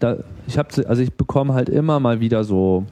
Da, 0.00 0.16
ich 0.48 0.58
habe, 0.58 0.68
also 0.88 1.02
ich 1.02 1.12
bekomme 1.12 1.54
halt 1.54 1.68
immer 1.68 2.00
mal 2.00 2.18
wieder 2.18 2.42
so 2.42 2.84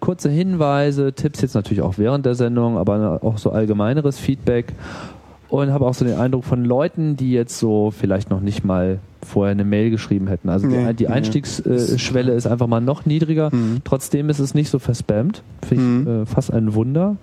kurze 0.00 0.30
Hinweise, 0.30 1.12
Tipps 1.12 1.42
jetzt 1.42 1.54
natürlich 1.54 1.80
auch 1.80 1.96
während 1.96 2.26
der 2.26 2.34
Sendung, 2.34 2.76
aber 2.76 3.20
auch 3.22 3.38
so 3.38 3.50
allgemeineres 3.52 4.18
Feedback 4.18 4.74
und 5.52 5.70
habe 5.70 5.86
auch 5.86 5.92
so 5.92 6.06
den 6.06 6.18
Eindruck 6.18 6.44
von 6.44 6.64
Leuten, 6.64 7.14
die 7.14 7.30
jetzt 7.30 7.58
so 7.58 7.90
vielleicht 7.90 8.30
noch 8.30 8.40
nicht 8.40 8.64
mal 8.64 9.00
vorher 9.22 9.52
eine 9.52 9.64
Mail 9.64 9.90
geschrieben 9.90 10.26
hätten. 10.26 10.48
Also 10.48 10.66
nee, 10.66 10.94
die, 10.94 11.08
Einstiegsschwelle 11.08 12.32
äh, 12.32 12.36
ist 12.36 12.46
einfach 12.46 12.68
mal 12.68 12.80
noch 12.80 13.04
niedriger. 13.04 13.54
Mhm. 13.54 13.82
Trotzdem 13.84 14.30
ist 14.30 14.38
es 14.38 14.54
nicht 14.54 14.70
so 14.70 14.78
verspammt. 14.78 15.42
Finde 15.68 15.84
ich 15.84 15.90
mhm. 15.90 16.22
äh, 16.22 16.26
fast 16.26 16.54
ein 16.54 16.72
Wunder. 16.72 17.16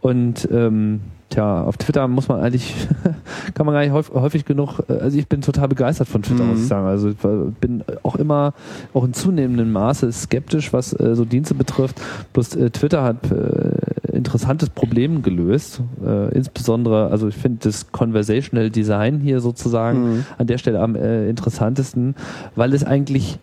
Und 0.00 0.48
ähm, 0.52 1.00
Tja, 1.32 1.64
auf 1.64 1.78
Twitter 1.78 2.06
muss 2.08 2.28
man 2.28 2.40
eigentlich, 2.40 2.74
kann 3.54 3.64
man 3.64 3.74
gar 3.74 3.80
nicht 3.80 3.92
häufig, 3.92 4.14
häufig, 4.14 4.44
genug, 4.44 4.80
äh, 4.88 4.98
also 4.98 5.16
ich 5.18 5.26
bin 5.26 5.40
total 5.40 5.66
begeistert 5.66 6.06
von 6.06 6.22
Twitter, 6.22 6.44
mhm. 6.44 6.50
muss 6.50 6.60
ich 6.60 6.68
sagen. 6.68 6.86
Also 6.86 7.08
ich 7.08 7.16
bin 7.16 7.82
auch 8.02 8.16
immer, 8.16 8.52
auch 8.92 9.04
in 9.04 9.14
zunehmendem 9.14 9.72
Maße 9.72 10.12
skeptisch, 10.12 10.74
was 10.74 10.92
äh, 10.92 11.14
so 11.14 11.24
Dienste 11.24 11.54
betrifft. 11.54 12.00
Bloß 12.34 12.56
äh, 12.56 12.70
Twitter 12.70 13.02
hat 13.02 13.30
äh, 13.32 14.01
interessantes 14.12 14.70
Problem 14.70 15.22
gelöst. 15.22 15.80
Äh, 16.04 16.34
insbesondere, 16.34 17.08
also 17.10 17.28
ich 17.28 17.36
finde 17.36 17.58
das 17.62 17.92
Conversational 17.92 18.70
Design 18.70 19.20
hier 19.20 19.40
sozusagen 19.40 20.16
mhm. 20.16 20.24
an 20.38 20.46
der 20.46 20.58
Stelle 20.58 20.80
am 20.80 20.94
äh, 20.94 21.28
interessantesten, 21.28 22.14
weil 22.54 22.74
es 22.74 22.84
eigentlich 22.84 23.38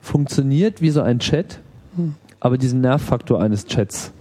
funktioniert 0.00 0.80
wie 0.80 0.90
so 0.90 1.02
ein 1.02 1.18
Chat, 1.18 1.60
mhm. 1.96 2.14
aber 2.40 2.58
diesen 2.58 2.80
Nervfaktor 2.80 3.40
eines 3.40 3.66
Chats 3.66 4.12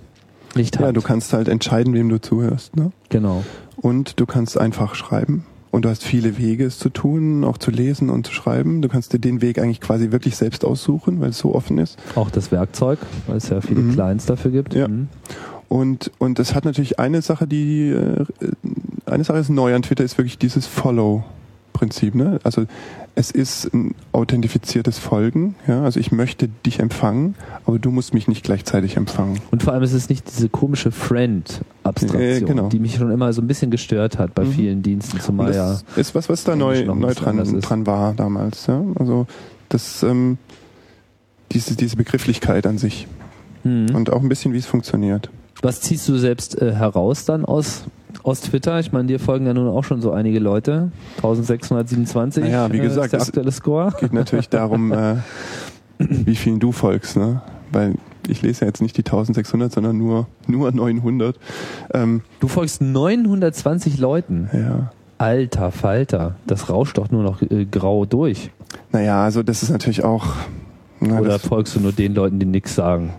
nicht 0.55 0.77
hat. 0.77 0.85
Ja, 0.85 0.91
du 0.91 1.01
kannst 1.01 1.33
halt 1.33 1.47
entscheiden, 1.47 1.93
wem 1.93 2.09
du 2.09 2.19
zuhörst. 2.19 2.75
Ne? 2.75 2.91
Genau. 3.09 3.43
Und 3.77 4.19
du 4.19 4.25
kannst 4.25 4.59
einfach 4.59 4.95
schreiben. 4.95 5.45
Und 5.71 5.85
du 5.85 5.89
hast 5.89 6.03
viele 6.03 6.39
Wege, 6.39 6.65
es 6.65 6.79
zu 6.79 6.89
tun, 6.89 7.43
auch 7.43 7.59
zu 7.59 7.69
lesen 7.69 8.09
und 8.09 8.25
zu 8.25 8.33
schreiben. 8.33 8.81
Du 8.81 8.89
kannst 8.89 9.13
dir 9.13 9.19
den 9.19 9.43
Weg 9.43 9.59
eigentlich 9.59 9.79
quasi 9.79 10.11
wirklich 10.11 10.35
selbst 10.35 10.65
aussuchen, 10.65 11.21
weil 11.21 11.29
es 11.29 11.37
so 11.37 11.53
offen 11.53 11.77
ist. 11.77 11.99
Auch 12.15 12.31
das 12.31 12.51
Werkzeug, 12.51 12.97
weil 13.27 13.37
es 13.37 13.49
ja 13.49 13.61
viele 13.61 13.81
mhm. 13.81 13.93
Clients 13.93 14.25
dafür 14.25 14.49
gibt. 14.49 14.73
Ja. 14.73 14.87
Mhm. 14.87 15.09
Und, 15.69 16.11
und 16.17 16.39
es 16.39 16.55
hat 16.55 16.65
natürlich 16.65 16.99
eine 16.99 17.21
Sache, 17.21 17.47
die, 17.47 17.91
äh, 17.91 18.25
eine 19.05 19.23
Sache 19.23 19.37
ist 19.37 19.49
neu 19.49 19.73
an 19.73 19.83
Twitter, 19.83 20.03
ist 20.03 20.17
wirklich 20.17 20.37
dieses 20.37 20.67
Follow. 20.67 21.23
Prinzip. 21.79 22.13
Ne? 22.13 22.41
Also 22.43 22.65
es 23.15 23.31
ist 23.31 23.73
ein 23.73 23.95
authentifiziertes 24.11 24.99
Folgen. 24.99 25.55
Ja? 25.65 25.83
Also 25.83 26.01
ich 26.01 26.11
möchte 26.11 26.49
dich 26.65 26.79
empfangen, 26.79 27.35
aber 27.65 27.79
du 27.79 27.89
musst 27.89 28.13
mich 28.13 28.27
nicht 28.27 28.43
gleichzeitig 28.43 28.97
empfangen. 28.97 29.39
Und 29.49 29.63
vor 29.63 29.71
allem 29.71 29.83
ist 29.83 29.93
es 29.93 30.09
nicht 30.09 30.27
diese 30.29 30.49
komische 30.49 30.91
Friend-Abstraktion, 30.91 32.21
äh, 32.21 32.41
genau. 32.41 32.67
die 32.67 32.79
mich 32.79 32.95
schon 32.95 33.09
immer 33.11 33.31
so 33.31 33.41
ein 33.41 33.47
bisschen 33.47 33.71
gestört 33.71 34.17
hat 34.17 34.35
bei 34.35 34.43
mhm. 34.43 34.51
vielen 34.51 34.83
Diensten, 34.83 35.21
zumal 35.21 35.55
ja. 35.55 35.79
ist 35.95 36.15
was, 36.15 36.27
was 36.27 36.43
da 36.43 36.57
neu, 36.57 36.83
neu 36.83 37.13
dran, 37.13 37.37
dran 37.61 37.87
war 37.87 38.13
damals. 38.13 38.67
Ja? 38.67 38.83
Also 38.95 39.25
das, 39.69 40.03
ähm, 40.03 40.37
diese, 41.53 41.77
diese 41.77 41.95
Begrifflichkeit 41.95 42.67
an 42.67 42.77
sich. 42.77 43.07
Mhm. 43.63 43.95
Und 43.95 44.11
auch 44.11 44.21
ein 44.21 44.27
bisschen, 44.27 44.51
wie 44.51 44.57
es 44.57 44.65
funktioniert. 44.65 45.29
Was 45.61 45.81
ziehst 45.81 46.07
du 46.07 46.17
selbst 46.17 46.61
äh, 46.61 46.73
heraus 46.73 47.25
dann 47.25 47.45
aus 47.45 47.83
aus 48.23 48.41
Twitter. 48.41 48.79
Ich 48.79 48.91
meine, 48.91 49.07
dir 49.07 49.19
folgen 49.19 49.45
ja 49.45 49.53
nun 49.53 49.67
auch 49.67 49.83
schon 49.83 50.01
so 50.01 50.11
einige 50.11 50.39
Leute. 50.39 50.91
1627 51.17 52.43
naja, 52.43 52.71
wie 52.71 52.79
gesagt, 52.79 53.13
äh, 53.13 53.17
ist 53.17 53.27
der 53.27 53.27
aktuelle 53.27 53.51
Score. 53.51 53.93
geht 53.99 54.13
natürlich 54.13 54.49
darum, 54.49 54.91
äh, 54.93 55.15
wie 55.97 56.35
vielen 56.35 56.59
du 56.59 56.71
folgst, 56.71 57.17
ne? 57.17 57.41
Weil 57.71 57.95
ich 58.27 58.41
lese 58.41 58.61
ja 58.61 58.67
jetzt 58.67 58.81
nicht 58.81 58.97
die 58.97 59.01
1600, 59.01 59.71
sondern 59.71 59.97
nur, 59.97 60.27
nur 60.47 60.71
900. 60.71 61.37
Ähm, 61.93 62.21
du 62.39 62.47
folgst 62.47 62.81
920 62.81 63.99
Leuten? 63.99 64.49
Ja. 64.53 64.91
Alter 65.17 65.71
Falter, 65.71 66.35
das 66.47 66.69
rauscht 66.69 66.97
doch 66.97 67.11
nur 67.11 67.23
noch 67.23 67.41
äh, 67.41 67.65
grau 67.65 68.05
durch. 68.05 68.51
Naja, 68.91 69.23
also 69.23 69.43
das 69.43 69.63
ist 69.63 69.69
natürlich 69.69 70.03
auch 70.03 70.35
na, 71.01 71.19
Oder 71.19 71.39
folgst 71.39 71.75
du 71.75 71.79
nur 71.79 71.91
den 71.91 72.13
Leuten, 72.13 72.39
die 72.39 72.45
nichts 72.45 72.75
sagen? 72.75 73.13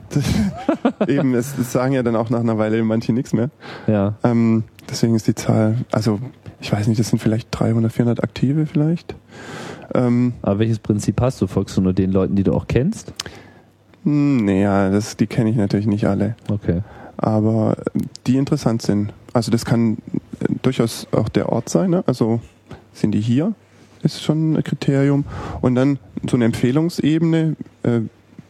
Eben, 1.09 1.35
es, 1.35 1.57
es, 1.59 1.73
sagen 1.73 1.94
ja 1.94 2.02
dann 2.02 2.16
auch 2.16 2.31
nach 2.31 2.40
einer 2.40 2.59
Weile 2.59 2.82
manche 2.82 3.12
nichts 3.12 3.32
mehr. 3.32 3.51
Ja. 3.86 4.15
Ähm, 4.23 4.65
deswegen 4.90 5.15
ist 5.15 5.27
die 5.27 5.35
Zahl, 5.35 5.78
also 5.90 6.20
ich 6.61 6.70
weiß 6.73 6.89
nicht, 6.89 7.01
das 7.01 7.09
sind 7.09 7.20
vielleicht 7.20 7.48
300, 7.52 7.93
400 7.93 8.23
Aktive 8.23 8.66
vielleicht. 8.66 9.15
Ähm, 9.94 10.35
Aber 10.43 10.59
welches 10.59 10.78
Prinzip 10.78 11.20
hast 11.20 11.40
du? 11.40 11.47
Folgst 11.47 11.77
du 11.77 11.81
nur 11.81 11.93
den 11.93 12.12
Leuten, 12.12 12.36
die 12.36 12.43
du 12.43 12.52
auch 12.52 12.66
kennst? 12.66 13.12
Hm, 14.05 14.44
naja, 14.44 14.90
das, 14.90 15.16
die 15.16 15.27
kenne 15.27 15.51
ich 15.51 15.57
natürlich 15.57 15.86
nicht 15.86 16.07
alle. 16.07 16.36
Okay. 16.51 16.82
Aber 17.16 17.77
die 18.27 18.36
interessant 18.36 18.82
sind. 18.82 19.12
Also 19.32 19.51
das 19.51 19.65
kann 19.65 19.98
äh, 20.40 20.47
durchaus 20.62 21.07
auch 21.12 21.28
der 21.28 21.51
Ort 21.51 21.69
sein. 21.69 21.90
Ne? 21.90 22.05
Also 22.07 22.40
sind 22.93 23.12
die 23.12 23.20
hier? 23.20 23.55
Ist 24.02 24.23
schon 24.23 24.55
ein 24.55 24.65
Kriterium. 24.65 25.24
Und 25.61 25.74
dann 25.74 25.98
so 26.28 26.36
eine 26.36 26.44
Empfehlungsebene, 26.47 27.56
äh, 27.82 28.01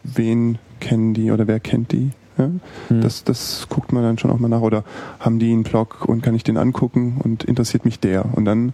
wen 0.03 0.57
kennen 0.79 1.13
die 1.13 1.31
oder 1.31 1.47
wer 1.47 1.59
kennt 1.59 1.91
die? 1.91 2.11
Ja? 2.37 2.49
Hm. 2.89 3.01
Das, 3.01 3.23
das 3.23 3.67
guckt 3.69 3.93
man 3.93 4.03
dann 4.03 4.17
schon 4.17 4.31
auch 4.31 4.39
mal 4.39 4.47
nach. 4.47 4.61
Oder 4.61 4.83
haben 5.19 5.39
die 5.39 5.51
einen 5.51 5.63
Blog 5.63 6.05
und 6.05 6.21
kann 6.21 6.35
ich 6.35 6.43
den 6.43 6.57
angucken 6.57 7.21
und 7.23 7.43
interessiert 7.43 7.85
mich 7.85 7.99
der? 7.99 8.25
Und 8.35 8.45
dann 8.45 8.73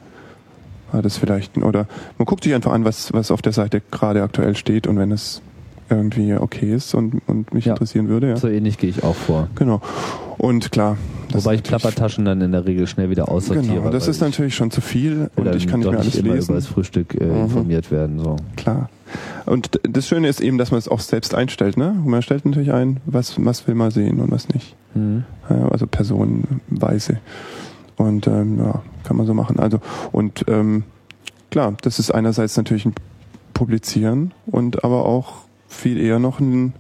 war 0.92 1.02
das 1.02 1.18
vielleicht, 1.18 1.58
oder 1.58 1.88
man 2.18 2.26
guckt 2.26 2.44
sich 2.44 2.54
einfach 2.54 2.72
an, 2.72 2.86
was, 2.86 3.12
was 3.14 3.32
auf 3.32 3.42
der 3.42 3.52
Seite 3.52 3.82
gerade 3.92 4.24
aktuell 4.24 4.56
steht 4.56 4.88
und 4.88 4.98
wenn 4.98 5.12
es 5.12 5.42
irgendwie 5.90 6.34
okay 6.34 6.74
ist 6.74 6.94
und, 6.94 7.22
und 7.28 7.54
mich 7.54 7.66
ja. 7.66 7.74
interessieren 7.74 8.10
würde. 8.10 8.30
Ja. 8.30 8.38
So 8.38 8.48
ähnlich 8.48 8.78
gehe 8.78 8.90
ich 8.90 9.04
auch 9.04 9.16
vor. 9.16 9.48
Genau. 9.56 9.82
Und 10.38 10.72
klar. 10.72 10.98
Wobei 11.34 11.56
ich 11.56 11.64
Plappertaschen 11.64 12.24
dann 12.24 12.40
in 12.42 12.54
der 12.54 12.66
Regel 12.66 12.88
schnell 12.88 13.10
wieder 13.10 13.30
aussortiere. 13.30 13.76
Genau, 13.76 13.90
das 13.90 14.08
ist 14.08 14.22
natürlich 14.22 14.56
schon 14.56 14.72
zu 14.72 14.80
viel 14.80 15.30
und 15.36 15.54
ich 15.56 15.68
kann 15.68 15.82
nicht 15.82 15.90
mehr 15.90 16.00
alles 16.00 16.14
nicht 16.14 16.26
immer 16.26 16.36
lesen. 16.36 16.52
über 16.52 16.56
das 16.56 16.68
Frühstück 16.68 17.16
äh, 17.20 17.26
mhm. 17.26 17.44
informiert 17.44 17.92
werden. 17.92 18.20
So. 18.20 18.38
Klar. 18.56 18.90
Und 19.46 19.80
das 19.84 20.08
Schöne 20.08 20.28
ist 20.28 20.42
eben, 20.42 20.58
dass 20.58 20.72
man 20.72 20.78
es 20.78 20.88
auch 20.88 21.00
selbst 21.00 21.36
einstellt. 21.36 21.76
Ne? 21.78 21.96
Man 22.06 22.22
stellt 22.22 22.46
natürlich 22.46 22.72
ein, 22.72 23.02
was, 23.06 23.36
was 23.44 23.68
will 23.68 23.76
man 23.76 23.92
sehen 23.92 24.20
und 24.20 24.32
was 24.32 24.50
nicht. 24.50 24.76
Mhm. 24.94 25.24
Also 25.48 25.86
personenweise. 25.88 27.20
Und 27.98 28.28
ähm, 28.28 28.60
ja, 28.60 28.84
kann 29.04 29.18
man 29.18 29.26
so 29.26 29.34
machen. 29.34 29.60
Also 29.60 29.80
und 30.12 30.46
ähm, 30.48 30.84
klar, 31.52 31.76
das 31.82 32.00
ist 32.00 32.12
einerseits 32.12 32.56
natürlich 32.58 32.86
ein 32.86 32.94
Publizieren 33.54 34.34
und 34.46 34.84
aber 34.84 35.06
auch 35.06 35.47
viel 35.68 36.00
eher 36.00 36.20
noch 36.20 36.40
ein, 36.40 36.74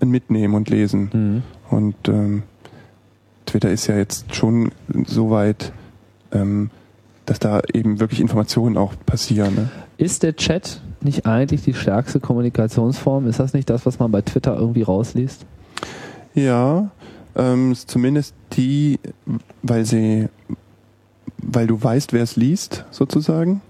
ein 0.00 0.10
Mitnehmen 0.10 0.54
und 0.54 0.70
Lesen. 0.70 1.10
Mhm. 1.12 1.42
Und 1.70 2.08
ähm, 2.08 2.42
Twitter 3.46 3.70
ist 3.70 3.86
ja 3.86 3.96
jetzt 3.96 4.34
schon 4.34 4.72
so 5.06 5.30
weit, 5.30 5.72
ähm, 6.32 6.70
dass 7.26 7.38
da 7.38 7.60
eben 7.72 8.00
wirklich 8.00 8.20
Informationen 8.20 8.76
auch 8.76 8.94
passieren. 9.06 9.54
Ne? 9.54 9.68
Ist 9.96 10.22
der 10.22 10.36
Chat 10.36 10.80
nicht 11.00 11.26
eigentlich 11.26 11.62
die 11.62 11.74
stärkste 11.74 12.20
Kommunikationsform? 12.20 13.26
Ist 13.26 13.40
das 13.40 13.52
nicht 13.52 13.68
das, 13.70 13.86
was 13.86 13.98
man 13.98 14.10
bei 14.10 14.22
Twitter 14.22 14.56
irgendwie 14.56 14.82
rausliest? 14.82 15.44
Ja, 16.34 16.90
ähm, 17.36 17.74
zumindest 17.74 18.34
die, 18.52 18.98
weil 19.62 19.84
sie, 19.84 20.28
weil 21.38 21.66
du 21.66 21.82
weißt, 21.82 22.12
wer 22.12 22.22
es 22.22 22.36
liest, 22.36 22.84
sozusagen. 22.90 23.60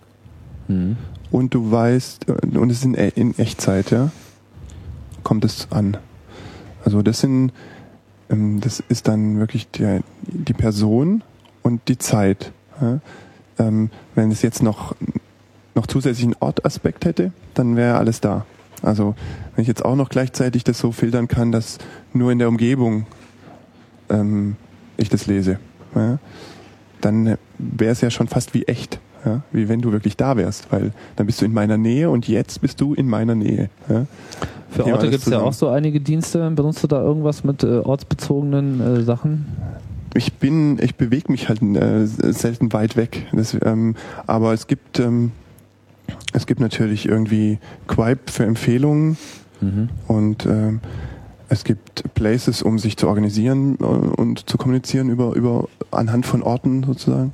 Mhm. 0.68 0.96
Und 1.30 1.54
du 1.54 1.70
weißt, 1.70 2.26
und 2.28 2.70
es 2.70 2.78
ist 2.78 2.84
in, 2.84 2.94
in 2.94 3.38
Echtzeit, 3.38 3.90
ja 3.90 4.10
kommt 5.28 5.44
es 5.44 5.68
an. 5.70 5.98
Also 6.86 7.02
das 7.02 7.20
sind, 7.20 7.52
ähm, 8.30 8.60
das 8.62 8.82
ist 8.88 9.08
dann 9.08 9.38
wirklich 9.38 9.70
der, 9.72 10.00
die 10.22 10.54
Person 10.54 11.22
und 11.62 11.86
die 11.88 11.98
Zeit. 11.98 12.50
Ähm, 13.58 13.90
wenn 14.14 14.30
es 14.30 14.40
jetzt 14.40 14.62
noch, 14.62 14.96
noch 15.74 15.86
zusätzlichen 15.86 16.34
Ortaspekt 16.40 17.04
hätte, 17.04 17.32
dann 17.52 17.76
wäre 17.76 17.98
alles 17.98 18.22
da. 18.22 18.46
Also 18.80 19.16
wenn 19.54 19.62
ich 19.62 19.68
jetzt 19.68 19.84
auch 19.84 19.96
noch 19.96 20.08
gleichzeitig 20.08 20.64
das 20.64 20.78
so 20.78 20.92
filtern 20.92 21.28
kann, 21.28 21.52
dass 21.52 21.76
nur 22.14 22.32
in 22.32 22.38
der 22.38 22.48
Umgebung 22.48 23.04
ähm, 24.08 24.56
ich 24.96 25.10
das 25.10 25.26
lese, 25.26 25.58
dann 27.02 27.36
wäre 27.58 27.92
es 27.92 28.00
ja 28.00 28.10
schon 28.10 28.28
fast 28.28 28.54
wie 28.54 28.64
echt, 28.64 28.98
ja, 29.28 29.42
wie 29.52 29.68
wenn 29.68 29.80
du 29.80 29.92
wirklich 29.92 30.16
da 30.16 30.36
wärst, 30.36 30.72
weil 30.72 30.92
dann 31.16 31.26
bist 31.26 31.40
du 31.40 31.44
in 31.44 31.52
meiner 31.52 31.76
Nähe 31.76 32.10
und 32.10 32.28
jetzt 32.28 32.60
bist 32.60 32.80
du 32.80 32.94
in 32.94 33.08
meiner 33.08 33.34
Nähe. 33.34 33.68
Ja. 33.88 34.06
Für 34.70 34.86
Orte 34.86 35.10
gibt 35.10 35.26
es 35.26 35.32
ja 35.32 35.40
auch 35.40 35.52
so 35.52 35.68
einige 35.68 36.00
Dienste. 36.00 36.50
Benutzt 36.50 36.82
du 36.82 36.86
da 36.86 37.02
irgendwas 37.02 37.44
mit 37.44 37.62
äh, 37.62 37.78
ortsbezogenen 37.78 38.80
äh, 38.80 39.02
Sachen? 39.02 39.46
Ich 40.14 40.34
bin, 40.34 40.78
ich 40.82 40.94
bewege 40.96 41.30
mich 41.30 41.48
halt 41.48 41.62
äh, 41.62 42.06
selten 42.06 42.72
weit 42.72 42.96
weg. 42.96 43.26
Das, 43.32 43.56
ähm, 43.62 43.94
aber 44.26 44.52
es 44.52 44.66
gibt, 44.66 44.98
ähm, 45.00 45.32
es 46.32 46.46
gibt 46.46 46.60
natürlich 46.60 47.06
irgendwie 47.06 47.58
Quipe 47.86 48.30
für 48.30 48.44
Empfehlungen 48.44 49.16
mhm. 49.60 49.88
und 50.06 50.46
ähm, 50.46 50.80
es 51.50 51.64
gibt 51.64 52.14
Places, 52.14 52.62
um 52.62 52.78
sich 52.78 52.96
zu 52.96 53.08
organisieren 53.08 53.78
äh, 53.80 53.84
und 53.84 54.48
zu 54.48 54.58
kommunizieren 54.58 55.08
über, 55.08 55.34
über 55.34 55.68
anhand 55.90 56.26
von 56.26 56.42
Orten 56.42 56.82
sozusagen. 56.84 57.32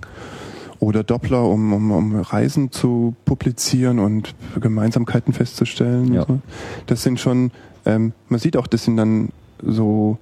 Oder 0.85 1.02
Doppler, 1.02 1.44
um, 1.44 1.73
um, 1.73 1.90
um 1.90 2.20
Reisen 2.20 2.70
zu 2.70 3.16
publizieren 3.24 3.98
und 3.98 4.35
Gemeinsamkeiten 4.61 5.32
festzustellen. 5.32 6.12
Ja. 6.12 6.27
So. 6.27 6.40
Das 6.86 7.02
sind 7.02 7.19
schon, 7.19 7.52
ähm, 7.86 8.12
man 8.28 8.39
sieht 8.39 8.56
auch, 8.59 8.66
das 8.66 8.85
sind 8.85 8.98
dann 8.98 9.31
so, 9.62 10.19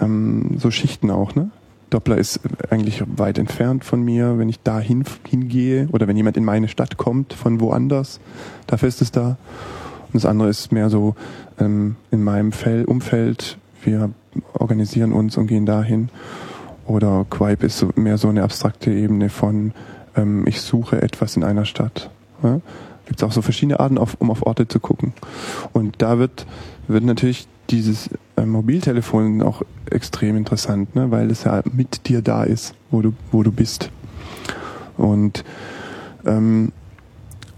ähm, 0.00 0.56
so 0.58 0.72
Schichten 0.72 1.10
auch, 1.10 1.36
ne? 1.36 1.50
Doppler 1.90 2.18
ist 2.18 2.40
eigentlich 2.70 3.02
weit 3.16 3.38
entfernt 3.38 3.84
von 3.84 4.02
mir, 4.02 4.38
wenn 4.38 4.48
ich 4.48 4.60
da 4.62 4.80
hin, 4.80 5.04
hingehe 5.28 5.88
oder 5.92 6.06
wenn 6.08 6.16
jemand 6.16 6.36
in 6.36 6.44
meine 6.44 6.68
Stadt 6.68 6.96
kommt 6.96 7.32
von 7.32 7.60
woanders, 7.60 8.20
dafür 8.66 8.88
ist 8.88 9.02
es 9.02 9.10
da. 9.10 9.36
Und 10.06 10.14
das 10.14 10.24
andere 10.24 10.48
ist 10.48 10.72
mehr 10.72 10.90
so 10.90 11.14
ähm, 11.58 11.96
in 12.10 12.22
meinem 12.22 12.50
Fell, 12.52 12.84
Umfeld, 12.84 13.58
wir 13.82 14.10
organisieren 14.54 15.12
uns 15.12 15.36
und 15.36 15.46
gehen 15.46 15.66
dahin. 15.66 16.08
Oder 16.86 17.26
Quipe 17.30 17.66
ist 17.66 17.78
so, 17.78 17.90
mehr 17.94 18.18
so 18.18 18.28
eine 18.28 18.42
abstrakte 18.42 18.90
Ebene 18.90 19.28
von 19.28 19.72
ähm, 20.16 20.46
ich 20.46 20.60
suche 20.60 21.00
etwas 21.02 21.36
in 21.36 21.44
einer 21.44 21.64
Stadt. 21.64 22.10
Ja? 22.42 22.60
Gibt 23.06 23.20
es 23.20 23.24
auch 23.24 23.32
so 23.32 23.42
verschiedene 23.42 23.80
Arten, 23.80 23.98
auf, 23.98 24.16
um 24.18 24.30
auf 24.30 24.46
Orte 24.46 24.68
zu 24.68 24.80
gucken. 24.80 25.12
Und 25.72 25.96
da 25.98 26.18
wird, 26.18 26.46
wird 26.86 27.04
natürlich 27.04 27.48
dieses 27.70 28.10
äh, 28.36 28.44
Mobiltelefon 28.44 29.42
auch 29.42 29.62
extrem 29.90 30.36
interessant, 30.36 30.94
ne? 30.94 31.10
weil 31.10 31.30
es 31.30 31.44
ja 31.44 31.62
mit 31.72 32.08
dir 32.08 32.22
da 32.22 32.44
ist, 32.44 32.74
wo 32.90 33.02
du, 33.02 33.14
wo 33.32 33.42
du 33.42 33.52
bist. 33.52 33.90
Und 34.96 35.44
ähm, 36.26 36.72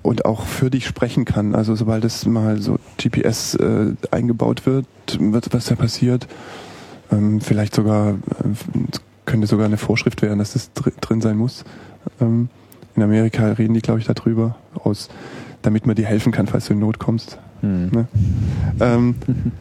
und 0.02 0.24
auch 0.24 0.46
für 0.46 0.70
dich 0.70 0.86
sprechen 0.86 1.24
kann. 1.24 1.54
Also 1.54 1.74
sobald 1.74 2.04
es 2.04 2.26
mal 2.26 2.60
so 2.60 2.78
GPS 2.98 3.54
äh, 3.54 3.94
eingebaut 4.10 4.66
wird, 4.66 4.86
wird 5.18 5.52
was 5.52 5.66
da 5.66 5.76
passiert. 5.76 6.26
Ähm, 7.10 7.40
vielleicht 7.40 7.74
sogar 7.74 8.10
äh, 8.10 8.16
könnte 9.24 9.46
sogar 9.46 9.66
eine 9.66 9.76
Vorschrift 9.76 10.22
werden, 10.22 10.40
dass 10.40 10.54
das 10.54 10.72
dr 10.72 10.92
drin 11.00 11.20
sein 11.20 11.36
muss. 11.36 11.64
Ähm, 12.20 12.48
in 12.94 13.02
Amerika 13.02 13.52
reden 13.52 13.74
die, 13.74 13.80
glaube 13.80 14.00
ich, 14.00 14.06
darüber, 14.06 14.56
aus, 14.74 15.08
damit 15.62 15.86
man 15.86 15.96
dir 15.96 16.06
helfen 16.06 16.32
kann, 16.32 16.46
falls 16.46 16.66
du 16.66 16.74
in 16.74 16.80
Not 16.80 16.98
kommst. 16.98 17.38
Hm. 17.60 17.90
Ne? 17.90 18.08
Ähm, 18.80 19.14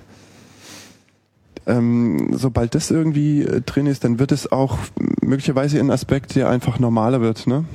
ähm, 1.68 2.32
sobald 2.34 2.76
das 2.76 2.92
irgendwie 2.92 3.44
äh, 3.44 3.62
drin 3.62 3.86
ist, 3.86 4.04
dann 4.04 4.20
wird 4.20 4.32
es 4.32 4.52
auch 4.52 4.78
möglicherweise 5.22 5.80
ein 5.80 5.92
Aspekt, 5.92 6.36
der 6.36 6.50
einfach 6.50 6.80
normaler 6.80 7.22
wird. 7.22 7.48
Ne? 7.48 7.66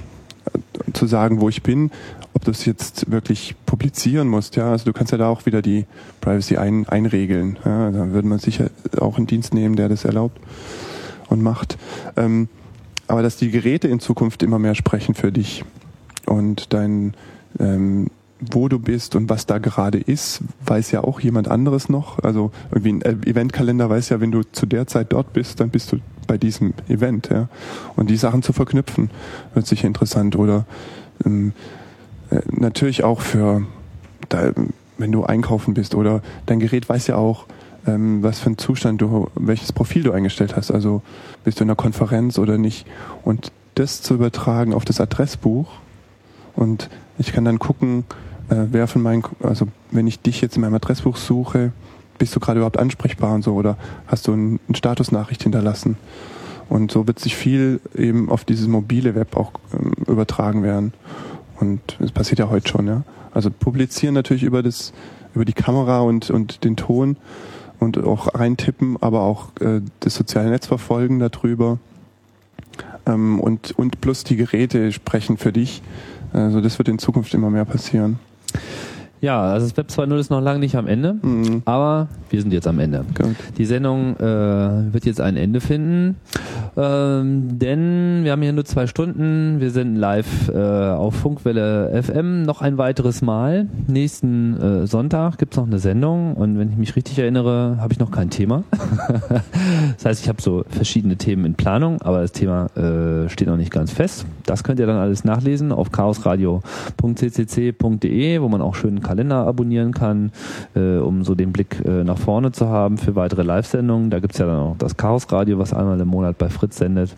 zu 0.92 1.06
sagen, 1.06 1.40
wo 1.40 1.48
ich 1.48 1.62
bin, 1.62 1.90
ob 2.32 2.44
du 2.44 2.50
es 2.50 2.64
jetzt 2.64 3.10
wirklich 3.10 3.54
publizieren 3.66 4.28
musst. 4.28 4.56
Ja, 4.56 4.70
also 4.70 4.84
du 4.84 4.92
kannst 4.92 5.12
ja 5.12 5.18
da 5.18 5.28
auch 5.28 5.46
wieder 5.46 5.62
die 5.62 5.86
Privacy 6.20 6.56
ein, 6.56 6.88
einregeln. 6.88 7.58
Ja, 7.64 7.90
da 7.90 8.10
würde 8.10 8.28
man 8.28 8.38
sicher 8.38 8.70
auch 8.98 9.16
einen 9.16 9.26
Dienst 9.26 9.54
nehmen, 9.54 9.76
der 9.76 9.88
das 9.88 10.04
erlaubt 10.04 10.38
und 11.28 11.42
macht. 11.42 11.78
Ähm, 12.16 12.48
aber 13.08 13.22
dass 13.22 13.36
die 13.36 13.50
Geräte 13.50 13.88
in 13.88 14.00
Zukunft 14.00 14.42
immer 14.42 14.58
mehr 14.58 14.74
sprechen 14.74 15.14
für 15.14 15.32
dich 15.32 15.64
und 16.26 16.72
dein 16.72 17.14
ähm, 17.58 18.08
wo 18.38 18.68
du 18.68 18.78
bist 18.78 19.16
und 19.16 19.30
was 19.30 19.46
da 19.46 19.58
gerade 19.58 19.98
ist, 19.98 20.42
weiß 20.66 20.90
ja 20.90 21.02
auch 21.02 21.20
jemand 21.20 21.48
anderes 21.48 21.88
noch. 21.88 22.18
Also 22.22 22.50
irgendwie 22.70 22.92
ein 22.92 23.22
Eventkalender 23.24 23.88
weiß 23.88 24.10
ja, 24.10 24.20
wenn 24.20 24.30
du 24.30 24.42
zu 24.42 24.66
der 24.66 24.86
Zeit 24.86 25.12
dort 25.12 25.32
bist, 25.32 25.60
dann 25.60 25.70
bist 25.70 25.92
du 25.92 25.98
bei 26.26 26.36
diesem 26.36 26.74
Event. 26.88 27.30
Ja. 27.30 27.48
Und 27.96 28.10
die 28.10 28.16
Sachen 28.16 28.42
zu 28.42 28.52
verknüpfen, 28.52 29.10
wird 29.54 29.66
sicher 29.66 29.86
interessant. 29.86 30.36
Oder 30.36 30.66
ähm, 31.24 31.52
äh, 32.30 32.40
natürlich 32.50 33.04
auch 33.04 33.22
für, 33.22 33.62
da, 34.28 34.52
wenn 34.98 35.12
du 35.12 35.24
einkaufen 35.24 35.72
bist 35.72 35.94
oder 35.94 36.22
dein 36.44 36.60
Gerät 36.60 36.88
weiß 36.88 37.06
ja 37.06 37.16
auch, 37.16 37.46
ähm, 37.86 38.22
was 38.22 38.40
für 38.40 38.46
einen 38.46 38.58
Zustand 38.58 39.00
du, 39.00 39.28
welches 39.34 39.72
Profil 39.72 40.02
du 40.02 40.12
eingestellt 40.12 40.56
hast. 40.56 40.70
Also 40.70 41.02
bist 41.44 41.60
du 41.60 41.64
in 41.64 41.70
einer 41.70 41.76
Konferenz 41.76 42.38
oder 42.38 42.58
nicht. 42.58 42.86
Und 43.22 43.52
das 43.74 44.02
zu 44.02 44.14
übertragen 44.14 44.74
auf 44.74 44.84
das 44.84 45.00
Adressbuch 45.00 45.68
und 46.54 46.88
ich 47.18 47.32
kann 47.32 47.44
dann 47.44 47.58
gucken, 47.58 48.04
äh, 48.48 48.66
wer 48.70 48.88
von 48.88 49.02
meinen, 49.02 49.22
also 49.42 49.68
wenn 49.90 50.06
ich 50.06 50.20
dich 50.20 50.40
jetzt 50.40 50.56
in 50.56 50.62
meinem 50.62 50.74
Adressbuch 50.74 51.16
suche, 51.16 51.72
bist 52.18 52.34
du 52.34 52.40
gerade 52.40 52.58
überhaupt 52.58 52.78
ansprechbar 52.78 53.34
und 53.34 53.42
so 53.42 53.54
oder 53.54 53.76
hast 54.06 54.26
du 54.26 54.32
eine 54.32 54.58
ein 54.68 54.74
Statusnachricht 54.74 55.42
hinterlassen? 55.42 55.96
Und 56.68 56.90
so 56.90 57.06
wird 57.06 57.20
sich 57.20 57.36
viel 57.36 57.80
eben 57.94 58.28
auf 58.28 58.44
dieses 58.44 58.66
mobile 58.66 59.14
Web 59.14 59.36
auch 59.36 59.52
ähm, 59.72 59.92
übertragen 60.06 60.62
werden. 60.62 60.94
Und 61.60 61.80
es 62.00 62.10
passiert 62.10 62.40
ja 62.40 62.50
heute 62.50 62.68
schon, 62.68 62.86
ja. 62.88 63.04
Also 63.32 63.50
publizieren 63.50 64.14
natürlich 64.14 64.42
über 64.42 64.62
das, 64.62 64.92
über 65.34 65.44
die 65.44 65.52
Kamera 65.52 66.00
und, 66.00 66.30
und 66.30 66.64
den 66.64 66.76
Ton 66.76 67.18
und 67.78 68.02
auch 68.02 68.34
reintippen, 68.34 68.96
aber 69.00 69.22
auch 69.22 69.48
äh, 69.60 69.80
das 70.00 70.14
soziale 70.14 70.50
Netz 70.50 70.66
verfolgen 70.66 71.18
darüber. 71.18 71.78
Ähm, 73.06 73.40
und, 73.40 73.72
und 73.78 74.00
plus 74.00 74.24
die 74.24 74.36
Geräte 74.36 74.92
sprechen 74.92 75.36
für 75.36 75.52
dich. 75.52 75.82
Also 76.32 76.60
das 76.60 76.78
wird 76.78 76.88
in 76.88 76.98
Zukunft 76.98 77.32
immer 77.34 77.50
mehr 77.50 77.64
passieren. 77.64 78.18
Ja, 79.20 79.42
also 79.42 79.66
das 79.66 79.76
Web 79.76 79.88
2.0 79.88 80.18
ist 80.18 80.30
noch 80.30 80.40
lange 80.40 80.58
nicht 80.58 80.74
am 80.76 80.86
Ende, 80.86 81.16
mhm. 81.22 81.60
aber 81.64 82.08
wir 82.30 82.40
sind 82.40 82.52
jetzt 82.52 82.68
am 82.68 82.78
Ende. 82.78 83.04
Gut. 83.14 83.34
Die 83.56 83.64
Sendung 83.64 84.16
äh, 84.16 84.92
wird 84.92 85.06
jetzt 85.06 85.20
ein 85.20 85.36
Ende 85.36 85.60
finden, 85.60 86.16
ähm, 86.76 87.58
denn 87.58 88.20
wir 88.24 88.32
haben 88.32 88.42
hier 88.42 88.52
nur 88.52 88.66
zwei 88.66 88.86
Stunden. 88.86 89.58
Wir 89.60 89.70
sind 89.70 89.96
live 89.96 90.48
äh, 90.48 90.56
auf 90.56 91.14
Funkwelle 91.14 92.02
FM 92.02 92.42
noch 92.42 92.60
ein 92.60 92.76
weiteres 92.78 93.22
Mal. 93.22 93.68
Nächsten 93.86 94.60
äh, 94.60 94.84
Sonntag 94.86 95.38
gibt's 95.38 95.56
noch 95.56 95.66
eine 95.66 95.78
Sendung 95.78 96.34
und 96.34 96.58
wenn 96.58 96.70
ich 96.70 96.76
mich 96.76 96.94
richtig 96.96 97.18
erinnere, 97.18 97.78
habe 97.80 97.94
ich 97.94 97.98
noch 97.98 98.10
kein 98.10 98.28
Thema. 98.28 98.64
das 99.96 100.04
heißt, 100.04 100.22
ich 100.22 100.28
habe 100.28 100.42
so 100.42 100.64
verschiedene 100.68 101.16
Themen 101.16 101.46
in 101.46 101.54
Planung, 101.54 102.02
aber 102.02 102.20
das 102.20 102.32
Thema 102.32 102.66
äh, 102.76 103.30
steht 103.30 103.48
noch 103.48 103.56
nicht 103.56 103.70
ganz 103.70 103.92
fest. 103.92 104.26
Das 104.44 104.62
könnt 104.62 104.78
ihr 104.78 104.86
dann 104.86 104.98
alles 104.98 105.24
nachlesen 105.24 105.72
auf 105.72 105.90
chaosradio.ccc.de, 105.90 108.42
wo 108.42 108.48
man 108.48 108.60
auch 108.60 108.74
schön 108.74 109.00
Kalender 109.06 109.46
abonnieren 109.46 109.92
kann, 109.92 110.32
äh, 110.74 110.96
um 110.98 111.22
so 111.24 111.34
den 111.34 111.52
Blick 111.52 111.84
äh, 111.84 112.04
nach 112.04 112.18
vorne 112.18 112.52
zu 112.52 112.68
haben 112.68 112.98
für 112.98 113.14
weitere 113.14 113.42
Live-Sendungen. 113.42 114.10
Da 114.10 114.18
gibt's 114.18 114.38
ja 114.38 114.46
dann 114.46 114.58
auch 114.58 114.76
das 114.78 114.96
Chaos 114.96 115.30
Radio, 115.30 115.58
was 115.58 115.72
einmal 115.72 116.00
im 116.00 116.08
Monat 116.08 116.38
bei 116.38 116.48
Fritz 116.48 116.78
sendet. 116.78 117.14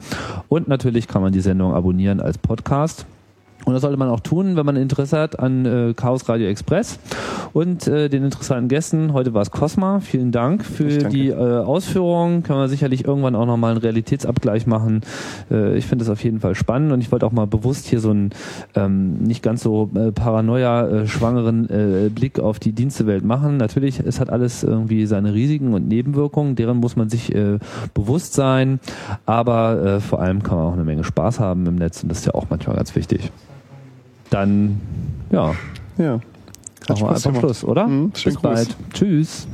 Und 0.49 0.69
natürlich 0.69 1.09
kann 1.09 1.23
man 1.23 1.33
die 1.33 1.41
Sendung 1.41 1.75
abonnieren 1.75 2.21
als 2.21 2.39
Podcast. 2.39 3.07
Und 3.69 3.75
das 3.75 3.83
sollte 3.83 3.99
man 3.99 4.09
auch 4.09 4.21
tun, 4.21 4.57
wenn 4.57 4.65
man 4.65 4.77
Interesse 4.77 5.19
hat 5.19 5.39
an 5.39 5.67
äh, 5.67 5.93
Chaos 5.93 6.27
Radio 6.27 6.49
Express 6.49 6.99
und 7.53 7.87
äh, 7.87 8.09
den 8.09 8.25
interessanten 8.25 8.69
Gästen. 8.69 9.13
Heute 9.13 9.35
war 9.35 9.43
es 9.43 9.51
Cosma. 9.51 10.01
Vielen 10.01 10.33
Dank 10.33 10.65
für 10.65 10.89
die 10.89 11.29
äh, 11.29 11.35
Ausführungen. 11.35 12.43
Kann 12.43 12.57
man 12.57 12.71
sicherlich 12.71 13.05
irgendwann 13.05 13.35
auch 13.35 13.45
nochmal 13.45 13.73
einen 13.73 13.81
Realitätsabgleich 13.81 14.67
machen. 14.67 15.03
Äh, 15.51 15.77
ich 15.77 15.85
finde 15.85 16.07
das 16.07 16.11
auf 16.11 16.25
jeden 16.25 16.41
Fall 16.41 16.55
spannend 16.55 16.93
und 16.93 17.03
ich 17.03 17.13
wollte 17.13 17.27
auch 17.27 17.33
mal 17.33 17.47
bewusst 17.47 17.85
hier 17.85 18.01
so 18.01 18.09
einen 18.09 18.31
ähm, 18.75 19.19
nicht 19.19 19.43
ganz 19.43 19.63
so 19.63 19.91
äh, 19.95 20.13
paranoia 20.13 20.89
äh, 20.89 21.07
schwangeren 21.07 21.69
äh, 21.69 22.09
Blick 22.09 22.41
auf 22.41 22.59
die 22.59 22.73
Dienstewelt 22.73 23.23
machen. 23.23 23.59
Natürlich, 23.59 24.01
es 24.01 24.19
hat 24.19 24.31
alles 24.31 24.65
irgendwie 24.65 25.05
seine 25.05 25.35
Risiken 25.35 25.75
und 25.75 25.89
Nebenwirkungen, 25.89 26.57
deren 26.57 26.79
muss 26.79 26.97
man 26.97 27.11
sich 27.11 27.35
äh, 27.35 27.59
bewusst 27.93 28.33
sein. 28.33 28.81
Aber 29.27 29.83
äh, 29.85 30.01
vor 30.01 30.23
allem 30.23 30.43
kann 30.43 30.57
man 30.57 30.67
auch 30.69 30.73
eine 30.73 30.85
Menge 30.85 31.05
Spaß 31.05 31.39
haben 31.39 31.67
im 31.67 31.75
Netz 31.75 32.03
und 32.03 32.09
das 32.09 32.21
ist 32.21 32.25
ja 32.25 32.33
auch 32.33 32.47
manchmal 32.49 32.75
ganz 32.75 32.97
wichtig 32.97 33.31
dann, 34.31 34.81
ja. 35.31 35.55
Ja. 35.99 36.21
Machen 36.89 37.03
wir 37.03 37.11
einfach 37.11 37.35
Schluss, 37.39 37.65
oder? 37.65 37.87
Mhm, 37.87 38.11
Bis 38.11 38.37
bald. 38.39 38.77
Tschüss. 38.95 39.47